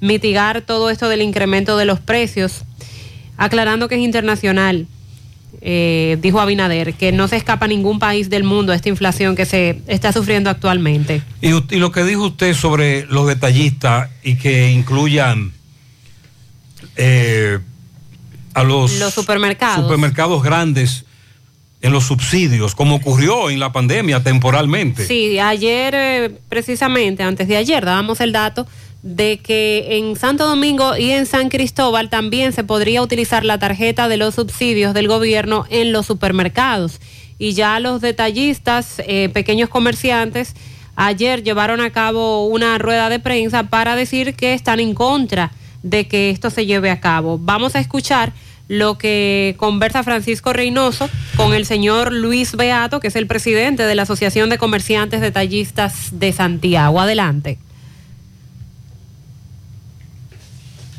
mitigar 0.00 0.62
todo 0.62 0.90
esto 0.90 1.08
del 1.08 1.22
incremento 1.22 1.76
de 1.76 1.84
los 1.84 2.00
precios, 2.00 2.64
aclarando 3.36 3.88
que 3.88 3.94
es 3.94 4.00
internacional. 4.00 4.86
Eh, 5.60 6.18
dijo 6.20 6.40
Abinader, 6.40 6.94
que 6.94 7.10
no 7.10 7.26
se 7.26 7.36
escapa 7.36 7.66
ningún 7.66 7.98
país 7.98 8.30
del 8.30 8.44
mundo 8.44 8.72
a 8.72 8.76
esta 8.76 8.88
inflación 8.88 9.34
que 9.34 9.44
se 9.44 9.80
está 9.88 10.12
sufriendo 10.12 10.50
actualmente. 10.50 11.22
Y, 11.40 11.48
y 11.74 11.78
lo 11.78 11.90
que 11.90 12.04
dijo 12.04 12.26
usted 12.26 12.54
sobre 12.54 13.06
los 13.06 13.26
detallistas 13.26 14.08
y 14.22 14.36
que 14.36 14.70
incluyan 14.70 15.52
eh, 16.96 17.58
a 18.54 18.62
los, 18.64 18.98
Los 18.98 19.14
supermercados. 19.14 19.84
supermercados 19.84 20.42
grandes 20.42 21.04
en 21.80 21.92
los 21.92 22.04
subsidios, 22.04 22.74
como 22.74 22.96
ocurrió 22.96 23.50
en 23.50 23.60
la 23.60 23.70
pandemia 23.72 24.22
temporalmente. 24.22 25.06
Sí, 25.06 25.38
ayer, 25.38 25.94
eh, 25.96 26.30
precisamente, 26.48 27.22
antes 27.22 27.46
de 27.46 27.56
ayer, 27.56 27.84
dábamos 27.84 28.20
el 28.20 28.32
dato 28.32 28.66
de 29.08 29.38
que 29.38 29.96
en 29.96 30.16
Santo 30.16 30.46
Domingo 30.46 30.94
y 30.98 31.12
en 31.12 31.24
San 31.24 31.48
Cristóbal 31.48 32.10
también 32.10 32.52
se 32.52 32.62
podría 32.62 33.00
utilizar 33.00 33.42
la 33.42 33.58
tarjeta 33.58 34.06
de 34.06 34.18
los 34.18 34.34
subsidios 34.34 34.92
del 34.92 35.08
gobierno 35.08 35.64
en 35.70 35.92
los 35.92 36.04
supermercados. 36.04 37.00
Y 37.38 37.54
ya 37.54 37.80
los 37.80 38.02
detallistas, 38.02 38.96
eh, 38.98 39.30
pequeños 39.32 39.70
comerciantes, 39.70 40.54
ayer 40.94 41.42
llevaron 41.42 41.80
a 41.80 41.90
cabo 41.90 42.46
una 42.48 42.76
rueda 42.76 43.08
de 43.08 43.18
prensa 43.18 43.70
para 43.70 43.96
decir 43.96 44.34
que 44.34 44.52
están 44.52 44.78
en 44.78 44.92
contra 44.92 45.52
de 45.82 46.06
que 46.06 46.28
esto 46.28 46.50
se 46.50 46.66
lleve 46.66 46.90
a 46.90 47.00
cabo. 47.00 47.38
Vamos 47.40 47.76
a 47.76 47.80
escuchar 47.80 48.34
lo 48.68 48.98
que 48.98 49.54
conversa 49.56 50.02
Francisco 50.02 50.52
Reynoso 50.52 51.08
con 51.34 51.54
el 51.54 51.64
señor 51.64 52.12
Luis 52.12 52.54
Beato, 52.54 53.00
que 53.00 53.08
es 53.08 53.16
el 53.16 53.26
presidente 53.26 53.84
de 53.84 53.94
la 53.94 54.02
Asociación 54.02 54.50
de 54.50 54.58
Comerciantes 54.58 55.22
Detallistas 55.22 56.08
de 56.12 56.30
Santiago. 56.34 57.00
Adelante. 57.00 57.56
Llega 57.56 57.68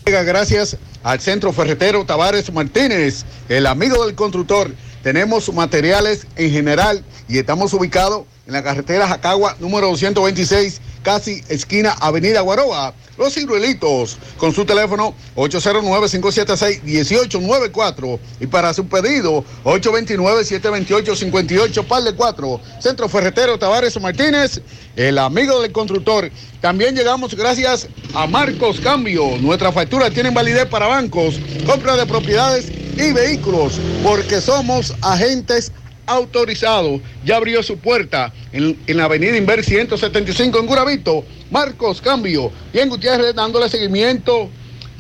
Gracias 0.10 0.76
al 1.04 1.20
Centro 1.20 1.54
Ferretero 1.54 2.04
Tavares 2.04 2.52
Martínez, 2.52 3.26
el 3.48 3.68
amigo 3.68 4.04
del 4.08 4.16
constructor. 4.16 4.72
Tenemos 5.04 5.54
materiales 5.54 6.26
en 6.36 6.50
general 6.50 7.06
y 7.28 7.38
estamos 7.38 7.74
ubicados 7.74 8.24
en 8.48 8.54
la 8.54 8.64
carretera 8.64 9.08
Jacagua 9.08 9.56
número 9.60 9.86
226, 9.90 10.82
casi 11.04 11.44
esquina 11.50 11.96
Avenida 12.00 12.40
Guaroa. 12.42 12.94
Los 13.18 13.34
ciruelitos 13.34 14.18
con 14.38 14.54
su 14.54 14.66
teléfono 14.66 15.16
809-576-1894 15.36 18.20
y 18.40 18.48
para 18.48 18.74
su 18.74 18.88
pedido 18.88 19.44
829-728-58, 19.66 21.86
par 21.86 22.04
de 22.04 22.14
4. 22.14 22.62
Centro 22.80 23.10
Ferretero 23.10 23.60
Tavares 23.60 24.00
Martínez, 24.00 24.62
el 24.96 25.18
amigo 25.18 25.62
del 25.62 25.74
constructor. 25.74 26.32
También 26.62 26.96
llegamos 26.96 27.36
gracias 27.36 27.90
a 28.14 28.26
Marcos 28.28 28.80
Cambio. 28.80 29.38
Nuestras 29.40 29.74
facturas 29.74 30.14
tienen 30.14 30.34
validez 30.34 30.68
para 30.68 30.88
bancos, 30.88 31.38
compra 31.66 31.98
de 31.98 32.06
propiedades 32.06 32.72
y 32.96 33.12
vehículos, 33.12 33.78
porque 34.04 34.40
somos 34.42 34.94
agentes 35.02 35.74
autorizados. 36.10 37.02
Ya 37.24 37.38
abrió 37.38 37.64
su 37.64 37.78
puerta 37.78 38.34
en, 38.52 38.78
en 38.88 38.98
la 38.98 39.06
avenida 39.06 39.38
Inver 39.38 39.64
175 39.64 40.60
en 40.60 40.66
Guravito. 40.66 41.24
Marcos 41.52 42.02
Cambio. 42.02 42.52
Y 42.74 42.80
en 42.80 42.90
Gutiérrez 42.90 43.34
dándole 43.36 43.70
seguimiento 43.70 44.50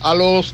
a 0.01 0.15
los 0.15 0.53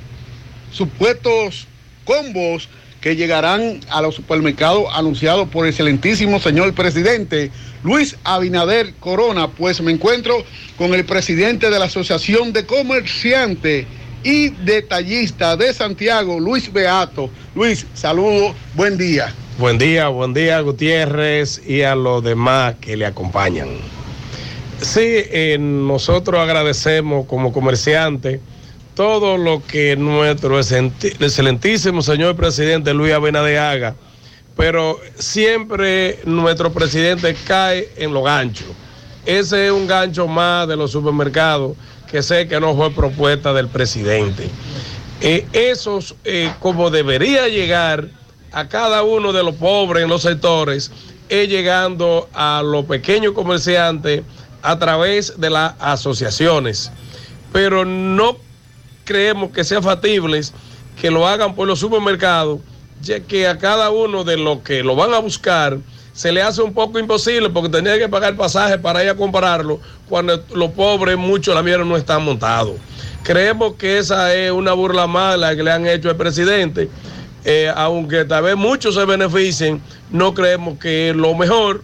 supuestos 0.71 1.67
combos 2.03 2.67
que 3.01 3.15
llegarán 3.15 3.81
a 3.89 4.01
los 4.01 4.15
supermercados 4.15 4.85
anunciados 4.91 5.47
por 5.49 5.65
el 5.65 5.69
excelentísimo 5.69 6.39
señor 6.39 6.73
presidente 6.73 7.51
Luis 7.83 8.15
Abinader 8.23 8.95
Corona. 8.95 9.47
Pues 9.47 9.79
me 9.79 9.91
encuentro 9.91 10.43
con 10.75 10.93
el 10.95 11.05
presidente 11.05 11.69
de 11.69 11.77
la 11.77 11.85
Asociación 11.85 12.51
de 12.51 12.65
Comerciantes 12.65 13.85
y 14.23 14.49
Detallistas 14.49 15.57
de 15.59 15.71
Santiago, 15.71 16.39
Luis 16.39 16.73
Beato. 16.73 17.29
Luis, 17.53 17.85
saludo, 17.93 18.55
buen 18.73 18.97
día. 18.97 19.31
Buen 19.57 19.77
día, 19.77 20.09
buen 20.09 20.33
día 20.33 20.59
Gutiérrez 20.59 21.61
y 21.65 21.83
a 21.83 21.95
los 21.95 22.21
demás 22.21 22.75
que 22.81 22.97
le 22.97 23.05
acompañan. 23.05 23.69
Sí, 24.81 24.99
eh, 25.01 25.55
nosotros 25.57 26.41
agradecemos 26.41 27.25
como 27.25 27.53
comerciantes 27.53 28.41
todo 28.95 29.37
lo 29.37 29.63
que 29.65 29.95
nuestro 29.95 30.59
excelentísimo 30.59 32.01
señor 32.01 32.35
presidente 32.35 32.93
Luis 32.93 33.13
Abinader 33.13 33.59
haga, 33.59 33.95
pero 34.57 34.99
siempre 35.17 36.19
nuestro 36.25 36.73
presidente 36.73 37.33
cae 37.47 37.87
en 37.95 38.13
los 38.13 38.25
ganchos. 38.25 38.67
Ese 39.25 39.67
es 39.67 39.71
un 39.71 39.87
gancho 39.87 40.27
más 40.27 40.67
de 40.67 40.75
los 40.75 40.91
supermercados 40.91 41.77
que 42.11 42.21
sé 42.21 42.49
que 42.49 42.59
no 42.59 42.75
fue 42.75 42.91
propuesta 42.91 43.53
del 43.53 43.69
presidente. 43.69 44.49
Eh, 45.21 45.45
esos, 45.53 46.13
eh, 46.25 46.51
como 46.59 46.89
debería 46.89 47.47
llegar 47.47 48.09
a 48.55 48.69
cada 48.69 49.03
uno 49.03 49.33
de 49.33 49.43
los 49.43 49.55
pobres 49.55 50.03
en 50.03 50.09
los 50.09 50.21
sectores, 50.21 50.89
es 51.27 51.49
llegando 51.49 52.29
a 52.33 52.63
los 52.63 52.85
pequeños 52.85 53.33
comerciantes 53.33 54.23
a 54.61 54.79
través 54.79 55.33
de 55.37 55.49
las 55.49 55.73
asociaciones. 55.77 56.89
Pero 57.51 57.83
no 57.83 58.37
creemos 59.03 59.51
que 59.51 59.65
sea 59.65 59.81
factibles 59.81 60.53
que 60.99 61.11
lo 61.11 61.27
hagan 61.27 61.53
por 61.53 61.67
los 61.67 61.79
supermercados, 61.79 62.61
ya 63.01 63.19
que 63.19 63.45
a 63.45 63.57
cada 63.57 63.89
uno 63.89 64.23
de 64.23 64.37
los 64.37 64.59
que 64.59 64.83
lo 64.83 64.95
van 64.95 65.13
a 65.13 65.19
buscar 65.19 65.77
se 66.13 66.31
le 66.31 66.41
hace 66.41 66.61
un 66.61 66.73
poco 66.73 66.97
imposible 66.97 67.49
porque 67.49 67.67
tendría 67.67 67.99
que 67.99 68.07
pagar 68.07 68.37
pasaje 68.37 68.79
para 68.79 69.03
ir 69.03 69.09
a 69.09 69.15
comprarlo 69.15 69.81
cuando 70.07 70.41
los 70.53 70.71
pobres, 70.71 71.17
muchos 71.17 71.53
la 71.53 71.61
mierda 71.61 71.83
no 71.83 71.97
están 71.97 72.23
montados. 72.23 72.77
Creemos 73.23 73.73
que 73.73 73.97
esa 73.97 74.33
es 74.33 74.49
una 74.49 74.71
burla 74.71 75.07
mala 75.07 75.53
que 75.57 75.63
le 75.63 75.73
han 75.73 75.85
hecho 75.85 76.09
al 76.09 76.15
presidente. 76.15 76.89
Eh, 77.45 77.71
aunque 77.75 78.25
tal 78.25 78.43
vez 78.43 78.55
muchos 78.55 78.95
se 78.95 79.05
beneficien, 79.05 79.81
no 80.09 80.33
creemos 80.33 80.79
que 80.79 81.13
lo 81.15 81.35
mejor 81.35 81.83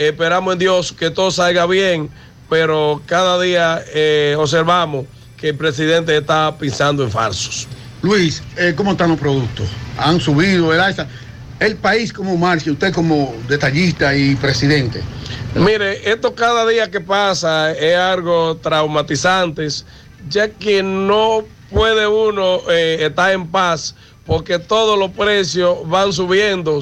Esperamos 0.00 0.54
en 0.54 0.58
Dios 0.58 0.92
que 0.92 1.10
todo 1.10 1.30
salga 1.30 1.66
bien, 1.66 2.08
pero 2.48 3.02
cada 3.04 3.38
día 3.38 3.82
eh, 3.92 4.34
observamos 4.38 5.04
que 5.36 5.50
el 5.50 5.56
presidente 5.56 6.16
está 6.16 6.56
pensando 6.56 7.04
en 7.04 7.10
falsos. 7.10 7.68
Luis, 8.00 8.42
eh, 8.56 8.72
¿cómo 8.74 8.92
están 8.92 9.10
los 9.10 9.18
productos? 9.18 9.68
¿Han 9.98 10.18
subido 10.18 10.72
el 10.72 10.80
alza? 10.80 11.06
El 11.58 11.76
país 11.76 12.14
como 12.14 12.34
marcha, 12.38 12.70
usted 12.70 12.94
como 12.94 13.34
detallista 13.46 14.16
y 14.16 14.36
presidente. 14.36 15.02
Mire, 15.54 16.10
esto 16.10 16.34
cada 16.34 16.66
día 16.66 16.90
que 16.90 17.00
pasa 17.02 17.72
es 17.72 17.94
algo 17.96 18.56
traumatizante, 18.56 19.68
ya 20.30 20.48
que 20.48 20.82
no 20.82 21.44
puede 21.70 22.06
uno 22.06 22.60
eh, 22.70 22.98
estar 23.00 23.32
en 23.32 23.46
paz 23.48 23.94
porque 24.26 24.58
todos 24.58 24.98
los 24.98 25.10
precios 25.10 25.78
van 25.88 26.12
subiendo, 26.12 26.80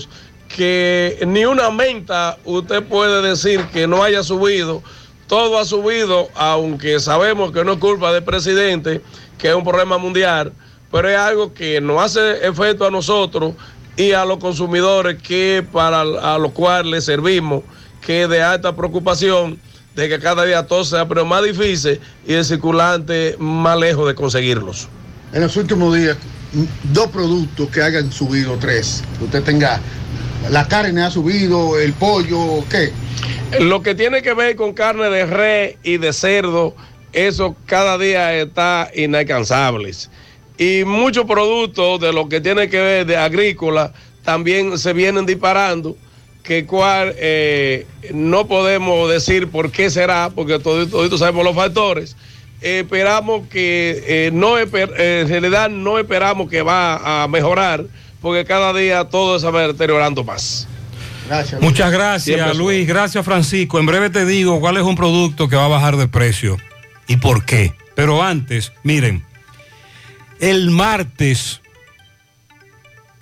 que 0.48 1.19
ni 1.27 1.44
una 1.44 1.70
menta 1.70 2.39
usted 2.44 2.82
puede 2.82 3.23
decir 3.23 3.65
que 3.73 3.86
no 3.86 4.02
haya 4.02 4.23
subido, 4.23 4.82
todo 5.27 5.59
ha 5.59 5.65
subido, 5.65 6.28
aunque 6.35 6.98
sabemos 7.01 7.52
que 7.52 7.65
no 7.65 7.73
es 7.73 7.78
culpa 7.78 8.12
del 8.12 8.24
presidente, 8.24 9.02
que 9.36 9.51
es 9.51 9.55
un 9.55 9.65
problema 9.65 9.98
mundial, 9.98 10.52
pero 10.90 11.09
es 11.09 11.19
algo 11.19 11.52
que 11.52 11.81
nos 11.81 12.02
hace 12.02 12.47
efecto 12.47 12.86
a 12.86 12.90
nosotros 12.90 13.52
y 13.97 14.12
a 14.12 14.24
los 14.24 14.39
consumidores 14.39 15.20
que 15.23 15.66
para 15.70 16.01
a 16.01 16.39
los 16.39 16.52
cuales 16.52 16.90
les 16.90 17.05
servimos, 17.05 17.62
que 18.01 18.27
de 18.27 18.43
alta 18.43 18.74
preocupación 18.74 19.60
de 19.94 20.09
que 20.09 20.19
cada 20.19 20.44
día 20.44 20.66
todo 20.66 20.85
sea 20.85 21.06
pero 21.09 21.27
más 21.27 21.43
difícil 21.43 22.01
y 22.27 22.32
el 22.32 22.44
circulante 22.44 23.35
más 23.39 23.78
lejos 23.78 24.06
de 24.06 24.15
conseguirlos. 24.15 24.89
En 25.32 25.43
los 25.43 25.56
últimos 25.56 25.94
días, 25.94 26.16
dos 26.93 27.09
productos 27.09 27.69
que 27.70 27.83
hayan 27.83 28.11
subido, 28.12 28.57
tres. 28.59 29.03
Que 29.19 29.25
usted 29.25 29.43
tenga, 29.43 29.81
la 30.51 30.66
carne 30.66 31.03
ha 31.03 31.11
subido, 31.11 31.79
el 31.79 31.93
pollo, 31.93 32.65
¿qué? 32.70 32.93
Lo 33.61 33.83
que 33.83 33.95
tiene 33.95 34.23
que 34.23 34.35
ver 34.35 34.57
con 34.57 34.73
carne 34.73 35.09
de 35.11 35.27
res 35.27 35.77
y 35.83 35.97
de 35.99 36.12
cerdo, 36.12 36.75
eso 37.12 37.57
cada 37.66 37.99
día 37.99 38.35
está 38.35 38.91
inalcanzable. 38.95 39.93
Y 40.59 40.85
muchos 40.85 41.25
productos 41.25 42.01
de 42.01 42.12
lo 42.12 42.29
que 42.29 42.41
tiene 42.41 42.69
que 42.69 42.81
ver 42.81 43.07
de 43.07 43.16
agrícola 43.16 43.93
también 44.25 44.79
se 44.79 44.93
vienen 44.93 45.25
disparando, 45.25 45.97
que 46.43 46.66
cual 46.66 47.15
eh, 47.16 47.87
no 48.12 48.47
podemos 48.47 49.11
decir 49.11 49.49
por 49.49 49.70
qué 49.70 49.89
será, 49.91 50.31
porque 50.35 50.59
todos 50.59 50.91
todos 50.91 51.20
sabemos 51.20 51.45
los 51.45 51.55
factores. 51.55 52.16
Esperamos 52.60 53.47
que 53.48 54.02
eh, 54.06 54.30
no, 54.32 54.59
esper- 54.59 54.93
eh, 54.98 55.20
en 55.22 55.28
realidad 55.28 55.70
no 55.70 55.98
esperamos 55.98 56.51
que 56.51 56.62
va 56.62 57.22
a 57.22 57.28
mejorar, 57.28 57.85
porque 58.20 58.44
cada 58.44 58.72
día 58.72 59.05
todo 59.05 59.39
se 59.39 59.48
va 59.51 59.68
deteriorando 59.68 60.24
más. 60.24 60.66
Gracias. 61.28 61.60
Muchas 61.60 61.93
gracias, 61.93 62.36
Siempre 62.36 62.55
Luis. 62.56 62.89
Gracias, 62.89 63.24
Francisco. 63.24 63.78
En 63.78 63.86
breve 63.86 64.10
te 64.10 64.24
digo 64.24 64.60
cuál 64.60 64.76
es 64.78 64.82
un 64.82 64.97
producto 64.97 65.48
que 65.48 65.56
va 65.56 65.66
a 65.66 65.68
bajar 65.68 65.97
de 65.97 66.09
precio 66.09 66.56
y 67.06 67.18
por 67.18 67.44
qué. 67.44 67.74
Pero 67.94 68.22
antes, 68.22 68.72
miren, 68.82 69.24
el 70.40 70.70
martes 70.70 71.60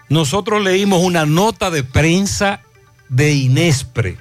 nosotros 0.08 0.62
leímos 0.62 1.02
una 1.02 1.26
nota 1.26 1.70
de 1.70 1.82
prensa 1.82 2.60
de 3.08 3.32
Inespre 3.34 4.16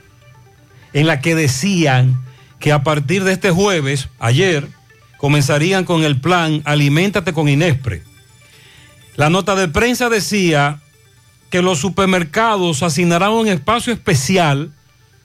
en 0.93 1.07
la 1.07 1.19
que 1.21 1.35
decían 1.35 2.21
que 2.59 2.71
a 2.71 2.83
partir 2.83 3.23
de 3.23 3.33
este 3.33 3.51
jueves, 3.51 4.07
ayer, 4.17 4.67
comenzarían 5.25 5.85
con 5.85 6.03
el 6.03 6.21
plan 6.21 6.61
Aliméntate 6.65 7.33
con 7.33 7.49
Inespre. 7.49 8.03
La 9.15 9.31
nota 9.31 9.55
de 9.55 9.67
prensa 9.67 10.07
decía 10.07 10.81
que 11.49 11.63
los 11.63 11.79
supermercados 11.79 12.83
asignarán 12.83 13.31
un 13.31 13.47
espacio 13.47 13.91
especial 13.91 14.71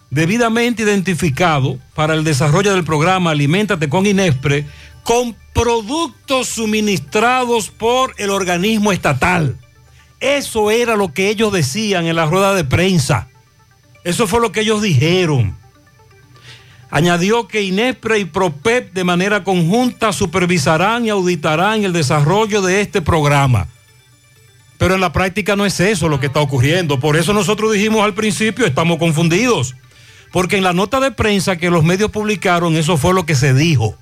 debidamente 0.08 0.84
identificado 0.84 1.78
para 1.94 2.14
el 2.14 2.24
desarrollo 2.24 2.72
del 2.72 2.82
programa 2.82 3.32
Aliméntate 3.32 3.90
con 3.90 4.06
Inespre 4.06 4.64
con 5.02 5.36
productos 5.52 6.48
suministrados 6.48 7.68
por 7.68 8.14
el 8.16 8.30
organismo 8.30 8.92
estatal. 8.92 9.58
Eso 10.18 10.70
era 10.70 10.96
lo 10.96 11.12
que 11.12 11.28
ellos 11.28 11.52
decían 11.52 12.06
en 12.06 12.16
la 12.16 12.24
rueda 12.24 12.54
de 12.54 12.64
prensa. 12.64 13.28
Eso 14.02 14.26
fue 14.26 14.40
lo 14.40 14.50
que 14.50 14.62
ellos 14.62 14.80
dijeron. 14.80 15.59
Añadió 16.90 17.46
que 17.46 17.62
INESPRE 17.62 18.18
y 18.18 18.24
PROPEP 18.24 18.92
de 18.92 19.04
manera 19.04 19.44
conjunta 19.44 20.12
supervisarán 20.12 21.06
y 21.06 21.10
auditarán 21.10 21.84
el 21.84 21.92
desarrollo 21.92 22.62
de 22.62 22.80
este 22.80 23.00
programa. 23.00 23.68
Pero 24.76 24.94
en 24.94 25.00
la 25.00 25.12
práctica 25.12 25.56
no 25.56 25.66
es 25.66 25.78
eso 25.78 26.08
lo 26.08 26.18
que 26.18 26.26
está 26.26 26.40
ocurriendo. 26.40 26.98
Por 26.98 27.16
eso 27.16 27.32
nosotros 27.32 27.72
dijimos 27.72 28.02
al 28.02 28.14
principio, 28.14 28.66
estamos 28.66 28.98
confundidos. 28.98 29.76
Porque 30.32 30.56
en 30.56 30.64
la 30.64 30.72
nota 30.72 31.00
de 31.00 31.10
prensa 31.10 31.56
que 31.56 31.70
los 31.70 31.84
medios 31.84 32.10
publicaron, 32.10 32.76
eso 32.76 32.96
fue 32.96 33.14
lo 33.14 33.26
que 33.26 33.34
se 33.34 33.54
dijo. 33.54 33.96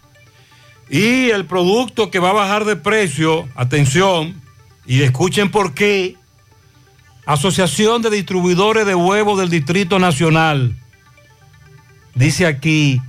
Y 0.89 1.31
el 1.31 1.45
producto 1.45 2.11
que 2.11 2.19
va 2.19 2.31
a 2.31 2.35
bajar 2.35 2.65
de 2.65 2.77
precio, 2.77 3.49
atención, 3.55 4.41
y 4.87 5.03
escuchen 5.03 5.51
por 5.51 5.75
qué, 5.75 6.17
Asociación 7.27 8.01
de 8.01 8.09
Distribuidores 8.09 8.87
de 8.87 8.95
Huevos 8.95 9.39
del 9.39 9.51
Distrito 9.51 9.99
Nacional, 9.99 10.75
dice 12.19 12.47
aquí, 12.47 13.01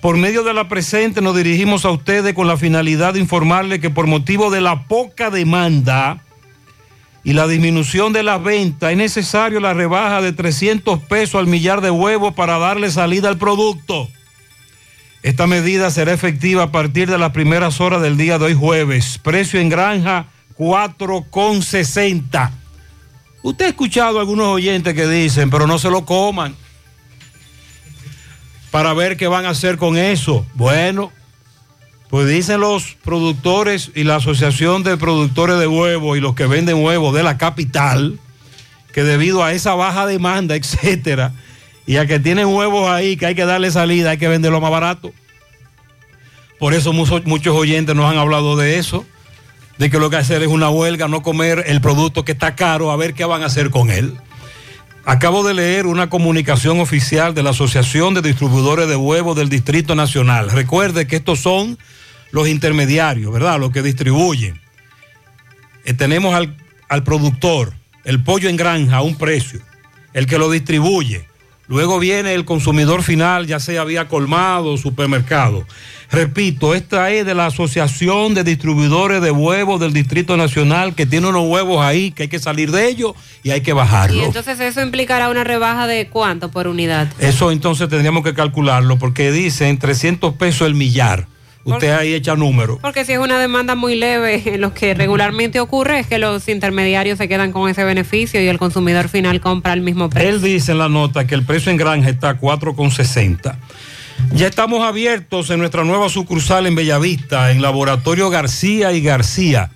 por 0.00 0.16
medio 0.16 0.42
de 0.42 0.54
la 0.54 0.68
presente 0.68 1.20
nos 1.20 1.36
dirigimos 1.36 1.84
a 1.84 1.90
ustedes 1.90 2.34
con 2.34 2.46
la 2.46 2.56
finalidad 2.56 3.14
de 3.14 3.20
informarles 3.20 3.80
que 3.80 3.90
por 3.90 4.06
motivo 4.06 4.50
de 4.50 4.60
la 4.60 4.84
poca 4.88 5.30
demanda 5.30 6.22
y 7.22 7.34
la 7.34 7.46
disminución 7.46 8.12
de 8.12 8.22
las 8.22 8.42
ventas 8.42 8.92
es 8.92 8.96
necesario 8.96 9.60
la 9.60 9.74
rebaja 9.74 10.22
de 10.22 10.32
300 10.32 11.00
pesos 11.00 11.38
al 11.38 11.46
millar 11.46 11.82
de 11.82 11.90
huevos 11.90 12.34
para 12.34 12.58
darle 12.58 12.90
salida 12.90 13.28
al 13.28 13.36
producto. 13.36 14.08
Esta 15.22 15.46
medida 15.46 15.90
será 15.90 16.14
efectiva 16.14 16.62
a 16.62 16.72
partir 16.72 17.10
de 17.10 17.18
las 17.18 17.32
primeras 17.32 17.78
horas 17.80 18.00
del 18.00 18.16
día 18.16 18.38
de 18.38 18.46
hoy 18.46 18.54
jueves. 18.54 19.20
Precio 19.22 19.60
en 19.60 19.68
granja 19.68 20.28
4,60. 20.56 22.50
Usted 23.42 23.66
ha 23.66 23.68
escuchado 23.68 24.16
a 24.16 24.22
algunos 24.22 24.46
oyentes 24.46 24.94
que 24.94 25.06
dicen, 25.06 25.50
pero 25.50 25.66
no 25.66 25.78
se 25.78 25.90
lo 25.90 26.06
coman. 26.06 26.56
Para 28.70 28.94
ver 28.94 29.16
qué 29.16 29.26
van 29.26 29.46
a 29.46 29.50
hacer 29.50 29.76
con 29.76 29.96
eso. 29.96 30.46
Bueno, 30.54 31.12
pues 32.10 32.28
dicen 32.28 32.60
los 32.60 32.96
productores 33.04 33.92
y 33.94 34.02
la 34.02 34.16
Asociación 34.16 34.82
de 34.82 34.96
Productores 34.96 35.58
de 35.58 35.68
Huevos 35.68 36.18
y 36.18 36.20
los 36.20 36.34
que 36.34 36.46
venden 36.46 36.82
huevos 36.82 37.14
de 37.14 37.22
la 37.22 37.38
capital, 37.38 38.18
que 38.92 39.04
debido 39.04 39.44
a 39.44 39.52
esa 39.52 39.74
baja 39.74 40.06
demanda, 40.06 40.56
etcétera, 40.56 41.32
y 41.86 41.96
a 41.96 42.06
que 42.06 42.18
tienen 42.18 42.46
huevos 42.46 42.90
ahí 42.90 43.16
que 43.16 43.26
hay 43.26 43.34
que 43.36 43.44
darle 43.44 43.70
salida, 43.70 44.10
hay 44.10 44.18
que 44.18 44.28
venderlo 44.28 44.60
más 44.60 44.72
barato. 44.72 45.12
Por 46.58 46.74
eso 46.74 46.92
muchos, 46.92 47.54
oyentes 47.54 47.94
nos 47.94 48.10
han 48.10 48.18
hablado 48.18 48.56
de 48.56 48.78
eso, 48.78 49.06
de 49.78 49.88
que 49.88 49.98
lo 49.98 50.10
que 50.10 50.16
hacer 50.16 50.42
es 50.42 50.48
una 50.48 50.68
huelga, 50.68 51.08
no 51.08 51.22
comer 51.22 51.64
el 51.66 51.80
producto 51.80 52.24
que 52.24 52.32
está 52.32 52.54
caro, 52.54 52.90
a 52.90 52.96
ver 52.96 53.14
qué 53.14 53.24
van 53.24 53.42
a 53.42 53.46
hacer 53.46 53.70
con 53.70 53.90
él. 53.90 54.18
Acabo 55.04 55.42
de 55.42 55.54
leer 55.54 55.86
una 55.86 56.10
comunicación 56.10 56.78
oficial 56.78 57.34
de 57.34 57.42
la 57.42 57.50
Asociación 57.50 58.12
de 58.12 58.22
Distribuidores 58.22 58.86
de 58.86 58.96
Huevos 58.96 59.34
del 59.34 59.48
Distrito 59.48 59.94
Nacional. 59.94 60.50
Recuerde 60.50 61.06
que 61.06 61.16
estos 61.16 61.40
son 61.40 61.78
los 62.32 62.48
intermediarios, 62.48 63.32
¿verdad? 63.32 63.58
Los 63.58 63.72
que 63.72 63.82
distribuyen. 63.82 64.60
Eh, 65.84 65.94
tenemos 65.94 66.34
al, 66.34 66.56
al 66.88 67.02
productor, 67.02 67.72
el 68.04 68.22
pollo 68.22 68.50
en 68.50 68.56
granja 68.56 68.98
a 68.98 69.02
un 69.02 69.16
precio, 69.16 69.60
el 70.12 70.26
que 70.26 70.38
lo 70.38 70.50
distribuye. 70.50 71.29
Luego 71.70 72.00
viene 72.00 72.34
el 72.34 72.44
consumidor 72.44 73.04
final, 73.04 73.46
ya 73.46 73.60
sea 73.60 73.84
vía 73.84 74.08
colmado, 74.08 74.76
supermercado. 74.76 75.64
Repito, 76.10 76.74
esta 76.74 77.12
es 77.12 77.24
de 77.24 77.32
la 77.36 77.46
Asociación 77.46 78.34
de 78.34 78.42
Distribuidores 78.42 79.22
de 79.22 79.30
Huevos 79.30 79.78
del 79.78 79.92
Distrito 79.92 80.36
Nacional, 80.36 80.96
que 80.96 81.06
tiene 81.06 81.28
unos 81.28 81.48
huevos 81.48 81.80
ahí, 81.86 82.10
que 82.10 82.24
hay 82.24 82.28
que 82.28 82.40
salir 82.40 82.72
de 82.72 82.88
ellos 82.88 83.12
y 83.44 83.50
hay 83.50 83.60
que 83.60 83.70
Y 83.70 83.74
bajarlos. 83.74 84.24
entonces 84.24 84.58
eso 84.58 84.82
implicará 84.82 85.28
una 85.28 85.44
rebaja 85.44 85.86
de 85.86 86.08
cuánto 86.08 86.50
por 86.50 86.66
unidad. 86.66 87.06
Eso 87.20 87.52
entonces 87.52 87.88
tendríamos 87.88 88.24
que 88.24 88.34
calcularlo, 88.34 88.98
porque 88.98 89.30
dicen 89.30 89.78
300 89.78 90.34
pesos 90.34 90.66
el 90.66 90.74
millar. 90.74 91.28
Usted 91.64 91.90
ahí 91.90 92.14
echa 92.14 92.36
número. 92.36 92.78
Porque 92.80 93.04
si 93.04 93.12
es 93.12 93.18
una 93.18 93.38
demanda 93.38 93.74
muy 93.74 93.94
leve, 93.94 94.56
lo 94.58 94.72
que 94.72 94.94
regularmente 94.94 95.60
ocurre 95.60 96.00
es 96.00 96.06
que 96.06 96.18
los 96.18 96.48
intermediarios 96.48 97.18
se 97.18 97.28
quedan 97.28 97.52
con 97.52 97.68
ese 97.68 97.84
beneficio 97.84 98.42
y 98.42 98.48
el 98.48 98.58
consumidor 98.58 99.08
final 99.08 99.40
compra 99.40 99.72
al 99.72 99.80
mismo 99.80 100.08
precio. 100.08 100.30
Él 100.30 100.40
dice 100.40 100.72
en 100.72 100.78
la 100.78 100.88
nota 100.88 101.26
que 101.26 101.34
el 101.34 101.44
precio 101.44 101.70
en 101.70 101.76
granja 101.76 102.08
está 102.08 102.30
a 102.30 102.40
4,60. 102.40 103.56
Ya 104.32 104.46
estamos 104.46 104.82
abiertos 104.82 105.50
en 105.50 105.58
nuestra 105.58 105.84
nueva 105.84 106.08
sucursal 106.08 106.66
en 106.66 106.74
Bellavista, 106.74 107.50
en 107.50 107.62
Laboratorio 107.62 108.30
García 108.30 108.92
y 108.92 109.00
García. 109.00 109.70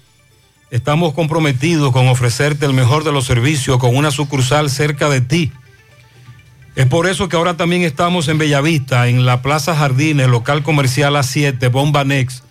Estamos 0.70 1.15
comprometidos 1.15 1.93
con 1.93 2.09
ofrecerte 2.09 2.66
el 2.66 2.73
mejor 2.73 3.05
de 3.05 3.12
los 3.12 3.24
servicios 3.27 3.78
con 3.78 3.97
una 3.97 4.11
sucursal 4.11 4.70
cerca 4.70 5.09
de 5.09 5.20
ti. 5.20 5.52
Es 6.76 6.86
por 6.86 7.06
eso 7.06 7.28
que 7.28 7.36
ahora 7.36 7.56
también 7.56 7.82
estamos 7.82 8.26
en 8.26 8.38
Bellavista, 8.38 9.06
en 9.09 9.24
la 9.24 9.42
Plaza 9.42 9.76
Jardines, 9.76 10.28
local 10.28 10.64
comercial 10.64 11.14
A7, 11.14 11.70
Bomba 11.70 12.02
Next. 12.05 12.42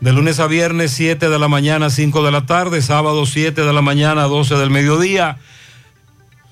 De 0.00 0.12
lunes 0.12 0.40
a 0.40 0.48
viernes, 0.48 0.90
7 0.92 1.28
de 1.28 1.38
la 1.38 1.46
mañana, 1.46 1.88
5 1.88 2.24
de 2.24 2.32
la 2.32 2.46
tarde, 2.46 2.82
sábado, 2.82 3.26
7 3.26 3.62
de 3.62 3.72
la 3.72 3.82
mañana, 3.82 4.24
12 4.24 4.56
del 4.56 4.70
mediodía. 4.70 5.38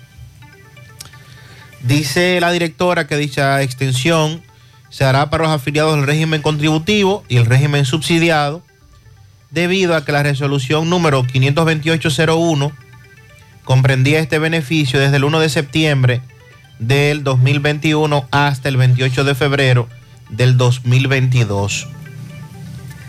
Dice 1.82 2.39
la 2.41 2.53
directora 2.53 3.09
que 3.09 3.16
dicha 3.16 3.61
extensión 3.62 4.43
se 4.91 5.05
hará 5.05 5.28
para 5.28 5.43
los 5.45 5.53
afiliados 5.53 5.97
del 5.97 6.07
régimen 6.07 6.41
contributivo 6.41 7.24
y 7.28 7.39
el 7.39 7.47
régimen 7.47 7.85
subsidiado, 7.85 8.62
debido 9.51 9.97
a 9.97 10.05
que 10.05 10.12
la 10.12 10.23
resolución 10.23 10.89
número 10.89 11.24
52801 11.24 12.70
comprendía 13.65 14.20
este 14.20 14.39
beneficio 14.39 15.01
desde 15.01 15.16
el 15.16 15.24
1 15.24 15.41
de 15.41 15.49
septiembre 15.49 16.20
del 16.78 17.24
2021 17.24 18.26
hasta 18.30 18.68
el 18.68 18.76
28 18.76 19.24
de 19.24 19.34
febrero 19.34 19.88
del 20.30 20.56
2022. 20.56 21.88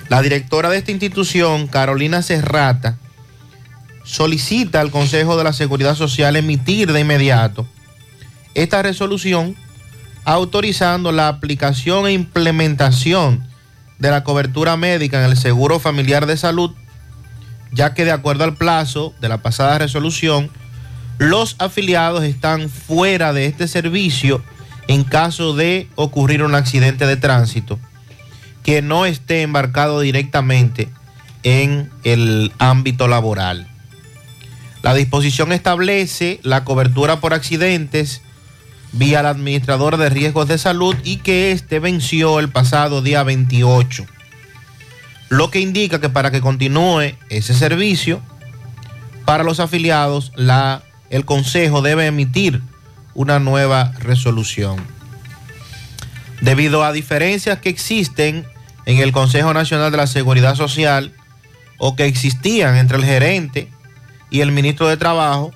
La 0.10 0.22
directora 0.22 0.70
de 0.70 0.78
esta 0.78 0.92
institución, 0.92 1.68
Carolina 1.68 2.22
Serrata, 2.22 2.98
solicita 4.04 4.82
al 4.82 4.92
Consejo 4.92 5.36
de 5.36 5.44
la 5.44 5.54
Seguridad 5.54 5.96
Social 5.96 6.36
emitir 6.36 6.94
de 6.94 7.00
inmediato 7.00 7.68
esta 8.54 8.82
resolución 8.82 9.56
autorizando 10.26 11.12
la 11.12 11.28
aplicación 11.28 12.08
e 12.08 12.14
implementación 12.14 13.48
de 14.00 14.10
la 14.10 14.24
cobertura 14.24 14.78
médica 14.78 15.24
en 15.24 15.32
el 15.32 15.38
Seguro 15.38 15.80
Familiar 15.80 16.26
de 16.26 16.38
Salud, 16.38 16.72
ya 17.72 17.94
que 17.94 18.06
de 18.06 18.12
acuerdo 18.12 18.44
al 18.44 18.56
plazo 18.56 19.14
de 19.22 19.30
la 19.30 19.42
pasada 19.42 19.78
resolución, 19.78 20.50
los 21.18 21.56
afiliados 21.60 22.24
están 22.24 22.70
fuera 22.70 23.34
de 23.34 23.46
este 23.46 23.68
servicio 23.68 24.44
en 24.88 25.04
caso 25.04 25.56
de 25.56 25.88
ocurrir 25.96 26.44
un 26.44 26.56
accidente 26.56 27.06
de 27.06 27.18
tránsito 27.18 27.80
que 28.64 28.82
no 28.82 29.06
esté 29.06 29.42
embarcado 29.42 30.00
directamente 30.00 30.90
en 31.44 31.92
el 32.04 32.52
ámbito 32.58 33.08
laboral. 33.08 33.68
La 34.82 34.94
disposición 34.94 35.52
establece 35.52 36.40
la 36.44 36.64
cobertura 36.64 37.20
por 37.20 37.34
accidentes 37.34 38.22
vía 38.92 39.20
el 39.20 39.26
administrador 39.26 39.98
de 39.98 40.10
riesgos 40.10 40.48
de 40.48 40.58
salud 40.58 40.96
y 41.04 41.18
que 41.18 41.52
este 41.52 41.80
venció 41.80 42.40
el 42.40 42.50
pasado 42.50 43.02
día 43.02 43.24
28. 43.24 44.06
Lo 45.30 45.52
que 45.52 45.60
indica 45.60 46.00
que 46.00 46.10
para 46.10 46.32
que 46.32 46.40
continúe 46.40 47.16
ese 47.30 47.54
servicio, 47.54 48.22
para 49.26 49.44
los 49.44 49.60
afiliados, 49.60 50.32
la, 50.36 50.84
el 51.16 51.24
Consejo 51.24 51.82
debe 51.82 52.08
emitir 52.08 52.62
una 53.14 53.40
nueva 53.40 53.94
resolución. 54.00 54.86
Debido 56.42 56.84
a 56.84 56.92
diferencias 56.92 57.60
que 57.60 57.70
existen 57.70 58.46
en 58.86 58.98
el 58.98 59.14
Consejo 59.14 59.54
Nacional 59.54 59.92
de 59.92 59.98
la 59.98 60.08
Seguridad 60.08 60.56
Social 60.56 61.14
o 61.78 61.96
que 61.96 62.04
existían 62.04 62.76
entre 62.76 62.98
el 62.98 63.06
gerente 63.06 63.70
y 64.30 64.42
el 64.42 64.52
ministro 64.52 64.90
de 64.90 64.98
Trabajo, 64.98 65.54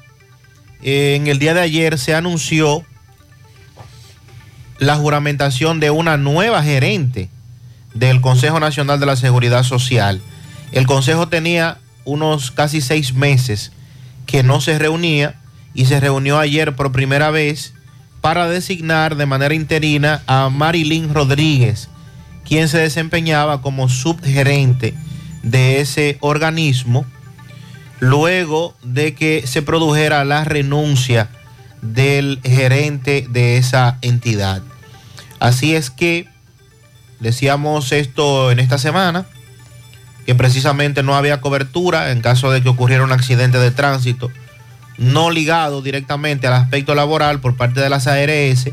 en 0.82 1.28
el 1.28 1.40
día 1.40 1.54
de 1.54 1.60
ayer 1.60 1.98
se 1.98 2.16
anunció 2.16 2.86
la 4.78 4.96
juramentación 4.96 5.82
de 5.82 5.90
una 5.90 6.16
nueva 6.16 6.64
gerente 6.64 7.30
del 7.94 8.22
Consejo 8.22 8.62
Nacional 8.62 9.02
de 9.02 9.08
la 9.08 9.18
Seguridad 9.18 9.64
Social. 9.64 10.22
El 10.72 10.88
Consejo 10.88 11.28
tenía 11.28 11.80
unos 12.06 12.52
casi 12.52 12.80
seis 12.80 13.14
meses 13.14 13.74
que 14.26 14.42
no 14.42 14.62
se 14.62 14.80
reunía 14.80 15.39
y 15.80 15.86
se 15.86 16.02
reunió 16.02 16.38
ayer 16.40 16.76
por 16.76 16.92
primera 16.92 17.32
vez 17.32 17.74
para 18.20 18.50
designar 18.50 19.16
de 19.16 19.26
manera 19.26 19.54
interina 19.54 20.22
a 20.28 20.50
Marilyn 20.50 21.14
Rodríguez, 21.14 21.88
quien 22.46 22.68
se 22.68 22.80
desempeñaba 22.80 23.62
como 23.62 23.88
subgerente 23.88 24.94
de 25.42 25.80
ese 25.80 26.18
organismo, 26.20 27.06
luego 28.02 28.76
de 28.84 29.16
que 29.16 29.48
se 29.48 29.62
produjera 29.62 30.26
la 30.26 30.44
renuncia 30.44 31.30
del 31.82 32.42
gerente 32.44 33.26
de 33.30 33.56
esa 33.56 34.00
entidad. 34.02 34.62
Así 35.40 35.76
es 35.76 35.90
que 35.90 36.28
decíamos 37.22 37.94
esto 37.94 38.52
en 38.52 38.60
esta 38.60 38.80
semana, 38.80 39.28
que 40.26 40.36
precisamente 40.36 41.04
no 41.04 41.16
había 41.16 41.40
cobertura 41.40 42.12
en 42.12 42.20
caso 42.20 42.52
de 42.52 42.62
que 42.62 42.68
ocurriera 42.68 43.06
un 43.06 43.14
accidente 43.14 43.60
de 43.60 43.72
tránsito, 43.72 44.30
no 45.00 45.32
ligado 45.32 45.82
directamente 45.82 46.46
al 46.46 46.54
aspecto 46.54 46.94
laboral 46.94 47.40
por 47.40 47.56
parte 47.56 47.80
de 47.80 47.90
las 47.90 48.06
ARS, 48.06 48.70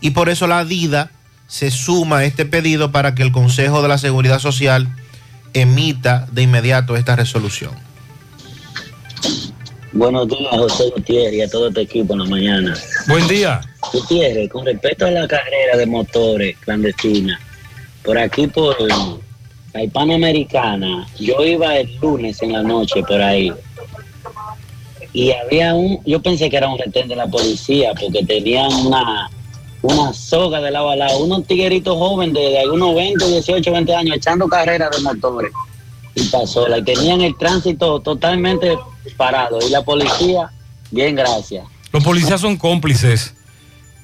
y 0.00 0.10
por 0.10 0.28
eso 0.28 0.46
la 0.46 0.64
DIDA 0.64 1.10
se 1.46 1.70
suma 1.70 2.18
a 2.18 2.24
este 2.24 2.44
pedido 2.44 2.92
para 2.92 3.14
que 3.14 3.22
el 3.22 3.32
Consejo 3.32 3.82
de 3.82 3.88
la 3.88 3.98
Seguridad 3.98 4.38
Social 4.38 4.88
emita 5.54 6.26
de 6.32 6.42
inmediato 6.42 6.96
esta 6.96 7.16
resolución. 7.16 7.72
Buenos 9.92 10.28
días, 10.28 10.50
José 10.50 10.90
Gutiérrez 10.94 11.34
y 11.34 11.42
a 11.42 11.48
todo 11.48 11.70
tu 11.70 11.80
equipo 11.80 12.12
en 12.12 12.18
la 12.18 12.24
mañana. 12.26 12.74
Buen 13.06 13.26
día. 13.26 13.60
Gutiérrez, 13.92 14.50
con 14.50 14.66
respecto 14.66 15.06
a 15.06 15.10
la 15.10 15.26
carrera 15.26 15.76
de 15.78 15.86
motores 15.86 16.56
clandestina, 16.58 17.40
por 18.02 18.18
aquí 18.18 18.48
por 18.48 18.76
la 19.72 19.82
Hispanoamericana, 19.82 21.06
yo 21.18 21.42
iba 21.44 21.78
el 21.78 21.96
lunes 22.02 22.42
en 22.42 22.52
la 22.52 22.62
noche 22.62 23.02
por 23.04 23.22
ahí 23.22 23.52
y 25.14 25.30
había 25.30 25.74
un, 25.74 26.00
yo 26.04 26.20
pensé 26.20 26.50
que 26.50 26.56
era 26.56 26.68
un 26.68 26.76
retén 26.76 27.08
de 27.08 27.14
la 27.14 27.28
policía 27.28 27.92
porque 27.98 28.24
tenían 28.26 28.70
una, 28.84 29.30
una 29.80 30.12
soga 30.12 30.60
de 30.60 30.72
lado 30.72 30.90
a 30.90 30.96
lado, 30.96 31.18
unos 31.18 31.46
tigueritos 31.46 31.96
jóvenes 31.96 32.34
de, 32.34 32.40
de 32.40 32.58
algunos 32.58 32.96
20, 32.96 33.24
18, 33.24 33.72
20 33.72 33.94
años 33.94 34.16
echando 34.16 34.48
carreras 34.48 34.90
de 34.90 35.02
motores 35.02 35.52
y 36.16 36.24
pasó, 36.24 36.66
la 36.66 36.82
tenían 36.84 37.20
el 37.20 37.36
tránsito 37.36 38.00
totalmente 38.00 38.76
parado 39.16 39.58
y 39.64 39.70
la 39.70 39.82
policía, 39.82 40.50
bien, 40.90 41.14
gracias. 41.14 41.64
Los 41.92 42.02
policías 42.02 42.40
son 42.40 42.56
cómplices. 42.56 43.34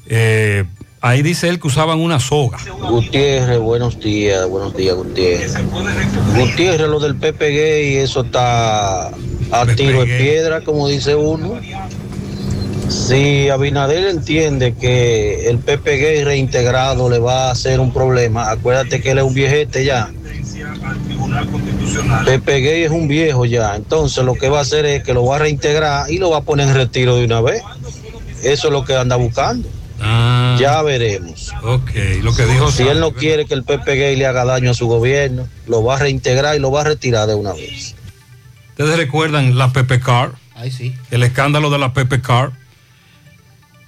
Eh, 0.07 0.65
ahí 1.01 1.23
dice 1.23 1.49
él 1.49 1.59
que 1.59 1.67
usaban 1.67 1.99
una 2.01 2.21
soga. 2.21 2.59
Gutiérrez, 2.89 3.59
buenos 3.59 3.99
días, 3.99 4.49
buenos 4.49 4.77
días, 4.77 4.95
Gutiérrez. 4.95 5.57
Gutiérrez, 6.37 6.89
lo 6.89 7.01
del 7.01 7.17
Pepe 7.17 7.51
Gay, 7.51 7.97
eso 7.97 8.21
está 8.21 9.11
a 9.51 9.67
tiro 9.67 10.05
de 10.05 10.19
piedra, 10.19 10.61
como 10.63 10.89
dice 10.89 11.15
uno. 11.15 11.59
Si 12.89 13.49
Abinader 13.49 14.09
entiende 14.09 14.75
que 14.75 15.49
el 15.49 15.61
Gay 15.65 16.25
reintegrado 16.25 17.09
le 17.09 17.21
va 17.21 17.49
a 17.49 17.51
hacer 17.53 17.79
un 17.79 17.93
problema, 17.93 18.51
acuérdate 18.51 19.01
que 19.01 19.13
él 19.13 19.19
es 19.19 19.25
un 19.25 19.35
viejete 19.35 19.85
ya. 19.85 20.11
Gay 22.45 22.83
es 22.83 22.91
un 22.91 23.07
viejo 23.07 23.45
ya, 23.45 23.77
entonces 23.77 24.25
lo 24.25 24.35
que 24.35 24.49
va 24.49 24.59
a 24.59 24.63
hacer 24.63 24.87
es 24.87 25.05
que 25.05 25.15
lo 25.15 25.25
va 25.25 25.37
a 25.37 25.39
reintegrar 25.39 26.11
y 26.11 26.19
lo 26.19 26.31
va 26.31 26.39
a 26.39 26.43
poner 26.43 26.69
en 26.69 26.75
retiro 26.75 27.17
de 27.17 27.25
una 27.25 27.41
vez. 27.41 27.63
Eso 28.43 28.69
es 28.69 28.73
lo 28.73 28.85
que 28.85 28.97
anda 28.97 29.15
buscando. 29.15 29.69
Ya 30.59 30.83
veremos. 30.83 31.53
Ok, 31.63 31.91
lo 32.23 32.35
que 32.35 32.45
dijo 32.47 32.71
Si 32.71 32.83
él 32.83 32.99
no 33.01 33.13
quiere 33.13 33.47
que 33.47 33.55
el 33.55 33.65
Gay 33.65 34.17
le 34.17 34.27
haga 34.27 34.45
daño 34.45 34.73
a 34.73 34.75
su 34.75 34.89
gobierno, 34.89 35.47
lo 35.67 35.85
va 35.85 35.97
a 35.97 35.99
reintegrar 36.01 36.57
y 36.57 36.59
lo 36.59 36.73
va 36.73 36.81
a 36.81 36.85
retirar 36.85 37.29
de 37.29 37.35
una 37.35 37.53
vez. 37.53 37.95
¿Ustedes 38.81 38.97
recuerdan 38.97 39.59
la 39.59 39.69
Pepe 39.75 40.01
Car? 40.01 40.31
Ay, 40.55 40.71
sí. 40.71 40.97
El 41.11 41.23
escándalo 41.23 41.69
de 41.69 41.79
la 41.79 41.93
Pepe 41.93 42.23
Car. 42.23 42.53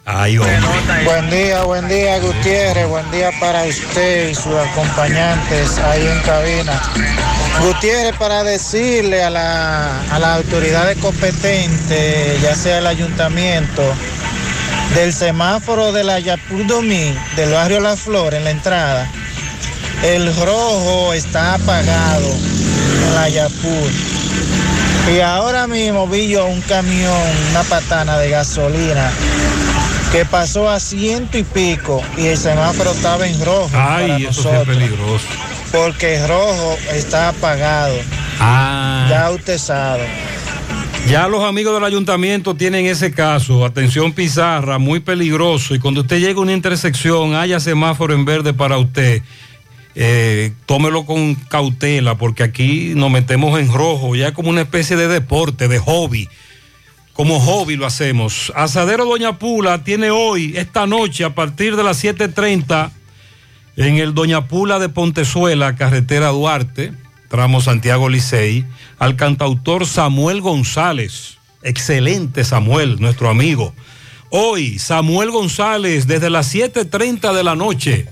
Ay, 0.04 0.36
hombre. 0.36 0.58
Buen 1.06 1.30
día, 1.30 1.62
buen 1.62 1.88
día 1.88 2.18
Gutiérrez, 2.18 2.86
buen 2.86 3.10
día 3.10 3.30
para 3.40 3.64
usted 3.64 4.28
y 4.28 4.34
sus 4.34 4.54
acompañantes 4.54 5.78
ahí 5.78 6.06
en 6.06 6.20
cabina. 6.20 6.78
Gutiérrez, 7.62 8.14
para 8.18 8.44
decirle 8.44 9.22
a, 9.24 9.30
la, 9.30 10.02
a 10.10 10.18
las 10.18 10.36
autoridades 10.36 10.98
competentes, 10.98 12.42
ya 12.42 12.54
sea 12.54 12.76
el 12.76 12.86
ayuntamiento, 12.86 13.82
del 14.94 15.14
semáforo 15.14 15.92
de 15.92 16.04
la 16.04 16.20
Yapur 16.20 16.66
Domín, 16.66 17.16
del 17.34 17.50
barrio 17.50 17.80
La 17.80 17.96
Flor, 17.96 18.34
en 18.34 18.44
la 18.44 18.50
entrada, 18.50 19.10
el 20.02 20.26
rojo 20.36 21.14
está 21.14 21.54
apagado 21.54 22.28
en 22.28 23.14
la 23.14 23.30
Yapur. 23.30 23.90
Y 25.10 25.20
ahora 25.20 25.66
mismo 25.66 26.06
vi 26.06 26.28
yo 26.28 26.46
un 26.46 26.60
camión, 26.60 27.12
una 27.50 27.62
patana 27.64 28.18
de 28.18 28.30
gasolina 28.30 29.10
que 30.12 30.24
pasó 30.24 30.68
a 30.70 30.78
ciento 30.78 31.38
y 31.38 31.42
pico 31.42 32.02
y 32.16 32.26
el 32.26 32.36
semáforo 32.36 32.92
estaba 32.92 33.26
en 33.26 33.44
rojo. 33.44 33.68
para 33.72 33.96
Ay, 33.96 34.26
eso 34.26 34.54
es 34.54 34.66
peligroso. 34.66 35.24
Porque 35.72 36.16
el 36.16 36.28
rojo 36.28 36.76
está 36.92 37.30
apagado. 37.30 37.96
Ah. 38.38 39.06
Ya 39.10 39.30
usted 39.30 39.58
sabe. 39.58 40.06
Ya 41.08 41.26
los 41.26 41.42
amigos 41.42 41.74
del 41.74 41.84
ayuntamiento 41.84 42.54
tienen 42.54 42.86
ese 42.86 43.10
caso. 43.10 43.64
Atención 43.64 44.12
Pizarra, 44.12 44.78
muy 44.78 45.00
peligroso. 45.00 45.74
Y 45.74 45.80
cuando 45.80 46.02
usted 46.02 46.20
llega 46.20 46.38
a 46.38 46.42
una 46.42 46.52
intersección, 46.52 47.34
haya 47.34 47.58
semáforo 47.58 48.14
en 48.14 48.24
verde 48.24 48.54
para 48.54 48.78
usted. 48.78 49.22
Eh, 49.94 50.52
tómelo 50.66 51.04
con 51.04 51.34
cautela 51.34 52.16
porque 52.16 52.42
aquí 52.42 52.92
nos 52.94 53.10
metemos 53.10 53.58
en 53.60 53.72
rojo, 53.72 54.16
ya 54.16 54.32
como 54.32 54.50
una 54.50 54.62
especie 54.62 54.96
de 54.96 55.08
deporte, 55.08 55.68
de 55.68 55.78
hobby. 55.78 56.28
Como 57.12 57.40
hobby 57.40 57.76
lo 57.76 57.84
hacemos. 57.84 58.52
Asadero 58.56 59.04
Doña 59.04 59.38
Pula 59.38 59.84
tiene 59.84 60.10
hoy, 60.10 60.54
esta 60.56 60.86
noche, 60.86 61.24
a 61.24 61.34
partir 61.34 61.76
de 61.76 61.82
las 61.82 62.02
7.30, 62.02 62.90
en 63.76 63.96
el 63.96 64.14
Doña 64.14 64.48
Pula 64.48 64.78
de 64.78 64.88
Pontezuela, 64.88 65.76
carretera 65.76 66.28
Duarte, 66.28 66.92
tramo 67.28 67.60
Santiago 67.60 68.08
Licey, 68.08 68.64
al 68.98 69.16
cantautor 69.16 69.86
Samuel 69.86 70.40
González. 70.40 71.36
Excelente 71.62 72.44
Samuel, 72.44 72.98
nuestro 72.98 73.28
amigo. 73.28 73.74
Hoy, 74.30 74.78
Samuel 74.78 75.30
González, 75.30 76.06
desde 76.06 76.30
las 76.30 76.54
7.30 76.54 77.34
de 77.34 77.44
la 77.44 77.54
noche, 77.54 78.08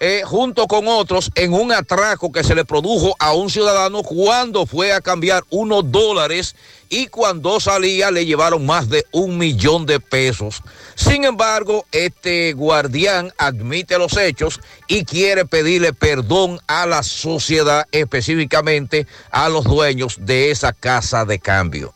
eh, 0.00 0.22
junto 0.24 0.66
con 0.66 0.86
otros 0.86 1.30
en 1.34 1.52
un 1.52 1.72
atraco 1.72 2.30
que 2.32 2.44
se 2.44 2.54
le 2.54 2.64
produjo 2.64 3.14
a 3.18 3.32
un 3.32 3.50
ciudadano 3.50 4.02
cuando 4.02 4.66
fue 4.66 4.92
a 4.92 5.00
cambiar 5.00 5.44
unos 5.50 5.90
dólares 5.90 6.54
y 6.88 7.06
cuando 7.08 7.60
salía 7.60 8.10
le 8.10 8.26
llevaron 8.26 8.64
más 8.66 8.88
de 8.88 9.04
un 9.12 9.38
millón 9.38 9.86
de 9.86 10.00
pesos. 10.00 10.62
Sin 10.94 11.24
embargo, 11.24 11.86
este 11.92 12.52
guardián 12.52 13.32
admite 13.38 13.98
los 13.98 14.16
hechos 14.16 14.60
y 14.86 15.04
quiere 15.04 15.44
pedirle 15.44 15.92
perdón 15.92 16.60
a 16.66 16.86
la 16.86 17.02
sociedad, 17.02 17.86
específicamente 17.92 19.06
a 19.30 19.48
los 19.48 19.64
dueños 19.64 20.16
de 20.20 20.50
esa 20.50 20.72
casa 20.72 21.24
de 21.24 21.38
cambio. 21.38 21.94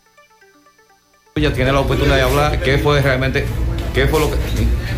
Ya 1.36 1.52
tiene 1.52 1.72
la 1.72 1.80
oportunidad 1.80 2.16
de 2.16 2.22
hablar. 2.22 2.62
¿Qué 2.62 2.78
fue 2.78 3.00
realmente? 3.00 3.46
¿Qué 3.94 4.06
fue 4.06 4.20
lo 4.20 4.30
que, 4.30 4.36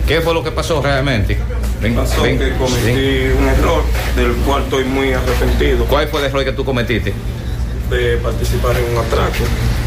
qué 0.06 0.20
fue 0.20 0.34
lo 0.34 0.42
que 0.42 0.50
pasó 0.50 0.82
realmente? 0.82 1.38
Ven, 1.80 1.94
Pasó 1.94 2.22
ven, 2.22 2.38
que 2.38 2.56
cometí 2.56 2.92
ven. 2.92 3.36
un 3.38 3.48
error 3.48 3.82
del 4.16 4.32
cual 4.44 4.62
estoy 4.64 4.84
muy 4.84 5.12
arrepentido. 5.12 5.84
¿Cuál 5.86 6.08
fue 6.08 6.20
el 6.20 6.26
error 6.26 6.44
que 6.44 6.52
tú 6.52 6.64
cometiste? 6.64 7.12
De 7.94 8.16
participar 8.16 8.76
en 8.76 8.92
un 8.92 8.98
atraco. 8.98 9.44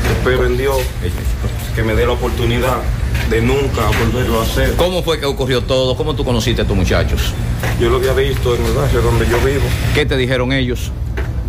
Espero 0.10 0.46
en 0.46 0.56
Dios 0.56 0.78
que 1.76 1.84
me 1.84 1.94
dé 1.94 2.06
la 2.06 2.14
oportunidad 2.14 2.78
de 3.30 3.42
nunca 3.42 3.82
volverlo 4.00 4.40
a 4.40 4.44
hacer. 4.44 4.76
¿Cómo 4.78 5.04
fue 5.04 5.20
que 5.20 5.26
ocurrió 5.26 5.62
todo? 5.62 5.98
¿Cómo 5.98 6.16
tú 6.16 6.24
conociste 6.24 6.62
a 6.62 6.66
tus 6.66 6.78
muchachos? 6.78 7.34
Yo 7.82 7.90
lo 7.90 7.98
había 7.98 8.14
visto 8.14 8.56
en 8.56 8.66
el 8.66 8.72
barrio 8.72 9.02
donde 9.02 9.28
yo 9.28 9.38
vivo. 9.40 9.66
¿Qué 9.94 10.06
te 10.06 10.16
dijeron 10.16 10.54
ellos? 10.54 10.90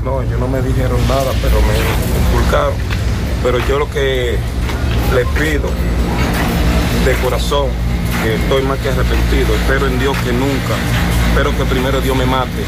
No, 0.02 0.20
ellos 0.20 0.40
no 0.40 0.48
me 0.48 0.60
dijeron 0.60 0.98
nada, 1.06 1.30
pero 1.40 1.60
me 1.60 2.34
inculcaron. 2.34 2.74
Pero 3.44 3.58
yo 3.68 3.78
lo 3.78 3.88
que 3.88 4.36
les 5.14 5.26
pido 5.40 5.70
de 7.04 7.14
corazón, 7.22 7.68
que 8.24 8.34
estoy 8.34 8.64
más 8.64 8.80
que 8.80 8.88
arrepentido, 8.88 9.54
espero 9.54 9.86
en 9.86 10.00
Dios 10.00 10.16
que 10.24 10.32
nunca, 10.32 10.74
espero 11.28 11.56
que 11.56 11.64
primero 11.66 12.00
Dios 12.00 12.16
me 12.16 12.26
mate 12.26 12.64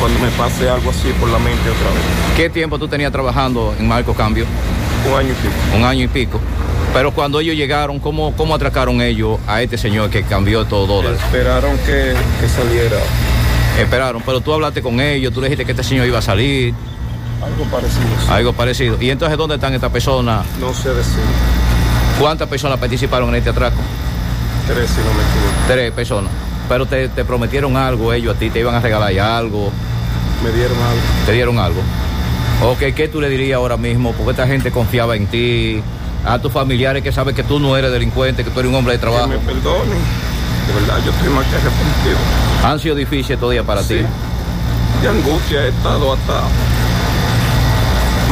cuando 0.00 0.18
me 0.20 0.28
pase 0.32 0.68
algo 0.68 0.90
así 0.90 1.08
por 1.18 1.28
la 1.28 1.38
mente 1.38 1.70
otra 1.70 1.90
vez. 1.90 2.02
¿Qué 2.36 2.50
tiempo 2.50 2.78
tú 2.78 2.88
tenías 2.88 3.12
trabajando 3.12 3.74
en 3.78 3.88
Marco 3.88 4.14
Cambio? 4.14 4.44
Un 5.10 5.18
año 5.18 5.30
y 5.30 5.34
pico. 5.34 5.76
Un 5.76 5.84
año 5.84 6.04
y 6.04 6.08
pico. 6.08 6.40
Pero 6.92 7.12
cuando 7.12 7.40
ellos 7.40 7.54
llegaron, 7.56 7.98
¿cómo, 7.98 8.34
cómo 8.36 8.54
atracaron 8.54 9.00
ellos 9.02 9.38
a 9.46 9.60
este 9.62 9.76
señor 9.76 10.08
que 10.10 10.22
cambió 10.22 10.64
todo 10.64 10.86
dólares? 10.86 11.20
Esperaron 11.20 11.76
que, 11.78 12.14
que 12.40 12.48
saliera. 12.48 12.96
Esperaron, 13.78 14.22
pero 14.24 14.40
tú 14.40 14.52
hablaste 14.54 14.80
con 14.82 14.98
ellos, 15.00 15.32
tú 15.34 15.40
le 15.40 15.48
dijiste 15.48 15.66
que 15.66 15.72
este 15.72 15.84
señor 15.84 16.06
iba 16.06 16.18
a 16.18 16.22
salir, 16.22 16.72
Algo 17.44 17.64
parecido. 17.70 18.06
sí. 18.24 18.26
algo 18.30 18.52
parecido. 18.54 18.96
¿Y 19.02 19.10
entonces 19.10 19.36
dónde 19.36 19.56
están 19.56 19.74
estas 19.74 19.90
personas? 19.92 20.46
No 20.58 20.72
sé 20.72 20.88
decir. 20.94 21.20
¿Cuántas 22.18 22.48
personas 22.48 22.78
participaron 22.78 23.28
en 23.28 23.34
este 23.36 23.50
atraco? 23.50 23.76
Tres, 24.66 24.88
si 24.88 24.96
no 25.00 25.12
me 25.12 25.20
equivoco. 25.22 25.66
Tres 25.68 25.92
personas. 25.92 26.30
Pero 26.68 26.86
te, 26.86 27.08
te 27.08 27.24
prometieron 27.24 27.76
algo 27.76 28.12
ellos 28.12 28.34
a 28.36 28.38
ti, 28.38 28.50
te 28.50 28.60
iban 28.60 28.74
a 28.74 28.80
regalar 28.80 29.16
algo, 29.18 29.70
Me 30.42 30.50
dieron 30.50 30.76
algo. 30.76 31.00
te 31.26 31.32
dieron 31.32 31.58
algo. 31.58 31.80
Ok, 32.62 32.94
¿qué 32.94 33.08
tú 33.08 33.20
le 33.20 33.28
dirías 33.28 33.56
ahora 33.56 33.76
mismo? 33.76 34.12
Porque 34.12 34.30
esta 34.32 34.46
gente 34.46 34.70
confiaba 34.70 35.14
en 35.14 35.26
ti, 35.26 35.80
a 36.24 36.38
tus 36.38 36.50
familiares 36.52 37.02
que 37.02 37.12
saben 37.12 37.34
que 37.34 37.42
tú 37.44 37.60
no 37.60 37.76
eres 37.76 37.92
delincuente, 37.92 38.42
que 38.44 38.50
tú 38.50 38.60
eres 38.60 38.70
un 38.70 38.76
hombre 38.78 38.94
de 38.94 38.98
trabajo. 38.98 39.28
Que 39.28 39.36
me 39.38 39.44
perdonen. 39.44 39.98
De 40.66 40.72
verdad, 40.80 40.98
yo 41.04 41.12
estoy 41.12 41.28
más 41.28 41.44
que 41.46 41.54
arrepentido. 41.54 42.16
Han 42.64 42.80
sido 42.80 42.94
difíciles 42.96 43.30
estos 43.36 43.52
días 43.52 43.64
para 43.64 43.82
ti. 43.82 44.00
De 45.02 45.08
angustia 45.08 45.62
he 45.64 45.68
estado 45.68 46.14
hasta 46.14 46.40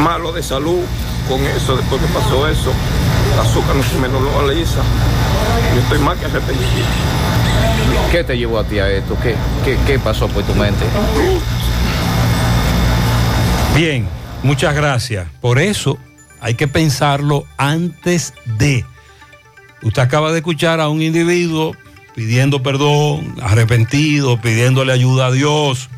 malo 0.02 0.32
de 0.32 0.42
salud 0.42 0.80
con 1.28 1.40
eso, 1.46 1.76
después 1.76 2.00
que 2.00 2.08
pasó 2.08 2.48
eso. 2.48 2.72
El 3.34 3.40
azúcar 3.40 3.76
no 3.76 3.82
se 3.82 3.98
me 3.98 4.08
lo 4.08 4.40
alisa. 4.40 4.80
Yo 5.74 5.80
estoy 5.80 5.98
más 6.00 6.18
que 6.18 6.24
arrepentido. 6.26 6.86
¿Qué 8.10 8.24
te 8.24 8.36
llevó 8.36 8.58
a 8.58 8.64
ti 8.64 8.78
a 8.78 8.90
esto? 8.90 9.16
¿Qué, 9.22 9.34
qué, 9.64 9.76
qué 9.86 9.98
pasó 9.98 10.28
por 10.28 10.44
tu 10.44 10.54
mente? 10.54 10.84
Bien, 13.74 14.06
muchas 14.42 14.74
gracias. 14.74 15.26
Por 15.40 15.58
eso 15.58 15.98
hay 16.40 16.54
que 16.54 16.68
pensarlo 16.68 17.44
antes 17.56 18.34
de. 18.58 18.84
Usted 19.82 20.02
acaba 20.02 20.30
de 20.30 20.38
escuchar 20.38 20.80
a 20.80 20.88
un 20.88 21.02
individuo 21.02 21.74
pidiendo 22.14 22.62
perdón, 22.62 23.34
arrepentido, 23.42 24.40
pidiéndole 24.40 24.92
ayuda 24.92 25.26
a 25.26 25.32
Dios. 25.32 25.90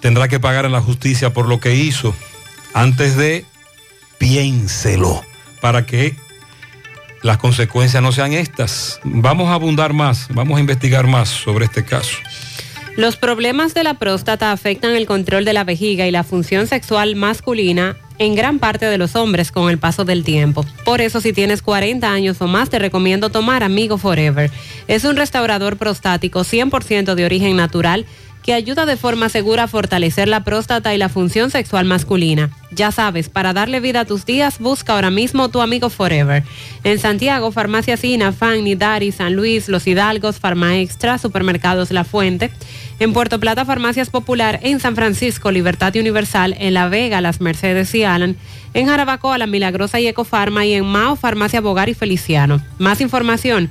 Tendrá 0.00 0.28
que 0.28 0.40
pagar 0.40 0.64
en 0.64 0.72
la 0.72 0.80
justicia 0.80 1.32
por 1.32 1.46
lo 1.46 1.60
que 1.60 1.74
hizo. 1.74 2.14
Antes 2.74 3.16
de, 3.16 3.46
piénselo 4.18 5.22
para 5.60 5.86
que 5.86 6.16
las 7.24 7.38
consecuencias 7.38 8.02
no 8.02 8.12
sean 8.12 8.34
estas. 8.34 9.00
Vamos 9.02 9.48
a 9.48 9.54
abundar 9.54 9.94
más, 9.94 10.28
vamos 10.28 10.58
a 10.58 10.60
investigar 10.60 11.06
más 11.06 11.30
sobre 11.30 11.64
este 11.64 11.82
caso. 11.82 12.18
Los 12.96 13.16
problemas 13.16 13.72
de 13.72 13.82
la 13.82 13.94
próstata 13.94 14.52
afectan 14.52 14.94
el 14.94 15.06
control 15.06 15.44
de 15.46 15.54
la 15.54 15.64
vejiga 15.64 16.06
y 16.06 16.10
la 16.10 16.22
función 16.22 16.66
sexual 16.66 17.16
masculina 17.16 17.96
en 18.18 18.34
gran 18.34 18.58
parte 18.58 18.86
de 18.86 18.98
los 18.98 19.16
hombres 19.16 19.50
con 19.50 19.70
el 19.70 19.78
paso 19.78 20.04
del 20.04 20.22
tiempo. 20.22 20.64
Por 20.84 21.00
eso 21.00 21.20
si 21.22 21.32
tienes 21.32 21.62
40 21.62 22.12
años 22.12 22.40
o 22.40 22.46
más 22.46 22.68
te 22.68 22.78
recomiendo 22.78 23.30
tomar 23.30 23.64
Amigo 23.64 23.96
Forever. 23.96 24.50
Es 24.86 25.04
un 25.04 25.16
restaurador 25.16 25.78
prostático 25.78 26.40
100% 26.40 27.14
de 27.14 27.24
origen 27.24 27.56
natural 27.56 28.04
que 28.44 28.52
ayuda 28.52 28.84
de 28.84 28.98
forma 28.98 29.30
segura 29.30 29.62
a 29.64 29.68
fortalecer 29.68 30.28
la 30.28 30.44
próstata 30.44 30.94
y 30.94 30.98
la 30.98 31.08
función 31.08 31.50
sexual 31.50 31.86
masculina. 31.86 32.50
Ya 32.72 32.92
sabes, 32.92 33.30
para 33.30 33.54
darle 33.54 33.80
vida 33.80 34.00
a 34.00 34.04
tus 34.04 34.26
días, 34.26 34.58
busca 34.58 34.92
ahora 34.92 35.10
mismo 35.10 35.48
tu 35.48 35.62
amigo 35.62 35.88
Forever. 35.88 36.42
En 36.82 36.98
Santiago, 36.98 37.52
Farmacia 37.52 37.96
Sina, 37.96 38.32
Fan, 38.32 38.64
Nidari, 38.64 39.12
San 39.12 39.34
Luis, 39.34 39.68
Los 39.68 39.86
Hidalgos, 39.86 40.40
Farma 40.40 40.76
Extra, 40.76 41.16
Supermercados 41.16 41.90
La 41.90 42.04
Fuente. 42.04 42.50
En 42.98 43.14
Puerto 43.14 43.40
Plata, 43.40 43.64
Farmacias 43.64 44.10
Popular. 44.10 44.60
En 44.62 44.78
San 44.78 44.94
Francisco, 44.94 45.50
Libertad 45.50 45.96
Universal. 45.96 46.54
En 46.58 46.74
La 46.74 46.88
Vega, 46.88 47.22
Las 47.22 47.40
Mercedes 47.40 47.94
y 47.94 48.04
Alan. 48.04 48.36
En 48.74 48.88
Jarabacoa, 48.88 49.38
La 49.38 49.46
Milagrosa 49.46 50.00
y 50.00 50.06
Ecofarma. 50.06 50.66
Y 50.66 50.74
en 50.74 50.84
Mao, 50.84 51.16
Farmacia 51.16 51.62
Bogar 51.62 51.88
y 51.88 51.94
Feliciano. 51.94 52.60
Más 52.78 53.00
información. 53.00 53.70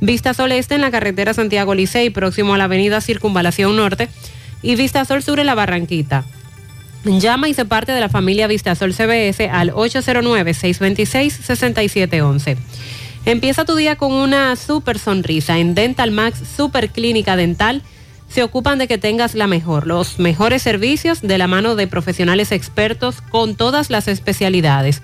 Vista 0.00 0.34
Sol 0.34 0.52
Este 0.52 0.74
en 0.74 0.80
la 0.80 0.90
carretera 0.90 1.34
Santiago 1.34 1.74
Licey, 1.74 2.10
próximo 2.10 2.54
a 2.54 2.58
la 2.58 2.64
avenida 2.64 3.00
Circunvalación 3.00 3.76
Norte. 3.76 4.08
Y 4.62 4.76
Vista 4.76 5.04
Sol 5.04 5.22
Sur 5.22 5.40
en 5.40 5.46
la 5.46 5.54
Barranquita. 5.54 6.24
Llama 7.04 7.48
y 7.48 7.54
se 7.54 7.66
parte 7.66 7.92
de 7.92 8.00
la 8.00 8.08
familia 8.08 8.46
Vistasol 8.46 8.94
CBS 8.94 9.50
al 9.50 9.72
809-626-6711. 9.72 12.56
Empieza 13.26 13.66
tu 13.66 13.76
día 13.76 13.96
con 13.96 14.12
una 14.12 14.56
super 14.56 14.98
sonrisa. 14.98 15.58
En 15.58 15.74
Dental 15.74 16.12
Max 16.12 16.40
Super 16.56 16.88
Clínica 16.88 17.36
Dental 17.36 17.82
se 18.28 18.42
ocupan 18.42 18.78
de 18.78 18.88
que 18.88 18.98
tengas 18.98 19.34
la 19.34 19.46
mejor, 19.46 19.86
los 19.86 20.18
mejores 20.18 20.62
servicios 20.62 21.20
de 21.20 21.38
la 21.38 21.46
mano 21.46 21.76
de 21.76 21.86
profesionales 21.86 22.52
expertos 22.52 23.20
con 23.20 23.54
todas 23.54 23.90
las 23.90 24.08
especialidades. 24.08 25.02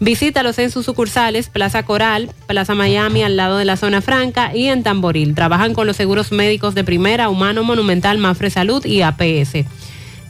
Visítalos 0.00 0.58
en 0.58 0.70
sus 0.70 0.86
sucursales, 0.86 1.50
Plaza 1.50 1.82
Coral, 1.82 2.30
Plaza 2.46 2.74
Miami 2.74 3.22
al 3.22 3.36
lado 3.36 3.58
de 3.58 3.66
la 3.66 3.76
zona 3.76 4.00
franca 4.00 4.56
y 4.56 4.68
en 4.68 4.82
Tamboril. 4.82 5.34
Trabajan 5.34 5.74
con 5.74 5.86
los 5.86 5.96
seguros 5.96 6.32
médicos 6.32 6.74
de 6.74 6.84
primera, 6.84 7.28
Humano, 7.28 7.64
Monumental, 7.64 8.16
Mafre 8.16 8.48
Salud 8.48 8.82
y 8.86 9.02
APS. 9.02 9.66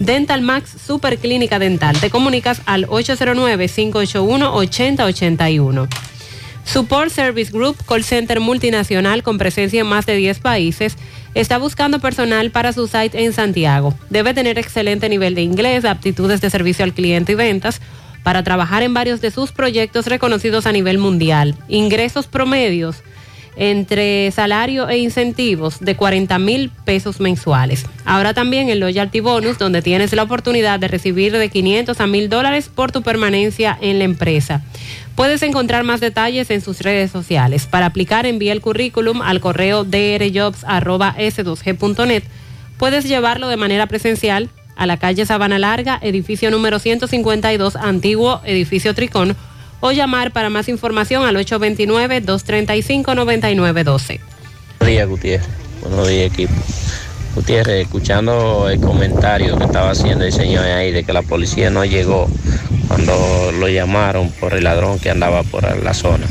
Dental 0.01 0.43
Max 0.43 0.75
Super 0.85 1.19
Clínica 1.19 1.61
Dental. 1.61 1.97
Te 2.01 2.11
comunicas 2.11 2.63
al 2.67 2.89
809-581-8081. 2.89 5.89
Support 6.65 7.11
Service 7.11 7.53
Group, 7.53 7.77
call 7.87 8.03
center 8.03 8.41
multinacional 8.41 9.23
con 9.23 9.39
presencia 9.39 9.81
en 9.81 9.87
más 9.87 10.05
de 10.05 10.17
10 10.17 10.41
países, 10.41 10.97
está 11.35 11.59
buscando 11.59 12.01
personal 12.01 12.51
para 12.51 12.73
su 12.73 12.87
site 12.87 13.25
en 13.25 13.33
Santiago. 13.33 13.95
Debe 14.09 14.35
tener 14.35 14.59
excelente 14.59 15.09
nivel 15.09 15.35
de 15.35 15.43
inglés, 15.43 15.85
aptitudes 15.85 16.41
de 16.41 16.51
servicio 16.51 16.85
al 16.85 16.93
cliente 16.93 17.33
y 17.33 17.37
ventas. 17.37 17.81
Para 18.23 18.43
trabajar 18.43 18.83
en 18.83 18.95
varios 18.95 19.21
de 19.21 19.31
sus 19.31 19.53
proyectos 19.53 20.07
reconocidos 20.07 20.67
a 20.67 20.73
nivel 20.73 20.99
mundial. 20.99 21.55
Ingresos 21.69 22.27
promedios 22.27 23.03
entre 23.57 24.31
salario 24.31 24.89
e 24.89 24.99
incentivos 24.99 25.81
de 25.81 25.97
40 25.97 26.39
mil 26.39 26.71
pesos 26.85 27.19
mensuales. 27.21 27.85
Ahora 28.05 28.33
también 28.33 28.71
el 28.71 28.79
Loyalty 28.81 29.21
Bonus, 29.21 29.59
donde 29.59 29.83
tienes 29.83 30.13
la 30.15 30.23
oportunidad 30.23 30.81
de 30.81 30.89
recibir 30.89 31.37
de 31.37 31.49
500 31.49 32.01
a 32.01 32.07
1000 32.07 32.29
dólares 32.29 32.71
por 32.75 32.93
tu 32.93 33.03
permanencia 33.03 33.77
en 33.81 33.99
la 33.99 34.05
empresa. 34.05 34.63
Puedes 35.15 35.43
encontrar 35.43 35.85
más 35.85 36.01
detalles 36.01 36.51
en 36.51 36.63
sus 36.63 36.81
redes 36.81 37.11
sociales. 37.11 37.67
Para 37.67 37.87
aplicar, 37.87 38.25
envía 38.25 38.53
el 38.53 38.61
currículum 38.61 39.21
al 39.21 39.41
correo 39.41 39.85
drjobs.s2g.net. 39.85 42.23
Puedes 42.79 43.05
llevarlo 43.05 43.49
de 43.49 43.57
manera 43.59 43.87
presencial 43.87 44.49
a 44.81 44.87
la 44.87 44.97
calle 44.97 45.27
Sabana 45.27 45.59
Larga, 45.59 45.99
edificio 46.01 46.51
número 46.51 46.79
152, 46.79 47.77
antiguo 47.77 48.41
edificio 48.47 48.95
Tricón, 48.95 49.37
o 49.81 49.93
llamar 49.93 50.33
para 50.33 50.49
más 50.49 50.71
información 50.71 51.25
al 51.25 51.37
829-235-9912. 51.37 54.21
Buenos 54.79 54.87
días, 54.87 55.07
Gutiérrez. 55.07 55.47
Buenos 55.83 56.09
días, 56.09 56.33
equipo. 56.33 56.55
Escuchando 57.49 58.69
el 58.69 58.81
comentario 58.81 59.57
que 59.57 59.65
estaba 59.65 59.91
haciendo 59.91 60.25
el 60.25 60.33
señor 60.33 60.65
ahí 60.67 60.93
de 60.93 61.05
que 61.05 61.13
la 61.13 61.23
policía 61.23 61.71
no 61.71 61.85
llegó 61.85 62.29
cuando 62.87 63.51
lo 63.53 63.69
llamaron 63.69 64.31
por 64.31 64.53
el 64.53 64.65
ladrón 64.65 64.99
que 64.99 65.11
andaba 65.11 65.43
por 65.43 65.83
la 65.83 65.95
zona. 65.95 66.27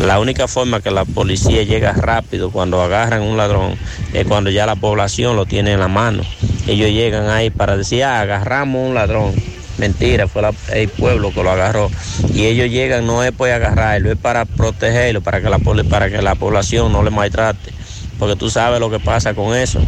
La 0.00 0.20
única 0.20 0.46
forma 0.46 0.80
que 0.80 0.90
la 0.90 1.04
policía 1.04 1.64
llega 1.64 1.92
rápido 1.92 2.50
cuando 2.50 2.80
agarran 2.80 3.22
un 3.22 3.36
ladrón 3.36 3.74
es 4.14 4.26
cuando 4.26 4.48
ya 4.48 4.64
la 4.64 4.76
población 4.76 5.34
lo 5.34 5.44
tiene 5.44 5.72
en 5.72 5.80
la 5.80 5.88
mano. 5.88 6.22
Ellos 6.66 6.90
llegan 6.90 7.28
ahí 7.28 7.50
para 7.50 7.76
decir, 7.76 8.04
ah, 8.04 8.20
agarramos 8.20 8.88
un 8.88 8.94
ladrón. 8.94 9.34
Mentira, 9.76 10.28
fue 10.28 10.42
el 10.72 10.88
pueblo 10.88 11.32
que 11.34 11.42
lo 11.42 11.50
agarró. 11.50 11.90
Y 12.32 12.46
ellos 12.46 12.70
llegan 12.70 13.06
no 13.06 13.22
es 13.24 13.32
para 13.32 13.56
agarrarlo, 13.56 14.12
es 14.12 14.18
para 14.18 14.44
protegerlo, 14.44 15.20
para 15.20 15.42
que 15.42 15.50
la, 15.50 15.58
para 15.58 16.08
que 16.08 16.22
la 16.22 16.36
población 16.36 16.92
no 16.92 17.02
le 17.02 17.10
maltrate. 17.10 17.72
Porque 18.18 18.34
tú 18.34 18.50
sabes 18.50 18.80
lo 18.80 18.90
que 18.90 18.98
pasa 18.98 19.34
con 19.34 19.54
eso. 19.54 19.80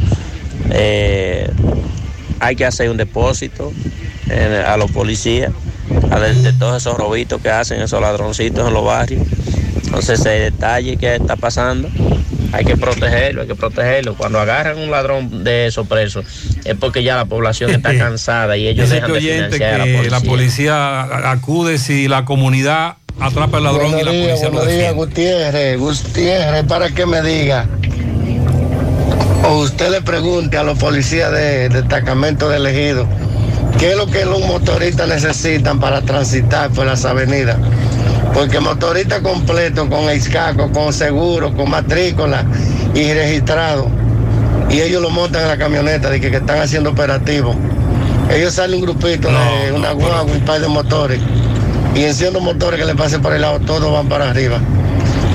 Eh, 0.70 1.48
hay 2.40 2.56
que 2.56 2.64
hacer 2.64 2.90
un 2.90 2.96
depósito 2.96 3.72
en- 4.28 4.54
a 4.64 4.76
los 4.76 4.90
policías, 4.90 5.52
a 6.10 6.20
de, 6.20 6.34
de 6.34 6.52
todos 6.52 6.76
esos 6.82 6.96
robitos 6.96 7.40
que 7.42 7.50
hacen 7.50 7.80
esos 7.80 8.00
ladroncitos 8.00 8.66
en 8.66 8.74
los 8.74 8.84
barrios. 8.84 9.22
Entonces 9.84 10.20
ese 10.20 10.28
detalle 10.30 10.96
que 10.96 11.16
está 11.16 11.36
pasando, 11.36 11.88
hay 12.52 12.64
que 12.64 12.76
protegerlo, 12.76 13.42
hay 13.42 13.48
que 13.48 13.54
protegerlo. 13.56 14.14
Cuando 14.16 14.38
agarran 14.40 14.78
un 14.78 14.90
ladrón 14.90 15.42
de 15.44 15.66
esos 15.66 15.86
presos, 15.86 16.24
es 16.64 16.74
porque 16.76 17.02
ya 17.02 17.16
la 17.16 17.24
población 17.24 17.70
está 17.70 17.94
cansada 17.98 18.56
y 18.56 18.68
ellos 18.68 18.88
dejan 18.90 19.12
de 19.12 19.20
financiar 19.20 19.74
a 19.74 19.78
la 19.78 19.84
que 19.84 19.94
policía. 19.96 20.18
la 20.18 20.20
policía 20.20 21.30
acude 21.32 21.78
si 21.78 22.06
la 22.08 22.24
comunidad 22.24 22.94
atrapa 23.18 23.58
al 23.58 23.64
ladrón 23.64 23.88
y 23.98 24.02
la 24.04 24.10
Buenos 24.10 24.12
días, 24.14 24.26
policía 24.40 24.46
lo 24.48 24.52
buenos 24.54 24.72
días, 24.72 24.78
defiende. 24.78 24.94
Gutiérrez. 25.04 25.78
Gutiérrez, 25.78 26.64
para 26.66 26.88
que 26.90 27.06
me 27.06 27.22
diga. 27.22 27.66
O 29.50 29.62
usted 29.62 29.90
le 29.90 30.00
pregunte 30.00 30.56
a 30.58 30.62
los 30.62 30.78
policías 30.78 31.32
de 31.32 31.68
de 31.68 31.68
destacamento 31.70 32.48
de 32.48 32.58
elegido 32.58 33.08
qué 33.80 33.90
es 33.90 33.96
lo 33.96 34.06
que 34.06 34.24
los 34.24 34.46
motoristas 34.46 35.08
necesitan 35.08 35.80
para 35.80 36.02
transitar 36.02 36.70
por 36.70 36.86
las 36.86 37.04
avenidas. 37.04 37.56
Porque 38.32 38.60
motorista 38.60 39.20
completo, 39.20 39.88
con 39.88 40.08
escaco, 40.08 40.70
con 40.70 40.92
seguro, 40.92 41.52
con 41.56 41.68
matrícula 41.68 42.44
y 42.94 43.12
registrado. 43.12 43.88
Y 44.70 44.82
ellos 44.82 45.02
lo 45.02 45.10
montan 45.10 45.42
en 45.42 45.48
la 45.48 45.58
camioneta 45.58 46.10
de 46.10 46.20
que, 46.20 46.30
que 46.30 46.36
están 46.36 46.60
haciendo 46.60 46.90
operativos. 46.90 47.56
Ellos 48.32 48.54
salen 48.54 48.76
un 48.76 48.82
grupito 48.82 49.30
de 49.30 49.72
una 49.72 49.90
guagua 49.90 50.32
y 50.32 50.36
un 50.36 50.44
par 50.44 50.60
de 50.60 50.68
motores. 50.68 51.20
Y 51.96 52.04
enciendo 52.04 52.40
motores 52.40 52.78
que 52.78 52.86
le 52.86 52.94
pasen 52.94 53.20
por 53.20 53.32
el 53.32 53.40
lado, 53.40 53.58
todos 53.58 53.92
van 53.92 54.08
para 54.08 54.30
arriba. 54.30 54.60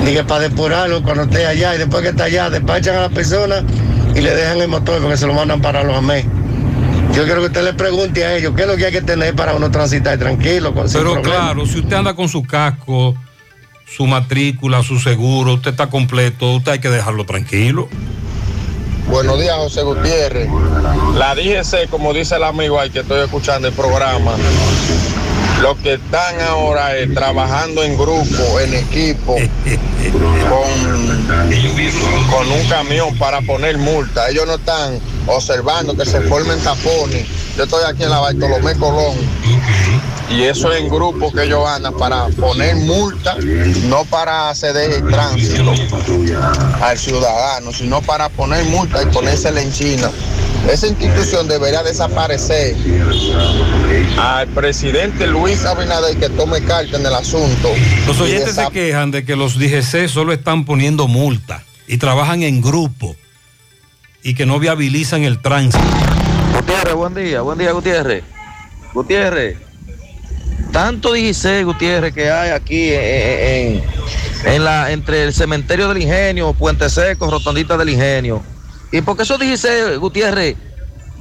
Dije 0.05 0.23
para 0.23 0.43
depurarlo 0.47 1.03
cuando 1.03 1.23
esté 1.23 1.45
allá 1.45 1.75
y 1.75 1.79
después 1.79 2.01
que 2.01 2.09
está 2.09 2.25
allá, 2.25 2.49
despachan 2.49 2.95
a 2.95 3.01
la 3.01 3.09
persona 3.09 3.61
y 4.15 4.21
le 4.21 4.33
dejan 4.33 4.61
el 4.61 4.67
motor 4.67 5.01
porque 5.01 5.17
se 5.17 5.27
lo 5.27 5.33
mandan 5.33 5.61
para 5.61 5.83
los 5.83 5.97
AME. 5.97 6.25
Yo 7.13 7.25
quiero 7.25 7.41
que 7.41 7.47
usted 7.47 7.63
le 7.63 7.73
pregunte 7.73 8.25
a 8.25 8.35
ellos 8.35 8.53
qué 8.55 8.63
es 8.63 8.67
lo 8.67 8.77
que 8.77 8.85
hay 8.85 8.91
que 8.91 9.01
tener 9.01 9.35
para 9.35 9.53
uno 9.53 9.69
transitar 9.71 10.17
tranquilo. 10.17 10.73
Con, 10.73 10.87
Pero 10.91 11.21
claro, 11.21 11.65
si 11.65 11.79
usted 11.79 11.95
anda 11.95 12.15
con 12.15 12.27
su 12.27 12.43
casco, 12.43 13.15
su 13.85 14.07
matrícula, 14.07 14.83
su 14.83 14.99
seguro, 14.99 15.53
usted 15.53 15.71
está 15.71 15.87
completo, 15.87 16.55
usted 16.55 16.73
hay 16.73 16.79
que 16.79 16.89
dejarlo 16.89 17.25
tranquilo. 17.25 17.87
Buenos 19.07 19.39
días, 19.39 19.55
José 19.55 19.83
Gutiérrez. 19.83 20.49
La 21.15 21.35
DGC, 21.35 21.89
como 21.89 22.11
dice 22.11 22.35
el 22.35 22.43
amigo 22.43 22.79
ahí 22.79 22.89
que 22.89 22.99
estoy 22.99 23.23
escuchando 23.23 23.67
el 23.67 23.73
programa, 23.73 24.35
lo 25.61 25.75
que 25.77 25.93
están 25.93 26.39
ahora 26.41 26.95
es 26.97 27.13
trabajando 27.13 27.83
en 27.83 27.97
grupo, 27.97 28.59
en 28.59 28.73
equipo, 28.73 29.35
con, 30.49 31.27
con 32.31 32.51
un 32.51 32.67
camión 32.67 33.17
para 33.17 33.41
poner 33.41 33.77
multa. 33.77 34.29
Ellos 34.29 34.45
no 34.47 34.55
están 34.55 34.99
observando 35.27 35.95
que 35.95 36.05
se 36.05 36.21
formen 36.21 36.59
tapones. 36.61 37.27
Yo 37.57 37.63
estoy 37.63 37.83
aquí 37.87 38.03
en 38.03 38.09
la 38.09 38.19
Bartolomé 38.19 38.75
Colón 38.75 39.15
y 40.29 40.43
eso 40.43 40.73
es 40.73 40.81
en 40.81 40.89
grupo 40.89 41.31
que 41.31 41.43
ellos 41.43 41.65
andan 41.67 41.93
para 41.93 42.27
poner 42.27 42.75
multa, 42.75 43.37
no 43.87 44.03
para 44.05 44.53
ceder 44.55 44.91
el 44.91 45.07
tránsito 45.07 45.71
al 46.81 46.97
ciudadano, 46.97 47.71
sino 47.71 48.01
para 48.01 48.29
poner 48.29 48.65
multa 48.65 49.03
y 49.03 49.05
ponérsela 49.07 49.61
en 49.61 49.71
China. 49.71 50.11
Esa 50.71 50.87
institución 50.87 51.47
debería 51.47 51.83
desaparecer. 51.83 52.75
Al 54.17 54.47
presidente 54.49 55.27
Luis 55.27 55.63
Abinader 55.65 56.17
que 56.17 56.29
tome 56.29 56.61
carta 56.63 56.97
en 56.97 57.05
el 57.05 57.13
asunto. 57.13 57.69
Los 58.07 58.19
oyentes 58.19 58.55
se 58.55 58.67
quejan 58.71 59.11
de 59.11 59.23
que 59.25 59.35
los 59.35 59.57
DGC 59.59 60.07
solo 60.07 60.33
están 60.33 60.65
poniendo 60.65 61.07
multa 61.07 61.63
y 61.87 61.97
trabajan 61.97 62.43
en 62.43 62.61
grupo 62.61 63.15
y 64.23 64.33
que 64.33 64.45
no 64.45 64.59
viabilizan 64.59 65.23
el 65.23 65.39
tránsito. 65.41 65.83
Gutiérrez, 66.55 66.93
buen 66.95 67.13
día, 67.13 67.41
buen 67.41 67.57
día, 67.59 67.71
Gutiérrez. 67.71 68.23
Gutiérrez, 68.93 69.57
tanto 70.71 71.13
16 71.13 71.65
Gutiérrez 71.65 72.13
que 72.13 72.31
hay 72.31 72.49
aquí 72.51 72.91
en, 72.91 73.01
en- 73.01 73.83
en 74.45 74.63
la, 74.63 74.91
entre 74.91 75.23
el 75.23 75.33
cementerio 75.33 75.87
del 75.89 76.01
ingenio, 76.03 76.53
Puente 76.53 76.87
Seco, 76.89 77.29
Rotondita 77.29 77.77
del 77.77 77.89
ingenio. 77.89 78.43
¿Y 78.97 79.01
por 79.01 79.17
qué 79.17 79.23
esos 79.23 79.39
16 79.39 79.97
Gutiérrez 79.99 80.55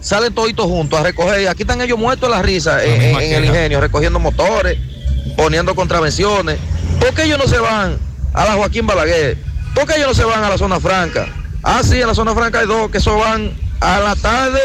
salen 0.01 0.35
toditos 0.35 0.67
juntos 0.67 0.99
a 0.99 1.03
recoger? 1.03 1.49
Aquí 1.49 1.63
están 1.63 1.81
ellos 1.81 1.99
muertos 1.99 2.29
de 2.31 2.37
la 2.37 2.43
risa 2.43 2.85
en, 2.85 3.01
en- 3.03 3.17
en 3.17 3.33
el 3.33 3.45
ingenio, 3.47 3.81
recogiendo 3.81 4.19
motores, 4.19 4.79
poniendo 5.37 5.75
contravenciones. 5.75 6.59
¿Por 7.01 7.13
qué 7.15 7.25
ellos 7.25 7.39
no 7.39 7.49
se 7.49 7.59
van 7.59 7.99
a 8.33 8.45
la 8.45 8.53
Joaquín 8.55 8.87
Balaguer? 8.87 9.37
¿Por 9.75 9.87
qué 9.87 9.95
ellos 9.97 10.09
no 10.09 10.15
se 10.15 10.25
van 10.25 10.45
a 10.45 10.51
la 10.51 10.59
zona 10.59 10.79
franca? 10.81 11.27
Ah, 11.63 11.81
sí, 11.83 12.01
en 12.01 12.07
la 12.07 12.15
zona 12.15 12.35
franca 12.35 12.61
hay 12.61 12.67
dos 12.67 12.91
que 12.91 12.99
eso 12.99 13.17
van 13.19 13.51
a 13.81 13.99
la 14.01 14.15
tarde 14.17 14.61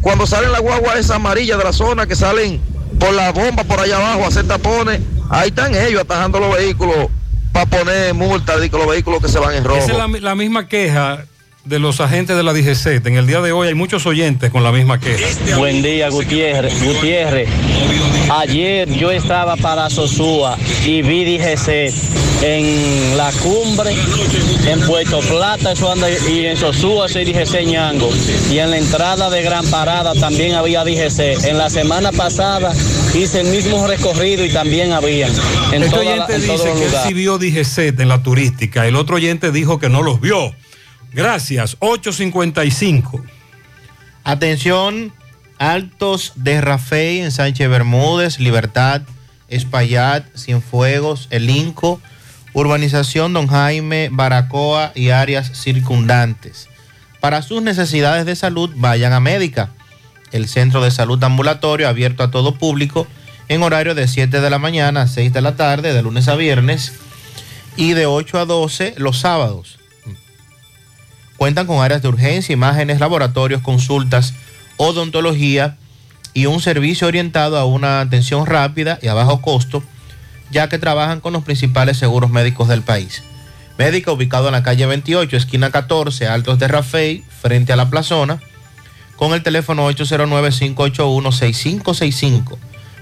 cuando 0.00 0.26
salen 0.26 0.50
las 0.50 0.60
guaguas 0.62 0.96
esas 0.96 1.16
amarillas 1.16 1.58
de 1.58 1.64
la 1.64 1.72
zona 1.72 2.06
que 2.06 2.16
salen 2.16 2.60
por 2.98 3.12
la 3.14 3.30
bomba 3.32 3.62
por 3.64 3.78
allá 3.80 3.96
abajo 3.98 4.24
a 4.24 4.28
hacer 4.28 4.46
tapones, 4.48 5.00
ahí 5.30 5.48
están 5.50 5.74
ellos 5.74 6.00
atajando 6.00 6.40
los 6.40 6.56
vehículos 6.56 7.08
para 7.52 7.66
poner 7.66 8.12
multas 8.14 8.60
de 8.60 8.68
que 8.70 8.76
los 8.76 8.86
vehículos 8.88 9.22
que 9.22 9.28
se 9.28 9.38
van 9.38 9.54
en 9.54 9.62
rojo. 9.64 9.78
Esa 9.78 9.92
es 9.92 9.98
la, 9.98 10.08
la 10.08 10.34
misma 10.34 10.66
queja 10.66 11.24
de 11.64 11.78
los 11.78 12.00
agentes 12.00 12.36
de 12.36 12.42
la 12.42 12.52
DGC. 12.52 13.06
En 13.06 13.16
el 13.16 13.26
día 13.26 13.40
de 13.40 13.52
hoy 13.52 13.68
hay 13.68 13.74
muchos 13.74 14.04
oyentes 14.06 14.50
con 14.50 14.62
la 14.64 14.72
misma 14.72 14.98
queja. 14.98 15.56
Buen 15.56 15.82
día, 15.82 16.08
Gutiérrez. 16.08 16.82
Gutiérrez. 16.84 17.48
Ayer 18.30 18.88
yo 18.92 19.10
estaba 19.10 19.56
para 19.56 19.88
Sosúa 19.90 20.56
y 20.84 21.02
vi 21.02 21.24
DGC 21.38 21.92
en 22.44 23.16
la 23.16 23.30
cumbre, 23.40 23.92
en 24.66 24.80
Puerto 24.80 25.20
Plata, 25.20 25.70
eso 25.72 25.92
anda, 25.92 26.08
y 26.10 26.46
en 26.46 26.56
Sosúa 26.56 27.08
se 27.08 27.24
DGC 27.24 27.64
Ñango. 27.66 28.10
Y 28.50 28.58
en 28.58 28.70
la 28.72 28.78
entrada 28.78 29.30
de 29.30 29.42
Gran 29.42 29.64
Parada 29.66 30.14
también 30.14 30.54
había 30.54 30.82
DGC. 30.82 31.44
En 31.44 31.58
la 31.58 31.70
semana 31.70 32.10
pasada 32.10 32.72
hice 33.14 33.42
el 33.42 33.46
mismo 33.48 33.86
recorrido 33.86 34.44
y 34.44 34.50
también 34.50 34.90
había. 34.90 35.28
En, 35.72 35.84
Este 35.84 35.94
la- 35.96 35.98
oyente 36.00 36.34
en 36.34 36.40
dice 36.40 36.52
los 36.52 36.62
que 36.62 36.84
él 36.86 36.92
sí 37.06 37.14
vio 37.14 37.38
DGC 37.38 38.00
en 38.00 38.08
la 38.08 38.20
turística. 38.24 38.88
El 38.88 38.96
otro 38.96 39.16
oyente 39.16 39.52
dijo 39.52 39.78
que 39.78 39.88
no 39.88 40.02
los 40.02 40.20
vio. 40.20 40.52
Gracias. 41.12 41.76
855. 41.80 43.22
Atención, 44.24 45.12
Altos 45.58 46.32
de 46.36 46.60
Rafey 46.60 47.20
en 47.20 47.30
Sánchez 47.30 47.68
Bermúdez, 47.68 48.38
Libertad, 48.38 49.02
Espaillat, 49.48 50.24
Cienfuegos, 50.36 51.28
El 51.30 51.50
Inco, 51.50 52.00
Urbanización 52.54 53.32
Don 53.32 53.46
Jaime, 53.46 54.08
Baracoa 54.10 54.92
y 54.94 55.10
áreas 55.10 55.52
circundantes. 55.58 56.68
Para 57.20 57.42
sus 57.42 57.62
necesidades 57.62 58.26
de 58.26 58.34
salud, 58.34 58.70
vayan 58.76 59.12
a 59.12 59.20
Médica, 59.20 59.70
el 60.32 60.48
centro 60.48 60.82
de 60.82 60.90
salud 60.90 61.22
ambulatorio 61.22 61.88
abierto 61.88 62.22
a 62.22 62.30
todo 62.30 62.56
público 62.56 63.06
en 63.48 63.62
horario 63.62 63.94
de 63.94 64.08
7 64.08 64.40
de 64.40 64.50
la 64.50 64.58
mañana 64.58 65.02
a 65.02 65.06
6 65.06 65.32
de 65.32 65.42
la 65.42 65.56
tarde, 65.56 65.92
de 65.92 66.02
lunes 66.02 66.28
a 66.28 66.34
viernes, 66.34 66.92
y 67.76 67.92
de 67.92 68.06
8 68.06 68.38
a 68.38 68.44
12 68.46 68.94
los 68.96 69.18
sábados. 69.20 69.78
Cuentan 71.42 71.66
con 71.66 71.82
áreas 71.82 72.02
de 72.02 72.06
urgencia, 72.06 72.52
imágenes, 72.52 73.00
laboratorios, 73.00 73.62
consultas, 73.62 74.32
odontología 74.76 75.76
y 76.34 76.46
un 76.46 76.60
servicio 76.60 77.08
orientado 77.08 77.58
a 77.58 77.64
una 77.64 78.00
atención 78.00 78.46
rápida 78.46 79.00
y 79.02 79.08
a 79.08 79.14
bajo 79.14 79.42
costo, 79.42 79.82
ya 80.52 80.68
que 80.68 80.78
trabajan 80.78 81.20
con 81.20 81.32
los 81.32 81.42
principales 81.42 81.96
seguros 81.96 82.30
médicos 82.30 82.68
del 82.68 82.82
país. 82.82 83.24
Médica 83.76 84.12
ubicado 84.12 84.46
en 84.46 84.52
la 84.52 84.62
calle 84.62 84.86
28, 84.86 85.36
esquina 85.36 85.72
14, 85.72 86.28
Altos 86.28 86.60
de 86.60 86.68
Rafey, 86.68 87.24
frente 87.40 87.72
a 87.72 87.76
la 87.76 87.90
plazona, 87.90 88.38
con 89.16 89.32
el 89.32 89.42
teléfono 89.42 89.90
809-581-6565. 89.90 92.56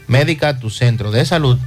Médica, 0.06 0.58
tu 0.58 0.70
centro 0.70 1.10
de 1.10 1.26
salud. 1.26 1.58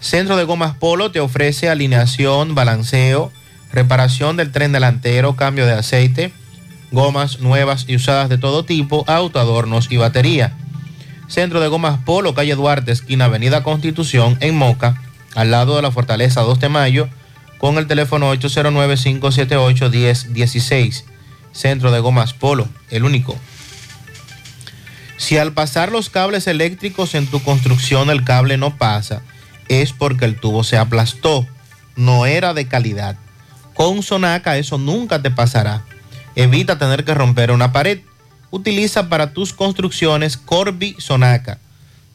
Centro 0.00 0.36
de 0.36 0.42
Gomas 0.42 0.74
Polo 0.74 1.12
te 1.12 1.20
ofrece 1.20 1.70
alineación, 1.70 2.56
balanceo, 2.56 3.30
reparación 3.72 4.36
del 4.36 4.52
tren 4.52 4.72
delantero, 4.72 5.36
cambio 5.36 5.66
de 5.66 5.74
aceite, 5.74 6.32
gomas 6.92 7.40
nuevas 7.40 7.86
y 7.88 7.96
usadas 7.96 8.28
de 8.28 8.38
todo 8.38 8.64
tipo, 8.64 9.02
autoadornos 9.06 9.88
y 9.90 9.96
batería. 9.96 10.56
Centro 11.28 11.60
de 11.60 11.66
Gomas 11.68 11.98
Polo, 12.04 12.34
calle 12.34 12.54
Duarte, 12.54 12.92
esquina 12.92 13.24
Avenida 13.24 13.64
Constitución, 13.64 14.36
en 14.40 14.56
Moca, 14.56 15.02
al 15.34 15.50
lado 15.50 15.76
de 15.76 15.82
la 15.82 15.90
Fortaleza 15.90 16.42
2 16.42 16.60
de 16.60 16.68
Mayo, 16.68 17.08
con 17.58 17.78
el 17.78 17.86
teléfono 17.86 18.34
809-578-1016. 18.34 21.04
Centro 21.52 21.90
de 21.90 22.00
Gomas 22.00 22.34
Polo, 22.34 22.68
el 22.90 23.04
único. 23.04 23.34
Si 25.16 25.38
al 25.38 25.52
pasar 25.52 25.90
los 25.90 26.10
cables 26.10 26.46
eléctricos 26.46 27.14
en 27.14 27.26
tu 27.26 27.42
construcción 27.42 28.10
el 28.10 28.22
cable 28.22 28.58
no 28.58 28.76
pasa, 28.76 29.22
es 29.68 29.92
porque 29.92 30.26
el 30.26 30.38
tubo 30.38 30.62
se 30.62 30.76
aplastó, 30.76 31.44
no 31.96 32.26
era 32.26 32.54
de 32.54 32.68
calidad. 32.68 33.16
Con 33.76 34.02
Sonaca 34.02 34.56
eso 34.56 34.78
nunca 34.78 35.20
te 35.20 35.30
pasará. 35.30 35.84
Evita 36.34 36.78
tener 36.78 37.04
que 37.04 37.14
romper 37.14 37.50
una 37.50 37.72
pared. 37.72 38.00
Utiliza 38.50 39.08
para 39.08 39.32
tus 39.32 39.52
construcciones 39.52 40.36
Corby 40.36 40.96
Sonaca. 40.98 41.58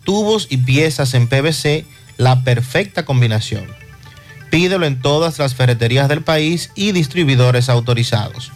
Tubos 0.04 0.48
y 0.50 0.58
piezas 0.58 1.14
en 1.14 1.28
PVC, 1.28 1.86
la 2.18 2.44
perfecta 2.44 3.06
combinación. 3.06 3.68
Pídelo 4.50 4.86
en 4.86 5.00
todas 5.00 5.38
las 5.40 5.54
ferreterías 5.54 6.10
del 6.10 6.24
país 6.24 6.72
y 6.76 6.92
distribuidores 6.92 7.70
autorizados. 7.70 8.52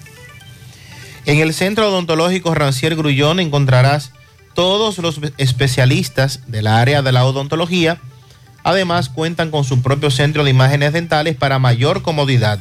En 1.25 1.39
el 1.39 1.53
Centro 1.53 1.89
Odontológico 1.89 2.53
Rancier 2.53 2.95
Grullón 2.95 3.39
encontrarás 3.39 4.11
todos 4.55 4.97
los 4.97 5.19
especialistas 5.37 6.41
del 6.47 6.65
área 6.65 7.01
de 7.01 7.11
la 7.11 7.25
odontología. 7.25 7.99
Además, 8.63 9.09
cuentan 9.09 9.51
con 9.51 9.63
su 9.63 9.81
propio 9.81 10.09
centro 10.09 10.43
de 10.43 10.49
imágenes 10.49 10.93
dentales 10.93 11.35
para 11.35 11.59
mayor 11.59 12.01
comodidad. 12.01 12.59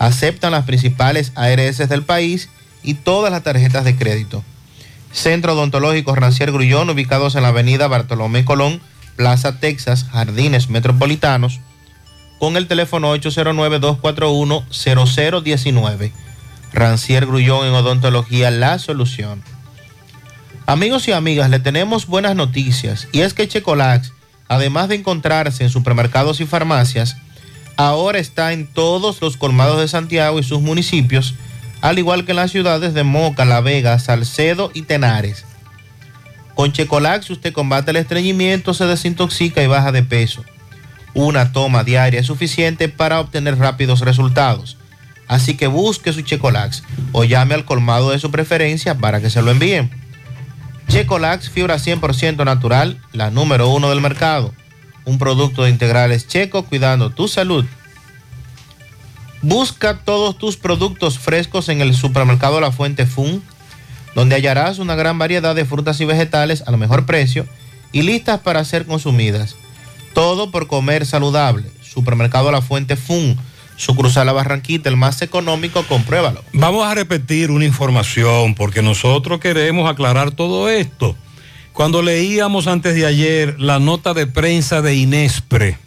Aceptan 0.00 0.50
las 0.52 0.64
principales 0.64 1.32
ARS 1.34 1.88
del 1.88 2.02
país 2.02 2.48
y 2.82 2.94
todas 2.94 3.30
las 3.30 3.42
tarjetas 3.42 3.84
de 3.84 3.96
crédito. 3.96 4.42
Centro 5.12 5.52
Odontológico 5.52 6.14
Rancier 6.14 6.52
Grullón, 6.52 6.88
ubicados 6.88 7.34
en 7.34 7.42
la 7.42 7.48
avenida 7.48 7.86
Bartolomé 7.86 8.46
Colón, 8.46 8.80
Plaza 9.16 9.60
Texas, 9.60 10.06
Jardines 10.10 10.70
Metropolitanos, 10.70 11.60
con 12.38 12.56
el 12.56 12.66
teléfono 12.66 13.14
809-241-0019. 13.14 16.12
Rancier 16.72 17.26
Grullón 17.26 17.66
en 17.66 17.74
Odontología, 17.74 18.50
la 18.50 18.78
solución. 18.78 19.42
Amigos 20.64 21.06
y 21.08 21.12
amigas, 21.12 21.50
le 21.50 21.58
tenemos 21.58 22.06
buenas 22.06 22.36
noticias 22.36 23.06
y 23.12 23.20
es 23.20 23.34
que 23.34 23.46
Checolax, 23.46 24.14
además 24.48 24.88
de 24.88 24.94
encontrarse 24.94 25.62
en 25.62 25.68
supermercados 25.68 26.40
y 26.40 26.46
farmacias, 26.46 27.18
ahora 27.88 28.18
está 28.18 28.52
en 28.52 28.66
todos 28.66 29.22
los 29.22 29.36
colmados 29.36 29.80
de 29.80 29.88
Santiago 29.88 30.38
y 30.38 30.42
sus 30.42 30.60
municipios, 30.60 31.34
al 31.80 31.98
igual 31.98 32.26
que 32.26 32.32
en 32.32 32.36
las 32.36 32.50
ciudades 32.50 32.92
de 32.92 33.04
Moca, 33.04 33.46
La 33.46 33.62
Vega, 33.62 33.98
Salcedo 33.98 34.70
y 34.74 34.82
Tenares. 34.82 35.46
Con 36.54 36.72
Checolax 36.72 37.30
usted 37.30 37.54
combate 37.54 37.92
el 37.92 37.96
estreñimiento, 37.96 38.74
se 38.74 38.84
desintoxica 38.84 39.62
y 39.62 39.66
baja 39.66 39.92
de 39.92 40.02
peso. 40.02 40.44
Una 41.14 41.52
toma 41.52 41.82
diaria 41.82 42.20
es 42.20 42.26
suficiente 42.26 42.90
para 42.90 43.18
obtener 43.18 43.56
rápidos 43.56 44.00
resultados. 44.00 44.76
Así 45.26 45.56
que 45.56 45.66
busque 45.66 46.12
su 46.12 46.20
Checolax 46.20 46.82
o 47.12 47.24
llame 47.24 47.54
al 47.54 47.64
colmado 47.64 48.10
de 48.10 48.18
su 48.18 48.30
preferencia 48.30 48.96
para 48.98 49.22
que 49.22 49.30
se 49.30 49.40
lo 49.40 49.52
envíen. 49.52 49.90
Checolax, 50.88 51.48
fibra 51.48 51.76
100% 51.76 52.44
natural, 52.44 53.00
la 53.12 53.30
número 53.30 53.70
uno 53.70 53.88
del 53.88 54.02
mercado. 54.02 54.52
Un 55.10 55.18
producto 55.18 55.64
de 55.64 55.70
integrales 55.70 56.28
checo 56.28 56.62
cuidando 56.62 57.10
tu 57.10 57.26
salud. 57.26 57.64
Busca 59.42 59.98
todos 60.04 60.38
tus 60.38 60.56
productos 60.56 61.18
frescos 61.18 61.68
en 61.68 61.80
el 61.80 61.96
supermercado 61.96 62.60
La 62.60 62.70
Fuente 62.70 63.06
Fun, 63.06 63.42
donde 64.14 64.36
hallarás 64.36 64.78
una 64.78 64.94
gran 64.94 65.18
variedad 65.18 65.56
de 65.56 65.64
frutas 65.64 66.00
y 66.00 66.04
vegetales 66.04 66.62
al 66.64 66.78
mejor 66.78 67.06
precio 67.06 67.44
y 67.90 68.02
listas 68.02 68.38
para 68.38 68.64
ser 68.64 68.86
consumidas. 68.86 69.56
Todo 70.14 70.52
por 70.52 70.68
comer 70.68 71.04
saludable. 71.04 71.68
Supermercado 71.82 72.52
La 72.52 72.62
Fuente 72.62 72.94
Fun, 72.94 73.36
sucursal 73.74 74.26
La 74.26 74.32
Barranquita, 74.32 74.88
el 74.88 74.96
más 74.96 75.22
económico, 75.22 75.84
compruébalo. 75.88 76.44
Vamos 76.52 76.86
a 76.86 76.94
repetir 76.94 77.50
una 77.50 77.64
información 77.64 78.54
porque 78.54 78.80
nosotros 78.80 79.40
queremos 79.40 79.90
aclarar 79.90 80.30
todo 80.30 80.68
esto. 80.68 81.16
Cuando 81.80 82.02
leíamos 82.02 82.66
antes 82.66 82.94
de 82.94 83.06
ayer 83.06 83.58
la 83.58 83.78
nota 83.78 84.12
de 84.12 84.26
prensa 84.26 84.82
de 84.82 84.96
Inespre, 84.96 85.78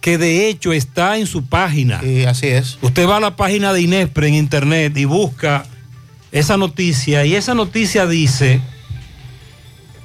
que 0.00 0.16
de 0.16 0.48
hecho 0.48 0.72
está 0.72 1.18
en 1.18 1.26
su 1.26 1.44
página. 1.46 2.00
Y 2.04 2.22
así 2.22 2.46
es. 2.46 2.78
Usted 2.82 3.08
va 3.08 3.16
a 3.16 3.20
la 3.20 3.34
página 3.34 3.72
de 3.72 3.80
Inespre 3.80 4.28
en 4.28 4.34
internet 4.34 4.96
y 4.96 5.06
busca 5.06 5.66
esa 6.30 6.56
noticia 6.56 7.26
y 7.26 7.34
esa 7.34 7.54
noticia 7.54 8.06
dice 8.06 8.60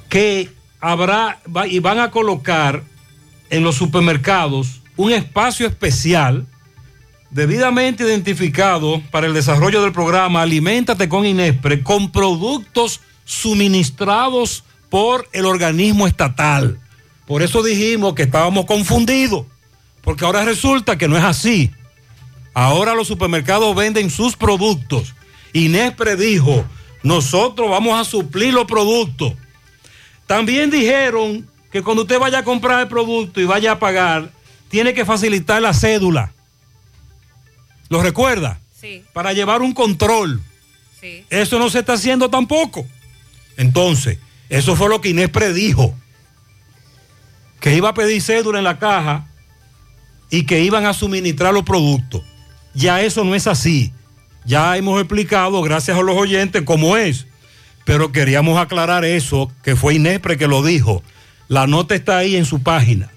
que 0.08 0.50
habrá 0.80 1.38
y 1.70 1.78
van 1.78 2.00
a 2.00 2.10
colocar 2.10 2.82
en 3.50 3.62
los 3.62 3.76
supermercados 3.76 4.80
un 4.96 5.12
espacio 5.12 5.68
especial 5.68 6.44
debidamente 7.30 8.02
identificado 8.02 9.00
para 9.12 9.28
el 9.28 9.34
desarrollo 9.34 9.80
del 9.80 9.92
programa 9.92 10.42
Aliméntate 10.42 11.08
con 11.08 11.24
Inespre 11.24 11.84
con 11.84 12.10
productos 12.10 13.00
suministrados 13.24 14.64
por 14.94 15.28
el 15.32 15.44
organismo 15.44 16.06
estatal. 16.06 16.78
Por 17.26 17.42
eso 17.42 17.64
dijimos 17.64 18.14
que 18.14 18.22
estábamos 18.22 18.64
confundidos, 18.64 19.44
porque 20.02 20.24
ahora 20.24 20.44
resulta 20.44 20.96
que 20.96 21.08
no 21.08 21.18
es 21.18 21.24
así. 21.24 21.72
Ahora 22.54 22.94
los 22.94 23.08
supermercados 23.08 23.74
venden 23.74 24.08
sus 24.08 24.36
productos. 24.36 25.16
Inespre 25.52 26.14
dijo, 26.14 26.64
nosotros 27.02 27.68
vamos 27.68 28.00
a 28.00 28.08
suplir 28.08 28.54
los 28.54 28.66
productos. 28.66 29.32
También 30.28 30.70
dijeron 30.70 31.44
que 31.72 31.82
cuando 31.82 32.02
usted 32.02 32.20
vaya 32.20 32.38
a 32.38 32.44
comprar 32.44 32.82
el 32.82 32.86
producto 32.86 33.40
y 33.40 33.46
vaya 33.46 33.72
a 33.72 33.78
pagar, 33.80 34.30
tiene 34.68 34.94
que 34.94 35.04
facilitar 35.04 35.60
la 35.60 35.74
cédula. 35.74 36.32
¿Lo 37.88 38.00
recuerda? 38.00 38.60
Sí. 38.80 39.02
Para 39.12 39.32
llevar 39.32 39.60
un 39.60 39.72
control. 39.72 40.40
Sí. 41.00 41.24
Eso 41.30 41.58
no 41.58 41.68
se 41.68 41.80
está 41.80 41.94
haciendo 41.94 42.30
tampoco. 42.30 42.86
Entonces, 43.56 44.18
eso 44.48 44.76
fue 44.76 44.88
lo 44.88 45.00
que 45.00 45.10
Inés 45.10 45.30
predijo. 45.30 45.94
Que 47.60 47.74
iba 47.74 47.88
a 47.88 47.94
pedir 47.94 48.20
cédula 48.20 48.58
en 48.58 48.64
la 48.64 48.78
caja 48.78 49.26
y 50.30 50.44
que 50.46 50.60
iban 50.60 50.86
a 50.86 50.92
suministrar 50.92 51.54
los 51.54 51.64
productos. 51.64 52.22
Ya 52.74 53.00
eso 53.00 53.24
no 53.24 53.34
es 53.34 53.46
así. 53.46 53.92
Ya 54.44 54.76
hemos 54.76 55.00
explicado, 55.00 55.62
gracias 55.62 55.96
a 55.96 56.02
los 56.02 56.16
oyentes, 56.16 56.62
cómo 56.62 56.96
es. 56.96 57.26
Pero 57.84 58.12
queríamos 58.12 58.58
aclarar 58.58 59.04
eso, 59.04 59.50
que 59.62 59.76
fue 59.76 59.94
Inespre 59.94 60.36
que 60.36 60.48
lo 60.48 60.62
dijo. 60.62 61.02
La 61.48 61.66
nota 61.66 61.94
está 61.94 62.18
ahí 62.18 62.36
en 62.36 62.44
su 62.44 62.62
página. 62.62 63.10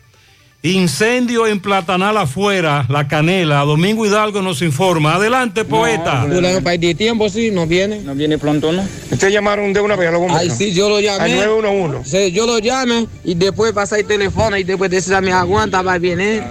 Incendio 0.64 1.46
en 1.46 1.60
Platanal 1.60 2.18
afuera, 2.18 2.86
La 2.90 3.08
Canela. 3.08 3.60
Domingo 3.60 4.06
Hidalgo 4.08 4.42
nos 4.42 4.64
informa. 4.64 5.16
Adelante, 5.16 5.64
poeta. 5.64 6.26
Para 6.64 6.78
de 6.78 6.96
tiempo, 6.96 7.30
sí, 7.30 7.52
no 7.52 7.68
viene. 7.68 8.00
No 8.02 8.16
viene 8.16 8.40
pronto, 8.40 8.72
¿no? 8.72 8.84
Ustedes 9.12 9.32
llamaron 9.32 9.72
de 9.72 9.82
una 9.82 9.96
vez 9.96 10.10
a 10.10 10.12
los 10.12 10.22
bomberos. 10.22 10.42
Ay, 10.42 10.50
sí, 10.50 10.74
yo 10.74 10.90
lo 10.90 11.00
llamé. 11.00 11.40
Al 11.40 11.48
911. 11.48 12.10
Sí, 12.10 12.32
yo 12.32 12.48
lo 12.48 12.58
llamé 12.58 13.08
y 13.24 13.36
después 13.36 13.72
pasa 13.72 14.00
el 14.00 14.06
teléfono 14.06 14.58
y 14.58 14.64
después 14.64 14.90
de 14.90 15.22
me 15.22 15.32
aguanta, 15.32 15.82
va 15.84 16.00
bien, 16.00 16.20
¿eh? 16.20 16.44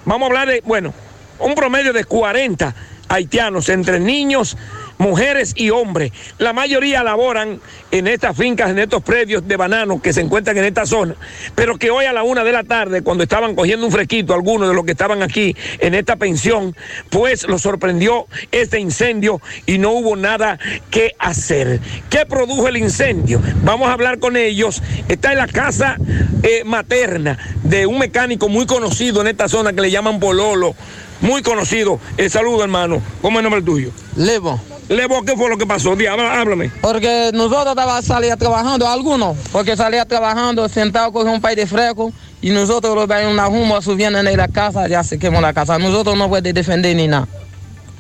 vamos 0.06 0.24
a 0.24 0.28
hablar 0.28 0.48
de, 0.48 0.62
bueno, 0.66 0.94
un 1.40 1.56
promedio 1.56 1.94
de 1.94 2.04
40 2.04 2.76
haitianos, 3.08 3.70
entre 3.70 4.00
niños, 4.00 4.58
mujeres 5.00 5.54
y 5.56 5.72
hombres. 5.72 6.12
La 6.38 6.54
mayoría 6.54 7.04
laboran 7.04 7.60
en 7.90 8.08
estas 8.08 8.38
fincas, 8.38 8.70
en 8.70 8.78
estos 8.78 9.02
predios 9.02 9.48
de 9.48 9.58
bananos 9.58 10.02
que 10.02 10.14
se 10.14 10.22
encuentran 10.22 10.56
en 10.58 10.66
esta 10.66 10.86
zona, 10.86 11.16
pero 11.56 11.78
que 11.78 11.90
hoy 11.90 12.06
a 12.06 12.14
la 12.14 12.22
una 12.22 12.44
de 12.44 12.52
la 12.52 12.64
tarde, 12.64 13.02
cuando 13.02 13.24
estaban 13.24 13.56
cogiendo 13.56 13.86
un 13.86 13.92
fresquito, 13.92 14.34
algunos 14.34 14.68
de 14.70 14.76
los 14.76 14.86
que 14.86 14.92
estaban 14.92 15.24
aquí 15.24 15.56
en 15.80 15.96
esta 15.96 16.18
pensión, 16.18 16.76
pues 17.10 17.48
los 17.48 17.62
sorprendió 17.62 18.28
este 18.52 18.80
incendio 18.80 19.42
y 19.66 19.78
no 19.80 19.92
hubo 19.92 20.16
nada 20.16 20.60
que 20.92 21.16
hacer. 21.18 21.80
¿Qué 22.10 22.26
produjo 22.26 22.68
el 22.68 22.78
incendio? 22.78 23.42
Vamos 23.64 23.90
a 23.90 23.94
hablar 23.94 24.20
con 24.20 24.36
ellos. 24.36 24.84
Está 25.08 25.32
en 25.32 25.38
la 25.40 25.48
casa 25.48 25.98
eh, 26.44 26.64
materna 26.66 27.40
de 27.64 27.86
un 27.86 27.98
mecánico 28.00 28.50
muy 28.50 28.66
conocido 28.66 29.22
en 29.22 29.28
esta 29.28 29.48
zona 29.48 29.72
que 29.74 29.82
le 29.82 29.92
llaman 29.92 30.20
Pololo 30.20 30.76
muy 31.22 31.42
conocido. 31.42 32.00
Eh, 32.18 32.30
saludo, 32.30 32.64
hermano. 32.64 33.02
¿Cómo 33.22 33.40
es 33.40 33.46
el 33.46 33.52
nombre 33.52 33.62
tuyo? 33.62 33.92
Levo. 34.16 34.60
Levo, 34.90 35.22
¿qué 35.24 35.36
fue 35.38 35.50
lo 35.50 35.58
que 35.58 35.68
pasó? 35.68 35.96
Dí, 35.96 36.08
háblame. 36.08 36.72
Porque 36.82 37.30
nosotros 37.34 37.68
estábamos 37.70 38.06
salía 38.06 38.36
trabajando, 38.36 38.88
algunos, 38.88 39.38
porque 39.52 39.78
salía 39.78 40.04
trabajando, 40.06 40.68
sentado 40.68 41.12
con 41.14 41.28
un 41.30 41.40
país 41.40 41.56
de 41.58 41.68
fresco, 41.68 42.12
y 42.42 42.50
nosotros 42.50 42.96
lo 42.96 43.06
ven 43.06 43.28
una 43.28 43.46
rumba 43.46 43.82
subiendo 43.84 44.18
en 44.20 44.36
la 44.38 44.48
casa, 44.48 44.88
ya 44.88 45.04
se 45.04 45.20
quemó 45.20 45.42
la 45.42 45.54
casa. 45.54 45.78
Nosotros 45.78 46.18
no 46.18 46.28
podemos 46.28 46.56
defender 46.56 46.96
ni 46.96 47.08
nada. 47.08 47.28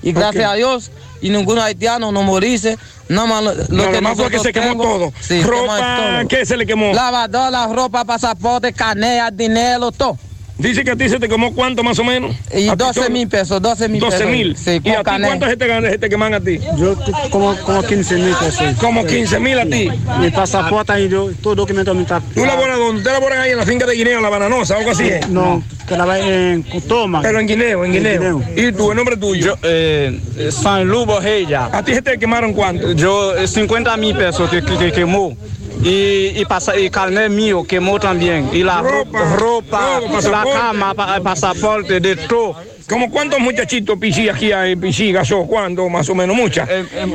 Y 0.02 0.14
gracias 0.14 0.50
a 0.50 0.56
Dios, 0.56 0.92
y 1.22 1.30
ningún 1.30 1.60
haitiano 1.60 2.12
no 2.12 2.24
morirse, 2.24 2.78
nada 3.08 3.28
más 3.28 3.44
lo, 3.44 3.54
lo 3.54 3.86
No, 3.86 3.92
que 3.92 4.02
más 4.02 4.18
fue 4.18 4.32
que 4.32 4.40
se 4.40 4.52
quemó 4.52 4.70
tengo- 4.70 4.84
todo. 4.84 5.14
Sí, 5.20 5.44
Ropa, 5.44 5.76
quemó 5.76 5.98
todo. 6.22 6.28
¿qué 6.28 6.46
se 6.46 6.58
le 6.58 6.66
quemó? 6.66 6.92
Lavadora, 6.94 7.68
ropa, 7.68 8.04
pasaporte, 8.04 8.74
canea, 8.74 9.30
dinero, 9.30 9.92
todo. 9.92 10.18
Dice 10.60 10.84
que 10.84 10.92
a 10.92 10.96
ti 10.98 11.08
se 11.08 11.20
te 11.20 11.30
quemó 11.30 11.54
cuánto 11.56 11.84
más 11.84 11.98
o 12.00 12.04
menos. 12.04 12.36
Y 12.54 12.68
A 12.68 12.74
ti 12.76 12.84
12 12.84 13.00
todo. 13.00 13.10
mil 13.10 13.28
pesos, 13.30 13.62
12 13.62 13.88
mil 13.88 14.02
pesos. 14.02 14.20
12 14.20 14.32
mil. 14.32 14.58
Sí, 14.58 14.82
¿Y 14.84 14.90
a 14.90 15.04
ti 15.04 15.12
cuánto 15.24 15.48
se 15.48 15.56
te, 15.56 15.68
ganan- 15.68 15.90
se 15.90 15.98
te 15.98 16.10
queman 16.10 16.34
a 16.34 16.42
ti? 16.42 16.60
Yo 16.78 16.96
como, 17.30 17.56
como 17.62 17.82
15 17.82 18.16
mil 18.16 18.36
pesos. 18.36 18.76
Como 18.78 19.06
15 19.06 19.40
mil 19.40 19.58
a 19.58 19.66
ti. 19.66 19.90
Mi 20.20 20.30
pasaporte 20.32 20.92
ahí, 20.92 21.08
yo, 21.08 21.30
todo 21.42 21.56
documento 21.56 21.96
me 21.96 22.02
está. 22.02 22.20
¿Tú 22.36 22.46
laboras 22.46 22.78
donde? 22.78 22.98
¿Ustedes 22.98 23.14
laboran 23.18 23.40
ahí 23.40 23.52
en 23.52 23.58
la 23.58 23.66
finca 23.66 23.86
de 23.86 23.96
Guineo, 23.96 24.20
la 24.20 24.30
bananosa, 24.30 24.76
algo 24.78 24.92
así? 24.92 25.08
es? 25.08 25.30
No, 25.30 25.64
trabajo 25.88 26.24
en 26.24 26.62
Cutoma. 26.64 27.22
Pero 27.22 27.40
en 27.40 27.48
Guineo, 27.48 27.86
en 27.86 27.94
Guineo. 27.94 28.44
¿Y 28.56 28.72
tú, 28.74 28.92
el 28.92 28.98
nombre 28.98 29.16
tuyo? 29.16 29.56
eh, 29.64 30.20
San 30.52 30.86
Lubo 30.90 31.22
Reya. 31.22 31.70
¿A 31.72 31.82
ti 31.86 31.94
se 31.94 32.02
te 32.02 32.20
quemaron 32.20 32.52
cuánto? 32.52 32.92
Yo, 32.92 33.34
eh, 33.38 33.48
50 33.48 33.96
mil 33.96 34.14
pesos 34.14 34.50
que, 34.50 34.62
que, 34.62 34.78
que 34.78 34.92
quemó. 34.92 35.38
Y, 35.82 36.34
y, 36.38 36.44
pasa, 36.46 36.78
y 36.78 36.90
carnet 36.90 37.32
mío 37.32 37.64
quemó 37.64 38.02
también. 38.02 38.50
Y 38.52 38.64
la 38.64 38.82
ropa, 38.82 39.36
ropa, 39.38 40.02
todo, 40.02 40.30
la. 40.30 40.44
Cama, 40.54 40.94
pa- 40.94 41.20
pasaporte, 41.22 42.00
de 42.00 42.16
todo. 42.16 42.56
¿Como 42.88 43.10
cuántos 43.12 43.40
muchachitos 43.40 43.98
pichí 44.00 44.30
aquí 44.30 44.52
hay, 44.52 44.76
pichí, 44.76 45.12
gasó? 45.12 45.46
¿Cuánto 45.46 45.88
más 45.90 46.10
o 46.10 46.16
menos? 46.16 46.36
Muchas. 46.36 46.68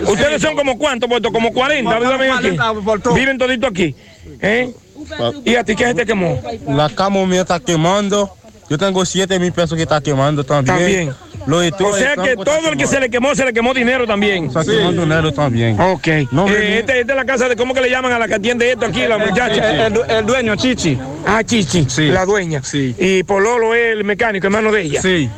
¿Ustedes 0.06 0.40
son 0.40 0.54
como 0.54 0.78
cuántos, 0.78 1.08
puesto? 1.08 1.32
Como 1.32 1.52
40, 1.52 1.98
viven 1.98 2.30
aquí. 2.30 2.56
Viven 3.14 3.38
todito 3.38 3.66
aquí. 3.66 3.94
¿Eh? 4.40 4.72
¿Y 5.44 5.54
a 5.56 5.64
ti 5.64 5.74
qué 5.76 5.86
se 5.86 5.94
te 5.94 6.06
quemó? 6.06 6.40
La 6.68 6.88
cama 6.88 7.24
mía 7.26 7.40
está 7.42 7.58
quemando. 7.60 8.34
Yo 8.68 8.78
tengo 8.78 9.04
7 9.04 9.38
mil 9.38 9.52
pesos 9.52 9.76
que 9.76 9.82
está 9.82 10.00
quemando 10.00 10.44
también. 10.44 10.78
También. 10.78 11.14
Lo 11.46 11.60
de 11.60 11.70
todo 11.72 11.88
O 11.88 11.96
sea 11.96 12.16
que 12.16 12.34
todo 12.36 12.70
el 12.70 12.78
que 12.78 12.86
se 12.86 12.98
le 12.98 13.10
quemó, 13.10 13.34
se 13.34 13.44
le 13.44 13.52
quemó 13.52 13.74
dinero 13.74 14.06
también. 14.06 14.46
Está 14.46 14.64
quemando 14.64 15.02
dinero 15.02 15.32
también. 15.32 15.78
Ok. 15.78 16.08
No, 16.30 16.48
Eh, 16.48 16.78
este, 16.78 17.00
esta 17.00 17.12
es 17.12 17.16
la 17.16 17.24
casa 17.26 17.48
de, 17.48 17.56
¿cómo 17.56 17.74
que 17.74 17.82
le 17.82 17.90
llaman 17.90 18.12
a 18.12 18.18
la 18.18 18.26
que 18.26 18.34
atiende 18.34 18.70
esto 18.72 18.86
aquí, 18.86 19.06
la 19.06 19.18
muchacha? 19.18 19.86
El, 19.86 20.00
el 20.08 20.24
dueño, 20.26 20.56
Chichi. 20.56 20.98
Ah, 21.26 21.44
Chichi, 21.44 21.86
la 22.08 22.24
dueña. 22.24 22.62
Sí. 22.62 22.94
Y 22.98 23.22
Pololo 23.24 23.74
es 23.74 23.92
el 23.92 24.04
mecánico, 24.04 24.46
hermano 24.46 24.72
de 24.72 24.82
ella. 24.82 25.02
Sí. 25.02 25.28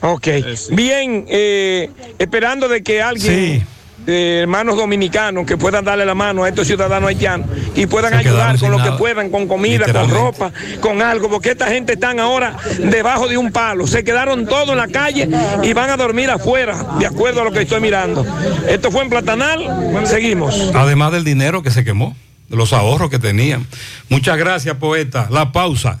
Ok. 0.00 0.26
Bien, 0.72 1.24
eh, 1.28 1.88
esperando 2.18 2.68
de 2.68 2.82
que 2.82 3.00
alguien, 3.00 3.64
eh, 4.06 4.40
hermanos 4.42 4.76
dominicanos, 4.76 5.46
que 5.46 5.56
puedan 5.56 5.84
darle 5.84 6.04
la 6.04 6.14
mano 6.14 6.44
a 6.44 6.48
estos 6.48 6.66
ciudadanos 6.66 7.08
haitianos 7.08 7.48
y 7.74 7.86
puedan 7.86 8.12
Se 8.12 8.18
ayudar 8.18 8.58
con 8.58 8.70
lo 8.70 8.82
que 8.82 8.92
puedan, 8.92 9.30
con 9.30 9.48
comida, 9.48 9.90
con 9.92 10.10
ropa, 10.10 10.52
con 10.80 11.02
algo, 11.02 11.28
porque 11.28 11.50
esta 11.50 11.66
gente 11.66 11.94
están 11.94 12.20
ahora 12.20 12.56
debajo 12.78 13.28
de 13.28 13.38
un 13.38 13.52
palo. 13.52 13.86
Se 13.86 14.04
quedaron 14.04 14.46
todos 14.46 14.70
en 14.70 14.76
la 14.76 14.88
calle 14.88 15.28
y 15.62 15.72
van 15.72 15.90
a 15.90 15.96
dormir 15.96 16.30
afuera, 16.30 16.96
de 16.98 17.06
acuerdo 17.06 17.40
a 17.40 17.44
lo 17.44 17.52
que 17.52 17.62
estoy 17.62 17.80
mirando. 17.80 18.24
Esto 18.68 18.90
fue 18.90 19.02
en 19.02 19.10
Platanal. 19.10 20.04
Seguimos. 20.04 20.70
Además 20.74 21.12
del 21.12 21.24
dinero 21.24 21.62
que 21.62 21.70
se 21.70 21.84
quemó, 21.84 22.16
de 22.48 22.56
los 22.56 22.72
ahorros 22.72 23.10
que 23.10 23.18
tenían. 23.18 23.66
Muchas 24.08 24.36
gracias, 24.36 24.76
poeta. 24.76 25.28
La 25.30 25.52
pausa. 25.52 26.00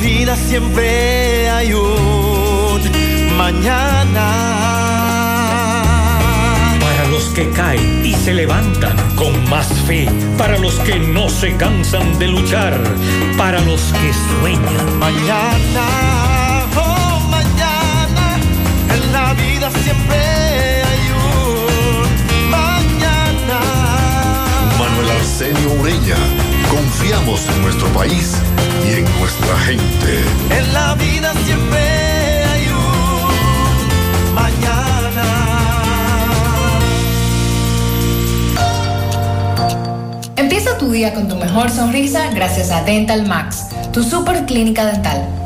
vida 0.00 0.36
siempre 0.36 1.50
hay 1.50 1.72
un 1.72 3.36
mañana. 3.36 4.26
Para 6.80 7.08
los 7.08 7.24
que 7.30 7.50
caen 7.50 8.04
y 8.04 8.14
se 8.14 8.34
levantan 8.34 8.96
con 9.14 9.48
más 9.48 9.68
fe, 9.86 10.08
para 10.36 10.58
los 10.58 10.74
que 10.80 10.98
no 10.98 11.28
se 11.28 11.56
cansan 11.56 12.18
de 12.18 12.28
luchar, 12.28 12.78
para 13.36 13.60
los 13.60 13.80
que 13.92 14.12
sueñan. 14.40 14.98
Mañana, 14.98 16.66
oh 16.76 17.20
mañana, 17.30 18.38
en 18.94 19.12
la 19.12 19.34
vida 19.34 19.70
siempre 19.70 20.18
hay 20.88 21.10
un 21.10 22.50
mañana. 22.50 23.60
Manuel 24.78 25.10
Arsenio 25.10 25.72
Ureña. 25.80 26.45
Confiamos 26.70 27.46
en 27.48 27.62
nuestro 27.62 27.88
país 27.88 28.34
y 28.86 28.92
en 28.98 29.04
nuestra 29.18 29.58
gente. 29.60 30.24
En 30.50 30.72
la 30.72 30.94
vida 30.94 31.32
siempre 31.44 32.44
hay 32.44 32.68
un 32.68 34.34
mañana. 34.34 35.24
Empieza 40.36 40.76
tu 40.78 40.90
día 40.90 41.14
con 41.14 41.28
tu 41.28 41.36
mejor 41.36 41.70
sonrisa 41.70 42.30
gracias 42.34 42.70
a 42.70 42.82
Dental 42.84 43.26
Max, 43.26 43.66
tu 43.92 44.02
super 44.02 44.44
clínica 44.46 44.86
dental. 44.86 45.45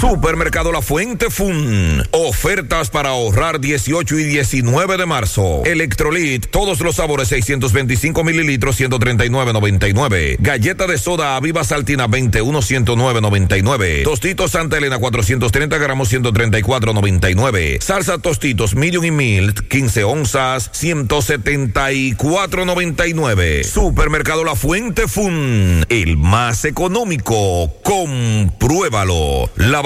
Supermercado 0.00 0.72
La 0.72 0.82
Fuente 0.82 1.30
Fun. 1.30 2.02
Ofertas 2.10 2.90
para 2.90 3.10
ahorrar 3.10 3.60
18 3.60 4.18
y 4.18 4.24
19 4.24 4.96
de 4.98 5.06
marzo. 5.06 5.62
Electrolit, 5.64 6.48
todos 6.48 6.80
los 6.80 6.96
sabores 6.96 7.28
625 7.28 8.22
mililitros 8.22 8.78
139.99. 8.78 10.36
Galleta 10.38 10.86
de 10.86 10.98
soda 10.98 11.36
Aviva 11.36 11.64
Saltina 11.64 12.08
21 12.08 12.60
109.99. 12.60 14.04
Tostitos 14.04 14.50
Santa 14.50 14.76
Elena 14.76 14.98
430 14.98 15.78
gramos 15.78 16.12
134.99. 16.12 17.80
Salsa 17.80 18.18
Tostitos 18.18 18.74
Medium 18.74 19.06
y 19.06 19.10
Mild 19.10 19.66
15 19.68 20.04
onzas 20.04 20.70
174.99. 20.72 23.64
Supermercado 23.64 24.44
La 24.44 24.56
Fuente 24.56 25.08
Fun. 25.08 25.86
El 25.88 26.18
más 26.18 26.66
económico. 26.66 27.72
Compruébalo. 27.82 29.48
La 29.56 29.85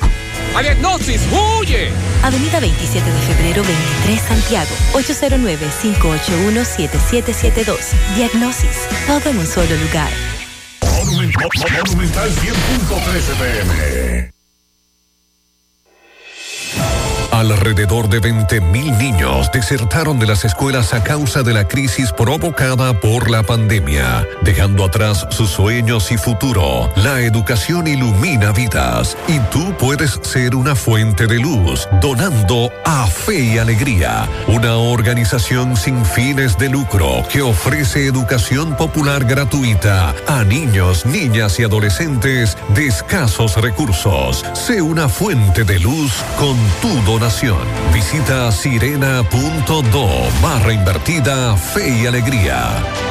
¡A 0.55 0.61
Diagnosis! 0.61 1.21
¡Huye! 1.31 1.91
Avenida 2.23 2.59
27 2.59 3.09
de 3.09 3.21
febrero 3.21 3.63
23 3.63 4.21
Santiago, 4.21 4.69
809-581-7772. 4.93 7.77
Diagnosis, 8.15 8.87
todo 9.07 9.29
en 9.29 9.39
un 9.39 9.47
solo 9.47 9.75
lugar. 9.75 10.11
Monumental 11.05 12.29
100.13 12.29 13.35
pm. 13.39 14.31
Alrededor 17.41 18.07
de 18.07 18.21
20.000 18.21 18.97
niños 18.99 19.49
desertaron 19.51 20.19
de 20.19 20.27
las 20.27 20.45
escuelas 20.45 20.93
a 20.93 21.03
causa 21.03 21.41
de 21.41 21.53
la 21.53 21.67
crisis 21.67 22.11
provocada 22.11 22.99
por 22.99 23.31
la 23.31 23.41
pandemia, 23.41 24.27
dejando 24.43 24.85
atrás 24.85 25.25
sus 25.31 25.49
sueños 25.49 26.11
y 26.11 26.17
futuro. 26.17 26.91
La 26.97 27.21
educación 27.21 27.87
ilumina 27.87 28.51
vidas 28.51 29.17
y 29.27 29.39
tú 29.49 29.75
puedes 29.79 30.19
ser 30.21 30.53
una 30.53 30.75
fuente 30.75 31.25
de 31.25 31.39
luz 31.39 31.89
donando 31.99 32.71
a 32.85 33.07
Fe 33.07 33.39
y 33.39 33.57
Alegría, 33.57 34.29
una 34.45 34.75
organización 34.75 35.75
sin 35.75 36.05
fines 36.05 36.59
de 36.59 36.69
lucro 36.69 37.23
que 37.27 37.41
ofrece 37.41 38.05
educación 38.05 38.77
popular 38.77 39.25
gratuita 39.25 40.13
a 40.27 40.43
niños, 40.43 41.07
niñas 41.07 41.59
y 41.59 41.63
adolescentes 41.63 42.55
de 42.75 42.85
escasos 42.85 43.55
recursos. 43.59 44.45
Sé 44.53 44.83
una 44.83 45.09
fuente 45.09 45.63
de 45.63 45.79
luz 45.79 46.13
con 46.37 46.55
tu 46.83 47.01
donación. 47.11 47.30
Visita 47.93 48.51
sirena.do 48.51 50.07
barra 50.41 50.73
invertida 50.73 51.55
Fe 51.55 52.01
y 52.03 52.05
Alegría. 52.05 53.10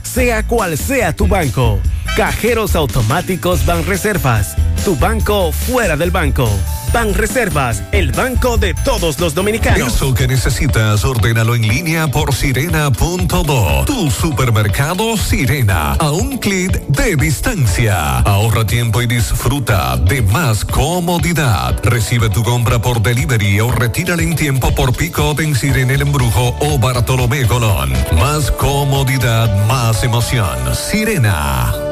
sea 0.11 0.45
cual 0.45 0.77
sea 0.77 1.15
tu 1.15 1.25
banco. 1.25 1.79
Cajeros 2.17 2.75
automáticos 2.75 3.65
Banreservas, 3.65 4.57
tu 4.83 4.97
banco 4.97 5.53
fuera 5.53 5.95
del 5.95 6.11
banco. 6.11 6.49
Banreservas, 6.93 7.83
el 7.91 8.11
banco 8.11 8.57
de 8.57 8.73
todos 8.73 9.19
los 9.19 9.33
dominicanos. 9.33 9.95
Eso 9.95 10.13
que 10.13 10.27
necesitas, 10.27 11.05
ordénalo 11.05 11.55
en 11.55 11.67
línea 11.67 12.07
por 12.07 12.33
sirena.do. 12.33 13.85
Tu 13.85 14.11
supermercado 14.11 15.15
Sirena, 15.17 15.93
a 15.93 16.11
un 16.11 16.37
clic 16.37 16.81
de 16.87 17.15
distancia. 17.15 18.19
Ahorra 18.19 18.65
tiempo 18.65 19.01
y 19.01 19.07
disfruta 19.07 19.95
de 19.97 20.21
más 20.21 20.65
comodidad. 20.65 21.79
Recibe 21.83 22.29
tu 22.29 22.43
compra 22.43 22.81
por 22.81 23.01
delivery 23.01 23.59
o 23.61 23.71
retírala 23.71 24.21
en 24.21 24.35
tiempo 24.35 24.73
por 24.75 24.95
pick-up 24.95 25.39
en 25.39 25.55
Sirena 25.55 25.93
El 25.93 26.01
Embrujo 26.01 26.55
o 26.59 26.77
Bartolomé 26.77 27.45
Colón. 27.47 27.93
Más 28.19 28.51
comodidad, 28.51 29.65
más 29.67 30.03
emoción. 30.03 30.57
Sirena. 30.75 31.90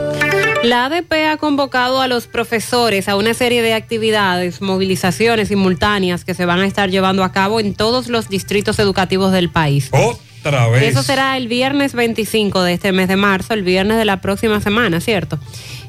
La 0.63 0.85
ADP 0.85 1.13
ha 1.31 1.37
convocado 1.37 2.01
a 2.01 2.07
los 2.09 2.27
profesores 2.27 3.07
a 3.07 3.15
una 3.15 3.33
serie 3.33 3.61
de 3.61 3.73
actividades, 3.73 4.61
movilizaciones 4.61 5.47
simultáneas 5.47 6.25
que 6.25 6.33
se 6.33 6.45
van 6.45 6.59
a 6.59 6.67
estar 6.67 6.89
llevando 6.89 7.23
a 7.23 7.31
cabo 7.31 7.61
en 7.61 7.73
todos 7.73 8.09
los 8.09 8.27
distritos 8.27 8.77
educativos 8.79 9.31
del 9.31 9.49
país. 9.49 9.89
Otra 9.93 10.67
vez. 10.67 10.83
Eso 10.83 11.01
será 11.01 11.37
el 11.37 11.47
viernes 11.47 11.93
25 11.93 12.61
de 12.63 12.73
este 12.73 12.91
mes 12.91 13.07
de 13.07 13.15
marzo, 13.15 13.53
el 13.53 13.63
viernes 13.63 13.97
de 13.97 14.05
la 14.05 14.19
próxima 14.19 14.59
semana, 14.59 14.99
¿cierto? 14.99 15.39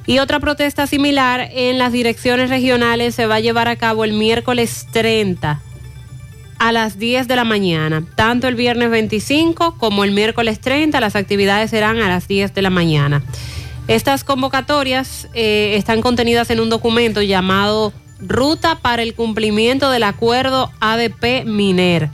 Y 0.06 0.20
otra 0.20 0.38
protesta 0.38 0.86
similar 0.86 1.50
en 1.52 1.78
las 1.78 1.92
direcciones 1.92 2.48
regionales 2.48 3.16
se 3.16 3.26
va 3.26 3.36
a 3.36 3.40
llevar 3.40 3.66
a 3.66 3.76
cabo 3.76 4.04
el 4.04 4.12
miércoles 4.12 4.86
30 4.92 5.60
a 6.58 6.72
las 6.72 6.98
10 6.98 7.26
de 7.26 7.36
la 7.36 7.44
mañana. 7.44 8.04
Tanto 8.14 8.46
el 8.46 8.54
viernes 8.54 8.90
25 8.90 9.78
como 9.78 10.04
el 10.04 10.12
miércoles 10.12 10.60
30 10.60 11.00
las 11.00 11.16
actividades 11.16 11.70
serán 11.70 11.98
a 11.98 12.08
las 12.08 12.28
10 12.28 12.54
de 12.54 12.62
la 12.62 12.70
mañana. 12.70 13.22
Estas 13.90 14.22
convocatorias 14.22 15.26
eh, 15.34 15.74
están 15.74 16.00
contenidas 16.00 16.48
en 16.50 16.60
un 16.60 16.70
documento 16.70 17.22
llamado 17.22 17.92
Ruta 18.20 18.76
para 18.76 19.02
el 19.02 19.14
cumplimiento 19.14 19.90
del 19.90 20.04
acuerdo 20.04 20.70
ADP 20.78 21.44
Miner, 21.44 22.08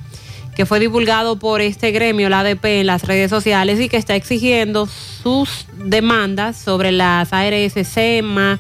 que 0.55 0.65
fue 0.65 0.81
divulgado 0.81 1.39
por 1.39 1.61
este 1.61 1.91
gremio, 1.91 2.31
la 2.31 2.41
ADP, 2.41 2.65
en 2.81 2.87
las 2.87 3.03
redes 3.03 3.29
sociales 3.29 3.79
y 3.79 3.91
que 3.91 3.99
está 3.99 4.17
exigiendo 4.17 4.87
sus 4.87 5.67
demandas 5.77 6.57
sobre 6.57 6.93
las 6.93 7.35
ARS 7.35 7.75
SEMA, 7.87 8.59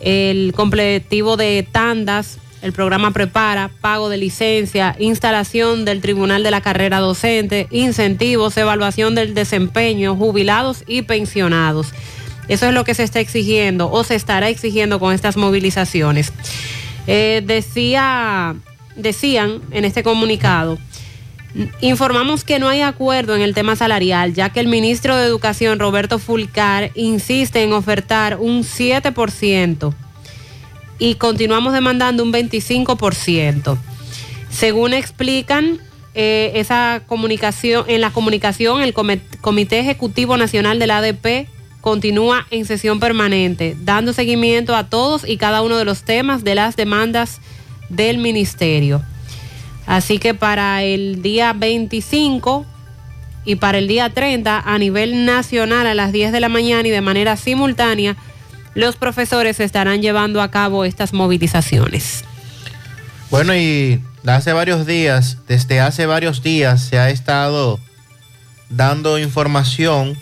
el 0.00 0.54
completivo 0.56 1.36
de 1.36 1.68
tandas, 1.70 2.38
el 2.62 2.72
programa 2.72 3.10
Prepara, 3.10 3.70
pago 3.82 4.08
de 4.08 4.16
licencia, 4.16 4.96
instalación 4.98 5.84
del 5.84 6.00
Tribunal 6.00 6.42
de 6.42 6.50
la 6.50 6.62
Carrera 6.62 6.98
Docente, 6.98 7.66
incentivos, 7.70 8.56
evaluación 8.56 9.14
del 9.14 9.34
desempeño, 9.34 10.16
jubilados 10.16 10.82
y 10.86 11.02
pensionados. 11.02 11.92
Eso 12.48 12.66
es 12.66 12.74
lo 12.74 12.84
que 12.84 12.94
se 12.94 13.02
está 13.02 13.20
exigiendo 13.20 13.90
o 13.90 14.04
se 14.04 14.14
estará 14.14 14.48
exigiendo 14.48 14.98
con 14.98 15.14
estas 15.14 15.36
movilizaciones. 15.36 16.32
Eh, 17.06 17.42
decía, 17.44 18.56
decían 18.96 19.60
en 19.70 19.84
este 19.84 20.02
comunicado, 20.02 20.78
informamos 21.80 22.44
que 22.44 22.58
no 22.58 22.68
hay 22.68 22.82
acuerdo 22.82 23.36
en 23.36 23.42
el 23.42 23.54
tema 23.54 23.76
salarial, 23.76 24.34
ya 24.34 24.50
que 24.50 24.60
el 24.60 24.68
ministro 24.68 25.16
de 25.16 25.26
Educación, 25.26 25.78
Roberto 25.78 26.18
Fulcar, 26.18 26.90
insiste 26.94 27.62
en 27.62 27.72
ofertar 27.72 28.38
un 28.38 28.62
7% 28.62 29.94
y 30.98 31.14
continuamos 31.14 31.72
demandando 31.72 32.22
un 32.22 32.32
25%. 32.32 33.78
Según 34.50 34.94
explican, 34.94 35.80
eh, 36.14 36.52
esa 36.54 37.02
comunicación, 37.06 37.84
en 37.88 38.00
la 38.00 38.10
comunicación, 38.10 38.82
el 38.82 38.92
Comité 38.92 39.78
Ejecutivo 39.78 40.36
Nacional 40.36 40.78
del 40.78 40.90
ADP 40.90 41.46
continúa 41.88 42.46
en 42.50 42.66
sesión 42.66 43.00
permanente, 43.00 43.74
dando 43.80 44.12
seguimiento 44.12 44.76
a 44.76 44.90
todos 44.90 45.26
y 45.26 45.38
cada 45.38 45.62
uno 45.62 45.78
de 45.78 45.86
los 45.86 46.02
temas 46.02 46.44
de 46.44 46.54
las 46.54 46.76
demandas 46.76 47.40
del 47.88 48.18
ministerio. 48.18 49.02
Así 49.86 50.18
que 50.18 50.34
para 50.34 50.82
el 50.82 51.22
día 51.22 51.54
25 51.54 52.66
y 53.46 53.56
para 53.56 53.78
el 53.78 53.88
día 53.88 54.10
30 54.10 54.60
a 54.60 54.78
nivel 54.78 55.24
nacional 55.24 55.86
a 55.86 55.94
las 55.94 56.12
10 56.12 56.30
de 56.30 56.40
la 56.40 56.50
mañana 56.50 56.86
y 56.86 56.90
de 56.90 57.00
manera 57.00 57.38
simultánea, 57.38 58.18
los 58.74 58.96
profesores 58.96 59.58
estarán 59.58 60.02
llevando 60.02 60.42
a 60.42 60.50
cabo 60.50 60.84
estas 60.84 61.14
movilizaciones. 61.14 62.22
Bueno, 63.30 63.56
y 63.56 64.02
hace 64.26 64.52
varios 64.52 64.84
días, 64.84 65.38
desde 65.48 65.80
hace 65.80 66.04
varios 66.04 66.42
días 66.42 66.82
se 66.82 66.98
ha 66.98 67.08
estado 67.08 67.80
dando 68.68 69.18
información 69.18 70.18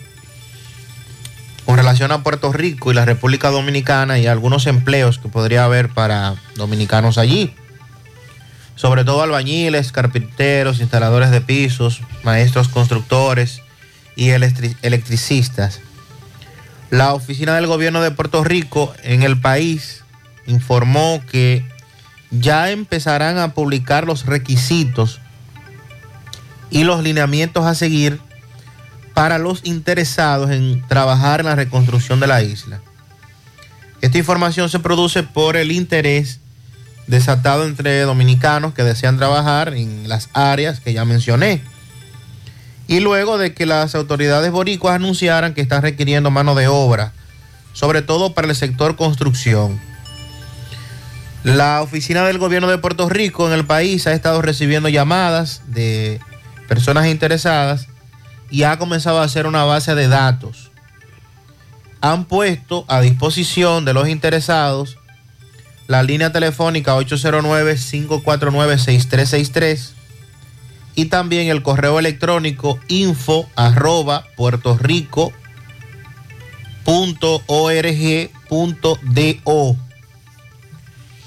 con 1.67 1.75
relación 1.75 2.13
a 2.13 2.23
Puerto 2.23 2.53
Rico 2.53 2.91
y 2.91 2.95
la 2.95 3.03
República 3.03 3.49
Dominicana 3.49 4.17
y 4.17 4.25
algunos 4.25 4.67
empleos 4.67 5.19
que 5.19 5.27
podría 5.27 5.65
haber 5.65 5.89
para 5.89 6.35
dominicanos 6.55 7.17
allí. 7.17 7.53
Sobre 8.77 9.03
todo 9.03 9.21
albañiles, 9.21 9.91
carpinteros, 9.91 10.79
instaladores 10.79 11.29
de 11.29 11.41
pisos, 11.41 11.99
maestros 12.23 12.69
constructores 12.69 13.61
y 14.15 14.29
electricistas. 14.29 15.81
La 16.89 17.13
oficina 17.13 17.55
del 17.55 17.67
gobierno 17.67 18.01
de 18.01 18.11
Puerto 18.11 18.45
Rico 18.45 18.93
en 19.03 19.23
el 19.23 19.37
país 19.37 20.05
informó 20.45 21.21
que 21.29 21.65
ya 22.31 22.71
empezarán 22.71 23.39
a 23.39 23.53
publicar 23.53 24.07
los 24.07 24.25
requisitos 24.25 25.19
y 26.69 26.85
los 26.85 27.03
lineamientos 27.03 27.65
a 27.65 27.75
seguir 27.75 28.21
para 29.17 29.39
los 29.39 29.61
interesados 29.63 30.51
en 30.51 30.87
trabajar 30.87 31.39
en 31.39 31.47
la 31.47 31.55
reconstrucción 31.55 32.19
de 32.19 32.27
la 32.27 32.43
isla. 32.43 32.81
Esta 33.99 34.19
información 34.19 34.69
se 34.69 34.77
produce 34.77 35.23
por 35.23 35.57
el 35.57 35.71
interés 35.71 36.39
desatado 37.07 37.65
entre 37.65 38.01
dominicanos 38.01 38.75
que 38.75 38.83
desean 38.83 39.17
trabajar 39.17 39.73
en 39.73 40.07
las 40.07 40.29
áreas 40.33 40.81
que 40.81 40.93
ya 40.93 41.03
mencioné. 41.03 41.63
Y 42.87 42.99
luego 42.99 43.39
de 43.39 43.55
que 43.55 43.65
las 43.65 43.95
autoridades 43.95 44.51
boricuas 44.51 44.93
anunciaran 44.93 45.55
que 45.55 45.61
están 45.61 45.81
requiriendo 45.81 46.29
mano 46.29 46.53
de 46.53 46.67
obra, 46.67 47.11
sobre 47.73 48.03
todo 48.03 48.35
para 48.35 48.47
el 48.47 48.55
sector 48.55 48.97
construcción. 48.97 49.81
La 51.43 51.81
oficina 51.81 52.23
del 52.23 52.37
gobierno 52.37 52.67
de 52.67 52.77
Puerto 52.77 53.09
Rico 53.09 53.47
en 53.47 53.53
el 53.53 53.65
país 53.65 54.05
ha 54.05 54.13
estado 54.13 54.43
recibiendo 54.43 54.89
llamadas 54.89 55.63
de 55.65 56.19
personas 56.67 57.07
interesadas 57.07 57.87
y 58.49 58.63
ha 58.63 58.77
comenzado 58.77 59.19
a 59.19 59.23
hacer 59.23 59.47
una 59.47 59.63
base 59.63 59.95
de 59.95 60.07
datos. 60.07 60.71
Han 62.01 62.25
puesto 62.25 62.85
a 62.87 63.01
disposición 63.01 63.85
de 63.85 63.93
los 63.93 64.07
interesados 64.07 64.97
la 65.87 66.03
línea 66.03 66.31
telefónica 66.31 66.95
809-549-6363 66.97 69.93
y 70.95 71.05
también 71.05 71.47
el 71.47 71.63
correo 71.63 71.97
electrónico 71.99 72.79
info 72.87 73.47
arroba 73.55 74.25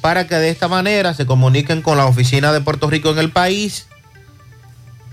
para 0.01 0.27
que 0.27 0.35
de 0.37 0.51
esta 0.51 0.69
manera 0.69 1.15
se 1.15 1.27
comuniquen 1.27 1.83
con 1.83 1.97
la 1.97 2.07
oficina 2.07 2.53
de 2.53 2.61
Puerto 2.61 2.89
Rico 2.89 3.11
en 3.11 3.19
el 3.19 3.31
país 3.31 3.87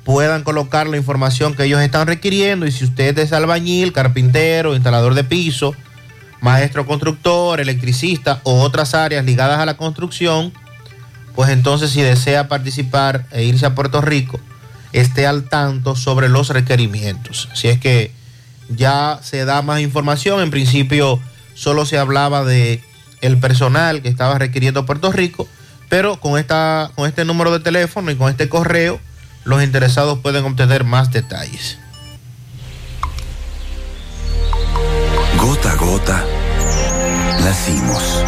puedan 0.07 0.43
colocar 0.43 0.87
la 0.87 0.95
información 0.95 1.53
que 1.53 1.65
ellos 1.65 1.81
están 1.81 2.07
requiriendo 2.07 2.65
y 2.65 2.71
si 2.71 2.85
usted 2.85 3.19
es 3.19 3.33
albañil, 3.33 3.91
carpintero, 3.91 4.73
instalador 4.73 5.15
de 5.15 5.25
piso, 5.25 5.75
maestro 6.39 6.85
constructor, 6.85 7.59
electricista 7.59 8.39
o 8.43 8.61
otras 8.61 8.93
áreas 8.93 9.25
ligadas 9.25 9.59
a 9.59 9.65
la 9.65 9.75
construcción, 9.75 10.53
pues 11.35 11.49
entonces 11.49 11.91
si 11.91 12.01
desea 12.01 12.47
participar 12.47 13.25
e 13.33 13.43
irse 13.43 13.65
a 13.65 13.75
Puerto 13.75 13.99
Rico, 13.99 14.39
esté 14.93 15.27
al 15.27 15.49
tanto 15.49 15.97
sobre 15.97 16.29
los 16.29 16.51
requerimientos. 16.51 17.49
Si 17.53 17.67
es 17.67 17.77
que 17.77 18.13
ya 18.69 19.19
se 19.21 19.43
da 19.43 19.61
más 19.61 19.81
información, 19.81 20.39
en 20.41 20.51
principio 20.51 21.19
solo 21.53 21.85
se 21.85 21.97
hablaba 21.97 22.45
de 22.45 22.81
el 23.19 23.39
personal 23.39 24.01
que 24.01 24.07
estaba 24.07 24.39
requiriendo 24.39 24.85
Puerto 24.85 25.11
Rico, 25.11 25.49
pero 25.89 26.17
con, 26.21 26.39
esta, 26.39 26.91
con 26.95 27.09
este 27.09 27.25
número 27.25 27.51
de 27.51 27.59
teléfono 27.59 28.09
y 28.09 28.15
con 28.15 28.29
este 28.29 28.47
correo, 28.47 29.01
los 29.47 29.63
interesados 29.63 30.19
pueden 30.19 30.43
obtener 30.43 30.83
más 30.83 31.09
detalles. 31.13 31.77
Gota 35.37 35.71
a 35.71 35.75
gota, 35.75 36.25
nacimos. 37.39 38.25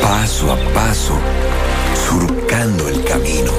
Paso 0.00 0.50
a 0.50 0.56
paso, 0.72 1.18
surcando 2.08 2.88
el 2.88 3.04
camino. 3.04 3.52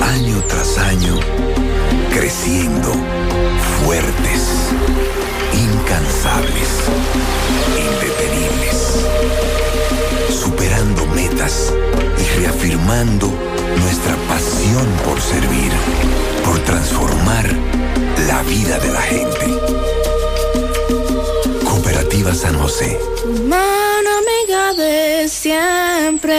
Año 0.00 0.42
tras 0.48 0.78
año, 0.78 1.20
creciendo, 2.10 2.90
fuertes, 3.84 4.70
incansables, 5.52 6.70
indetenibles, 7.76 8.81
y 11.44 12.40
reafirmando 12.40 13.26
nuestra 13.80 14.14
pasión 14.28 14.86
por 15.04 15.20
servir, 15.20 15.72
por 16.44 16.56
transformar 16.60 17.52
la 18.28 18.42
vida 18.44 18.78
de 18.78 18.92
la 18.92 19.02
gente. 19.02 19.46
Cooperativa 21.64 22.32
San 22.32 22.56
José. 22.60 22.96
Mano 23.48 24.10
amiga 24.22 24.74
de 24.74 25.28
siempre. 25.28 26.38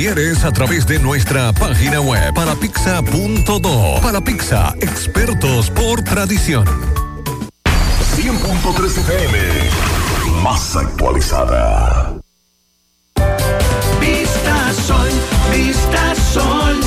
prefieres, 0.01 0.43
a 0.43 0.51
través 0.51 0.87
de 0.87 0.97
nuestra 0.99 1.53
página 1.53 2.01
web 2.01 2.33
parapizza.do. 2.33 4.01
Para 4.01 4.19
Pizza, 4.21 4.73
expertos 4.81 5.69
por 5.69 6.03
tradición. 6.03 6.65
100.3 8.15 8.97
FM, 8.97 9.37
más 10.41 10.75
actualizada. 10.75 12.15
Vista 13.99 14.73
Sol, 14.87 15.09
Vista 15.53 16.15
Sol, 16.33 16.79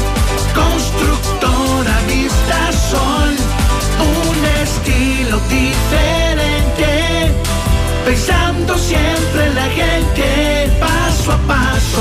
constructora 0.52 2.00
Vista 2.08 2.72
Sol, 2.72 3.36
un 4.00 4.44
estilo 4.60 5.38
diferente, 5.48 5.93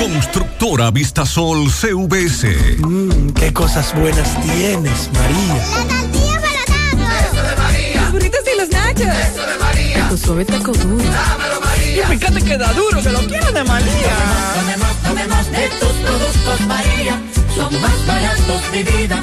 Constructora 0.00 0.90
Vistasol 0.90 1.70
CVS. 1.70 2.78
Mmm, 2.78 3.32
qué 3.32 3.52
cosas 3.52 3.94
buenas 3.94 4.40
tienes, 4.40 5.10
María. 5.12 5.54
La 5.54 6.00
tortilla 6.00 6.40
para 6.40 7.20
Eso 7.20 7.42
de 7.42 7.56
María. 7.56 8.00
Los 8.00 8.12
burritos 8.12 8.40
y 8.50 8.58
los 8.58 8.70
nachos. 8.70 9.14
Eso 9.30 9.46
de 9.46 9.58
María. 9.58 10.08
Tu 10.08 10.16
suave 10.16 10.44
taco 10.46 10.72
duro. 10.72 11.04
Dámelo, 11.04 11.60
María. 11.60 12.02
Y 12.02 12.16
fíjate 12.16 12.42
que 12.42 12.56
da 12.56 12.72
duro, 12.72 13.02
que 13.02 13.10
lo 13.10 13.18
quiero 13.26 13.52
de 13.52 13.62
María. 13.62 14.16
Tomemos, 14.54 14.96
tomemos 15.02 15.50
de 15.52 15.68
tus 15.68 15.92
productos, 15.92 16.60
María. 16.66 17.20
Son 17.54 17.80
más 17.82 18.06
baratos 18.06 18.72
de 18.72 18.82
vida 18.84 19.22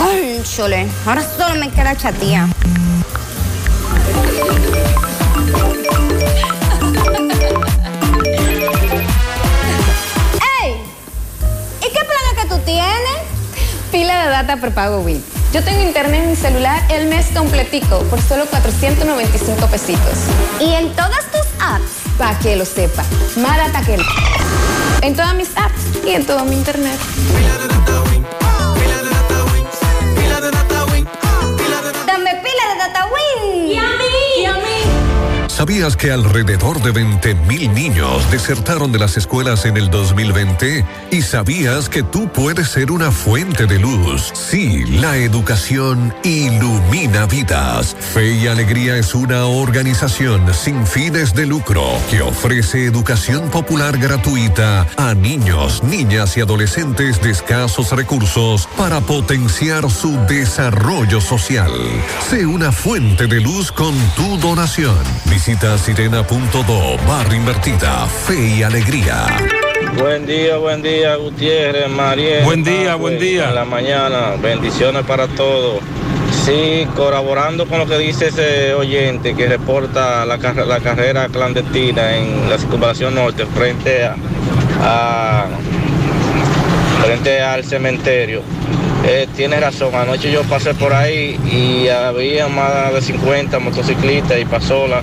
Ay, 0.00 0.42
chole. 0.44 0.86
Ahora 1.06 1.22
solo 1.22 1.54
me 1.56 1.70
queda 1.70 1.96
chatía. 1.96 2.48
¡Ey! 10.62 10.74
¿Y 11.80 11.92
qué 11.92 12.00
planes 12.04 12.42
que 12.42 12.48
tú 12.48 12.58
tienes? 12.64 12.88
Pila 13.90 14.24
de 14.24 14.30
data 14.30 14.56
prepago 14.56 15.00
Win. 15.00 15.22
Yo 15.52 15.64
tengo 15.64 15.82
internet 15.82 16.22
en 16.22 16.30
mi 16.30 16.36
celular 16.36 16.80
el 16.90 17.06
mes 17.08 17.26
completico 17.34 18.00
por 18.10 18.20
solo 18.20 18.46
495 18.46 19.66
pesitos. 19.66 20.18
¿Y 20.60 20.74
en 20.74 20.94
todas 20.94 21.24
tus 21.32 21.46
apps? 21.58 21.90
Para 22.18 22.38
que 22.38 22.54
lo 22.56 22.64
sepa. 22.64 23.02
Más 23.36 23.56
data 23.56 23.80
que... 23.80 23.96
En 25.00 25.16
todas 25.16 25.34
mis 25.34 25.48
apps 25.56 26.04
y 26.06 26.10
en 26.10 26.26
todo 26.26 26.44
mi 26.44 26.56
internet. 26.56 26.98
Pila 33.10 33.82
de 33.82 33.87
¿Sabías 35.58 35.96
que 35.96 36.12
alrededor 36.12 36.80
de 36.82 36.92
20.000 36.92 37.74
niños 37.74 38.30
desertaron 38.30 38.92
de 38.92 39.00
las 39.00 39.16
escuelas 39.16 39.64
en 39.64 39.76
el 39.76 39.90
2020? 39.90 40.86
¿Y 41.10 41.22
sabías 41.22 41.88
que 41.88 42.04
tú 42.04 42.28
puedes 42.32 42.68
ser 42.68 42.92
una 42.92 43.10
fuente 43.10 43.66
de 43.66 43.80
luz? 43.80 44.30
Sí, 44.34 44.84
la 44.84 45.16
educación 45.16 46.14
ilumina 46.22 47.26
vidas. 47.26 47.96
Fe 47.98 48.34
y 48.34 48.46
Alegría 48.46 48.98
es 48.98 49.16
una 49.16 49.46
organización 49.46 50.54
sin 50.54 50.86
fines 50.86 51.34
de 51.34 51.46
lucro 51.46 51.82
que 52.08 52.22
ofrece 52.22 52.84
educación 52.84 53.50
popular 53.50 53.98
gratuita 53.98 54.86
a 54.96 55.14
niños, 55.14 55.82
niñas 55.82 56.36
y 56.36 56.40
adolescentes 56.40 57.20
de 57.20 57.30
escasos 57.30 57.90
recursos 57.90 58.68
para 58.76 59.00
potenciar 59.00 59.90
su 59.90 60.16
desarrollo 60.28 61.20
social. 61.20 61.72
Sé 62.30 62.46
una 62.46 62.70
fuente 62.70 63.26
de 63.26 63.40
luz 63.40 63.72
con 63.72 63.92
tu 64.14 64.38
donación. 64.38 64.94
sirena.do 65.56 66.98
barra 67.08 67.34
invertida 67.34 68.06
Fe 68.06 68.38
y 68.58 68.62
Alegría. 68.62 69.26
Buen 69.98 70.26
día, 70.26 70.58
buen 70.58 70.82
día, 70.82 71.16
Gutiérrez, 71.16 71.88
María. 71.88 72.44
Buen 72.44 72.62
día, 72.62 72.96
buen 72.96 73.18
día. 73.18 73.48
En 73.48 73.54
la 73.54 73.64
mañana, 73.64 74.32
bendiciones 74.42 75.04
para 75.06 75.26
todos. 75.28 75.80
Sí, 76.44 76.86
colaborando 76.94 77.66
con 77.66 77.78
lo 77.78 77.86
que 77.86 77.96
dice 77.96 78.28
ese 78.28 78.74
oyente 78.74 79.34
que 79.34 79.46
reporta 79.46 80.26
la, 80.26 80.36
la 80.36 80.80
carrera 80.80 81.28
clandestina 81.28 82.16
en 82.18 82.50
la 82.50 82.58
circunvalación 82.58 83.14
norte 83.14 83.46
frente 83.46 84.04
a, 84.04 84.16
a- 84.82 85.46
frente 87.02 87.40
al 87.40 87.64
cementerio. 87.64 88.42
Eh, 89.10 89.26
tiene 89.34 89.58
razón, 89.58 89.94
anoche 89.94 90.30
yo 90.30 90.42
pasé 90.42 90.74
por 90.74 90.92
ahí 90.92 91.40
y 91.50 91.88
había 91.88 92.46
más 92.48 92.92
de 92.92 93.00
50 93.00 93.58
motociclistas 93.58 94.38
y 94.38 94.44
pasolas. 94.44 95.02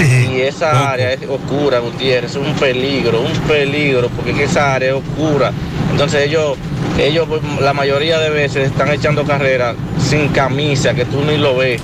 y 0.00 0.40
esa 0.40 0.90
área 0.90 1.12
es 1.12 1.20
oscura, 1.28 1.80
Gutiérrez, 1.80 2.30
es 2.30 2.36
un 2.38 2.54
peligro, 2.54 3.20
un 3.20 3.32
peligro, 3.46 4.08
porque 4.08 4.30
es 4.30 4.36
que 4.38 4.44
esa 4.44 4.74
área 4.74 4.92
es 4.92 4.94
oscura. 4.94 5.52
Entonces 5.90 6.28
ellos, 6.28 6.56
ellos 6.98 7.26
pues, 7.28 7.42
la 7.60 7.74
mayoría 7.74 8.18
de 8.20 8.30
veces 8.30 8.68
están 8.68 8.90
echando 8.90 9.24
carreras 9.24 9.76
sin 10.00 10.28
camisa, 10.28 10.94
que 10.94 11.04
tú 11.04 11.22
ni 11.22 11.36
lo 11.36 11.54
ves, 11.54 11.78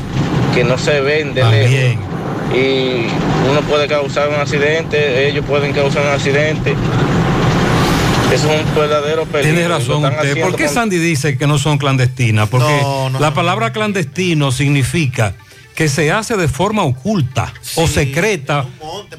que 0.55 0.65
no 0.65 0.79
se 0.79 1.03
ven 1.03 1.35
de 1.35 1.45
lejos. 1.45 2.03
Y 2.57 3.09
uno 3.51 3.61
puede 3.69 3.87
causar 3.89 4.31
un 4.31 4.37
accidente, 4.37 5.29
ellos 5.29 5.45
pueden 5.45 5.75
causar 5.75 6.03
un 6.03 6.13
accidente. 6.13 6.75
Es 8.32 8.44
un 8.44 8.74
verdadero 8.74 9.24
peligro. 9.24 9.55
Tiene 9.55 9.68
razón 9.68 10.05
usted. 10.05 10.40
¿Por 10.42 10.55
qué 10.57 10.66
con- 10.66 10.74
Sandy 10.74 10.98
dice 10.98 11.39
que 11.39 11.47
no 11.47 11.58
son 11.58 11.78
clandestinas? 11.78 12.48
Porque 12.48 12.78
No, 12.82 13.10
no 13.10 13.20
la 13.20 13.32
palabra 13.32 13.73
clandestino 13.73 14.52
significa 14.52 15.34
que 15.74 15.89
se 15.89 16.10
hace 16.12 16.36
de 16.36 16.48
forma 16.48 16.82
oculta 16.82 17.55
o 17.76 17.86
secreta 17.86 18.66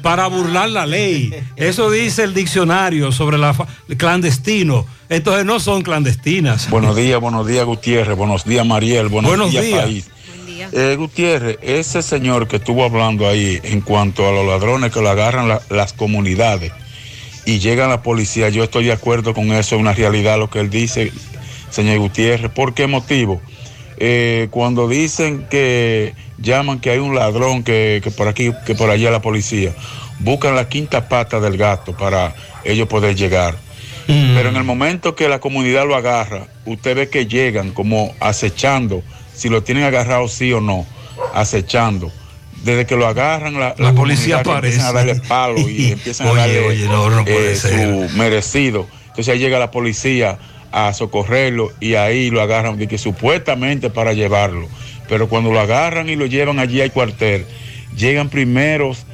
para 0.02 0.26
burlar 0.28 0.68
la 0.68 0.86
ley. 0.86 1.34
Eso 1.56 1.90
dice 1.90 2.22
el 2.22 2.34
diccionario 2.34 3.10
sobre 3.10 3.36
la 3.38 3.54
clandestino. 3.96 4.86
Entonces 5.08 5.44
no 5.44 5.58
son 5.58 5.82
clandestinas. 5.82 6.70
Buenos 6.70 6.94
días, 6.94 7.20
buenos 7.20 7.46
días 7.48 7.64
Gutiérrez, 7.64 8.16
buenos 8.16 8.44
días 8.44 8.64
Mariel, 8.64 9.08
buenos, 9.08 9.30
Buenos 9.30 9.50
días, 9.50 9.64
días. 9.64 9.82
país. 9.82 10.10
Eh, 10.72 10.94
Gutiérrez, 10.96 11.58
ese 11.62 12.02
señor 12.02 12.46
que 12.46 12.56
estuvo 12.56 12.84
hablando 12.84 13.26
ahí 13.26 13.58
en 13.64 13.80
cuanto 13.80 14.28
a 14.28 14.30
los 14.30 14.46
ladrones 14.46 14.92
que 14.92 15.00
lo 15.00 15.08
agarran 15.10 15.48
la- 15.48 15.62
las 15.70 15.92
comunidades 15.94 16.70
y 17.44 17.58
llegan 17.58 17.90
la 17.90 18.02
policía, 18.02 18.48
yo 18.48 18.64
estoy 18.64 18.84
de 18.84 18.92
acuerdo 18.92 19.34
con 19.34 19.52
eso, 19.52 19.74
es 19.74 19.80
una 19.80 19.92
realidad 19.92 20.38
lo 20.38 20.50
que 20.50 20.60
él 20.60 20.70
dice, 20.70 21.12
señor 21.70 21.98
Gutiérrez. 21.98 22.50
¿Por 22.50 22.74
qué 22.74 22.86
motivo? 22.86 23.40
Eh, 23.98 24.48
cuando 24.50 24.88
dicen 24.88 25.46
que 25.50 26.14
llaman 26.38 26.80
que 26.80 26.90
hay 26.90 26.98
un 26.98 27.14
ladrón 27.14 27.62
que, 27.62 28.00
que 28.02 28.10
por 28.10 28.28
aquí, 28.28 28.52
que 28.64 28.74
por 28.74 28.90
allá 28.90 29.10
la 29.10 29.20
policía, 29.20 29.74
buscan 30.20 30.54
la 30.54 30.68
quinta 30.68 31.08
pata 31.08 31.40
del 31.40 31.56
gato 31.56 31.96
para 31.96 32.34
ellos 32.64 32.88
poder 32.88 33.14
llegar. 33.16 33.56
Pero 34.06 34.48
en 34.48 34.56
el 34.56 34.64
momento 34.64 35.14
que 35.14 35.28
la 35.28 35.38
comunidad 35.38 35.86
lo 35.86 35.94
agarra, 35.94 36.48
usted 36.64 36.96
ve 36.96 37.08
que 37.08 37.26
llegan 37.26 37.70
como 37.70 38.12
acechando, 38.18 39.04
si 39.32 39.48
lo 39.48 39.62
tienen 39.62 39.84
agarrado 39.84 40.26
sí 40.26 40.52
o 40.52 40.60
no, 40.60 40.84
acechando. 41.32 42.10
Desde 42.64 42.86
que 42.86 42.96
lo 42.96 43.06
agarran, 43.06 43.58
la, 43.58 43.74
La 43.78 43.92
policía 43.92 44.42
que 44.42 44.50
empiezan 44.50 44.84
a 44.84 44.88
aparece. 44.90 45.08
darle 45.14 45.28
palo 45.28 45.58
y 45.68 45.92
empiezan 45.92 46.26
a 46.26 46.30
Oye, 46.32 46.40
darle 46.40 46.60
oye, 46.60 46.84
no, 46.86 47.10
no 47.10 47.24
eh, 47.26 47.56
su 47.56 48.16
merecido. 48.18 48.86
Entonces 49.08 49.28
ahí 49.28 49.38
llega 49.38 49.58
la 49.58 49.70
policía 49.70 50.38
a 50.72 50.92
socorrerlo 50.92 51.72
y 51.80 51.94
ahí 51.94 52.30
lo 52.30 52.40
agarran 52.40 52.78
de 52.78 52.86
que 52.86 52.98
supuestamente 52.98 53.90
para 53.90 54.12
llevarlo. 54.12 54.68
Pero 55.08 55.28
cuando 55.28 55.50
lo 55.52 55.58
agarran 55.60 56.08
y 56.08 56.16
lo 56.16 56.26
llevan 56.26 56.58
allí 56.58 56.80
al 56.80 56.92
cuartel, 56.92 57.46
llegan 57.96 58.28
primeros 58.28 59.04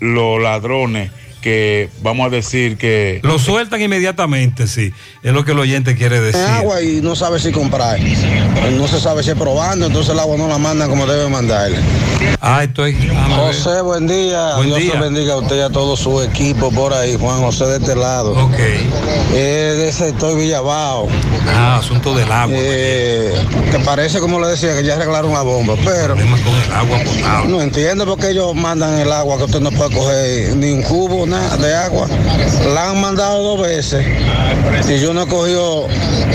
los 0.00 0.42
ladrones 0.42 1.10
que 1.46 1.88
vamos 2.02 2.26
a 2.26 2.30
decir 2.30 2.76
que 2.76 3.20
Lo 3.22 3.38
sueltan 3.38 3.80
inmediatamente, 3.80 4.66
sí. 4.66 4.92
Es 5.22 5.32
lo 5.32 5.44
que 5.44 5.52
el 5.52 5.60
oyente 5.60 5.94
quiere 5.94 6.20
decir. 6.20 6.40
agua 6.40 6.82
y 6.82 7.00
no 7.00 7.14
sabe 7.14 7.38
si 7.38 7.52
comprar. 7.52 8.00
No 8.72 8.88
se 8.88 8.98
sabe 8.98 9.22
si 9.22 9.30
es 9.30 9.36
probando, 9.36 9.86
entonces 9.86 10.12
el 10.12 10.18
agua 10.18 10.36
no 10.36 10.48
la 10.48 10.58
mandan 10.58 10.90
como 10.90 11.06
debe 11.06 11.28
mandarle. 11.28 11.78
Ah, 12.40 12.64
estoy. 12.64 12.96
José, 13.36 13.80
buen 13.80 14.08
día. 14.08 14.56
Buen 14.56 14.70
Dios 14.70 14.80
día. 14.80 14.92
te 14.94 14.98
bendiga 14.98 15.34
a 15.34 15.36
usted 15.36 15.56
y 15.58 15.60
a 15.60 15.70
todo 15.70 15.96
su 15.96 16.20
equipo 16.20 16.72
por 16.72 16.92
ahí. 16.92 17.16
Juan 17.16 17.40
José 17.40 17.66
de 17.66 17.76
este 17.76 17.94
lado. 17.94 18.32
Ok. 18.32 18.58
Es 19.32 19.78
de 19.78 19.92
sector 19.92 20.36
Villabao. 20.36 21.06
Ah, 21.48 21.76
asunto 21.76 22.12
del 22.12 22.30
agua. 22.32 22.56
Eh, 22.58 23.32
que 23.70 23.78
parece, 23.80 24.18
como 24.18 24.40
le 24.40 24.48
decía, 24.48 24.74
que 24.74 24.82
ya 24.82 24.94
arreglaron 24.94 25.32
la 25.32 25.42
bomba, 25.42 25.74
pero. 25.84 26.16
No 27.46 27.60
entiendo 27.62 28.04
por 28.04 28.18
qué 28.18 28.30
ellos 28.30 28.52
mandan 28.56 28.98
el 28.98 29.12
agua 29.12 29.36
que 29.38 29.44
usted 29.44 29.60
no 29.60 29.70
puede 29.70 29.94
coger 29.94 30.56
ni 30.56 30.72
un 30.72 30.82
cubo, 30.82 31.24
nada 31.24 31.35
de 31.58 31.74
agua. 31.74 32.08
La 32.74 32.90
han 32.90 33.00
mandado 33.00 33.42
dos 33.42 33.66
veces 33.66 34.04
y 34.88 35.00
yo 35.00 35.12
no 35.14 35.22
he 35.22 35.26
cogido 35.26 35.88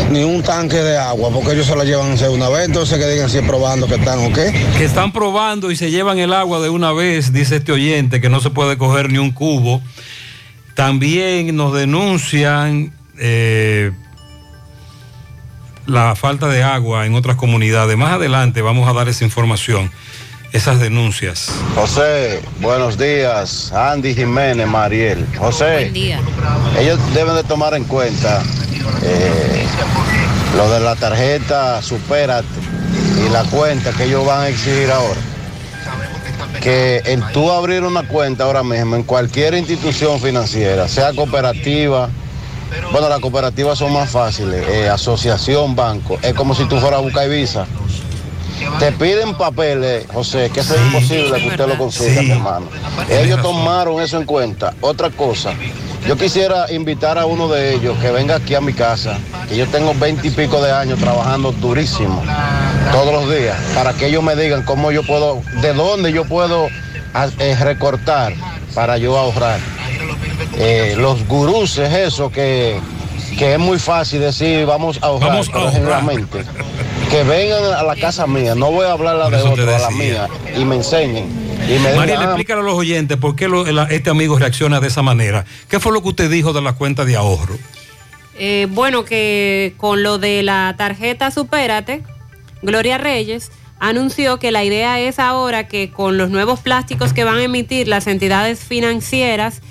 ni 0.09 0.23
un 0.23 0.43
tanque 0.43 0.77
de 0.77 0.97
agua 0.97 1.29
porque 1.31 1.51
ellos 1.51 1.67
se 1.67 1.75
la 1.75 1.83
llevan 1.83 2.11
hacer 2.11 2.29
una 2.29 2.49
vez, 2.49 2.65
entonces 2.65 2.97
que 2.97 3.07
digan 3.07 3.29
si 3.29 3.37
es 3.37 3.45
probando 3.45 3.87
que 3.87 3.95
están 3.95 4.19
o 4.19 4.33
qué. 4.33 4.51
Que 4.77 4.85
están 4.85 5.11
probando 5.11 5.71
y 5.71 5.75
se 5.75 5.91
llevan 5.91 6.19
el 6.19 6.33
agua 6.33 6.59
de 6.59 6.69
una 6.69 6.91
vez, 6.91 7.33
dice 7.33 7.57
este 7.57 7.71
oyente, 7.71 8.21
que 8.21 8.29
no 8.29 8.41
se 8.41 8.49
puede 8.49 8.77
coger 8.77 9.11
ni 9.11 9.17
un 9.17 9.31
cubo. 9.31 9.81
También 10.75 11.55
nos 11.55 11.73
denuncian 11.73 12.93
eh, 13.19 13.91
la 15.85 16.15
falta 16.15 16.47
de 16.47 16.63
agua 16.63 17.05
en 17.05 17.15
otras 17.15 17.35
comunidades. 17.35 17.97
Más 17.97 18.13
adelante 18.13 18.61
vamos 18.61 18.87
a 18.89 18.93
dar 18.93 19.09
esa 19.09 19.23
información, 19.23 19.91
esas 20.53 20.79
denuncias. 20.79 21.49
José, 21.75 22.41
buenos 22.59 22.97
días. 22.97 23.71
Andy 23.71 24.13
Jiménez, 24.13 24.67
Mariel. 24.67 25.25
José, 25.37 25.91
ellos 26.77 26.99
deben 27.13 27.35
de 27.35 27.43
tomar 27.43 27.73
en 27.73 27.85
cuenta 27.85 28.43
eh, 29.03 29.65
lo 30.57 30.69
de 30.69 30.79
la 30.81 30.95
tarjeta 30.95 31.81
Supérate 31.81 32.47
y 33.25 33.29
la 33.29 33.43
cuenta 33.45 33.91
que 33.93 34.05
ellos 34.05 34.25
van 34.25 34.41
a 34.41 34.49
exigir 34.49 34.91
ahora. 34.91 35.19
Que 36.61 37.01
el 37.05 37.23
tú 37.31 37.49
abrir 37.49 37.83
una 37.83 38.07
cuenta 38.07 38.43
ahora 38.43 38.61
mismo 38.61 38.95
en 38.95 39.03
cualquier 39.03 39.53
institución 39.55 40.19
financiera, 40.19 40.87
sea 40.87 41.13
cooperativa, 41.13 42.09
bueno, 42.91 43.09
las 43.09 43.19
cooperativas 43.19 43.79
son 43.79 43.93
más 43.93 44.09
fáciles, 44.09 44.67
eh, 44.67 44.87
asociación, 44.87 45.75
banco, 45.75 46.19
es 46.21 46.33
como 46.33 46.53
si 46.53 46.65
tú 46.65 46.77
fueras 46.79 46.99
a 46.99 47.01
buscar 47.01 47.27
Visa. 47.29 47.65
Te 48.79 48.91
piden 48.91 49.35
papeles, 49.35 50.05
José, 50.11 50.49
que 50.53 50.59
eso 50.61 50.75
es 50.75 50.81
imposible 50.81 51.41
que 51.41 51.47
usted 51.49 51.67
lo 51.67 51.77
consiga, 51.77 52.21
mi 52.21 52.31
hermano. 52.31 52.67
Ellos 53.09 53.41
tomaron 53.41 54.01
eso 54.01 54.17
en 54.17 54.25
cuenta. 54.25 54.73
Otra 54.81 55.09
cosa, 55.09 55.53
yo 56.07 56.17
quisiera 56.17 56.71
invitar 56.71 57.17
a 57.17 57.25
uno 57.25 57.47
de 57.47 57.75
ellos 57.75 57.97
que 57.99 58.11
venga 58.11 58.35
aquí 58.35 58.55
a 58.55 58.61
mi 58.61 58.73
casa, 58.73 59.17
que 59.47 59.55
yo 59.57 59.67
tengo 59.67 59.93
veinte 59.93 60.27
y 60.27 60.31
pico 60.31 60.61
de 60.61 60.71
años 60.71 60.99
trabajando 60.99 61.51
durísimo 61.51 62.23
todos 62.91 63.13
los 63.13 63.29
días, 63.33 63.57
para 63.75 63.93
que 63.93 64.07
ellos 64.07 64.23
me 64.23 64.35
digan 64.35 64.63
cómo 64.63 64.91
yo 64.91 65.03
puedo, 65.03 65.41
de 65.61 65.73
dónde 65.73 66.11
yo 66.11 66.25
puedo 66.25 66.67
ah, 67.13 67.27
eh, 67.39 67.55
recortar 67.59 68.33
para 68.73 68.97
yo 68.97 69.17
ahorrar. 69.17 69.59
Eh, 70.57 70.95
los 70.97 71.27
gurús 71.27 71.77
es 71.77 71.93
eso 71.93 72.31
que, 72.31 72.79
que 73.37 73.53
es 73.53 73.59
muy 73.59 73.79
fácil 73.79 74.19
decir 74.21 74.65
vamos 74.65 74.97
a 75.01 75.07
ahorrar, 75.07 75.29
Vamos 75.29 75.49
a 75.49 75.51
pero 75.51 75.63
ahorrar. 75.65 75.79
generalmente 75.81 76.43
que 77.11 77.23
vengan 77.23 77.63
a 77.73 77.83
la 77.83 77.95
casa 77.95 78.25
mía, 78.25 78.55
no 78.55 78.71
voy 78.71 78.85
a 78.85 78.93
hablar 78.93 79.15
la 79.17 79.29
de 79.29 79.37
otro, 79.43 79.75
a 79.75 79.79
la 79.79 79.89
mía 79.91 80.27
y 80.57 80.63
me 80.65 80.75
enseñen. 80.77 81.25
Y 81.69 81.73
me 81.79 81.93
María, 81.95 82.15
digan, 82.15 82.19
"Ah, 82.21 82.23
explícale 82.31 82.61
a 82.61 82.63
los 82.63 82.73
oyentes 82.75 83.17
por 83.17 83.35
qué 83.35 83.47
lo- 83.47 83.67
el- 83.67 83.77
este 83.91 84.09
amigo 84.09 84.37
reacciona 84.39 84.79
de 84.79 84.87
esa 84.87 85.01
manera. 85.01 85.45
¿Qué 85.69 85.79
fue 85.79 85.91
lo 85.91 86.01
que 86.01 86.09
usted 86.09 86.29
dijo 86.31 86.53
de 86.53 86.61
la 86.61 86.73
cuenta 86.73 87.05
de 87.05 87.15
ahorro? 87.17 87.57
Eh, 88.39 88.67
bueno, 88.71 89.03
que 89.05 89.73
con 89.77 90.03
lo 90.03 90.17
de 90.17 90.41
la 90.41 90.73
tarjeta 90.77 91.29
Supérate, 91.31 92.01
Gloria 92.61 92.97
Reyes 92.97 93.51
anunció 93.79 94.37
que 94.39 94.51
la 94.51 94.63
idea 94.63 94.99
es 94.99 95.19
ahora 95.19 95.67
que 95.67 95.91
con 95.91 96.17
los 96.17 96.29
nuevos 96.29 96.59
plásticos 96.61 97.13
que 97.13 97.23
van 97.23 97.37
a 97.37 97.43
emitir 97.43 97.87
las 97.87 98.07
entidades 98.07 98.59
financieras, 98.61 99.61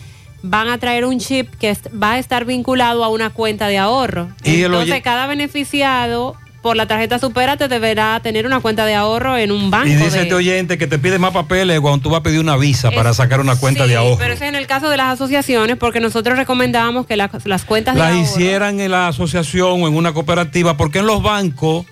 van 0.43 0.69
a 0.69 0.79
traer 0.79 1.05
un 1.05 1.19
chip 1.19 1.49
que 1.59 1.77
va 2.01 2.13
a 2.13 2.19
estar 2.19 2.45
vinculado 2.45 3.03
a 3.05 3.09
una 3.09 3.31
cuenta 3.31 3.67
de 3.69 3.79
ahorro. 3.79 4.29
Y 4.45 4.63
Entonces, 4.63 5.03
cada 5.03 5.27
beneficiado 5.27 6.37
por 6.63 6.77
la 6.77 6.87
tarjeta 6.87 7.19
Supérate 7.19 7.69
deberá 7.69 8.21
tener 8.21 8.45
una 8.47 8.61
cuenta 8.61 8.85
de 8.85 8.95
ahorro 8.95 9.37
en 9.39 9.51
un 9.51 9.71
banco. 9.71 9.89
Y 9.89 9.95
dice 9.95 10.11
de- 10.19 10.23
este 10.25 10.35
oyente 10.35 10.77
que 10.79 10.87
te 10.87 10.99
pide 10.99 11.19
más 11.19 11.33
papeles 11.33 11.81
cuando 11.81 12.03
tú 12.03 12.11
vas 12.11 12.21
a 12.21 12.23
pedir 12.23 12.39
una 12.41 12.57
visa 12.57 12.91
para 12.91 13.15
sacar 13.15 13.41
una 13.41 13.57
cuenta 13.57 13.85
Sí, 13.85 13.91
de 13.91 13.97
ahorro. 13.97 14.19
Pero 14.19 14.35
eso 14.35 14.45
es 14.45 14.49
en 14.51 14.55
el 14.57 14.67
caso 14.67 14.89
de 14.91 14.97
las 14.97 15.15
asociaciones, 15.15 15.77
porque 15.77 16.01
nosotros 16.01 16.37
recomendábamos 16.37 17.07
que 17.07 17.17
la- 17.17 17.31
las 17.45 17.65
cuentas 17.65 17.95
de 17.95 18.01
Las 18.01 18.11
ahorro... 18.13 18.23
hicieran 18.23 18.81
en 18.81 18.91
la 18.91 19.09
asociación 19.09 19.83
o 19.83 19.89
en 19.89 19.97
una 19.97 20.13
cooperativa, 20.13 20.77
porque 20.77 20.99
en 20.99 21.07
los 21.07 21.23
bancos 21.23 21.87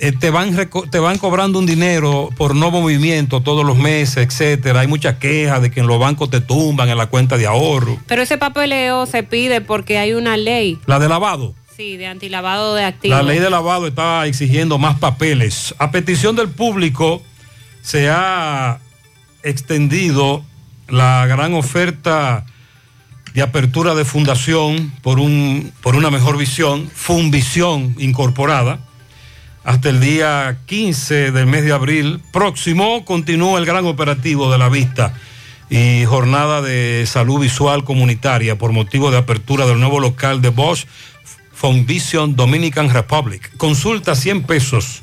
eh, 0.00 0.12
te, 0.12 0.30
van 0.30 0.56
te 0.92 0.98
van 1.00 1.18
cobrando 1.18 1.58
un 1.58 1.66
dinero 1.66 2.30
por 2.36 2.54
no 2.54 2.70
movimiento 2.70 3.40
todos 3.42 3.66
los 3.66 3.76
meses, 3.76 4.18
etcétera. 4.28 4.80
Hay 4.80 4.86
muchas 4.86 5.16
quejas 5.16 5.60
de 5.60 5.72
que 5.72 5.80
en 5.80 5.88
los 5.88 5.98
bancos 5.98 6.30
te 6.30 6.40
tumban 6.40 6.88
en 6.88 6.96
la 6.96 7.06
cuenta 7.06 7.36
de 7.36 7.46
ahorro. 7.48 7.98
Pero 8.06 8.22
ese 8.22 8.38
papeleo 8.38 9.06
se 9.06 9.24
pide 9.24 9.60
porque 9.60 9.98
hay 9.98 10.12
una 10.12 10.36
ley, 10.36 10.78
La 10.86 11.00
de 11.00 11.08
lavado. 11.08 11.54
Sí, 11.78 11.96
de 11.96 12.08
antilavado 12.08 12.74
de 12.74 12.84
activos. 12.84 13.16
La 13.16 13.22
ley 13.22 13.38
de 13.38 13.50
lavado 13.50 13.86
está 13.86 14.26
exigiendo 14.26 14.78
más 14.78 14.98
papeles. 14.98 15.76
A 15.78 15.92
petición 15.92 16.34
del 16.34 16.48
público 16.48 17.22
se 17.82 18.10
ha 18.10 18.80
extendido 19.44 20.44
la 20.88 21.24
gran 21.28 21.54
oferta 21.54 22.44
de 23.32 23.42
apertura 23.42 23.94
de 23.94 24.04
fundación 24.04 24.92
por, 25.02 25.20
un, 25.20 25.72
por 25.80 25.94
una 25.94 26.10
mejor 26.10 26.36
visión, 26.36 26.90
Funvisión 26.92 27.94
Incorporada. 27.98 28.80
Hasta 29.62 29.88
el 29.90 30.00
día 30.00 30.58
15 30.66 31.30
del 31.30 31.46
mes 31.46 31.62
de 31.62 31.70
abril 31.70 32.20
próximo 32.32 33.04
continúa 33.04 33.60
el 33.60 33.66
gran 33.66 33.86
operativo 33.86 34.50
de 34.50 34.58
la 34.58 34.68
vista 34.68 35.14
y 35.70 36.04
jornada 36.06 36.60
de 36.60 37.04
salud 37.06 37.38
visual 37.40 37.84
comunitaria 37.84 38.56
por 38.56 38.72
motivo 38.72 39.12
de 39.12 39.18
apertura 39.18 39.66
del 39.66 39.78
nuevo 39.78 40.00
local 40.00 40.40
de 40.42 40.48
Bosch 40.48 40.86
Funvision 41.58 42.36
Dominican 42.36 42.88
Republic. 42.88 43.50
Consulta 43.56 44.14
100 44.14 44.44
pesos. 44.44 45.02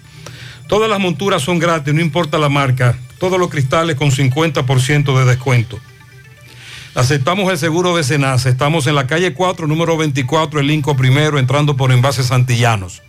Todas 0.70 0.90
las 0.90 1.02
monturas 1.02 1.42
son 1.42 1.60
gratis, 1.60 1.94
no 1.94 2.00
importa 2.00 2.38
la 2.38 2.48
marca. 2.48 2.98
Todos 3.20 3.38
los 3.38 3.50
cristales 3.50 3.98
con 3.98 4.10
50% 4.10 5.20
de 5.20 5.26
descuento. 5.26 5.78
Aceptamos 6.96 7.52
el 7.52 7.58
seguro 7.58 7.98
de 7.98 8.06
Senasa. 8.06 8.48
Estamos 8.48 8.88
en 8.88 8.96
la 8.96 9.06
calle 9.06 9.34
4, 9.34 9.68
número 9.68 9.98
24, 9.98 10.62
el 10.62 10.72
Inco 10.72 10.96
primero, 10.96 11.40
entrando 11.40 11.76
por 11.76 11.92
envases 11.92 12.28
Santillanos. 12.28 13.02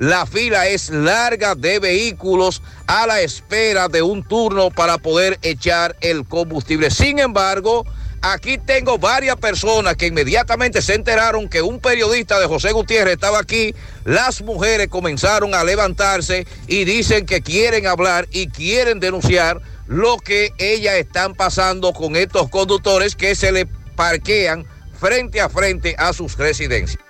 la 0.00 0.24
fila 0.24 0.66
es 0.66 0.88
larga 0.88 1.54
de 1.54 1.78
vehículos 1.78 2.62
a 2.86 3.06
la 3.06 3.20
espera 3.20 3.86
de 3.86 4.00
un 4.00 4.22
turno 4.22 4.70
para 4.70 4.96
poder 4.96 5.38
echar 5.42 5.94
el 6.00 6.24
combustible. 6.24 6.90
Sin 6.90 7.18
embargo, 7.18 7.84
aquí 8.22 8.56
tengo 8.56 8.96
varias 8.96 9.36
personas 9.36 9.96
que 9.96 10.06
inmediatamente 10.06 10.80
se 10.80 10.94
enteraron 10.94 11.50
que 11.50 11.60
un 11.60 11.80
periodista 11.80 12.40
de 12.40 12.46
José 12.46 12.72
Gutiérrez 12.72 13.12
estaba 13.12 13.40
aquí. 13.40 13.74
Las 14.06 14.40
mujeres 14.40 14.88
comenzaron 14.88 15.54
a 15.54 15.64
levantarse 15.64 16.46
y 16.66 16.86
dicen 16.86 17.26
que 17.26 17.42
quieren 17.42 17.86
hablar 17.86 18.26
y 18.30 18.48
quieren 18.48 19.00
denunciar 19.00 19.60
lo 19.86 20.16
que 20.16 20.54
ellas 20.56 20.94
están 20.94 21.34
pasando 21.34 21.92
con 21.92 22.16
estos 22.16 22.48
conductores 22.48 23.16
que 23.16 23.34
se 23.34 23.52
le 23.52 23.66
parquean 23.96 24.64
frente 24.98 25.42
a 25.42 25.50
frente 25.50 25.94
a 25.98 26.14
sus 26.14 26.38
residencias. 26.38 27.09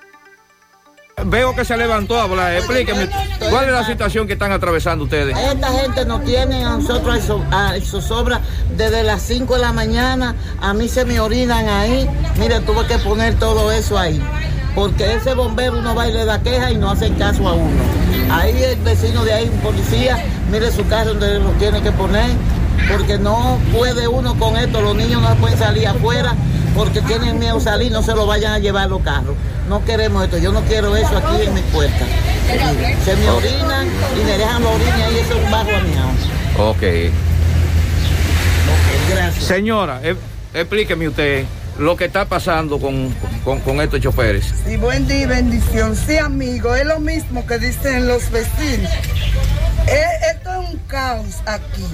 Veo 1.27 1.55
que 1.55 1.65
se 1.65 1.77
levantó 1.77 2.19
a 2.19 2.25
hablar. 2.25 2.55
Explíqueme, 2.55 3.09
¿cuál 3.51 3.67
es 3.67 3.73
la 3.73 3.85
situación 3.87 4.27
que 4.27 4.35
están 4.35 4.53
atravesando 4.53 5.05
ustedes? 5.05 5.37
Esta 5.37 5.69
gente 5.73 6.05
nos 6.05 6.25
tiene 6.25 6.65
a 6.65 6.77
nosotros 6.77 7.15
a 7.15 7.19
eso- 7.19 7.45
a 7.51 7.73
zozobra 7.85 8.41
desde 8.77 9.03
las 9.03 9.23
5 9.23 9.55
de 9.55 9.61
la 9.61 9.73
mañana. 9.73 10.35
A 10.61 10.73
mí 10.75 10.89
se 10.89 11.05
me 11.05 11.21
orinan 11.21 11.69
ahí. 11.69 12.09
Mire, 12.39 12.61
tuve 12.61 12.87
que 12.87 12.99
poner 12.99 13.35
todo 13.39 13.71
eso 13.73 13.99
ahí. 13.99 14.21
Porque 14.75 15.15
ese 15.15 15.35
bombero 15.35 15.83
no 15.83 15.95
va 15.95 16.09
y 16.09 16.13
le 16.13 16.25
da 16.25 16.41
queja 16.41 16.71
y 16.71 16.77
no 16.77 16.91
hacen 16.91 17.15
caso 17.15 17.49
a 17.49 17.55
uno. 17.55 17.71
Ahí 18.31 18.63
el 18.63 18.77
vecino 18.81 19.25
de 19.25 19.33
ahí, 19.33 19.51
un 19.53 19.59
policía, 19.61 20.25
mire 20.51 20.71
su 20.71 20.87
carro 20.87 21.11
donde 21.15 21.41
lo 21.41 21.51
tiene 21.53 21.83
que 21.83 21.91
poner. 21.93 22.31
Porque 22.91 23.19
no 23.19 23.59
puede 23.77 24.09
uno 24.09 24.39
con 24.39 24.57
esto. 24.57 24.81
Los 24.81 24.95
niños 24.97 25.21
no 25.21 25.35
pueden 25.37 25.59
salir 25.59 25.87
afuera 25.89 26.35
porque 26.75 27.01
tienen 27.03 27.39
miedo 27.39 27.57
a 27.59 27.61
salir. 27.61 27.91
No 27.93 28.03
se 28.03 28.15
lo 28.15 28.27
vayan 28.27 28.53
a 28.53 28.59
llevar 28.59 28.89
los 28.89 29.03
carros. 29.03 29.37
No 29.69 29.85
queremos 29.85 30.25
esto. 30.25 30.39
Yo 30.39 30.53
no 30.53 30.63
quiero 30.63 30.97
eso 30.97 31.17
aquí 31.17 31.43
en 31.47 31.55
mi 31.55 31.63
puerta. 31.63 32.05
Se 33.05 33.17
me 33.17 33.29
orinan 33.31 33.87
y 34.21 34.25
me 34.25 34.39
dejan 34.39 34.63
la 34.65 34.69
orina 34.71 35.11
y 35.13 35.19
eso 35.19 35.35
es 35.39 35.45
un 35.45 35.51
bajo 35.51 35.71
a 35.71 35.81
mi 35.81 35.95
Ok. 36.59 37.13
Señora, 39.41 40.01
eh, 40.03 40.17
explíqueme 40.55 41.09
usted 41.09 41.45
lo 41.79 41.97
que 41.97 42.05
está 42.07 42.25
pasando 42.27 42.79
con, 42.79 43.15
con- 43.45 43.61
con 43.61 43.81
estos 43.81 44.01
choferes. 44.01 44.53
Y 44.69 44.77
buen 44.77 45.07
día 45.07 45.23
y 45.23 45.27
bendición. 45.27 45.97
Sí, 45.97 46.19
amigo, 46.19 46.75
es 46.75 46.85
lo 46.87 46.99
mismo 47.01 47.47
que 47.47 47.59
dicen 47.59 48.07
los 48.07 48.31
vecinos. 48.31 48.91
Eh, 49.87 50.03
esto 50.35 50.51
es 50.63 50.71
un 50.71 50.79
caos 50.87 51.27
aquí. 51.47 51.85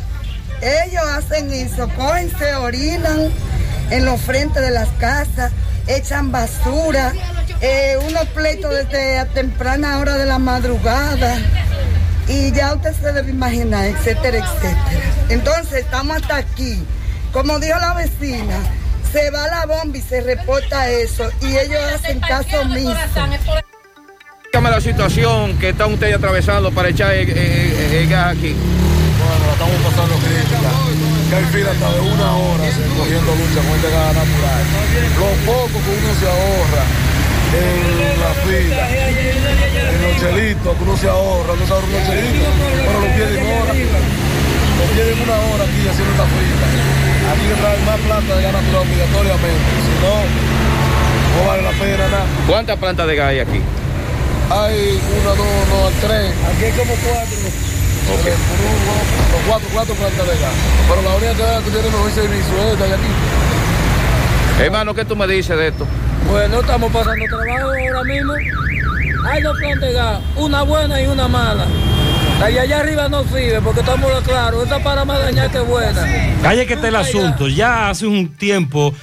Ellos 0.62 1.02
hacen 1.04 1.52
eso, 1.52 1.88
cogen, 1.96 2.30
se 2.38 2.54
orinan 2.54 3.30
en 3.90 4.04
los 4.04 4.20
frentes 4.20 4.62
de 4.62 4.70
las 4.70 4.88
casas, 4.98 5.52
echan 5.86 6.32
basura, 6.32 7.12
eh, 7.60 7.96
unos 8.08 8.26
pleitos 8.28 8.70
desde 8.70 9.18
a 9.18 9.26
temprana 9.26 9.98
hora 9.98 10.14
de 10.16 10.26
la 10.26 10.38
madrugada. 10.38 11.38
Y 12.28 12.50
ya 12.52 12.74
usted 12.74 12.92
se 12.92 13.12
debe 13.12 13.30
imaginar, 13.30 13.86
etcétera, 13.86 14.38
etcétera. 14.38 15.02
Entonces, 15.28 15.84
estamos 15.84 16.16
hasta 16.16 16.36
aquí. 16.36 16.82
Como 17.32 17.58
dijo 17.60 17.78
la 17.78 17.94
vecina, 17.94 18.56
se 19.12 19.30
va 19.30 19.46
la 19.46 19.66
bomba 19.66 19.96
y 19.96 20.00
se 20.00 20.20
reporta 20.20 20.90
eso. 20.90 21.30
Y 21.40 21.56
ellos 21.56 21.80
hacen 21.94 22.18
caso 22.20 22.60
omiso. 22.62 22.96
Dígame 24.44 24.70
la 24.70 24.80
situación 24.80 25.56
que 25.58 25.68
están 25.68 25.92
ustedes 25.92 26.16
atravesando 26.16 26.72
para 26.72 26.88
echar 26.88 27.12
el, 27.14 28.08
gas 28.08 28.36
aquí. 28.36 28.56
Bueno, 29.26 29.42
la 29.42 29.52
estamos 29.58 29.78
pasando 29.82 30.14
crítica. 30.22 30.70
Que 31.26 31.34
hay 31.34 31.46
fila 31.50 31.70
hasta 31.74 31.90
de 31.90 32.00
una 32.00 32.28
hora 32.36 32.64
cogiendo 32.94 33.30
lucha 33.34 33.60
con 33.66 33.74
este 33.74 33.90
gas 33.90 34.14
natural. 34.14 34.62
Lo 35.18 35.30
poco 35.42 35.76
que 35.82 35.90
uno 35.98 36.12
se 36.14 36.26
ahorra 36.30 36.84
en 37.46 38.20
la 38.22 38.32
fila, 38.46 38.84
en 38.86 39.98
los 40.02 40.14
chelitos 40.22 40.70
que 40.76 40.82
uno 40.84 40.96
se 40.96 41.08
ahorra, 41.08 41.52
uno 41.54 41.66
se 41.66 41.72
ahorra 41.72 41.86
unos 41.90 42.04
chelitos, 42.06 42.52
pero 42.86 43.00
lo 43.02 43.08
pierden 43.18 43.42
hora. 43.50 43.72
Lo 43.74 44.84
pierden 44.94 45.18
una 45.26 45.36
hora 45.50 45.64
aquí 45.66 45.80
haciendo 45.90 46.12
esta 46.14 46.26
fila. 46.30 46.66
Aquí 47.26 47.44
hay 47.50 47.58
que 47.58 47.82
más 47.82 47.98
plata 48.06 48.30
de 48.30 48.42
gas 48.46 48.52
natural 48.52 48.82
obligatoriamente. 48.86 49.70
Si 49.82 49.94
no, 50.06 50.14
no 50.22 51.48
vale 51.50 51.62
la 51.66 51.74
pena 51.74 52.04
nada. 52.06 52.26
¿Cuántas 52.46 52.78
plantas 52.78 53.06
de 53.08 53.16
gas 53.16 53.28
hay 53.30 53.40
aquí? 53.40 53.60
Hay 54.50 55.00
una, 55.18 55.30
dos, 55.34 55.68
dos, 55.70 55.92
tres. 56.00 56.30
Aquí 56.46 56.64
hay 56.64 56.72
como 56.78 56.94
cuatro. 57.02 57.75
Ok. 58.14 58.26
cuatro, 59.46 59.68
cuatro 59.72 59.94
plantas 59.94 60.26
de 60.26 60.38
gas. 60.38 60.54
Pero 60.88 61.02
la 61.02 61.16
única 61.16 61.58
que 61.58 61.64
que 61.64 61.70
tiene 61.70 61.88
mejor 61.88 62.10
servicio 62.12 62.54
es 62.58 62.72
esta 62.72 62.86
de 62.86 62.94
aquí. 62.94 64.62
Hermano, 64.62 64.94
¿qué 64.94 65.04
tú 65.04 65.16
me 65.16 65.26
dices 65.26 65.56
de 65.56 65.68
esto? 65.68 65.86
Bueno, 66.30 66.60
estamos 66.60 66.92
pasando 66.92 67.24
trabajo 67.26 67.70
ahora 67.70 68.04
mismo. 68.04 68.32
Hay 69.28 69.42
dos 69.42 69.58
plantas 69.58 69.88
de 69.88 69.92
gas, 69.92 70.20
una 70.36 70.62
buena 70.62 71.00
y 71.00 71.06
una 71.06 71.28
mala. 71.28 71.66
La 72.40 72.46
de 72.46 72.60
allá 72.60 72.80
arriba 72.80 73.08
no 73.08 73.24
sirve 73.24 73.60
porque 73.62 73.80
estamos 73.80 74.10
claros. 74.22 74.62
Esta 74.62 74.78
para 74.82 75.04
más 75.04 75.18
dañar 75.20 75.50
que 75.50 75.60
buena. 75.60 76.06
Calle 76.42 76.66
que 76.66 76.74
está 76.74 76.88
el 76.88 76.96
asunto. 76.96 77.48
Ya 77.48 77.88
hace 77.88 78.06
un 78.06 78.28
tiempo 78.28 78.94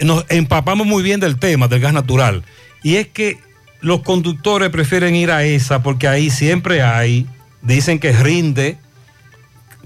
nos 0.00 0.24
empapamos 0.28 0.86
muy 0.86 1.02
bien 1.02 1.20
del 1.20 1.38
tema 1.38 1.68
del 1.68 1.80
gas 1.80 1.92
natural. 1.92 2.42
Y 2.82 2.96
es 2.96 3.08
que 3.08 3.38
los 3.80 4.00
conductores 4.00 4.70
prefieren 4.70 5.14
ir 5.14 5.30
a 5.30 5.44
esa 5.44 5.82
porque 5.82 6.08
ahí 6.08 6.30
siempre 6.30 6.82
hay, 6.82 7.26
dicen 7.64 7.98
que 7.98 8.12
rinde, 8.12 8.78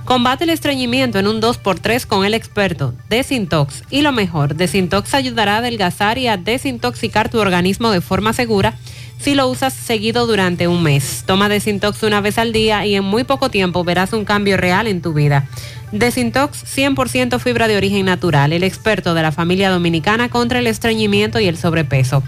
Combate 0.05 0.45
el 0.45 0.51
estreñimiento 0.51 1.19
en 1.19 1.27
un 1.27 1.41
2x3 1.41 2.07
con 2.07 2.25
el 2.25 2.35
experto 2.35 2.95
Desintox. 3.09 3.83
Y 3.91 4.03
lo 4.03 4.13
mejor, 4.13 4.55
Desintox 4.55 5.15
ayudará 5.15 5.57
a 5.57 5.59
adelgazar 5.59 6.17
y 6.19 6.29
a 6.29 6.37
desintoxicar 6.37 7.29
tu 7.29 7.39
organismo 7.39 7.91
de 7.91 8.01
forma 8.01 8.33
segura 8.33 8.79
si 9.21 9.35
lo 9.35 9.49
usas 9.49 9.73
seguido 9.73 10.27
durante 10.27 10.67
un 10.67 10.83
mes. 10.83 11.25
Toma 11.27 11.49
Desintox 11.49 12.03
una 12.03 12.21
vez 12.21 12.39
al 12.39 12.53
día 12.53 12.87
y 12.87 12.95
en 12.95 13.05
muy 13.05 13.25
poco 13.25 13.51
tiempo 13.51 13.85
verás 13.85 14.13
un 14.13 14.25
cambio 14.25 14.57
real 14.57 14.87
en 14.87 15.03
tu 15.03 15.13
vida. 15.13 15.47
Desintox 15.93 16.65
100% 16.65 17.39
fibra 17.39 17.69
de 17.69 17.77
origen 17.77 18.07
natural, 18.07 18.53
el 18.53 18.63
experto 18.63 19.13
de 19.13 19.23
la 19.23 19.33
familia 19.33 19.71
dominicana 19.71 20.29
contra 20.29 20.61
el 20.61 20.67
estreñimiento 20.67 21.41
y 21.41 21.49
el 21.49 21.59
sobrepeso. 21.59 22.23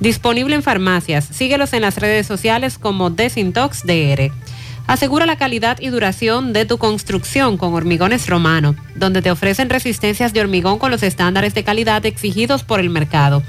Disponible 0.00 0.54
en 0.54 0.62
farmacias. 0.62 1.24
Síguelos 1.30 1.72
en 1.72 1.82
las 1.82 1.96
redes 1.96 2.26
sociales 2.26 2.78
como 2.78 3.10
Desintox 3.10 3.84
DR. 3.84 4.30
Asegura 4.86 5.24
la 5.24 5.36
calidad 5.36 5.78
y 5.80 5.88
duración 5.88 6.52
de 6.52 6.66
tu 6.66 6.76
construcción 6.76 7.56
con 7.56 7.72
Hormigones 7.72 8.26
Romano, 8.26 8.76
donde 8.94 9.22
te 9.22 9.30
ofrecen 9.30 9.70
resistencias 9.70 10.34
de 10.34 10.40
hormigón 10.40 10.78
con 10.78 10.90
los 10.90 11.02
estándares 11.02 11.54
de 11.54 11.64
calidad 11.64 12.04
exigidos 12.04 12.64
por 12.64 12.80
el 12.80 12.90
mercado. 12.90 13.42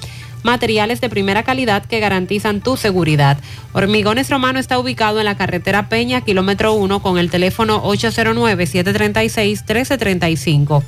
Materiales 0.45 1.01
de 1.01 1.09
primera 1.09 1.41
calidad 1.41 1.83
que 1.85 1.99
garantizan 1.99 2.61
tu 2.61 2.77
seguridad. 2.77 3.40
Hormigones 3.74 4.30
Romano 4.30 4.59
está 4.59 4.77
ubicado 4.77 5.17
en 5.17 5.25
la 5.25 5.38
carretera 5.38 5.90
Peña, 5.90 6.22
kilómetro 6.22 6.74
1, 6.74 7.01
con 7.01 7.17
el 7.17 7.32
teléfono 7.32 7.82
809-736-1335. 7.83 10.83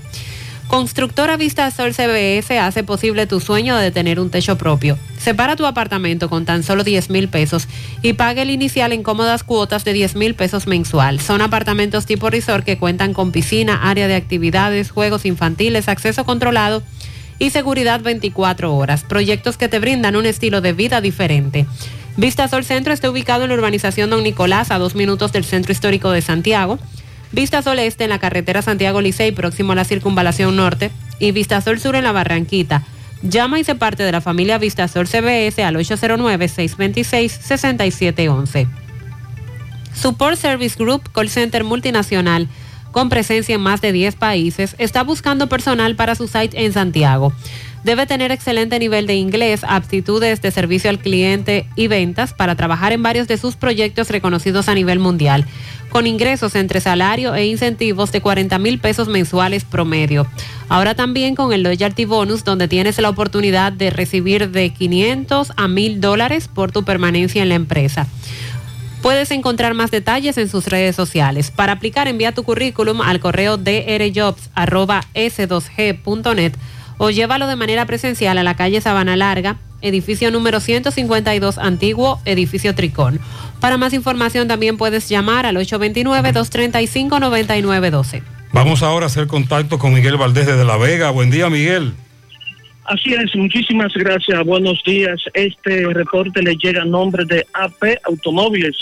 Constructora 0.68 1.38
Vista 1.38 1.72
Sol 1.72 1.96
CBS 1.96 2.60
hace 2.60 2.84
posible 2.84 3.26
tu 3.26 3.40
sueño 3.40 3.76
de 3.78 3.90
tener 3.90 4.20
un 4.20 4.30
techo 4.30 4.60
propio. 4.60 5.00
Separa 5.18 5.56
tu 5.56 5.66
apartamento 5.66 6.30
con 6.30 6.46
tan 6.46 6.62
solo 6.62 6.84
10 6.84 7.10
mil 7.10 7.28
pesos 7.28 7.68
y 8.04 8.14
pague 8.14 8.44
el 8.44 8.52
inicial 8.52 8.94
en 8.94 9.02
cómodas 9.02 9.44
cuotas 9.44 9.84
de 9.86 9.94
10 9.94 10.18
mil 10.18 10.36
pesos 10.36 10.68
mensual. 10.68 11.20
Son 11.20 11.42
apartamentos 11.42 12.06
tipo 12.06 12.30
resort 12.30 12.64
que 12.64 12.78
cuentan 12.78 13.16
con 13.16 13.32
piscina, 13.32 13.90
área 13.90 14.08
de 14.08 14.14
actividades, 14.14 14.92
juegos 14.92 15.26
infantiles, 15.26 15.88
acceso 15.88 16.26
controlado 16.26 16.84
y 17.40 17.52
seguridad 17.52 18.02
24 18.02 18.76
horas. 18.76 19.04
Proyectos 19.04 19.58
que 19.58 19.68
te 19.68 19.80
brindan 19.80 20.16
un 20.16 20.26
estilo 20.26 20.62
de 20.62 20.74
vida 20.74 21.02
diferente. 21.02 21.66
Vista 22.16 22.48
Sol 22.48 22.64
Centro 22.64 22.94
está 22.94 23.10
ubicado 23.10 23.44
en 23.44 23.50
la 23.50 23.56
urbanización 23.56 24.10
Don 24.10 24.24
Nicolás, 24.24 24.72
a 24.72 24.80
dos 24.80 24.96
minutos 24.96 25.32
del 25.32 25.46
Centro 25.46 25.72
Histórico 25.72 26.12
de 26.12 26.22
Santiago. 26.22 26.80
Vista 27.32 27.62
Sol 27.62 27.80
Este 27.80 28.06
en 28.06 28.10
la 28.10 28.20
carretera 28.20 28.62
Santiago 28.62 29.02
Licey, 29.02 29.32
próximo 29.32 29.74
a 29.74 29.76
la 29.76 29.86
Circunvalación 29.86 30.56
Norte. 30.56 30.92
Y 31.20 31.32
Vista 31.32 31.62
Sol 31.62 31.80
Sur 31.80 31.96
en 31.96 32.04
la 32.04 32.12
Barranquita. 32.12 32.84
Llama 33.22 33.60
y 33.60 33.64
se 33.64 33.76
parte 33.76 34.04
de 34.04 34.12
la 34.12 34.22
familia 34.22 34.58
Vista 34.58 34.88
Sol 34.88 35.08
CBS 35.08 35.64
al 35.64 35.76
809-626-6711. 35.76 38.68
Support 39.94 40.38
Service 40.38 40.76
Group, 40.78 41.12
call 41.12 41.30
center 41.30 41.64
multinacional 41.64 42.48
con 42.92 43.10
presencia 43.10 43.56
en 43.56 43.62
más 43.62 43.82
de 43.82 43.92
10 43.92 44.16
países, 44.16 44.76
está 44.78 45.04
buscando 45.04 45.48
personal 45.48 45.96
para 45.96 46.16
su 46.16 46.28
site 46.28 46.66
en 46.66 46.74
Santiago. 46.74 47.34
Debe 47.84 48.06
tener 48.06 48.32
excelente 48.32 48.80
nivel 48.80 49.08
de 49.08 49.16
inglés, 49.16 49.62
aptitudes 49.66 50.42
de 50.42 50.52
servicio 50.52 50.90
al 50.90 51.00
cliente 51.00 51.68
y 51.76 51.88
ventas 51.88 52.34
para 52.34 52.56
trabajar 52.56 52.92
en 52.92 53.04
varios 53.04 53.28
de 53.28 53.38
sus 53.38 53.56
proyectos 53.56 54.10
reconocidos 54.10 54.68
a 54.68 54.74
nivel 54.74 55.00
mundial, 55.00 55.46
con 55.90 56.06
ingresos 56.06 56.56
entre 56.56 56.82
salario 56.82 57.34
e 57.34 57.46
incentivos 57.46 58.12
de 58.12 58.20
40 58.20 58.60
mil 58.60 58.80
pesos 58.80 59.08
mensuales 59.08 59.64
promedio. 59.64 60.28
Ahora 60.68 60.96
también 60.96 61.36
con 61.36 61.54
el 61.54 61.64
Loyalty 61.64 62.04
Bonus, 62.04 62.44
donde 62.44 62.68
tienes 62.68 63.00
la 63.00 63.10
oportunidad 63.10 63.72
de 63.72 63.90
recibir 63.90 64.50
de 64.50 64.72
500 64.72 65.54
a 65.56 65.68
1000 65.68 66.02
dólares 66.02 66.50
por 66.54 66.74
tu 66.74 66.84
permanencia 66.84 67.42
en 67.42 67.50
la 67.50 67.56
empresa. 67.56 68.08
Puedes 69.08 69.32
encontrar 69.32 69.74
más 69.74 69.90
detalles 69.90 70.38
en 70.38 70.50
sus 70.50 70.66
redes 70.66 70.94
sociales. 70.94 71.50
Para 71.50 71.72
aplicar, 71.72 72.10
envía 72.10 72.34
tu 72.34 72.44
currículum 72.44 73.00
al 73.00 73.22
correo 73.22 73.56
drjobs.s2g.net 73.56 76.54
o 76.98 77.10
llévalo 77.10 77.48
de 77.48 77.56
manera 77.56 77.86
presencial 77.86 78.38
a 78.38 78.44
la 78.44 78.58
calle 78.58 78.82
Sabana 78.82 79.16
Larga, 79.16 79.60
edificio 79.82 80.30
número 80.30 80.60
152, 80.60 81.58
antiguo 81.58 82.20
edificio 82.26 82.76
Tricón. 82.76 83.22
Para 83.62 83.78
más 83.78 83.94
información 83.94 84.50
también 84.50 84.76
puedes 84.76 85.08
llamar 85.08 85.46
al 85.46 85.56
829-235-9912. 85.56 88.24
Vamos 88.52 88.84
ahora 88.84 89.06
a 89.06 89.08
hacer 89.08 89.28
contacto 89.28 89.80
con 89.80 89.94
Miguel 89.94 90.18
Valdés 90.18 90.48
desde 90.48 90.66
La 90.66 90.76
Vega. 90.76 91.12
Buen 91.12 91.32
día, 91.32 91.50
Miguel. 91.50 91.94
Así 92.88 93.14
es, 93.14 93.36
muchísimas 93.36 93.94
gracias, 93.96 94.46
buenos 94.46 94.82
días. 94.86 95.22
Este 95.34 95.86
reporte 95.88 96.42
le 96.42 96.56
llega 96.56 96.84
a 96.84 96.86
nombre 96.86 97.26
de 97.26 97.46
AP 97.52 97.98
Automóviles, 98.06 98.78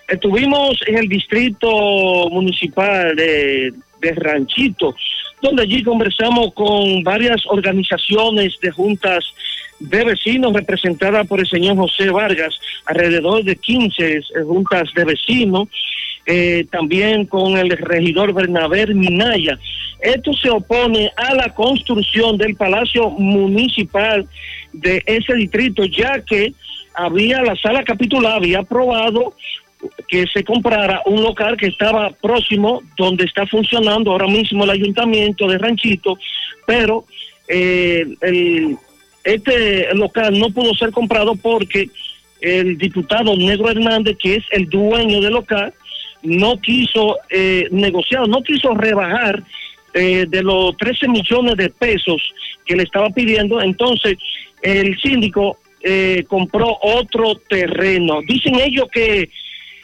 Estuvimos 0.08 0.81
en 0.86 0.99
el 0.99 1.08
distrito 1.08 2.28
municipal 2.31 3.16
de, 3.16 3.73
de 4.00 4.12
Ranchito, 4.12 4.94
donde 5.42 5.62
allí 5.62 5.83
conversamos 5.83 6.55
con 6.55 7.02
varias 7.02 7.44
organizaciones 7.47 8.55
de 8.60 8.70
juntas 8.70 9.25
de 9.78 10.05
vecinos 10.05 10.52
representadas 10.52 11.26
por 11.26 11.41
el 11.41 11.47
señor 11.47 11.76
José 11.76 12.10
Vargas, 12.10 12.58
alrededor 12.86 13.44
de 13.44 13.57
15 13.57 14.20
juntas 14.47 14.89
de 14.94 15.05
vecinos, 15.05 15.68
eh, 16.27 16.67
también 16.71 17.27
con 17.27 17.57
el 17.57 17.71
regidor 17.71 18.35
Bernabé 18.35 18.87
Minaya. 18.89 19.59
Esto 20.01 20.33
se 20.35 20.51
opone 20.51 21.11
a 21.17 21.35
la 21.35 21.55
construcción 21.55 22.37
del 22.37 22.57
Palacio 22.57 23.11
Municipal 23.11 24.27
de 24.73 25.03
ese 25.07 25.35
distrito, 25.35 25.85
ya 25.85 26.21
que 26.21 26.53
había 26.95 27.43
la 27.43 27.57
sala 27.57 27.85
capitular, 27.85 28.35
había 28.35 28.59
aprobado 28.59 29.35
que 30.09 30.25
se 30.33 30.43
comprara 30.43 31.03
un 31.07 31.23
local 31.23 31.57
que 31.57 31.67
estaba 31.67 32.11
próximo 32.11 32.83
donde 32.97 33.25
está 33.25 33.47
funcionando 33.47 34.11
ahora 34.11 34.27
mismo 34.27 34.65
el 34.65 34.71
ayuntamiento 34.71 35.47
de 35.47 35.59
Ranchito, 35.59 36.19
pero 36.67 37.05
eh, 37.49 38.05
el, 38.23 38.77
este 39.23 39.95
local 39.95 40.39
no 40.39 40.51
pudo 40.51 40.75
ser 40.75 40.91
comprado 40.91 41.37
porque 41.37 41.89
el 42.41 42.79
diputado 42.79 43.37
Negro 43.37 43.71
Hernández, 43.71 44.17
que 44.21 44.37
es 44.37 44.45
el 44.51 44.69
dueño 44.69 45.21
del 45.21 45.35
local, 45.35 45.73
no 46.27 46.59
quiso 46.59 47.19
eh, 47.31 47.69
negociar, 47.71 48.29
no 48.29 48.43
quiso 48.43 48.75
rebajar 48.75 49.43
eh, 49.95 50.27
de 50.29 50.43
los 50.43 50.77
13 50.77 51.09
millones 51.09 51.57
de 51.57 51.71
pesos 51.71 52.21
que 52.65 52.77
le 52.77 52.83
estaba 52.83 53.09
pidiendo. 53.11 53.61
Entonces, 53.61 54.19
el 54.61 54.99
síndico 55.01 55.59
eh, 55.83 56.25
compró 56.29 56.79
otro 56.83 57.37
terreno. 57.49 58.21
Dicen 58.27 58.57
ellos 58.57 58.89
que 58.93 59.31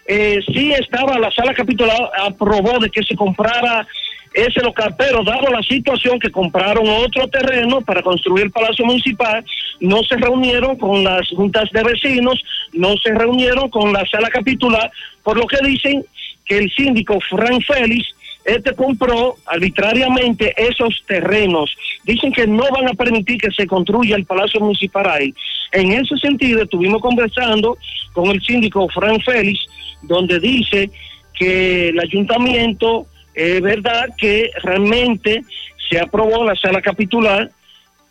eh, 0.07 0.41
sí 0.53 0.73
estaba, 0.73 1.19
la 1.19 1.31
sala 1.31 1.55
capitular 1.55 2.11
aprobó 2.19 2.79
de 2.81 2.91
que 2.91 3.03
se 3.05 3.15
comprara 3.15 3.87
ese 4.35 4.61
local, 4.61 4.95
pero 4.99 5.23
dado 5.23 5.49
la 5.51 5.62
situación 5.62 6.19
que 6.19 6.31
compraron 6.31 6.89
otro 6.89 7.29
terreno 7.29 7.83
para 7.83 8.03
construir 8.03 8.45
el 8.45 8.51
Palacio 8.51 8.85
Municipal, 8.85 9.45
no 9.81 10.03
se 10.03 10.17
reunieron 10.17 10.77
con 10.77 11.05
las 11.05 11.29
juntas 11.29 11.71
de 11.73 11.83
vecinos, 11.83 12.43
no 12.73 12.97
se 12.97 13.12
reunieron 13.15 13.69
con 13.69 13.93
la 13.93 14.05
sala 14.07 14.29
capitular, 14.31 14.91
por 15.23 15.37
lo 15.37 15.47
que 15.47 15.59
dicen 15.65 16.05
que 16.45 16.59
el 16.59 16.71
síndico 16.71 17.19
Frank 17.21 17.62
Félix 17.67 18.07
este 18.45 18.75
compró 18.75 19.37
arbitrariamente 19.47 20.53
esos 20.57 21.03
terrenos. 21.07 21.75
Dicen 22.05 22.33
que 22.33 22.47
no 22.47 22.65
van 22.71 22.89
a 22.89 22.95
permitir 22.95 23.39
que 23.39 23.51
se 23.53 23.67
construya 23.67 24.17
el 24.17 24.25
Palacio 24.25 24.61
Municipal 24.61 25.09
ahí. 25.09 25.35
En 25.71 25.93
ese 25.93 26.17
sentido, 26.17 26.62
estuvimos 26.62 27.01
conversando 27.01 27.79
con 28.12 28.31
el 28.31 28.43
síndico 28.43 28.89
Frank 28.89 29.23
Félix, 29.25 29.61
donde 30.03 30.41
dice 30.41 30.91
que 31.39 31.91
el 31.91 32.01
ayuntamiento, 32.01 33.07
es 33.35 33.61
verdad 33.61 34.09
que 34.19 34.51
realmente 34.62 35.43
se 35.89 36.01
aprobó 36.01 36.45
la 36.45 36.57
sala 36.57 36.83
capitular 36.83 37.51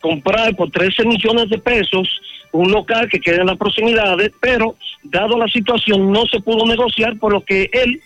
comprar 0.00 0.56
por 0.56 0.70
13 0.70 1.04
millones 1.04 1.48
de 1.48 1.58
pesos 1.58 2.08
un 2.50 2.70
local 2.70 3.08
que 3.08 3.20
queda 3.20 3.40
en 3.40 3.46
las 3.46 3.56
proximidades, 3.56 4.30
pero 4.40 4.76
dado 5.04 5.38
la 5.38 5.48
situación 5.48 6.12
no 6.12 6.26
se 6.26 6.40
pudo 6.40 6.66
negociar 6.66 7.18
por 7.18 7.32
lo 7.32 7.42
que 7.42 7.70
él 7.72 8.00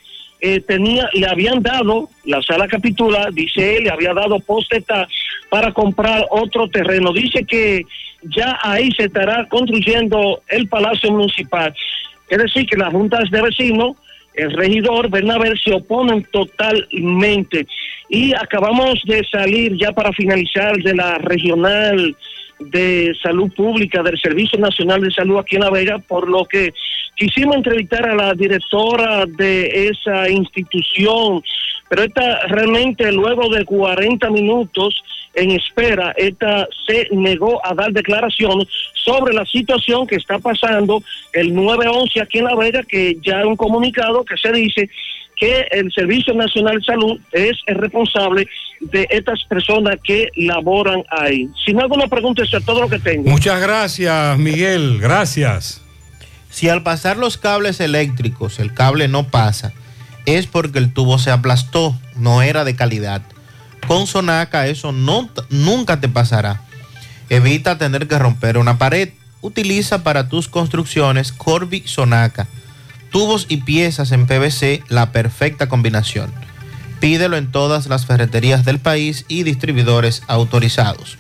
eh, 0.47 0.60
tenía, 0.60 1.08
le 1.12 1.26
habían 1.26 1.60
dado, 1.60 2.08
la 2.25 2.41
sala 2.41 2.68
capitular, 2.68 3.33
dice 3.33 3.78
él, 3.78 3.84
le 3.84 3.91
había 3.91 4.15
dado 4.15 4.39
posteta 4.39 5.08
para 5.50 5.73
comprar 5.73 6.25
otro 6.31 6.68
terreno. 6.68 7.12
Dice 7.12 7.44
que 7.44 7.84
ya 8.23 8.57
ahí 8.62 8.92
se 8.92 9.07
estará 9.07 9.47
construyendo 9.49 10.41
el 10.49 10.68
Palacio 10.68 11.10
Municipal. 11.10 11.75
Es 12.28 12.39
decir, 12.39 12.65
que 12.66 12.76
las 12.76 12.92
juntas 12.92 13.28
de 13.31 13.42
vecinos, 13.42 13.97
el 14.34 14.52
regidor 14.52 15.10
Bernabé 15.10 15.52
se 15.65 15.75
oponen 15.75 16.25
totalmente. 16.31 17.66
Y 18.08 18.33
acabamos 18.33 19.02
de 19.05 19.25
salir 19.25 19.76
ya 19.76 19.91
para 19.91 20.12
finalizar 20.12 20.76
de 20.76 20.94
la 20.94 21.18
regional 21.18 22.15
de 22.60 23.16
salud 23.20 23.52
pública 23.52 24.00
del 24.05 24.18
Servicio 24.20 24.60
Nacional 24.60 25.00
de 25.00 25.10
Salud 25.10 25.39
aquí 25.39 25.57
en 25.57 25.62
La 25.62 25.70
Vega, 25.70 25.99
por 25.99 26.28
lo 26.28 26.44
que 26.44 26.73
quisimos 27.17 27.57
entrevistar 27.57 28.07
a 28.09 28.15
la 28.15 28.35
directora 28.35 29.25
de 29.27 29.89
esa 29.89 30.28
institución, 30.28 31.43
pero 31.89 32.03
esta 32.03 32.47
realmente 32.49 33.11
luego 33.11 33.49
de 33.49 33.65
40 33.65 34.31
minutos 34.31 35.03
en 35.36 35.51
espera, 35.51 36.15
esta 36.17 36.67
se 36.86 37.09
negó 37.12 37.65
a 37.65 37.75
dar 37.75 37.93
declaración 37.93 38.67
sobre 38.95 39.35
la 39.35 39.45
situación 39.45 40.07
que 40.07 40.17
está 40.17 40.39
pasando 40.39 41.03
el 41.33 41.55
911 41.55 42.20
aquí 42.23 42.39
en 42.39 42.45
La 42.45 42.57
Vega, 42.57 42.83
que 42.83 43.19
ya 43.23 43.39
hay 43.39 43.45
un 43.45 43.57
comunicado 43.57 44.25
que 44.25 44.36
se 44.39 44.51
dice 44.51 44.89
que 45.36 45.67
el 45.70 45.93
Servicio 45.93 46.33
Nacional 46.33 46.78
de 46.78 46.85
Salud 46.85 47.20
es 47.33 47.59
el 47.67 47.77
responsable 47.77 48.49
de 48.81 49.07
estas 49.11 49.45
personas 49.45 49.99
que 50.03 50.31
laboran 50.36 51.05
ahí. 51.11 51.49
Si 51.65 51.75
no 51.75 51.83
alguna 51.83 52.09
pregunta, 52.09 52.43
eso 52.43 52.57
es 52.57 52.65
todo 52.65 52.81
lo 52.81 52.89
que 52.89 52.99
tengo. 52.99 53.31
Muchas 53.31 53.61
gracias, 53.61 54.39
Miguel. 54.39 54.99
Gracias. 54.99 55.85
Si 56.57 56.70
al 56.70 56.83
pasar 56.83 57.18
los 57.18 57.36
cables 57.36 57.81
eléctricos 57.81 58.60
el 58.60 58.73
cable 58.73 59.09
no 59.09 59.28
pasa, 59.28 59.75
es 60.25 60.47
porque 60.47 60.78
el 60.78 60.91
tubo 60.91 61.18
se 61.18 61.31
aplastó, 61.31 61.94
no 62.15 62.41
era 62.41 62.65
de 62.65 62.75
calidad. 62.75 63.20
Con 63.86 64.07
Sonaca 64.07 64.67
eso 64.67 64.91
no, 64.91 65.28
nunca 65.51 66.01
te 66.01 66.09
pasará. 66.09 66.62
Evita 67.28 67.76
tener 67.76 68.09
que 68.09 68.18
romper 68.18 68.57
una 68.57 68.78
pared. 68.78 69.10
Utiliza 69.43 70.02
para 70.02 70.31
tus 70.31 70.49
construcciones 70.49 71.31
Corby 71.31 71.83
Sonaca. 71.85 72.47
Tubos 73.10 73.44
y 73.51 73.59
piezas 73.59 74.10
en 74.12 74.26
PVC, 74.26 74.83
la 74.89 75.12
perfecta 75.12 75.68
combinación. 75.68 76.33
Pídelo 77.01 77.36
en 77.36 77.52
todas 77.52 77.86
las 77.86 78.07
ferreterías 78.07 78.65
del 78.65 78.78
país 78.78 79.26
y 79.28 79.43
distribuidores 79.43 80.23
autorizados. 80.26 81.18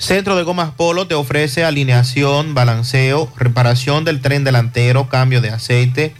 Centro 0.00 0.34
de 0.34 0.42
Gomas 0.44 0.70
Polo 0.70 1.06
te 1.06 1.14
ofrece 1.14 1.62
alineación, 1.62 2.54
balanceo, 2.54 3.30
reparación 3.36 4.06
del 4.06 4.22
tren 4.22 4.44
delantero, 4.44 5.10
cambio 5.10 5.42
de 5.42 5.50
aceite, 5.50 6.14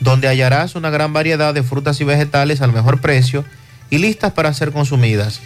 donde 0.00 0.28
hallarás 0.28 0.74
una 0.74 0.90
gran 0.90 1.14
variedad 1.14 1.54
de 1.54 1.62
frutas 1.62 1.98
y 2.00 2.04
vegetales 2.04 2.60
al 2.60 2.72
mejor 2.72 3.00
precio 3.00 3.44
y 3.90 3.98
listas 3.98 4.32
para 4.32 4.52
ser 4.54 4.72
consumidas. 4.72 5.40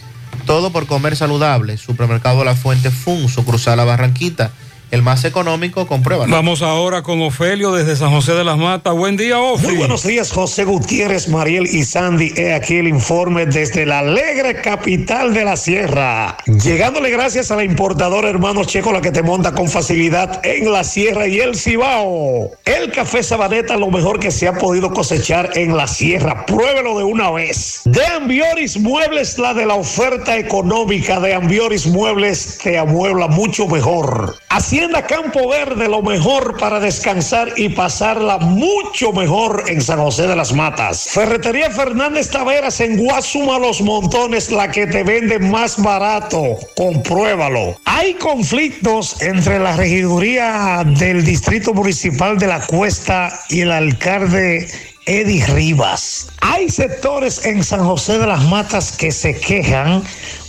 Todo 0.47 0.73
por 0.73 0.86
comer 0.86 1.17
saludable. 1.17 1.77
Supermercado 1.77 2.44
La 2.44 2.55
Fuente 2.55 2.91
Fun, 2.91 3.28
sucursal 3.28 3.77
La 3.77 3.85
Barranquita. 3.85 4.51
El 4.91 5.02
más 5.02 5.25
económico, 5.25 5.86
compruébalo. 5.86 6.35
Vamos 6.35 6.62
ahora 6.62 7.02
con 7.02 7.23
Ofelio 7.23 7.73
desde 7.73 7.94
San 7.94 8.10
José 8.10 8.33
de 8.33 8.43
las 8.43 8.59
Matas. 8.59 8.93
Buen 8.93 9.17
día, 9.17 9.39
Ofelio. 9.39 9.70
Muy 9.70 9.78
buenos 9.78 10.02
días, 10.02 10.33
José 10.33 10.65
Gutiérrez, 10.65 11.28
Mariel 11.28 11.65
y 11.65 11.85
Sandy. 11.85 12.33
He 12.36 12.55
aquí 12.55 12.78
el 12.78 12.89
informe 12.89 13.47
desde 13.47 13.86
la 13.86 14.01
alegre 14.01 14.60
capital 14.60 15.33
de 15.33 15.44
la 15.44 15.57
sierra. 15.57 16.36
Llegándole 16.47 17.10
gracias 17.10 17.52
a 17.52 17.57
la 17.57 17.62
importadora 17.62 18.28
Hermanos 18.28 18.67
Checo, 18.67 18.93
la 18.93 19.01
que 19.01 19.12
te 19.12 19.23
monta 19.23 19.52
con 19.52 19.69
facilidad 19.69 20.44
en 20.44 20.73
la 20.73 20.83
sierra 20.83 21.28
y 21.28 21.39
el 21.39 21.55
Cibao. 21.55 22.51
El 22.65 22.91
café 22.91 23.23
Sabaneta, 23.23 23.77
lo 23.77 23.93
mejor 23.93 24.19
que 24.19 24.33
se 24.33 24.49
ha 24.49 24.55
podido 24.55 24.93
cosechar 24.93 25.51
en 25.55 25.77
la 25.77 25.86
sierra. 25.86 26.44
Pruébelo 26.47 26.99
de 26.99 27.05
una 27.05 27.31
vez. 27.31 27.83
De 27.85 28.05
Ambioris 28.07 28.77
Muebles, 28.77 29.39
la 29.39 29.55
de 29.55 29.67
la 29.67 29.75
oferta 29.75 30.36
económica 30.36 31.20
de 31.20 31.35
Ambioris 31.35 31.86
Muebles, 31.86 32.59
te 32.60 32.77
amuebla 32.77 33.28
mucho 33.28 33.69
mejor. 33.69 34.35
Hacienda 34.81 35.07
Campo 35.07 35.47
Verde, 35.47 35.89
lo 35.89 36.00
mejor 36.00 36.57
para 36.57 36.81
descansar 36.81 37.52
y 37.55 37.68
pasarla 37.68 38.39
mucho 38.39 39.12
mejor 39.12 39.65
en 39.67 39.83
San 39.83 39.99
José 39.99 40.26
de 40.26 40.34
las 40.34 40.55
Matas. 40.55 41.07
Ferretería 41.10 41.70
Fernández 41.70 42.31
Taveras 42.31 42.81
en 42.81 42.97
Guasuma 42.97 43.59
Los 43.59 43.83
Montones, 43.83 44.50
la 44.50 44.70
que 44.70 44.86
te 44.86 45.02
vende 45.02 45.39
más 45.39 45.76
barato. 45.83 46.57
Compruébalo. 46.78 47.76
Hay 47.84 48.15
conflictos 48.15 49.20
entre 49.20 49.59
la 49.59 49.76
regiduría 49.76 50.83
del 50.86 51.26
Distrito 51.26 51.75
Municipal 51.75 52.39
de 52.39 52.47
la 52.47 52.65
Cuesta 52.65 53.39
y 53.50 53.60
el 53.60 53.73
alcalde 53.73 54.67
Eddie 55.05 55.44
Rivas. 55.49 56.28
Hay 56.41 56.70
sectores 56.70 57.44
en 57.44 57.62
San 57.62 57.84
José 57.84 58.18
de 58.18 58.26
las 58.26 58.42
Matas 58.44 58.92
que 58.92 59.12
se 59.12 59.39
quejan 59.39 60.02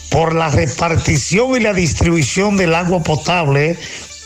por 0.09 0.35
la 0.35 0.49
repartición 0.49 1.55
y 1.55 1.61
la 1.61 1.73
distribución 1.73 2.55
del 2.55 2.75
agua 2.75 3.01
potable, 3.01 3.77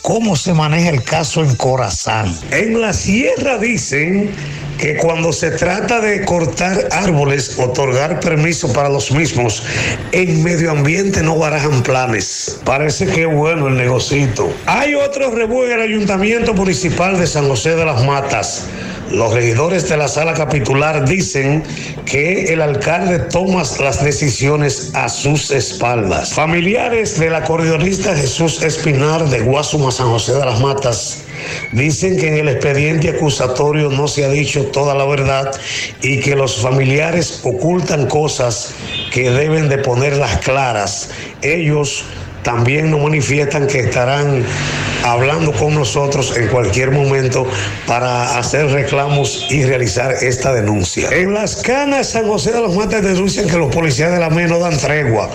cómo 0.06 0.36
se 0.36 0.54
maneja 0.54 0.90
el 0.90 1.02
caso 1.02 1.42
en 1.42 1.56
Corazán. 1.56 2.32
En 2.52 2.80
la 2.80 2.92
sierra 2.92 3.58
dicen 3.58 4.30
que 4.78 4.96
cuando 4.98 5.32
se 5.32 5.50
trata 5.50 6.00
de 6.00 6.24
cortar 6.24 6.86
árboles, 6.92 7.58
otorgar 7.58 8.20
permiso 8.20 8.72
para 8.72 8.88
los 8.88 9.10
mismos, 9.10 9.64
en 10.12 10.44
medio 10.44 10.70
ambiente 10.70 11.24
no 11.24 11.36
barajan 11.36 11.82
planes. 11.82 12.60
Parece 12.64 13.06
que 13.06 13.22
es 13.22 13.34
bueno 13.34 13.66
el 13.66 13.76
negocito. 13.76 14.52
Hay 14.66 14.94
otro 14.94 15.32
rebú 15.32 15.64
en 15.64 15.72
el 15.72 15.80
Ayuntamiento 15.80 16.54
Municipal 16.54 17.18
de 17.18 17.26
San 17.26 17.48
José 17.48 17.74
de 17.74 17.84
las 17.84 18.04
Matas. 18.04 18.66
Los 19.10 19.32
regidores 19.32 19.88
de 19.88 19.96
la 19.96 20.08
sala 20.08 20.34
capitular 20.34 21.06
dicen 21.06 21.62
que 22.04 22.52
el 22.52 22.60
alcalde 22.60 23.18
toma 23.18 23.62
las 23.80 24.02
decisiones 24.02 24.90
a 24.94 25.08
sus 25.08 25.50
espaldas. 25.50 26.34
Familiares 26.34 27.18
del 27.18 27.34
acordeonista 27.34 28.14
Jesús 28.16 28.62
Espinar 28.62 29.28
de 29.28 29.40
Guasuma, 29.40 29.90
San 29.92 30.08
José 30.08 30.34
de 30.34 30.44
las 30.44 30.60
Matas, 30.60 31.26
Dicen 31.72 32.16
que 32.16 32.28
en 32.28 32.38
el 32.38 32.48
expediente 32.48 33.10
acusatorio 33.10 33.90
no 33.90 34.08
se 34.08 34.24
ha 34.24 34.28
dicho 34.28 34.66
toda 34.66 34.94
la 34.94 35.04
verdad 35.04 35.50
y 36.02 36.20
que 36.20 36.34
los 36.34 36.60
familiares 36.60 37.40
ocultan 37.44 38.06
cosas 38.06 38.72
que 39.12 39.30
deben 39.30 39.68
de 39.68 39.78
ponerlas 39.78 40.38
claras. 40.38 41.10
Ellos 41.42 42.04
también 42.46 42.92
nos 42.92 43.00
manifiestan 43.00 43.66
que 43.66 43.80
estarán 43.80 44.44
hablando 45.02 45.50
con 45.50 45.74
nosotros 45.74 46.32
en 46.36 46.46
cualquier 46.46 46.92
momento 46.92 47.44
para 47.88 48.38
hacer 48.38 48.68
reclamos 48.68 49.48
y 49.50 49.64
realizar 49.64 50.12
esta 50.22 50.54
denuncia. 50.54 51.08
En 51.10 51.34
las 51.34 51.56
canas 51.56 52.10
San 52.10 52.28
José 52.28 52.52
de 52.52 52.60
los 52.60 52.76
Mates 52.76 53.02
denuncian 53.02 53.48
que 53.48 53.56
los 53.56 53.74
policías 53.74 54.12
de 54.12 54.20
la 54.20 54.30
ME 54.30 54.46
no 54.46 54.60
dan 54.60 54.78
tregua. 54.78 55.28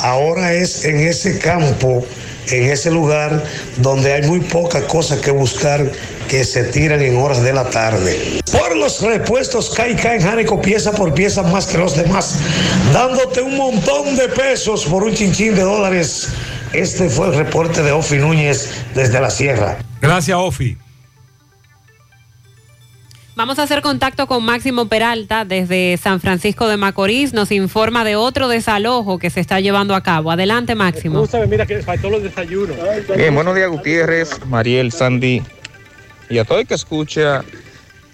Ahora 0.00 0.52
es 0.52 0.84
en 0.84 1.00
ese 1.00 1.38
campo, 1.38 2.04
en 2.50 2.64
ese 2.70 2.90
lugar 2.90 3.42
donde 3.78 4.12
hay 4.12 4.22
muy 4.24 4.40
pocas 4.40 4.82
cosas 4.84 5.20
que 5.20 5.30
buscar 5.30 5.90
que 6.28 6.44
se 6.44 6.64
tiran 6.64 7.00
en 7.00 7.16
horas 7.16 7.42
de 7.42 7.54
la 7.54 7.64
tarde. 7.70 8.42
Por 8.52 8.76
los 8.76 9.00
repuestos 9.00 9.70
Caica 9.70 10.14
en 10.14 10.20
Jánico 10.20 10.60
pieza 10.60 10.92
por 10.92 11.14
pieza 11.14 11.42
más 11.44 11.66
que 11.66 11.78
los 11.78 11.96
demás, 11.96 12.34
dándote 12.92 13.40
un 13.40 13.56
montón 13.56 14.16
de 14.16 14.28
pesos 14.28 14.84
por 14.84 15.04
un 15.04 15.14
chinchín 15.14 15.54
de 15.54 15.62
dólares. 15.62 16.28
Este 16.72 17.08
fue 17.08 17.28
el 17.28 17.34
reporte 17.34 17.82
de 17.82 17.92
Ofi 17.92 18.16
Núñez 18.16 18.84
desde 18.94 19.20
la 19.20 19.30
Sierra. 19.30 19.78
Gracias, 20.00 20.36
Ofi. 20.38 20.76
Vamos 23.34 23.60
a 23.60 23.62
hacer 23.62 23.82
contacto 23.82 24.26
con 24.26 24.44
Máximo 24.44 24.88
Peralta 24.88 25.44
desde 25.44 25.96
San 25.96 26.20
Francisco 26.20 26.66
de 26.66 26.76
Macorís. 26.76 27.32
Nos 27.32 27.52
informa 27.52 28.02
de 28.04 28.16
otro 28.16 28.48
desalojo 28.48 29.18
que 29.18 29.30
se 29.30 29.38
está 29.38 29.60
llevando 29.60 29.94
a 29.94 30.02
cabo. 30.02 30.32
Adelante, 30.32 30.74
Máximo. 30.74 31.24
Mira 31.48 31.64
que 31.64 31.80
faltó 31.82 32.10
los 32.10 32.22
desayunos. 32.22 32.76
Bien, 33.16 33.32
buenos 33.32 33.54
días 33.54 33.70
Gutiérrez, 33.70 34.44
Mariel, 34.46 34.90
Sandy 34.90 35.42
y 36.30 36.38
a 36.38 36.44
todo 36.44 36.58
el 36.58 36.66
que 36.66 36.74
escucha 36.74 37.44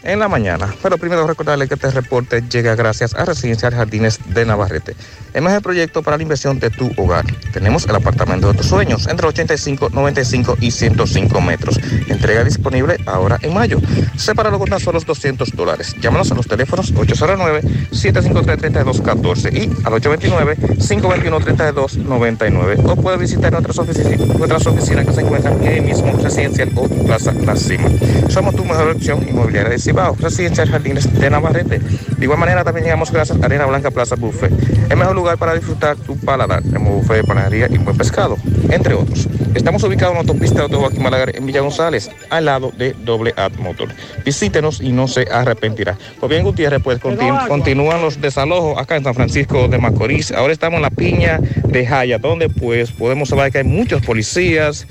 en 0.04 0.18
la 0.18 0.28
mañana. 0.28 0.74
Pero 0.82 0.98
primero 0.98 1.26
recordarle 1.26 1.66
que 1.66 1.74
este 1.74 1.90
reporte 1.90 2.42
llega 2.48 2.76
gracias 2.76 3.14
a 3.14 3.24
Residencial 3.24 3.74
Jardines 3.74 4.20
de 4.34 4.44
Navarrete. 4.44 4.94
El 5.32 5.42
mejor 5.42 5.62
proyecto 5.62 6.02
para 6.02 6.16
la 6.16 6.22
inversión 6.22 6.60
de 6.60 6.70
tu 6.70 6.92
hogar. 6.96 7.24
Tenemos 7.52 7.86
el 7.86 7.96
apartamento 7.96 8.52
de 8.52 8.58
tus 8.58 8.66
sueños 8.66 9.08
entre 9.08 9.26
85, 9.26 9.88
95 9.90 10.58
y 10.60 10.70
105 10.70 11.40
metros. 11.40 11.80
Entrega 12.06 12.44
disponible 12.44 12.98
ahora 13.06 13.38
en 13.42 13.52
mayo. 13.52 13.80
Sepáralo 14.16 14.60
con 14.60 14.68
tan 14.68 14.80
solo 14.80 15.00
200 15.00 15.56
dólares. 15.56 15.96
Llámanos 16.00 16.30
a 16.30 16.34
los 16.34 16.46
teléfonos 16.46 16.94
809-753-3214 16.94 19.52
y 19.52 19.70
al 19.84 19.92
829-521-3299. 19.94 22.78
O 22.84 22.94
puedes 22.96 23.18
visitar 23.18 23.50
nuestras 23.50 23.78
oficinas, 23.78 24.20
nuestras 24.20 24.66
oficinas 24.66 25.06
que 25.06 25.12
se 25.12 25.22
encuentran 25.22 25.60
en 25.62 25.72
el 25.72 25.82
mismo 25.82 26.12
Residencial 26.22 26.70
o 26.76 26.86
Plaza 26.88 27.32
La 27.32 27.56
Cima. 27.56 27.88
Somos 28.28 28.54
tu 28.54 28.64
mejor 28.64 28.90
opción 28.90 29.26
inmobiliaria 29.28 29.70
de 29.70 29.78
Cibao, 29.94 30.16
Residencial 30.18 30.68
Jardines 30.68 31.20
de 31.20 31.30
Navarrete. 31.30 31.78
De 31.78 32.24
igual 32.24 32.40
manera 32.40 32.64
también 32.64 32.82
llegamos 32.84 33.12
gracias 33.12 33.40
a 33.40 33.44
Arena 33.46 33.64
Blanca 33.66 33.92
Plaza 33.92 34.16
Buffet. 34.16 34.50
El 34.90 34.96
mejor 34.96 35.14
lugar 35.14 35.38
para 35.38 35.54
disfrutar 35.54 35.94
tu 35.96 36.16
paladar. 36.16 36.64
Tenemos 36.64 36.94
buffet 36.94 37.18
de 37.18 37.22
panadería 37.24 37.68
y 37.70 37.78
buen 37.78 37.96
pescado, 37.96 38.36
entre 38.70 38.94
otros. 38.94 39.28
Estamos 39.54 39.84
ubicados 39.84 40.10
en 40.10 40.26
la 40.26 40.32
autopista 40.32 40.66
de 40.66 40.76
Joaquín 40.76 41.00
Malagar 41.00 41.36
en 41.36 41.46
Villa 41.46 41.60
González, 41.60 42.10
al 42.28 42.46
lado 42.46 42.72
de 42.76 42.92
Doble 43.04 43.34
Ad 43.36 43.52
Motor. 43.60 43.90
Visítenos 44.24 44.80
y 44.80 44.90
no 44.90 45.06
se 45.06 45.28
arrepentirá. 45.30 45.96
Pues 46.18 46.28
bien, 46.28 46.42
Gutiérrez, 46.42 46.82
pues 46.82 47.00
continu- 47.00 47.46
continúan 47.46 48.02
los 48.02 48.20
desalojos 48.20 48.76
acá 48.76 48.96
en 48.96 49.04
San 49.04 49.14
Francisco 49.14 49.68
de 49.68 49.78
Macorís. 49.78 50.32
Ahora 50.32 50.52
estamos 50.52 50.78
en 50.78 50.82
la 50.82 50.90
piña 50.90 51.38
de 51.68 51.86
Jaya, 51.86 52.18
donde 52.18 52.48
pues 52.48 52.90
podemos 52.90 53.28
saber 53.28 53.52
que 53.52 53.58
hay 53.58 53.64
muchos 53.64 54.02
policías, 54.04 54.88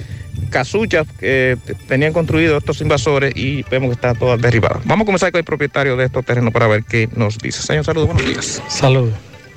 casuchas 0.49 1.07
que 1.19 1.57
tenían 1.87 2.13
construido 2.13 2.57
estos 2.57 2.81
invasores 2.81 3.33
y 3.35 3.63
vemos 3.63 3.89
que 3.89 3.95
están 3.95 4.15
todas 4.17 4.41
derribadas. 4.41 4.85
Vamos 4.85 5.03
a 5.03 5.05
comenzar 5.05 5.31
con 5.31 5.39
el 5.39 5.45
propietario 5.45 5.95
de 5.95 6.05
estos 6.05 6.23
terrenos 6.25 6.53
para 6.53 6.67
ver 6.67 6.83
qué 6.83 7.09
nos 7.15 7.37
dice. 7.37 7.61
Señor, 7.61 7.85
saludos, 7.85 8.09
buenos 8.09 8.25
días. 8.25 8.61
Saludos. 8.67 9.13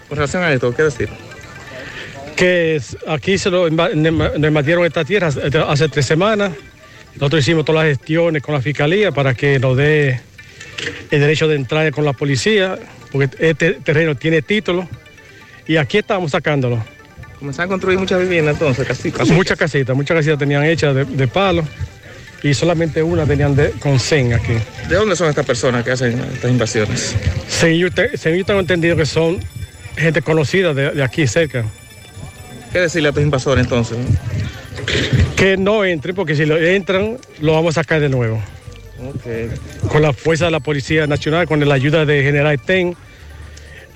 Con 0.09 0.17
relación 0.17 0.43
a 0.43 0.53
esto, 0.53 0.75
¿qué 0.75 0.85
decir? 0.85 1.09
Que 2.37 2.81
aquí 3.09 3.39
se 3.39 3.51
lo 3.51 3.67
invadieron 3.69 4.85
esta 4.85 5.05
tierra 5.05 5.29
hace 5.29 5.59
hace 5.59 5.89
tres 5.89 6.07
semanas. 6.07 6.53
Nosotros 7.15 7.43
hicimos 7.43 7.65
todas 7.65 7.85
las 7.85 7.97
gestiones 7.97 8.43
con 8.43 8.55
la 8.55 8.61
fiscalía 8.61 9.11
para 9.11 9.35
que 9.35 9.59
nos 9.59 9.77
dé 9.77 10.21
el 11.11 11.21
derecho 11.21 11.49
de 11.49 11.57
entrar 11.57 11.91
con 11.93 12.05
la 12.05 12.13
policía, 12.13 12.79
porque 13.11 13.31
este 13.39 13.73
terreno 13.73 14.15
tiene 14.15 14.43
título. 14.43 14.87
Y 15.67 15.79
aquí 15.79 15.99
estamos 15.99 16.33
sacándolo. 16.33 16.85
Comenzaron 17.39 17.69
a 17.69 17.73
construir 17.73 17.99
muchas 17.99 18.21
viviendas 18.21 18.55
entonces, 18.55 18.87
casi. 18.87 19.13
Muchas 19.33 19.59
casitas, 19.59 19.95
muchas 19.95 20.17
casitas 20.17 20.39
tenían 20.39 20.65
hechas 20.65 20.95
de, 20.95 21.05
de 21.05 21.29
palo 21.29 21.63
y 22.43 22.55
solamente 22.55 23.03
una 23.03 23.27
tenían 23.27 23.55
de, 23.55 23.71
con 23.73 23.99
zen 23.99 24.33
aquí. 24.33 24.55
¿De 24.89 24.97
dónde 24.97 25.17
son 25.17 25.29
estas 25.29 25.45
personas 25.45 25.85
que 25.85 25.91
hacen 25.91 26.19
estas 26.19 26.51
invasiones? 26.51 27.15
Según 27.49 27.79
yo, 27.79 27.89
según 28.15 28.39
yo 28.39 28.45
tengo 28.45 28.61
entendido 28.61 28.97
que 28.97 29.07
son 29.07 29.39
gente 29.97 30.23
conocida 30.23 30.73
de, 30.75 30.91
de 30.93 31.03
aquí 31.03 31.27
cerca. 31.27 31.65
¿Qué 32.73 32.81
decirle 32.81 33.09
a 33.09 33.11
estos 33.11 33.25
invasores 33.25 33.65
entonces? 33.65 33.99
Que 35.37 35.57
no 35.57 35.85
entren, 35.85 36.15
porque 36.15 36.35
si 36.35 36.47
lo 36.47 36.57
entran, 36.57 37.19
lo 37.41 37.53
vamos 37.53 37.77
a 37.77 37.83
sacar 37.83 38.01
de 38.01 38.09
nuevo. 38.09 38.41
Con 39.89 40.03
la 40.03 40.13
fuerza 40.13 40.47
de 40.47 40.51
la 40.51 40.61
Policía 40.61 41.07
Nacional, 41.07 41.47
con 41.47 41.67
la 41.67 41.75
ayuda 41.75 42.05
de 42.07 42.23
General 42.23 42.59
Ten, 42.61 42.97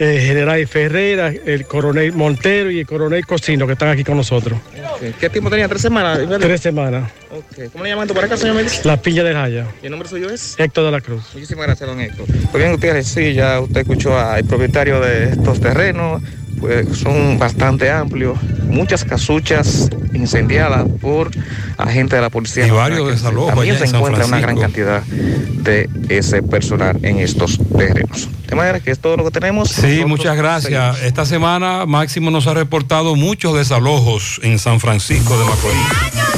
el 0.01 0.19
General 0.19 0.67
Ferreira, 0.67 1.29
el 1.29 1.67
Coronel 1.67 2.15
Montero 2.15 2.71
y 2.71 2.81
el 2.81 2.87
Coronel 2.87 3.27
Cocino, 3.27 3.67
que 3.67 3.75
están 3.75 3.91
aquí 3.91 4.03
con 4.03 4.17
nosotros. 4.17 4.59
Ok. 4.95 5.15
¿Qué 5.21 5.29
tiempo 5.29 5.51
tenía? 5.51 5.69
¿Tres 5.69 5.83
semanas? 5.83 6.21
Tres 6.41 6.61
semanas. 6.63 7.11
Ok. 7.31 7.71
¿Cómo 7.71 7.85
le 7.85 7.91
llaman 7.91 8.09
por 8.09 8.25
acá, 8.25 8.37
señor 8.39 8.57
Méndez? 8.57 8.83
La 8.87 8.97
Piña 8.97 9.23
de 9.23 9.35
Jaya. 9.35 9.67
¿Y 9.83 9.87
el 9.87 9.91
nombre 9.91 10.09
suyo 10.09 10.31
es? 10.31 10.59
Héctor 10.59 10.87
de 10.87 10.91
la 10.91 11.03
Cruz. 11.03 11.23
Muchísimas 11.35 11.67
gracias, 11.67 11.87
don 11.87 12.01
Héctor. 12.01 12.25
Pues 12.27 12.55
bien, 12.55 12.73
Gutiérrez, 12.73 13.07
sí, 13.07 13.35
ya 13.35 13.61
usted 13.61 13.83
escuchó 13.83 14.19
al 14.19 14.43
propietario 14.45 15.01
de 15.01 15.31
estos 15.31 15.61
terrenos, 15.61 16.23
pues 16.61 16.99
son 16.99 17.39
bastante 17.39 17.91
amplios, 17.91 18.39
muchas 18.65 19.05
casuchas 19.05 19.89
incendiadas 20.13 20.87
por 21.01 21.31
agentes 21.79 22.17
de 22.17 22.21
la 22.21 22.31
policía. 22.31 22.67
Y 22.67 22.71
varios 22.71 23.09
desalojos 23.09 23.55
También 23.55 23.79
se 23.79 23.85
en 23.85 23.95
encuentra 23.95 24.27
una 24.27 24.41
gran 24.41 24.59
cantidad 24.59 25.03
de 25.03 25.89
ese 26.09 26.43
personal 26.43 26.99
en 27.03 27.19
estos 27.19 27.59
terrenos. 27.77 28.29
De 28.47 28.57
manera 28.57 28.81
que 28.81 28.91
es 28.91 28.99
todo 28.99 29.17
lo 29.17 29.25
que 29.25 29.31
tenemos. 29.31 29.71
Sí, 29.71 29.83
Nosotros 29.83 30.09
muchas 30.09 30.37
gracias. 30.37 30.95
seguimos. 30.97 31.03
Esta 31.03 31.27
semana 31.27 31.87
Máximo 31.87 32.31
nos 32.31 32.47
ha 32.47 32.55
reportado 32.55 33.17
muchos 33.17 33.57
desalojos 33.57 34.41
en 34.43 34.59
San 34.59 34.81
Francisco 34.81 35.39
de 35.39 35.45
Macorís. 35.45 36.31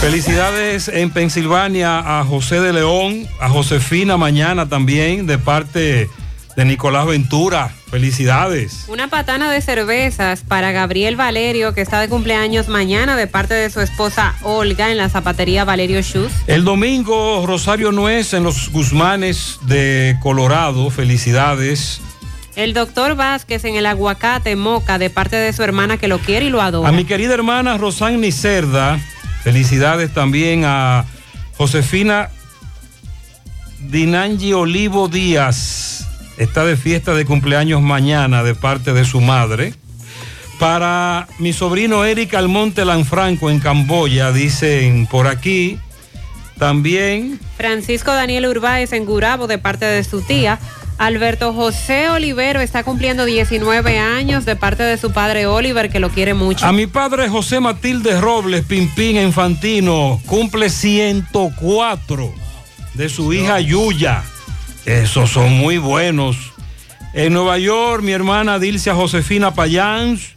Felicidades 0.00 0.88
en 0.88 1.10
Pensilvania 1.10 2.18
a 2.18 2.24
José 2.24 2.60
de 2.60 2.72
León, 2.72 3.28
a 3.40 3.48
Josefina 3.48 4.16
mañana 4.16 4.68
también 4.68 5.28
de 5.28 5.38
parte 5.38 6.10
de 6.56 6.64
Nicolás 6.64 7.06
Ventura. 7.06 7.70
Felicidades. 7.92 8.86
Una 8.88 9.08
patana 9.08 9.52
de 9.52 9.60
cervezas 9.60 10.40
para 10.40 10.72
Gabriel 10.72 11.14
Valerio, 11.14 11.74
que 11.74 11.82
está 11.82 12.00
de 12.00 12.08
cumpleaños 12.08 12.68
mañana, 12.68 13.16
de 13.16 13.26
parte 13.26 13.52
de 13.52 13.68
su 13.68 13.82
esposa 13.82 14.34
Olga 14.40 14.90
en 14.90 14.96
la 14.96 15.10
zapatería 15.10 15.66
Valerio 15.66 16.00
Shoes. 16.00 16.32
El 16.46 16.64
domingo 16.64 17.44
Rosario 17.46 17.92
Nuez 17.92 18.32
en 18.32 18.44
los 18.44 18.70
Guzmanes 18.70 19.58
de 19.66 20.16
Colorado. 20.22 20.88
Felicidades. 20.88 22.00
El 22.56 22.72
doctor 22.72 23.14
Vázquez 23.14 23.62
en 23.66 23.76
el 23.76 23.84
aguacate 23.84 24.56
Moca, 24.56 24.96
de 24.96 25.10
parte 25.10 25.36
de 25.36 25.52
su 25.52 25.62
hermana 25.62 25.98
que 25.98 26.08
lo 26.08 26.18
quiere 26.18 26.46
y 26.46 26.48
lo 26.48 26.62
adora. 26.62 26.88
A 26.88 26.92
mi 26.92 27.04
querida 27.04 27.34
hermana 27.34 27.76
Rosani 27.76 28.32
Cerda, 28.32 28.98
felicidades 29.44 30.14
también 30.14 30.62
a 30.64 31.04
Josefina 31.58 32.30
Dinangi 33.80 34.54
Olivo 34.54 35.08
Díaz, 35.08 36.08
está 36.42 36.64
de 36.64 36.76
fiesta 36.76 37.14
de 37.14 37.24
cumpleaños 37.24 37.82
mañana 37.82 38.42
de 38.42 38.54
parte 38.54 38.92
de 38.92 39.04
su 39.04 39.20
madre. 39.20 39.74
Para 40.58 41.26
mi 41.38 41.52
sobrino 41.52 42.04
Eric 42.04 42.34
Almonte 42.34 42.84
Lanfranco 42.84 43.50
en 43.50 43.60
Camboya, 43.60 44.32
dicen 44.32 45.06
por 45.06 45.26
aquí. 45.26 45.78
También 46.58 47.40
Francisco 47.56 48.12
Daniel 48.12 48.46
Urbáez 48.46 48.92
en 48.92 49.04
Gurabo, 49.04 49.46
de 49.46 49.58
parte 49.58 49.84
de 49.84 50.04
su 50.04 50.22
tía. 50.22 50.58
Alberto 50.98 51.52
José 51.52 52.10
Olivero 52.10 52.60
está 52.60 52.84
cumpliendo 52.84 53.24
19 53.24 53.98
años 53.98 54.44
de 54.44 54.54
parte 54.54 54.84
de 54.84 54.96
su 54.98 55.10
padre 55.10 55.46
Oliver, 55.46 55.90
que 55.90 55.98
lo 55.98 56.10
quiere 56.10 56.34
mucho. 56.34 56.64
A 56.64 56.72
mi 56.72 56.86
padre 56.86 57.28
José 57.28 57.58
Matilde 57.58 58.20
Robles 58.20 58.64
Pimpín 58.64 59.16
Infantino 59.16 60.20
cumple 60.26 60.70
104 60.70 62.32
de 62.94 63.08
su 63.08 63.32
hija 63.32 63.58
Yuya. 63.58 64.22
Esos 64.86 65.30
son 65.30 65.52
muy 65.52 65.78
buenos. 65.78 66.36
En 67.14 67.34
Nueva 67.34 67.58
York, 67.58 68.02
mi 68.02 68.12
hermana 68.12 68.58
Dilcia 68.58 68.94
Josefina 68.94 69.54
Payans, 69.54 70.34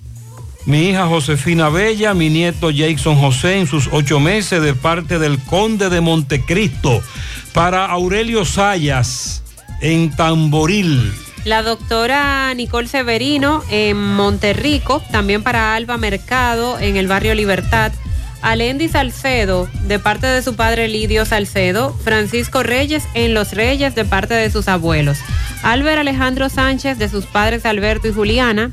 mi 0.66 0.90
hija 0.90 1.08
Josefina 1.08 1.70
Bella, 1.70 2.14
mi 2.14 2.30
nieto 2.30 2.70
Jason 2.76 3.18
José 3.18 3.60
en 3.60 3.68
sus 3.68 3.90
ocho 3.92 4.20
meses 4.20 4.62
de 4.62 4.74
parte 4.74 5.20
del 5.20 5.40
conde 5.40 5.90
de 5.90 6.02
Montecristo. 6.02 7.02
Para 7.54 7.86
Aurelio 7.86 8.46
Sayas 8.46 9.44
en 9.82 10.16
Tamboril. 10.16 11.14
La 11.46 11.62
doctora 11.62 12.54
Nicole 12.56 12.88
Severino 12.88 13.64
en 13.70 13.98
Monterrico, 13.98 15.02
también 15.12 15.44
para 15.44 15.76
Alba 15.76 15.98
Mercado 15.98 16.80
en 16.80 16.98
el 16.98 17.08
barrio 17.08 17.36
Libertad. 17.36 17.92
Alendi 18.42 18.90
Salcedo, 18.90 19.68
de 19.88 20.00
parte 20.00 20.28
de 20.28 20.42
su 20.42 20.56
padre 20.56 20.88
Lidio 20.88 21.26
Salcedo. 21.26 21.94
Francisco 22.04 22.64
Reyes 22.64 23.04
en 23.14 23.34
Los 23.34 23.54
Reyes, 23.54 23.96
de 23.96 24.06
parte 24.06 24.34
de 24.34 24.50
sus 24.50 24.68
abuelos. 24.68 25.18
Álvaro 25.64 26.02
Alejandro 26.02 26.50
Sánchez, 26.50 26.98
de 26.98 27.10
sus 27.10 27.26
padres 27.26 27.66
Alberto 27.66 28.08
y 28.08 28.14
Juliana. 28.14 28.72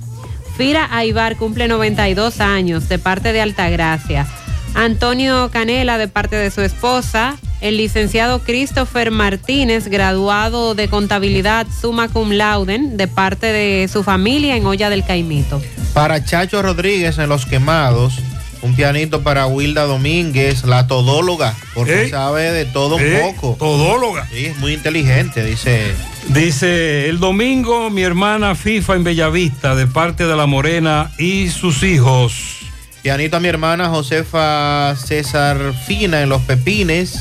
Fira 0.57 0.89
Aibar 0.91 1.37
cumple 1.37 1.69
92 1.69 2.41
años, 2.41 2.89
de 2.89 2.99
parte 2.99 3.33
de 3.33 3.41
Altagracia. 3.41 4.27
Antonio 4.75 5.51
Canela, 5.51 5.99
de 5.99 6.09
parte 6.09 6.37
de 6.37 6.51
su 6.51 6.61
esposa. 6.63 7.37
El 7.61 7.77
licenciado 7.77 8.41
Christopher 8.41 9.13
Martínez, 9.13 9.87
graduado 9.87 10.75
de 10.75 10.89
contabilidad 10.89 11.67
summa 11.81 12.09
cum 12.09 12.33
laude, 12.33 12.79
de 12.81 13.07
parte 13.07 13.47
de 13.47 13.89
su 13.89 14.03
familia 14.03 14.57
en 14.57 14.67
Olla 14.67 14.91
del 14.91 15.05
Caimito. 15.05 15.63
Para 15.95 16.25
Chacho 16.25 16.61
Rodríguez 16.61 17.19
en 17.19 17.29
Los 17.29 17.47
Quemados, 17.47 18.19
un 18.63 18.75
pianito 18.75 19.23
para 19.23 19.47
Wilda 19.47 19.85
Domínguez, 19.85 20.65
la 20.65 20.87
todóloga, 20.87 21.55
porque 21.75 22.05
Ey. 22.05 22.11
sabe 22.11 22.53
de 22.53 22.65
todo 22.65 22.97
un 22.97 23.03
Ey, 23.03 23.21
poco. 23.21 23.57
Todóloga. 23.59 24.27
Sí, 24.33 24.47
es 24.47 24.57
muy 24.59 24.73
inteligente, 24.73 25.45
dice. 25.45 25.95
Dice, 26.29 27.09
el 27.09 27.19
domingo 27.19 27.91
mi 27.91 28.03
hermana 28.03 28.55
FIFA 28.55 28.95
en 28.95 29.05
Bellavista 29.05 29.75
de 29.75 29.87
parte 29.89 30.27
de 30.27 30.37
la 30.37 30.47
Morena 30.47 31.11
y 31.19 31.49
sus 31.49 31.83
hijos. 31.83 32.61
Pianito 33.03 33.37
a 33.37 33.41
mi 33.41 33.49
hermana 33.49 33.89
Josefa 33.89 34.95
César 34.97 35.59
Fina 35.87 36.23
en 36.23 36.29
Los 36.29 36.43
Pepines, 36.43 37.19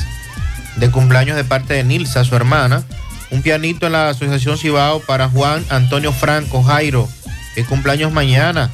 de 0.76 0.90
cumpleaños 0.92 1.36
de 1.36 1.42
parte 1.42 1.74
de 1.74 1.82
Nilsa, 1.82 2.24
su 2.24 2.36
hermana. 2.36 2.84
Un 3.30 3.42
pianito 3.42 3.86
en 3.86 3.92
la 3.92 4.10
Asociación 4.10 4.58
Cibao 4.58 5.00
para 5.00 5.28
Juan 5.28 5.64
Antonio 5.70 6.12
Franco 6.12 6.62
Jairo, 6.62 7.08
que 7.56 7.64
cumpleaños 7.64 8.12
mañana, 8.12 8.70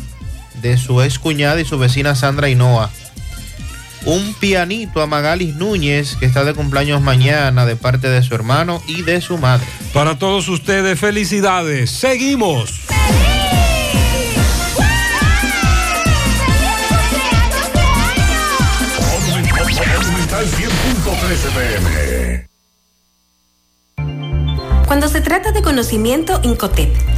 de 0.60 0.76
su 0.76 1.02
ex 1.02 1.18
cuñada 1.18 1.60
y 1.60 1.64
su 1.64 1.78
vecina 1.78 2.14
Sandra 2.14 2.48
Hinoa. 2.48 2.90
Un 4.04 4.34
pianito 4.34 5.02
a 5.02 5.06
Magalis 5.06 5.54
Núñez, 5.56 6.16
que 6.16 6.26
está 6.26 6.44
de 6.44 6.54
cumpleaños 6.54 7.02
mañana, 7.02 7.66
de 7.66 7.76
parte 7.76 8.08
de 8.08 8.22
su 8.22 8.34
hermano 8.34 8.82
y 8.86 9.02
de 9.02 9.20
su 9.20 9.38
madre. 9.38 9.66
Para 9.92 10.18
todos 10.18 10.48
ustedes, 10.48 10.98
felicidades. 10.98 11.90
Seguimos. 11.90 12.88
Monumental 20.08 20.46
100.13 20.46 21.50
pm. 21.54 22.48
Cuando 24.86 25.08
se 25.08 25.20
trata 25.20 25.52
de 25.52 25.60
conocimiento, 25.62 26.40
Incotep 26.42 27.17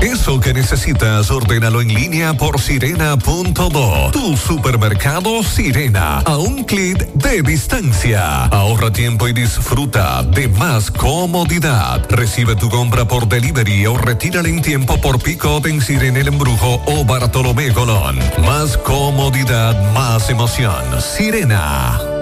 Eso 0.00 0.40
que 0.40 0.52
necesitas, 0.52 1.30
ordénalo 1.30 1.80
en 1.80 1.94
línea 1.94 2.34
por 2.34 2.60
sirena.do. 2.60 4.10
Tu 4.10 4.36
supermercado 4.36 5.42
Sirena. 5.42 6.18
A 6.18 6.38
un 6.38 6.64
clic 6.64 7.06
de 7.14 7.42
distancia. 7.42 8.44
Ahorra 8.46 8.92
tiempo 8.92 9.28
y 9.28 9.32
disfruta 9.32 10.22
de 10.22 10.48
más 10.48 10.90
comodidad. 10.90 12.04
Recibe 12.10 12.56
tu 12.56 12.68
compra 12.68 13.06
por 13.06 13.28
delivery 13.28 13.86
o 13.86 13.96
retírala 13.96 14.48
en 14.48 14.60
tiempo 14.60 15.00
por 15.00 15.20
pick-up 15.20 15.66
en 15.66 15.80
Sirena 15.80 16.20
El 16.20 16.28
Embrujo 16.28 16.82
o 16.86 17.04
Bartolomé 17.04 17.72
Colón. 17.72 18.18
Más 18.44 18.76
comodidad, 18.76 19.92
más 19.92 20.28
emoción. 20.30 20.82
Sirena. 21.00 22.21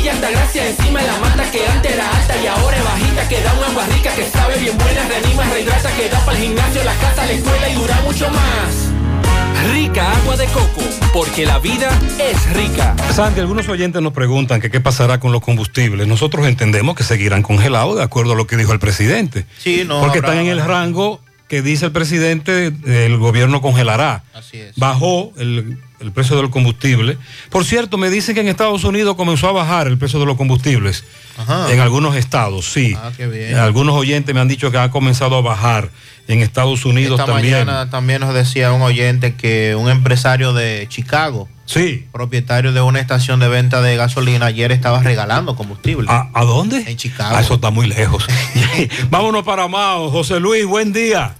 Villa 0.00 0.12
Altagracia, 0.12 0.66
encima 0.66 1.00
de 1.02 1.06
la 1.08 1.18
mata 1.18 1.50
que 1.50 1.66
antes 1.66 1.92
era 1.92 2.08
alta 2.16 2.34
y 2.42 2.46
ahora 2.46 2.74
es 2.74 2.84
bajita, 2.84 3.28
que 3.28 3.42
da 3.42 3.52
un 3.52 3.64
agua 3.64 3.84
rica, 3.94 4.14
que 4.14 4.24
sabe 4.30 4.58
bien 4.58 4.78
buena, 4.78 5.06
reanima, 5.06 5.44
rehidrata, 5.44 5.94
que 5.94 6.08
da 6.08 6.18
para 6.24 6.38
el 6.38 6.44
gimnasio, 6.44 6.84
la 6.84 6.94
casa, 6.94 7.26
la 7.26 7.32
escuela 7.32 7.68
y 7.68 7.74
dura 7.74 8.00
mucho 8.06 8.30
más. 8.30 9.72
Rica 9.74 10.10
agua 10.10 10.36
de 10.38 10.46
coco, 10.46 10.80
porque 11.12 11.44
la 11.44 11.58
vida 11.58 11.90
es 12.18 12.50
rica. 12.54 12.96
Santi, 13.12 13.40
algunos 13.40 13.68
oyentes 13.68 14.00
nos 14.00 14.14
preguntan 14.14 14.58
que 14.62 14.70
qué 14.70 14.80
pasará 14.80 15.20
con 15.20 15.32
los 15.32 15.42
combustibles. 15.42 16.06
Nosotros 16.06 16.46
entendemos 16.46 16.96
que 16.96 17.04
seguirán 17.04 17.42
congelados 17.42 17.96
de 17.98 18.02
acuerdo 18.02 18.32
a 18.32 18.36
lo 18.36 18.46
que 18.46 18.56
dijo 18.56 18.72
el 18.72 18.78
presidente. 18.78 19.44
Sí, 19.58 19.84
no. 19.86 20.00
porque 20.00 20.20
habrá- 20.20 20.30
están 20.32 20.46
en 20.46 20.50
el 20.50 20.64
rango 20.64 21.20
que 21.46 21.60
dice 21.60 21.84
el 21.84 21.92
presidente, 21.92 22.72
el 22.86 23.18
gobierno 23.18 23.60
congelará. 23.60 24.22
Así 24.32 24.56
es. 24.60 24.74
Bajó 24.76 25.32
el, 25.36 25.76
el 26.00 26.12
precio 26.12 26.36
del 26.36 26.50
combustible. 26.50 27.18
Por 27.50 27.64
cierto, 27.64 27.98
me 27.98 28.10
dicen 28.10 28.34
que 28.34 28.40
en 28.40 28.48
Estados 28.48 28.84
Unidos 28.84 29.16
comenzó 29.16 29.48
a 29.48 29.52
bajar 29.52 29.86
el 29.86 29.98
precio 29.98 30.18
de 30.18 30.26
los 30.26 30.36
combustibles. 30.36 31.04
Ajá. 31.36 31.72
En 31.72 31.80
algunos 31.80 32.16
estados, 32.16 32.72
sí. 32.72 32.94
Ah, 32.96 33.12
qué 33.16 33.26
bien. 33.26 33.56
Algunos 33.56 33.94
oyentes 33.94 34.34
me 34.34 34.40
han 34.40 34.48
dicho 34.48 34.70
que 34.70 34.78
ha 34.78 34.90
comenzado 34.90 35.36
a 35.36 35.40
bajar 35.42 35.90
en 36.28 36.40
Estados 36.40 36.84
Unidos 36.84 37.18
Esta 37.20 37.32
también. 37.32 37.66
mañana 37.66 37.90
también 37.90 38.20
nos 38.20 38.32
decía 38.34 38.72
un 38.72 38.82
oyente 38.82 39.34
que 39.34 39.74
un 39.74 39.90
empresario 39.90 40.52
de 40.52 40.86
Chicago, 40.88 41.48
sí. 41.66 42.06
propietario 42.12 42.72
de 42.72 42.80
una 42.80 43.00
estación 43.00 43.40
de 43.40 43.48
venta 43.48 43.82
de 43.82 43.96
gasolina, 43.96 44.46
ayer 44.46 44.70
estaba 44.70 45.02
regalando 45.02 45.56
combustible. 45.56 46.06
¿A, 46.08 46.28
a 46.32 46.44
dónde? 46.44 46.84
En 46.86 46.96
Chicago. 46.96 47.34
Ah, 47.36 47.40
eso 47.40 47.54
está 47.54 47.70
muy 47.70 47.88
lejos. 47.88 48.26
Vámonos 49.10 49.42
para 49.44 49.66
Mao. 49.68 50.10
José 50.10 50.40
Luis, 50.40 50.64
buen 50.66 50.92
día. 50.92 51.34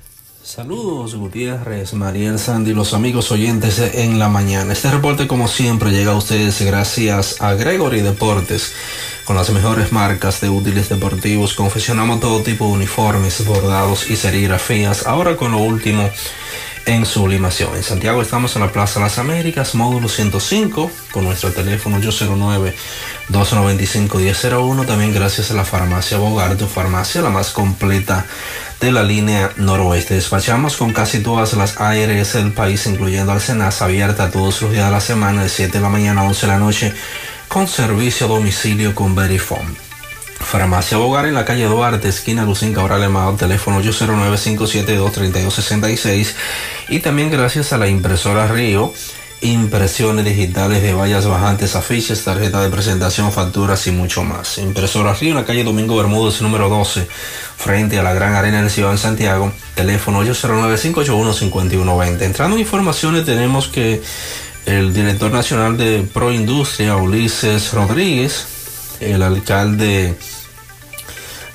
Saludos 0.51 1.15
Gutiérrez, 1.15 1.95
Mariel 1.95 2.37
Sandy, 2.37 2.75
los 2.75 2.93
amigos 2.93 3.31
oyentes 3.31 3.79
en 3.79 4.19
la 4.19 4.29
mañana. 4.29 4.73
Este 4.73 4.91
reporte 4.91 5.29
como 5.29 5.47
siempre 5.47 5.93
llega 5.93 6.11
a 6.11 6.17
ustedes 6.17 6.61
gracias 6.63 7.41
a 7.41 7.55
Gregory 7.55 8.01
Deportes. 8.01 8.73
Con 9.25 9.37
las 9.37 9.49
mejores 9.51 9.93
marcas 9.93 10.41
de 10.41 10.49
útiles 10.49 10.89
deportivos 10.89 11.55
confeccionamos 11.55 12.19
todo 12.19 12.41
tipo 12.41 12.67
de 12.67 12.73
uniformes, 12.73 13.47
bordados 13.47 14.11
y 14.11 14.17
serigrafías. 14.17 15.07
Ahora 15.07 15.37
con 15.37 15.53
lo 15.53 15.59
último 15.59 16.11
en 16.87 17.05
sublimación. 17.07 17.77
En 17.77 17.83
Santiago 17.83 18.23
estamos 18.23 18.57
en 18.57 18.63
la 18.63 18.73
Plaza 18.73 19.01
Las 19.01 19.19
Américas, 19.19 19.75
módulo 19.75 20.09
105, 20.09 20.91
con 21.13 21.25
nuestro 21.25 21.51
teléfono 21.53 21.99
809-295-1001. 23.31 24.87
También 24.87 25.13
gracias 25.13 25.51
a 25.51 25.55
la 25.55 25.65
farmacia 25.65 26.19
Bogart, 26.19 26.61
farmacia 26.67 27.23
la 27.23 27.31
más 27.31 27.51
completa 27.51 28.27
de 28.81 28.93
la 28.93 29.03
línea 29.03 29.53
noroeste. 29.57 30.15
Despachamos 30.15 30.77
con 30.77 30.93
casi 30.93 31.21
todas 31.21 31.53
las 31.55 31.81
ARS 31.81 32.33
del 32.33 32.53
país, 32.53 32.87
incluyendo 32.87 33.33
Alcenas, 33.33 33.83
abierta 33.83 34.31
todos 34.31 34.63
los 34.63 34.73
días 34.73 34.87
de 34.87 34.93
la 34.93 35.01
semana, 35.01 35.43
de 35.43 35.49
7 35.49 35.73
de 35.73 35.81
la 35.81 35.89
mañana 35.89 36.23
a 36.23 36.25
11 36.25 36.47
de 36.47 36.53
la 36.53 36.59
noche, 36.59 36.95
con 37.49 37.69
servicio 37.69 38.27
a 38.27 38.31
domicilio 38.31 38.95
con 38.95 39.15
Verifone. 39.15 39.90
Farmacia 40.41 40.97
Bogar 40.97 41.27
en 41.27 41.35
la 41.35 41.45
calle 41.45 41.67
Duarte, 41.67 42.09
esquina 42.09 42.45
Lucín 42.45 42.75
Cabral 42.75 43.05
Emao, 43.05 43.37
teléfono 43.37 43.81
809-572-3266 43.83 46.35
y 46.89 46.99
también 47.01 47.31
gracias 47.31 47.73
a 47.73 47.79
la 47.79 47.87
impresora 47.87 48.49
Río, 48.49 48.93
impresiones 49.43 50.25
digitales 50.25 50.83
de 50.83 50.93
vallas 50.93 51.25
bajantes, 51.27 51.77
afiches, 51.77 52.25
tarjeta 52.25 52.61
de 52.63 52.69
presentación, 52.69 53.31
facturas 53.33 53.87
y 53.87 53.93
mucho 53.93 54.25
más. 54.25 54.59
Impresora 54.59 55.15
Río 55.15 55.31
en 55.31 55.37
la 55.37 55.45
calle 55.45 55.63
Domingo 55.63 55.97
Bermúdez, 55.97 56.43
número 56.43 56.69
12, 56.69 57.07
frente 57.57 57.97
a 57.99 58.03
la 58.03 58.13
Gran 58.13 58.35
Arena 58.35 58.61
del 58.61 58.71
Ciudad 58.71 58.91
de 58.91 58.99
Santiago, 58.99 59.53
teléfono 59.75 60.25
809-581-5120. 60.25 62.23
Entrando 62.23 62.57
en 62.57 62.63
informaciones 62.63 63.25
tenemos 63.25 63.69
que 63.69 64.03
el 64.67 64.93
director 64.93 65.31
nacional 65.31 65.79
de 65.79 66.03
Proindustria, 66.13 66.97
Ulises 66.97 67.73
Rodríguez, 67.73 68.60
el 69.01 69.23
alcalde 69.23 70.15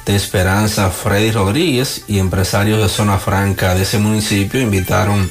de 0.06 0.16
Esperanza, 0.16 0.92
Freddy 0.92 1.32
Rodríguez, 1.32 2.04
y 2.08 2.20
empresarios 2.20 2.80
de 2.82 2.90
zona 2.90 3.18
franca 3.18 3.74
de 3.74 3.84
ese 3.84 3.98
municipio 3.98 4.62
invitaron 4.62 5.30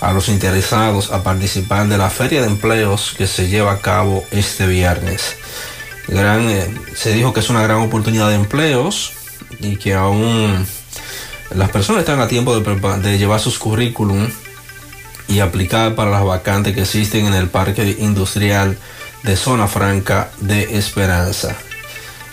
a 0.00 0.12
los 0.12 0.28
interesados 0.28 1.12
a 1.12 1.22
participar 1.22 1.88
de 1.88 1.98
la 1.98 2.10
feria 2.10 2.40
de 2.40 2.48
empleos 2.48 3.14
que 3.16 3.26
se 3.26 3.48
lleva 3.48 3.72
a 3.72 3.78
cabo 3.78 4.24
este 4.30 4.66
viernes. 4.66 5.36
Gran, 6.06 6.48
eh, 6.48 6.74
se 6.94 7.12
dijo 7.12 7.32
que 7.32 7.40
es 7.40 7.50
una 7.50 7.62
gran 7.62 7.78
oportunidad 7.78 8.28
de 8.28 8.36
empleos 8.36 9.12
y 9.60 9.76
que 9.76 9.94
aún 9.94 10.66
las 11.54 11.70
personas 11.70 12.00
están 12.00 12.20
a 12.20 12.28
tiempo 12.28 12.58
de, 12.58 12.98
de 13.00 13.18
llevar 13.18 13.40
sus 13.40 13.58
currículum 13.58 14.28
y 15.28 15.40
aplicar 15.40 15.94
para 15.94 16.10
las 16.10 16.24
vacantes 16.24 16.74
que 16.74 16.82
existen 16.82 17.26
en 17.26 17.34
el 17.34 17.48
parque 17.48 17.96
industrial 17.98 18.78
de 19.22 19.36
Zona 19.36 19.68
Franca 19.68 20.30
de 20.40 20.78
Esperanza. 20.78 21.56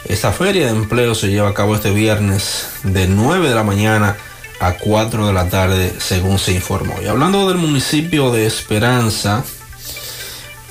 Esta 0.05 0.31
feria 0.31 0.65
de 0.65 0.71
empleo 0.71 1.15
se 1.15 1.27
lleva 1.27 1.49
a 1.49 1.53
cabo 1.53 1.75
este 1.75 1.89
viernes 1.89 2.67
de 2.83 3.07
9 3.07 3.49
de 3.49 3.55
la 3.55 3.63
mañana 3.63 4.15
a 4.59 4.73
4 4.73 5.27
de 5.27 5.33
la 5.33 5.49
tarde, 5.49 5.93
según 5.97 6.39
se 6.39 6.53
informó. 6.53 6.95
Y 7.01 7.07
hablando 7.07 7.47
del 7.47 7.57
municipio 7.57 8.31
de 8.31 8.45
Esperanza, 8.45 9.43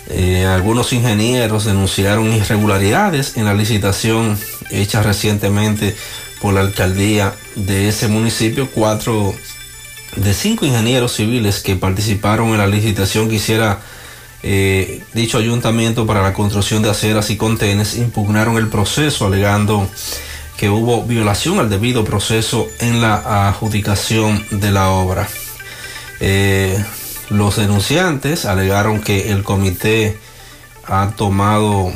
eh, 0.09 0.45
algunos 0.47 0.93
ingenieros 0.93 1.65
denunciaron 1.65 2.33
irregularidades 2.33 3.37
en 3.37 3.47
la 3.47 3.55
licitación 3.55 4.39
hecha 4.71 5.03
recientemente 5.03 5.97
por 6.41 6.55
la 6.55 6.61
alcaldía 6.61 7.35
de 7.57 7.89
ese 7.89 8.09
municipio. 8.09 8.69
Cuatro 8.71 9.35
de 10.17 10.35
cinco 10.35 10.65
ingenieros 10.67 11.13
civiles 11.13 11.61
que 11.61 11.75
participaron 11.75 12.51
en 12.51 12.59
la 12.59 12.67
licitación 12.67 13.29
que 13.29 13.37
hiciera 13.37 13.81
eh, 14.47 15.03
dicho 15.15 15.39
ayuntamiento 15.39 16.07
para 16.07 16.23
la 16.23 16.35
construcción 16.35 16.83
de 16.83 16.91
aceras 16.91 17.31
y 17.31 17.39
contenes 17.39 17.97
impugnaron 17.97 18.59
el 18.59 18.69
proceso 18.69 19.25
alegando 19.25 19.89
que 20.59 20.69
hubo 20.69 21.03
violación 21.03 21.61
al 21.61 21.71
debido 21.71 22.05
proceso 22.05 22.69
en 22.79 23.01
la 23.01 23.49
adjudicación 23.49 24.45
de 24.51 24.71
la 24.71 24.91
obra. 24.91 25.27
Eh, 26.21 26.77
los 27.31 27.57
denunciantes 27.57 28.45
alegaron 28.45 29.01
que 29.01 29.33
el 29.33 29.45
comité 29.45 30.19
ha 30.87 31.13
tomado 31.17 31.91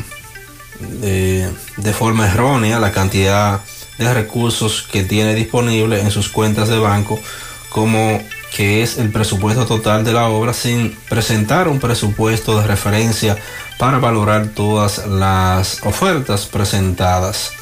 eh, 1.02 1.52
de 1.76 1.92
forma 1.92 2.28
errónea 2.28 2.80
la 2.80 2.92
cantidad 2.92 3.60
de 3.98 4.14
recursos 4.14 4.88
que 4.90 5.02
tiene 5.02 5.34
disponible 5.34 6.00
en 6.00 6.10
sus 6.10 6.30
cuentas 6.30 6.70
de 6.70 6.78
banco 6.78 7.20
como 7.68 8.22
que 8.54 8.82
es 8.82 8.98
el 8.98 9.10
presupuesto 9.10 9.66
total 9.66 10.04
de 10.04 10.12
la 10.12 10.28
obra 10.28 10.52
sin 10.52 10.96
presentar 11.08 11.68
un 11.68 11.78
presupuesto 11.78 12.60
de 12.60 12.66
referencia 12.66 13.36
para 13.78 13.98
valorar 13.98 14.48
todas 14.48 15.06
las 15.06 15.80
ofertas 15.84 16.46
presentadas. 16.46 17.52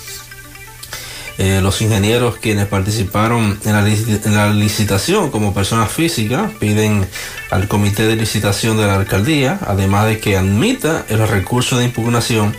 Eh, 1.38 1.60
los 1.62 1.82
ingenieros 1.82 2.36
quienes 2.36 2.66
participaron 2.66 3.58
en 3.66 3.72
la, 3.74 3.86
en 3.86 4.34
la, 4.34 4.48
licitación 4.48 5.30
como 5.30 5.52
personas 5.52 5.90
físicas 5.90 6.50
piden 6.58 7.06
al 7.50 7.68
comité 7.68 8.06
de 8.06 8.16
licitación 8.16 8.78
de 8.78 8.86
la 8.86 8.94
alcaldía, 8.94 9.58
además 9.66 10.06
de 10.06 10.18
que 10.18 10.38
admita 10.38 11.04
el 11.10 11.28
recurso 11.28 11.76
de 11.76 11.84
impugnación, 11.84 12.56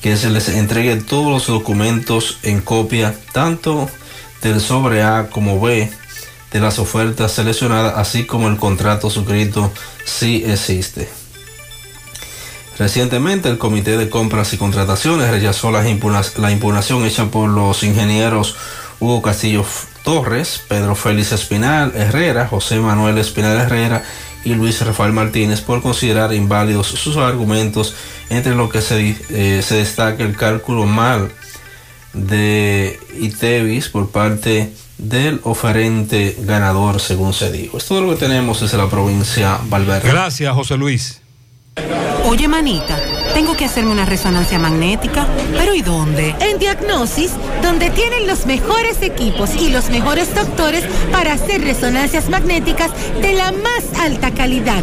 que 0.00 0.16
se 0.16 0.30
les 0.30 0.48
entregue 0.48 0.96
todos 0.96 1.30
los 1.30 1.46
documentos 1.46 2.38
en 2.42 2.62
copia, 2.62 3.14
tanto 3.32 3.90
del 4.40 4.58
sobre 4.60 5.02
A 5.02 5.28
como 5.30 5.60
B 5.60 5.90
de 6.54 6.60
las 6.60 6.78
ofertas 6.78 7.32
seleccionadas, 7.32 7.94
así 7.96 8.26
como 8.26 8.48
el 8.48 8.56
contrato 8.56 9.10
suscrito 9.10 9.72
si 10.04 10.44
existe. 10.44 11.08
Recientemente 12.78 13.48
el 13.48 13.58
Comité 13.58 13.98
de 13.98 14.08
Compras 14.08 14.52
y 14.52 14.56
Contrataciones 14.56 15.32
rechazó 15.32 15.72
la, 15.72 15.88
impugnación 15.88 17.04
hecha 17.04 17.26
por 17.26 17.50
los 17.50 17.82
ingenieros 17.82 18.54
Hugo 19.00 19.20
Castillo 19.20 19.64
Torres, 20.04 20.62
Pedro 20.68 20.94
Félix 20.94 21.32
Espinal 21.32 21.92
Herrera, 21.96 22.46
José 22.46 22.78
Manuel 22.78 23.18
Espinal 23.18 23.58
Herrera 23.58 24.04
y 24.44 24.54
Luis 24.54 24.80
Rafael 24.80 25.12
Martínez 25.12 25.60
por 25.60 25.82
considerar 25.82 26.32
inválidos 26.32 26.86
sus 26.86 27.16
argumentos, 27.16 27.96
entre 28.30 28.54
lo 28.54 28.68
que 28.68 28.80
se, 28.80 29.16
eh, 29.30 29.60
se 29.60 29.74
destaca 29.74 30.22
el 30.22 30.36
cálculo 30.36 30.86
mal 30.86 31.32
de 32.12 33.00
ITEVIS 33.18 33.88
por 33.88 34.10
parte 34.10 34.72
del 34.98 35.40
oferente 35.44 36.36
ganador, 36.40 37.00
según 37.00 37.32
se 37.32 37.50
dijo. 37.50 37.78
Es 37.78 37.86
todo 37.86 38.00
lo 38.02 38.10
que 38.10 38.16
tenemos 38.16 38.60
desde 38.60 38.76
la 38.76 38.88
provincia 38.88 39.58
Valverde. 39.64 40.08
Gracias, 40.08 40.54
José 40.54 40.76
Luis. 40.76 41.20
Oye, 42.26 42.48
manita, 42.48 42.98
tengo 43.34 43.56
que 43.56 43.64
hacerme 43.64 43.90
una 43.90 44.06
resonancia 44.06 44.58
magnética, 44.58 45.26
pero 45.58 45.74
¿y 45.74 45.82
dónde? 45.82 46.34
En 46.40 46.58
Diagnosis, 46.58 47.32
donde 47.62 47.90
tienen 47.90 48.26
los 48.26 48.46
mejores 48.46 49.02
equipos 49.02 49.50
y 49.56 49.70
los 49.70 49.90
mejores 49.90 50.34
doctores 50.34 50.84
para 51.12 51.34
hacer 51.34 51.62
resonancias 51.62 52.30
magnéticas 52.30 52.90
de 53.20 53.34
la 53.34 53.52
más 53.52 54.00
alta 54.00 54.32
calidad 54.32 54.82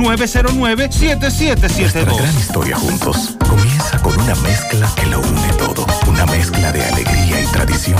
909-7772. 0.01 2.17
gran 2.17 2.37
historia 2.37 2.75
juntos 2.75 3.37
comienza 3.47 4.01
con 4.01 4.19
una 4.19 4.35
mezcla 4.35 4.91
que 4.95 5.05
lo 5.05 5.19
une 5.19 5.53
todo. 5.57 5.85
Una 6.07 6.25
mezcla 6.25 6.71
de 6.71 6.83
alegría 6.83 7.41
y 7.41 7.45
tradición 7.47 7.99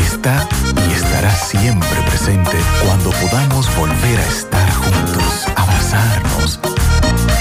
está 0.01 0.47
y 0.89 0.93
estará 0.93 1.31
siempre 1.35 1.97
presente 2.07 2.57
cuando 2.85 3.11
podamos 3.11 3.75
volver 3.75 4.19
a 4.19 4.27
estar 4.27 4.71
juntos, 4.71 5.47
abrazarnos, 5.55 6.59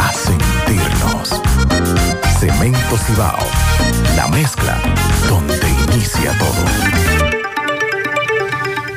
a 0.00 0.12
sentirnos. 0.12 1.40
Cemento 2.38 2.96
Cibao, 2.96 3.46
la 4.16 4.28
mezcla 4.28 4.78
donde 5.28 5.68
inicia 5.92 6.32
todo. 6.38 6.64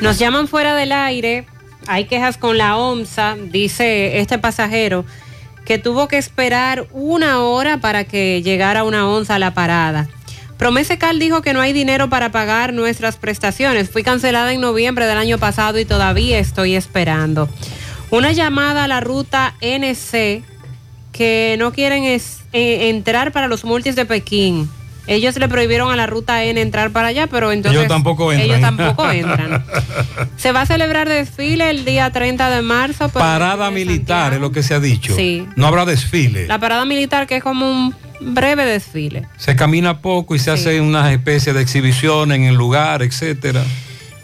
Nos 0.01 0.19
llaman 0.19 0.47
fuera 0.47 0.75
del 0.75 0.91
aire, 0.91 1.45
hay 1.87 2.05
quejas 2.05 2.37
con 2.37 2.57
la 2.57 2.77
OMSA, 2.77 3.35
dice 3.35 4.19
este 4.19 4.37
pasajero, 4.37 5.05
que 5.65 5.77
tuvo 5.77 6.07
que 6.07 6.17
esperar 6.17 6.87
una 6.91 7.39
hora 7.41 7.77
para 7.77 8.03
que 8.03 8.41
llegara 8.41 8.83
una 8.83 9.07
onza 9.07 9.35
a 9.35 9.39
la 9.39 9.53
parada. 9.53 10.07
Promese 10.63 10.97
Cal 10.97 11.19
dijo 11.19 11.41
que 11.41 11.51
no 11.51 11.59
hay 11.59 11.73
dinero 11.73 12.07
para 12.07 12.31
pagar 12.31 12.71
nuestras 12.71 13.17
prestaciones. 13.17 13.89
Fui 13.89 14.01
cancelada 14.01 14.53
en 14.53 14.61
noviembre 14.61 15.05
del 15.07 15.17
año 15.17 15.37
pasado 15.37 15.77
y 15.77 15.83
todavía 15.83 16.39
estoy 16.39 16.75
esperando. 16.77 17.49
Una 18.11 18.31
llamada 18.31 18.85
a 18.85 18.87
la 18.87 19.01
ruta 19.01 19.55
NC 19.59 20.41
que 21.11 21.57
no 21.59 21.73
quieren 21.73 22.05
es- 22.05 22.43
eh, 22.53 22.87
entrar 22.87 23.33
para 23.33 23.49
los 23.49 23.65
multis 23.65 23.97
de 23.97 24.05
Pekín. 24.05 24.69
Ellos 25.05 25.35
le 25.37 25.49
prohibieron 25.49 25.91
a 25.91 25.97
la 25.97 26.07
ruta 26.07 26.45
N 26.45 26.61
entrar 26.61 26.91
para 26.91 27.09
allá, 27.09 27.27
pero 27.27 27.51
entonces 27.51 27.77
ellos 27.81 27.89
tampoco 27.89 28.31
entran. 28.31 28.49
ellos 28.49 28.61
tampoco 28.61 29.11
entran. 29.11 29.65
Se 30.37 30.53
va 30.53 30.61
a 30.61 30.65
celebrar 30.65 31.09
desfile 31.09 31.71
el 31.71 31.83
día 31.83 32.09
30 32.09 32.49
de 32.49 32.61
marzo. 32.61 33.09
Parada 33.09 33.69
militar 33.69 34.33
es 34.33 34.39
lo 34.39 34.53
que 34.53 34.63
se 34.63 34.73
ha 34.73 34.79
dicho. 34.79 35.13
Sí. 35.13 35.45
No 35.57 35.67
habrá 35.67 35.83
desfile. 35.83 36.47
La 36.47 36.57
parada 36.57 36.85
militar 36.85 37.27
que 37.27 37.35
es 37.35 37.43
como 37.43 37.69
un 37.69 37.93
breve 38.19 38.65
desfile. 38.65 39.27
Se 39.37 39.55
camina 39.55 39.99
poco 39.99 40.35
y 40.35 40.39
se 40.39 40.51
hace 40.51 40.81
una 40.81 41.11
especie 41.11 41.53
de 41.53 41.61
exhibición 41.61 42.31
en 42.31 42.43
el 42.43 42.55
lugar, 42.55 43.01
etcétera. 43.03 43.63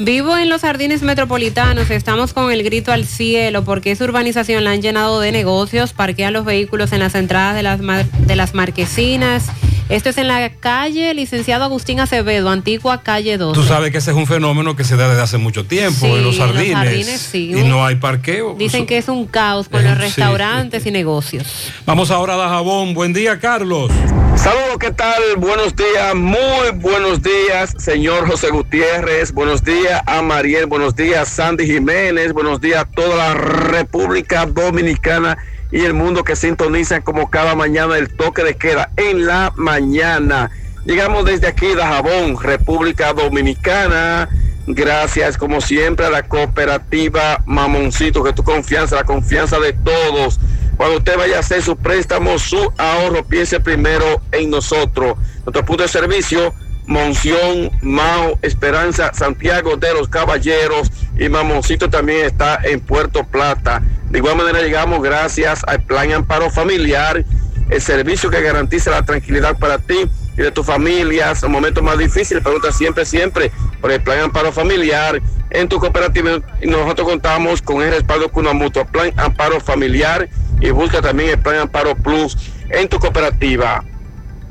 Vivo 0.02 0.38
en 0.38 0.48
los 0.48 0.62
jardines 0.62 1.02
metropolitanos, 1.02 1.90
estamos 1.90 2.32
con 2.34 2.52
el 2.54 2.64
grito 2.64 2.94
al 2.94 3.06
cielo 3.06 3.66
porque 3.66 3.92
esa 3.92 4.06
urbanización 4.06 4.64
la 4.64 4.72
han 4.72 4.82
llenado 4.82 5.20
de 5.20 5.34
negocios, 5.34 5.92
parquean 5.92 6.32
los 6.32 6.46
vehículos 6.46 6.94
en 6.94 7.00
las 7.00 7.16
entradas 7.16 7.54
de 7.56 7.64
las, 7.64 7.82
mar- 7.82 8.06
de 8.06 8.36
las 8.38 8.54
marquesinas. 8.54 9.48
Esto 9.90 10.10
es 10.10 10.20
en 10.20 10.28
la 10.28 10.48
calle 10.52 11.12
Licenciado 11.16 11.64
Agustín 11.64 12.00
Acevedo, 12.00 12.52
antigua 12.52 13.02
calle 13.02 13.40
2. 13.40 13.54
Tú 13.56 13.64
sabes 13.64 13.92
que 13.92 13.98
ese 13.98 14.12
es 14.12 14.18
un 14.18 14.28
fenómeno 14.28 14.76
que 14.76 14.84
se 14.84 14.96
da 14.96 15.10
desde 15.10 15.24
hace 15.24 15.40
mucho 15.40 15.66
tiempo 15.66 16.06
Sí, 16.06 16.12
en 16.12 16.24
los 16.24 16.36
en 16.36 16.42
los 16.42 16.48
jardines. 16.52 16.76
jardines, 16.76 17.20
sí. 17.22 17.52
Y 17.56 17.64
no 17.64 17.84
hay 17.84 17.96
parqueo. 17.96 18.54
Dicen 18.54 18.86
que 18.86 19.00
es 19.00 19.08
un 19.08 19.26
caos 19.26 19.68
con 19.68 19.80
Es 19.80 19.88
los 19.88 19.96
sí, 19.98 20.02
restaurantes 20.04 20.86
y 20.86 20.92
negocios. 20.92 21.72
Vamos 21.88 22.12
ahora 22.12 22.36
a 22.36 22.38
Dajabón. 22.38 22.94
Buen 22.94 23.14
día, 23.14 23.40
Carlos. 23.40 23.92
Saludos, 24.36 24.78
¿qué 24.80 24.92
tal? 24.92 25.22
Buenos 25.38 25.76
días, 25.76 26.14
muy 26.16 26.70
buenos 26.76 27.22
días, 27.24 27.74
señor 27.80 28.30
José 28.30 28.52
Gutiérrez. 28.52 29.34
Buenos 29.34 29.64
días 29.64 30.02
a 30.06 30.22
Mariel, 30.22 30.68
buenos 30.68 30.96
días 30.96 31.28
Sandy 31.28 31.66
Jiménez, 31.66 32.32
buenos 32.32 32.62
días 32.62 32.84
a 32.84 32.86
toda 32.86 33.16
la 33.18 33.34
República 33.34 34.46
Dominicana 34.46 35.38
y 35.72 35.82
el 35.82 35.94
mundo 35.94 36.24
que 36.24 36.36
sintonizan 36.36 37.02
como 37.02 37.30
cada 37.30 37.56
mañana 37.56 37.98
el 37.98 38.10
toque 38.10 38.44
de 38.44 38.56
queda 38.56 38.92
en 38.98 39.26
la 39.26 39.54
mañana. 39.56 40.50
Llegamos 40.86 41.26
desde 41.26 41.48
aquí, 41.48 41.76
Dajabón, 41.76 42.42
República 42.42 43.14
Dominicana. 43.14 44.30
Gracias, 44.66 45.38
como 45.38 45.62
siempre, 45.62 46.06
a 46.06 46.10
la 46.10 46.24
cooperativa 46.24 47.44
Mamoncito, 47.46 48.24
que 48.24 48.34
tu 48.34 48.44
confianza, 48.44 48.96
la 48.96 49.04
confianza 49.04 49.60
de 49.60 49.74
todos. 49.74 50.40
Cuando 50.78 50.98
usted 50.98 51.18
vaya 51.18 51.38
a 51.38 51.40
hacer 51.42 51.62
su 51.62 51.76
préstamo, 51.76 52.40
su 52.40 52.72
ahorro, 52.78 53.24
piense 53.26 53.60
primero 53.60 54.22
en 54.32 54.50
nosotros. 54.50 55.18
Nuestro 55.46 55.66
punto 55.66 55.84
de 55.84 55.90
servicio, 55.90 56.54
Monción, 56.90 57.70
Mao, 57.84 58.40
Esperanza, 58.42 59.12
Santiago 59.14 59.78
de 59.78 59.94
los 59.94 60.10
Caballeros 60.10 60.92
y 61.20 61.30
Mamoncito 61.30 61.88
también 61.88 62.26
está 62.26 62.60
en 62.64 62.80
Puerto 62.80 63.24
Plata. 63.26 63.84
De 64.10 64.18
igual 64.18 64.38
manera 64.38 64.60
llegamos 64.60 65.04
gracias 65.04 65.62
al 65.68 65.84
Plan 65.84 66.12
Amparo 66.12 66.50
Familiar, 66.50 67.24
el 67.70 67.80
servicio 67.80 68.32
que 68.32 68.42
garantiza 68.42 68.90
la 68.90 69.06
tranquilidad 69.06 69.60
para 69.60 69.78
ti 69.78 70.10
y 70.36 70.42
de 70.42 70.50
tu 70.50 70.64
familia. 70.64 71.32
En 71.40 71.52
momentos 71.52 71.84
más 71.84 72.00
difíciles, 72.00 72.42
pregunta 72.42 72.72
siempre, 72.72 73.06
siempre 73.06 73.52
por 73.80 73.92
el 73.92 74.02
Plan 74.02 74.22
Amparo 74.22 74.52
Familiar 74.52 75.22
en 75.52 75.70
tu 75.70 75.80
cooperativa. 75.80 76.40
Nosotros 76.64 77.08
contamos 77.08 77.62
con 77.62 77.84
el 77.84 77.92
respaldo 77.92 78.32
con 78.32 78.48
una 78.48 78.54
mutua, 78.54 78.86
Plan 78.86 79.14
Amparo 79.16 79.60
Familiar 79.60 80.28
y 80.60 80.72
busca 80.72 81.04
también 81.04 81.30
el 81.30 81.40
Plan 81.40 81.58
Amparo 81.60 81.94
Plus 81.96 82.36
en 82.72 82.90
tu 82.90 82.98
cooperativa. 82.98 83.84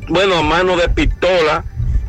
Bueno, 0.08 0.36
a 0.36 0.42
mano 0.42 0.76
de 0.76 0.88
pistola, 0.88 1.64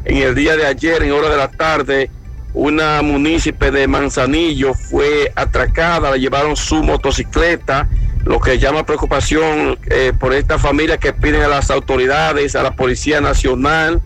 en 0.10 0.18
el 0.18 0.34
día 0.34 0.58
de 0.58 0.66
ayer, 0.66 1.04
en 1.04 1.12
hora 1.12 1.30
de 1.30 1.38
la 1.38 1.52
tarde, 1.52 2.10
una 2.56 3.04
munícipe 3.04 3.70
de 3.70 3.88
Manzanillo 3.88 4.74
fue 4.74 5.32
atracada, 5.36 6.12
le 6.12 6.20
llevaron 6.20 6.56
su 6.56 6.82
motocicleta, 6.82 7.88
lo 8.26 8.40
que 8.40 8.58
llama 8.58 8.88
preocupación 8.88 9.78
eh, 9.86 10.12
por 10.20 10.34
esta 10.34 10.58
familia 10.58 10.98
que 10.98 11.14
piden 11.14 11.44
a 11.44 11.48
las 11.48 11.70
autoridades, 11.70 12.56
a 12.56 12.64
la 12.64 12.72
Policía 12.72 13.22
Nacional, 13.22 14.02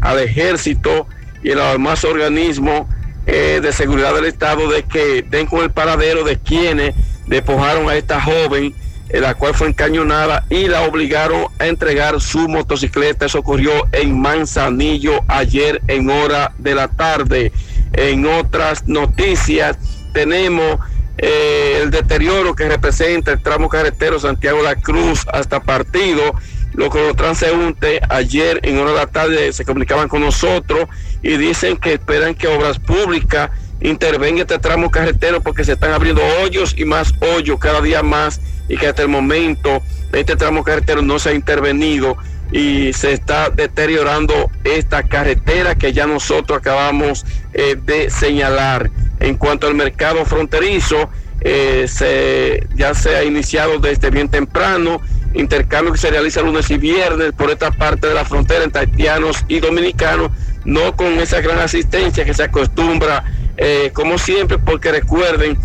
al 0.00 0.18
Ejército 0.18 1.06
y 1.44 1.52
a 1.52 1.54
los 1.54 1.72
demás 1.72 2.02
organismos 2.02 2.88
eh, 3.26 3.60
de 3.62 3.72
seguridad 3.72 4.12
del 4.12 4.24
Estado 4.24 4.68
de 4.68 4.82
que 4.82 5.22
den 5.22 5.46
con 5.46 5.62
el 5.62 5.70
paradero 5.70 6.24
de 6.24 6.36
quienes 6.36 6.96
despojaron 7.28 7.88
a 7.88 7.94
esta 7.94 8.20
joven 8.20 8.74
la 9.20 9.34
cual 9.34 9.54
fue 9.54 9.68
encañonada 9.68 10.44
y 10.50 10.66
la 10.66 10.82
obligaron 10.82 11.46
a 11.58 11.66
entregar 11.66 12.20
su 12.20 12.48
motocicleta. 12.48 13.26
Eso 13.26 13.38
ocurrió 13.38 13.72
en 13.92 14.20
Manzanillo 14.20 15.20
ayer 15.28 15.80
en 15.88 16.10
hora 16.10 16.52
de 16.58 16.74
la 16.74 16.88
tarde. 16.88 17.52
En 17.92 18.26
otras 18.26 18.88
noticias 18.88 19.78
tenemos 20.12 20.78
eh, 21.18 21.80
el 21.82 21.90
deterioro 21.90 22.54
que 22.54 22.68
representa 22.68 23.32
el 23.32 23.42
tramo 23.42 23.68
carretero 23.68 24.18
Santiago 24.18 24.62
La 24.62 24.76
Cruz 24.76 25.26
hasta 25.32 25.60
Partido. 25.60 26.34
Los 26.74 26.90
transeúntes 27.14 28.00
ayer 28.08 28.58
en 28.64 28.78
hora 28.78 28.90
de 28.90 28.96
la 28.96 29.06
tarde 29.06 29.52
se 29.52 29.64
comunicaban 29.64 30.08
con 30.08 30.22
nosotros 30.22 30.88
y 31.22 31.36
dicen 31.36 31.76
que 31.76 31.92
esperan 31.92 32.34
que 32.34 32.48
Obras 32.48 32.80
Públicas 32.80 33.50
intervenga 33.80 34.40
este 34.40 34.58
tramo 34.58 34.90
carretero 34.90 35.40
porque 35.40 35.62
se 35.62 35.72
están 35.72 35.92
abriendo 35.92 36.22
hoyos 36.42 36.74
y 36.76 36.84
más 36.84 37.14
hoyos 37.20 37.60
cada 37.60 37.80
día 37.80 38.02
más 38.02 38.40
y 38.68 38.76
que 38.76 38.88
hasta 38.88 39.02
el 39.02 39.08
momento 39.08 39.82
este 40.12 40.36
tramo 40.36 40.64
carretero 40.64 41.02
no 41.02 41.18
se 41.18 41.30
ha 41.30 41.34
intervenido 41.34 42.16
y 42.52 42.92
se 42.92 43.12
está 43.12 43.50
deteriorando 43.50 44.50
esta 44.62 45.02
carretera 45.02 45.74
que 45.74 45.92
ya 45.92 46.06
nosotros 46.06 46.58
acabamos 46.58 47.24
eh, 47.52 47.76
de 47.82 48.10
señalar. 48.10 48.90
En 49.20 49.36
cuanto 49.36 49.66
al 49.66 49.74
mercado 49.74 50.24
fronterizo, 50.24 51.08
eh, 51.40 51.86
se, 51.88 52.66
ya 52.74 52.94
se 52.94 53.16
ha 53.16 53.24
iniciado 53.24 53.78
desde 53.78 54.10
bien 54.10 54.28
temprano, 54.28 55.00
intercambio 55.34 55.92
que 55.92 55.98
se 55.98 56.10
realiza 56.10 56.42
lunes 56.42 56.70
y 56.70 56.78
viernes 56.78 57.32
por 57.32 57.50
esta 57.50 57.70
parte 57.70 58.06
de 58.06 58.14
la 58.14 58.24
frontera 58.24 58.64
entre 58.64 58.82
haitianos 58.82 59.44
y 59.48 59.60
dominicanos, 59.60 60.30
no 60.64 60.94
con 60.94 61.14
esa 61.14 61.40
gran 61.40 61.58
asistencia 61.58 62.24
que 62.24 62.34
se 62.34 62.44
acostumbra, 62.44 63.24
eh, 63.56 63.90
como 63.92 64.18
siempre, 64.18 64.58
porque 64.58 64.92
recuerden 64.92 65.58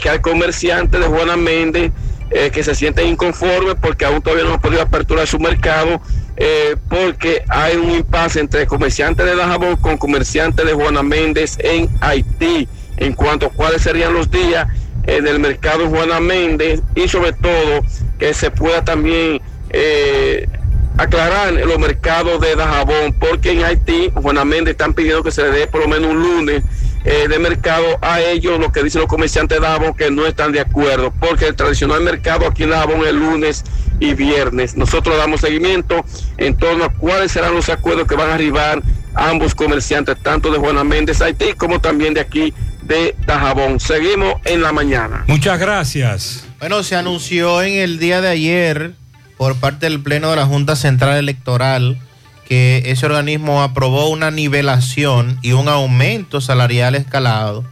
que 0.00 0.08
hay 0.08 0.20
comerciantes 0.20 0.98
de 0.98 1.06
Juana 1.06 1.36
Méndez 1.36 1.92
eh, 2.30 2.50
que 2.50 2.62
se 2.62 2.74
sienten 2.74 3.08
inconformes 3.08 3.76
porque 3.80 4.04
aún 4.04 4.22
todavía 4.22 4.44
no 4.44 4.54
han 4.54 4.60
podido 4.60 4.82
aperturar 4.82 5.26
su 5.26 5.38
mercado, 5.38 6.00
eh, 6.36 6.76
porque 6.88 7.44
hay 7.48 7.76
un 7.76 7.90
impasse 7.90 8.40
entre 8.40 8.66
comerciantes 8.66 9.24
de 9.24 9.36
Dajabón 9.36 9.76
con 9.76 9.98
comerciantes 9.98 10.66
de 10.66 10.72
Juana 10.72 11.02
Méndez 11.02 11.56
en 11.60 11.88
Haití, 12.00 12.68
en 12.96 13.12
cuanto 13.12 13.46
a 13.46 13.50
cuáles 13.50 13.82
serían 13.82 14.12
los 14.12 14.30
días 14.30 14.66
eh, 15.06 15.20
del 15.20 15.38
mercado 15.38 15.88
Juana 15.88 16.18
Méndez 16.18 16.80
y 16.94 17.08
sobre 17.08 17.32
todo 17.34 17.84
que 18.18 18.32
se 18.32 18.50
pueda 18.50 18.84
también 18.84 19.40
eh, 19.70 20.48
aclarar 20.96 21.52
los 21.52 21.78
mercados 21.78 22.40
de 22.40 22.56
Dajabón, 22.56 23.12
porque 23.20 23.52
en 23.52 23.64
Haití, 23.64 24.10
Juana 24.14 24.44
Méndez 24.44 24.72
están 24.72 24.94
pidiendo 24.94 25.22
que 25.22 25.30
se 25.30 25.42
le 25.42 25.50
dé 25.50 25.66
por 25.66 25.82
lo 25.82 25.88
menos 25.88 26.10
un 26.10 26.22
lunes 26.22 26.62
eh, 27.04 27.28
de 27.28 27.38
mercado 27.38 27.98
a 28.00 28.20
ellos, 28.20 28.58
lo 28.58 28.72
que 28.72 28.82
dicen 28.82 29.02
los 29.02 29.08
comerciantes 29.08 29.60
de 29.60 29.66
Dajabón, 29.66 29.94
que 29.94 30.10
no 30.10 30.26
están 30.26 30.52
de 30.52 30.60
acuerdo, 30.60 31.12
porque 31.20 31.46
el 31.46 31.54
tradicional 31.54 32.00
mercado 32.00 32.46
aquí 32.46 32.62
en 32.62 32.70
Dajabón 32.70 33.06
es 33.06 33.12
lunes 33.12 33.64
y 34.00 34.14
viernes. 34.14 34.76
Nosotros 34.76 35.16
damos 35.16 35.40
seguimiento 35.40 36.04
en 36.38 36.56
torno 36.56 36.84
a 36.84 36.92
cuáles 36.92 37.32
serán 37.32 37.54
los 37.54 37.68
acuerdos 37.68 38.06
que 38.08 38.14
van 38.14 38.30
a 38.30 38.34
arribar 38.34 38.82
ambos 39.14 39.54
comerciantes, 39.54 40.16
tanto 40.22 40.50
de 40.50 40.58
Juana 40.58 40.82
Méndez, 40.82 41.20
Haití, 41.20 41.52
como 41.52 41.80
también 41.80 42.14
de 42.14 42.20
aquí 42.20 42.54
de 42.82 43.14
Dajabón. 43.26 43.80
Seguimos 43.80 44.34
en 44.44 44.62
la 44.62 44.72
mañana. 44.72 45.24
Muchas 45.26 45.58
gracias. 45.58 46.44
Bueno, 46.58 46.82
se 46.82 46.96
anunció 46.96 47.62
en 47.62 47.74
el 47.74 47.98
día 47.98 48.20
de 48.20 48.28
ayer 48.28 48.94
por 49.36 49.56
parte 49.56 49.86
del 49.86 50.00
Pleno 50.00 50.30
de 50.30 50.36
la 50.36 50.46
Junta 50.46 50.74
Central 50.76 51.18
Electoral 51.18 51.98
que 52.46 52.82
ese 52.86 53.06
organismo 53.06 53.62
aprobó 53.62 54.08
una 54.08 54.30
nivelación 54.30 55.38
y 55.42 55.52
un 55.52 55.68
aumento 55.68 56.40
salarial 56.40 56.94
escalado 56.94 57.64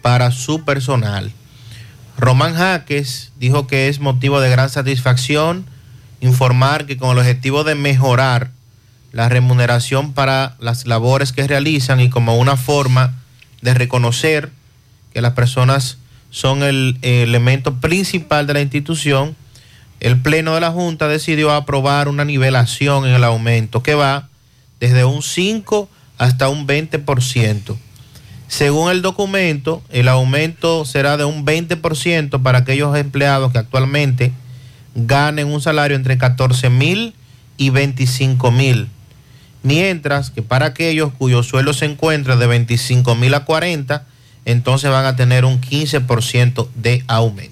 para 0.00 0.30
su 0.30 0.64
personal. 0.64 1.32
Román 2.16 2.54
Jaques 2.54 3.32
dijo 3.38 3.66
que 3.66 3.88
es 3.88 4.00
motivo 4.00 4.40
de 4.40 4.50
gran 4.50 4.70
satisfacción 4.70 5.66
informar 6.20 6.86
que 6.86 6.96
con 6.96 7.10
el 7.10 7.18
objetivo 7.18 7.64
de 7.64 7.74
mejorar 7.74 8.50
la 9.10 9.28
remuneración 9.28 10.12
para 10.12 10.56
las 10.58 10.86
labores 10.86 11.32
que 11.32 11.46
realizan 11.46 12.00
y 12.00 12.08
como 12.08 12.38
una 12.38 12.56
forma 12.56 13.14
de 13.60 13.74
reconocer 13.74 14.50
que 15.12 15.20
las 15.20 15.32
personas 15.32 15.98
son 16.30 16.62
el 16.62 16.98
elemento 17.02 17.74
principal 17.74 18.46
de 18.46 18.54
la 18.54 18.60
institución, 18.62 19.36
el 20.02 20.20
Pleno 20.20 20.54
de 20.54 20.60
la 20.60 20.72
Junta 20.72 21.06
decidió 21.06 21.52
aprobar 21.52 22.08
una 22.08 22.24
nivelación 22.24 23.06
en 23.06 23.14
el 23.14 23.22
aumento 23.22 23.84
que 23.84 23.94
va 23.94 24.28
desde 24.80 25.04
un 25.04 25.22
5 25.22 25.88
hasta 26.18 26.48
un 26.48 26.66
20%. 26.66 27.76
Según 28.48 28.90
el 28.90 29.00
documento, 29.00 29.80
el 29.90 30.08
aumento 30.08 30.84
será 30.84 31.16
de 31.16 31.24
un 31.24 31.46
20% 31.46 32.42
para 32.42 32.58
aquellos 32.58 32.96
empleados 32.96 33.52
que 33.52 33.58
actualmente 33.58 34.32
ganen 34.96 35.46
un 35.46 35.60
salario 35.60 35.96
entre 35.96 36.18
14 36.18 36.68
mil 36.68 37.14
y 37.56 37.70
25 37.70 38.50
mil, 38.50 38.88
mientras 39.62 40.32
que 40.32 40.42
para 40.42 40.66
aquellos 40.66 41.12
cuyo 41.12 41.44
sueldo 41.44 41.74
se 41.74 41.84
encuentra 41.84 42.34
de 42.34 42.48
25 42.48 43.14
mil 43.14 43.34
a 43.34 43.44
40, 43.44 44.04
entonces 44.46 44.90
van 44.90 45.06
a 45.06 45.14
tener 45.14 45.44
un 45.44 45.60
15% 45.60 46.68
de 46.74 47.04
aumento. 47.06 47.51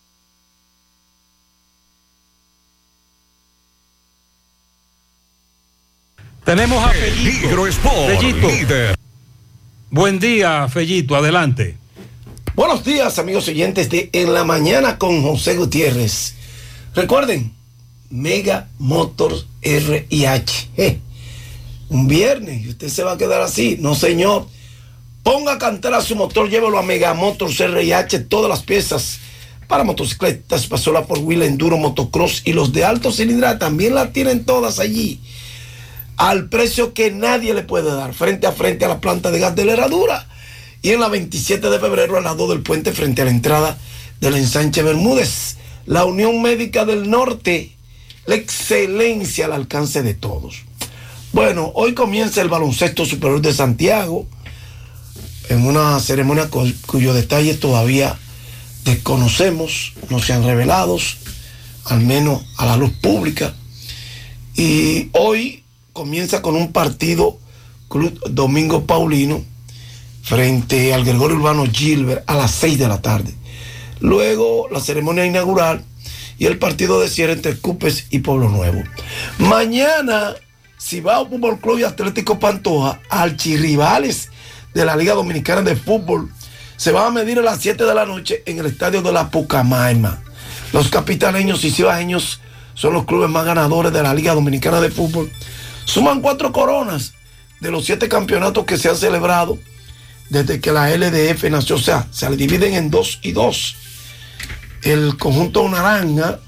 Tenemos 6.51 6.83
a 6.83 6.89
Fellito. 6.89 7.47
Fellito. 8.19 8.75
Buen 9.89 10.19
día, 10.19 10.67
Fellito, 10.67 11.15
adelante. 11.15 11.77
Buenos 12.55 12.83
días, 12.83 13.17
amigos 13.19 13.47
oyentes 13.47 13.89
de 13.89 14.09
En 14.11 14.33
la 14.33 14.43
Mañana 14.43 14.97
con 14.97 15.23
José 15.23 15.55
Gutiérrez. 15.55 16.35
Recuerden, 16.93 17.53
Mega 18.09 18.67
Motors 18.79 19.45
RIH. 19.61 20.71
Eh, 20.75 20.99
un 21.87 22.09
viernes 22.09 22.65
y 22.65 22.67
usted 22.71 22.89
se 22.89 23.03
va 23.03 23.13
a 23.13 23.17
quedar 23.17 23.41
así. 23.41 23.77
No, 23.79 23.95
señor. 23.95 24.45
Ponga 25.23 25.53
a 25.53 25.57
cantar 25.57 25.93
a 25.93 26.01
su 26.01 26.17
motor, 26.17 26.49
llévelo 26.49 26.77
a 26.77 26.83
Mega 26.83 27.13
Motors 27.13 27.59
RIH, 27.59 28.25
todas 28.27 28.49
las 28.49 28.61
piezas 28.63 29.19
para 29.69 29.85
motocicletas, 29.85 30.67
pasola 30.67 31.05
por 31.05 31.19
Wheel 31.19 31.43
Enduro, 31.43 31.77
Motocross 31.77 32.41
y 32.43 32.51
los 32.51 32.73
de 32.73 32.83
alto 32.83 33.09
cilindrada 33.13 33.57
también 33.57 33.95
las 33.95 34.11
tienen 34.11 34.43
todas 34.43 34.79
allí 34.79 35.21
al 36.21 36.49
precio 36.49 36.93
que 36.93 37.09
nadie 37.09 37.55
le 37.55 37.63
puede 37.63 37.91
dar, 37.91 38.13
frente 38.13 38.45
a 38.45 38.51
frente 38.51 38.85
a 38.85 38.87
la 38.87 39.01
planta 39.01 39.31
de 39.31 39.39
gas 39.39 39.55
de 39.55 39.65
la 39.65 39.73
herradura. 39.73 40.27
Y 40.83 40.91
en 40.91 40.99
la 40.99 41.09
27 41.09 41.67
de 41.67 41.79
febrero, 41.79 42.15
al 42.15 42.25
lado 42.25 42.47
del 42.47 42.61
puente, 42.61 42.91
frente 42.91 43.23
a 43.23 43.25
la 43.25 43.31
entrada 43.31 43.75
del 44.19 44.35
ensanche 44.35 44.83
Bermúdez. 44.83 45.57
La 45.87 46.05
Unión 46.05 46.39
Médica 46.43 46.85
del 46.85 47.09
Norte, 47.09 47.75
la 48.27 48.35
excelencia 48.35 49.45
al 49.45 49.53
alcance 49.53 50.03
de 50.03 50.13
todos. 50.13 50.61
Bueno, 51.33 51.71
hoy 51.73 51.95
comienza 51.95 52.43
el 52.43 52.49
baloncesto 52.49 53.03
superior 53.03 53.41
de 53.41 53.53
Santiago, 53.53 54.27
en 55.49 55.65
una 55.65 55.99
ceremonia 55.99 56.49
cuyo 56.85 57.15
detalle 57.15 57.55
todavía 57.55 58.15
desconocemos, 58.85 59.93
no 60.11 60.19
se 60.19 60.33
han 60.33 60.43
revelado, 60.43 60.99
al 61.85 62.01
menos 62.01 62.43
a 62.57 62.67
la 62.67 62.77
luz 62.77 62.91
pública. 63.01 63.55
Y 64.55 65.09
hoy 65.13 65.60
comienza 65.93 66.41
con 66.41 66.55
un 66.55 66.71
partido 66.71 67.37
Club 67.89 68.19
Domingo 68.29 68.85
Paulino 68.85 69.43
frente 70.23 70.93
al 70.93 71.03
Gregorio 71.03 71.37
Urbano 71.37 71.65
Gilbert 71.71 72.23
a 72.27 72.35
las 72.35 72.51
6 72.51 72.79
de 72.79 72.87
la 72.87 73.01
tarde. 73.01 73.33
Luego 73.99 74.67
la 74.71 74.79
ceremonia 74.79 75.25
inaugural 75.25 75.83
y 76.37 76.45
el 76.45 76.57
partido 76.57 76.99
de 77.01 77.09
cierre 77.09 77.33
entre 77.33 77.57
Cupes 77.57 78.07
y 78.09 78.19
Pueblo 78.19 78.49
Nuevo. 78.49 78.81
Mañana, 79.37 80.33
Cibao 80.79 81.27
Fútbol 81.27 81.59
Club 81.59 81.79
y 81.79 81.83
Atlético 81.83 82.39
Pantoja, 82.39 82.99
archirrivales 83.09 84.29
de 84.73 84.85
la 84.85 84.95
Liga 84.95 85.13
Dominicana 85.13 85.61
de 85.61 85.75
Fútbol, 85.75 86.31
se 86.77 86.91
van 86.91 87.07
a 87.07 87.11
medir 87.11 87.37
a 87.39 87.43
las 87.43 87.59
7 87.59 87.83
de 87.83 87.93
la 87.93 88.05
noche 88.05 88.41
en 88.45 88.57
el 88.57 88.65
estadio 88.65 89.01
de 89.01 89.11
la 89.11 89.29
Pucamaima. 89.29 90.23
Los 90.73 90.89
capitaleños 90.89 91.63
y 91.63 91.69
cibajeños 91.69 92.39
son 92.73 92.93
los 92.93 93.05
clubes 93.05 93.29
más 93.29 93.45
ganadores 93.45 93.91
de 93.91 94.01
la 94.01 94.13
Liga 94.13 94.33
Dominicana 94.33 94.79
de 94.79 94.89
Fútbol 94.89 95.29
Suman 95.85 96.21
cuatro 96.21 96.51
coronas 96.51 97.13
de 97.59 97.71
los 97.71 97.85
siete 97.85 98.09
campeonatos 98.09 98.65
que 98.65 98.77
se 98.77 98.89
han 98.89 98.97
celebrado 98.97 99.57
desde 100.29 100.59
que 100.59 100.71
la 100.71 100.89
LDF 100.89 101.43
nació. 101.49 101.75
O 101.75 101.79
sea, 101.79 102.07
se 102.11 102.29
dividen 102.35 102.73
en 102.73 102.89
dos 102.89 103.19
y 103.21 103.31
dos. 103.31 103.75
El 104.83 105.17
conjunto 105.17 105.67
Naranja 105.69 106.39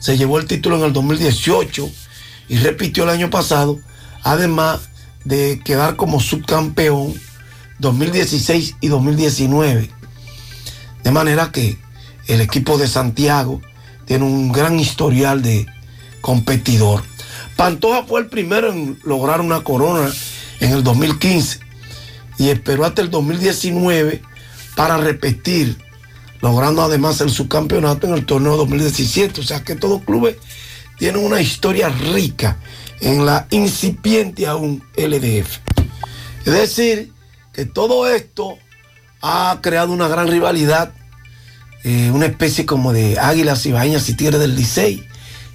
se 0.00 0.18
llevó 0.18 0.38
el 0.38 0.46
título 0.46 0.76
en 0.76 0.84
el 0.84 0.92
2018 0.92 1.90
y 2.48 2.58
repitió 2.58 3.04
el 3.04 3.10
año 3.10 3.30
pasado, 3.30 3.78
además 4.22 4.90
de 5.24 5.60
quedar 5.64 5.96
como 5.96 6.20
subcampeón 6.20 7.14
2016 7.78 8.76
y 8.80 8.88
2019. 8.88 9.90
De 11.02 11.10
manera 11.10 11.50
que 11.52 11.78
el 12.26 12.40
equipo 12.40 12.78
de 12.78 12.88
Santiago 12.88 13.60
tiene 14.04 14.24
un 14.24 14.52
gran 14.52 14.78
historial 14.78 15.42
de 15.42 15.66
competidor. 16.20 17.02
Pantoja 17.56 18.04
fue 18.04 18.20
el 18.20 18.26
primero 18.26 18.70
en 18.70 18.98
lograr 19.02 19.40
una 19.40 19.64
corona 19.64 20.12
en 20.60 20.72
el 20.72 20.84
2015 20.84 21.60
y 22.38 22.50
esperó 22.50 22.84
hasta 22.84 23.00
el 23.02 23.10
2019 23.10 24.22
para 24.76 24.98
repetir, 24.98 25.78
logrando 26.42 26.82
además 26.82 27.20
el 27.22 27.30
subcampeonato 27.30 28.06
en 28.06 28.14
el 28.14 28.26
torneo 28.26 28.56
2017. 28.58 29.40
O 29.40 29.44
sea 29.44 29.64
que 29.64 29.74
todos 29.74 29.98
los 29.98 30.06
clubes 30.06 30.36
tienen 30.98 31.24
una 31.24 31.40
historia 31.40 31.88
rica 31.88 32.58
en 33.00 33.24
la 33.24 33.46
incipiente 33.50 34.46
aún 34.46 34.84
LDF. 34.96 35.58
Es 36.44 36.52
decir, 36.52 37.12
que 37.54 37.64
todo 37.64 38.06
esto 38.08 38.58
ha 39.22 39.58
creado 39.62 39.92
una 39.92 40.08
gran 40.08 40.28
rivalidad, 40.28 40.92
eh, 41.84 42.10
una 42.12 42.26
especie 42.26 42.66
como 42.66 42.92
de 42.92 43.18
águilas 43.18 43.64
y 43.64 43.72
bañas 43.72 44.08
y 44.10 44.14
tigres 44.14 44.40
del 44.40 44.56
Licey 44.56 45.06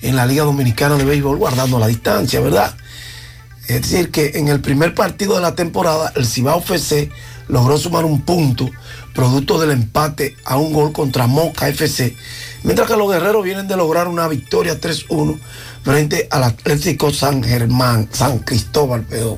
en 0.02 0.16
la 0.16 0.26
Liga 0.26 0.44
Dominicana 0.44 0.96
de 0.96 1.06
Béisbol 1.06 1.38
guardando 1.38 1.80
la 1.80 1.88
distancia, 1.88 2.40
¿verdad? 2.40 2.76
Es 3.68 3.84
decir, 3.84 4.12
que 4.12 4.32
en 4.36 4.48
el 4.48 4.60
primer 4.60 4.94
partido 4.94 5.36
de 5.36 5.42
la 5.42 5.56
temporada, 5.56 6.12
el 6.16 6.26
Cibao 6.26 6.60
FC 6.60 7.10
logró 7.48 7.78
sumar 7.78 8.06
un 8.06 8.22
punto, 8.22 8.70
producto 9.14 9.60
del 9.60 9.72
empate 9.72 10.36
a 10.46 10.58
un 10.58 10.74
gol 10.74 10.92
contra 10.92 11.28
Moca 11.28 11.70
FC, 11.70 12.16
mientras 12.64 12.88
que 12.90 12.98
los 12.98 13.12
guerreros 13.12 13.44
vienen 13.44 13.68
de 13.68 13.78
lograr 13.78 14.08
una 14.08 14.28
victoria 14.28 14.80
3-1 14.80 15.40
frente 15.84 16.28
al 16.32 16.44
Atlético 16.44 17.12
San 17.12 17.44
Germán, 17.44 18.10
San 18.12 18.40
Cristóbal, 18.40 19.04
perdón. 19.04 19.38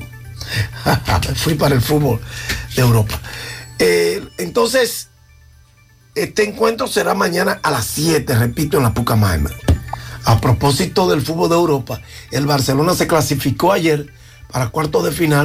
Fui 1.36 1.54
para 1.54 1.74
el 1.74 1.80
fútbol 1.80 2.20
de 2.74 2.82
Europa. 2.82 3.20
Eh, 3.78 4.22
entonces, 4.38 5.08
este 6.14 6.44
encuentro 6.44 6.86
será 6.86 7.14
mañana 7.14 7.60
a 7.62 7.70
las 7.70 7.86
7, 7.86 8.34
repito, 8.36 8.76
en 8.76 8.84
la 8.84 8.94
Pucamaima. 8.94 9.50
A 10.24 10.40
propósito 10.40 11.08
del 11.08 11.20
fútbol 11.20 11.50
de 11.50 11.56
Europa, 11.56 12.00
el 12.30 12.46
Barcelona 12.46 12.94
se 12.94 13.06
clasificó 13.06 13.72
ayer 13.72 14.12
para 14.50 14.68
cuartos 14.68 15.04
de 15.04 15.12
final 15.12 15.42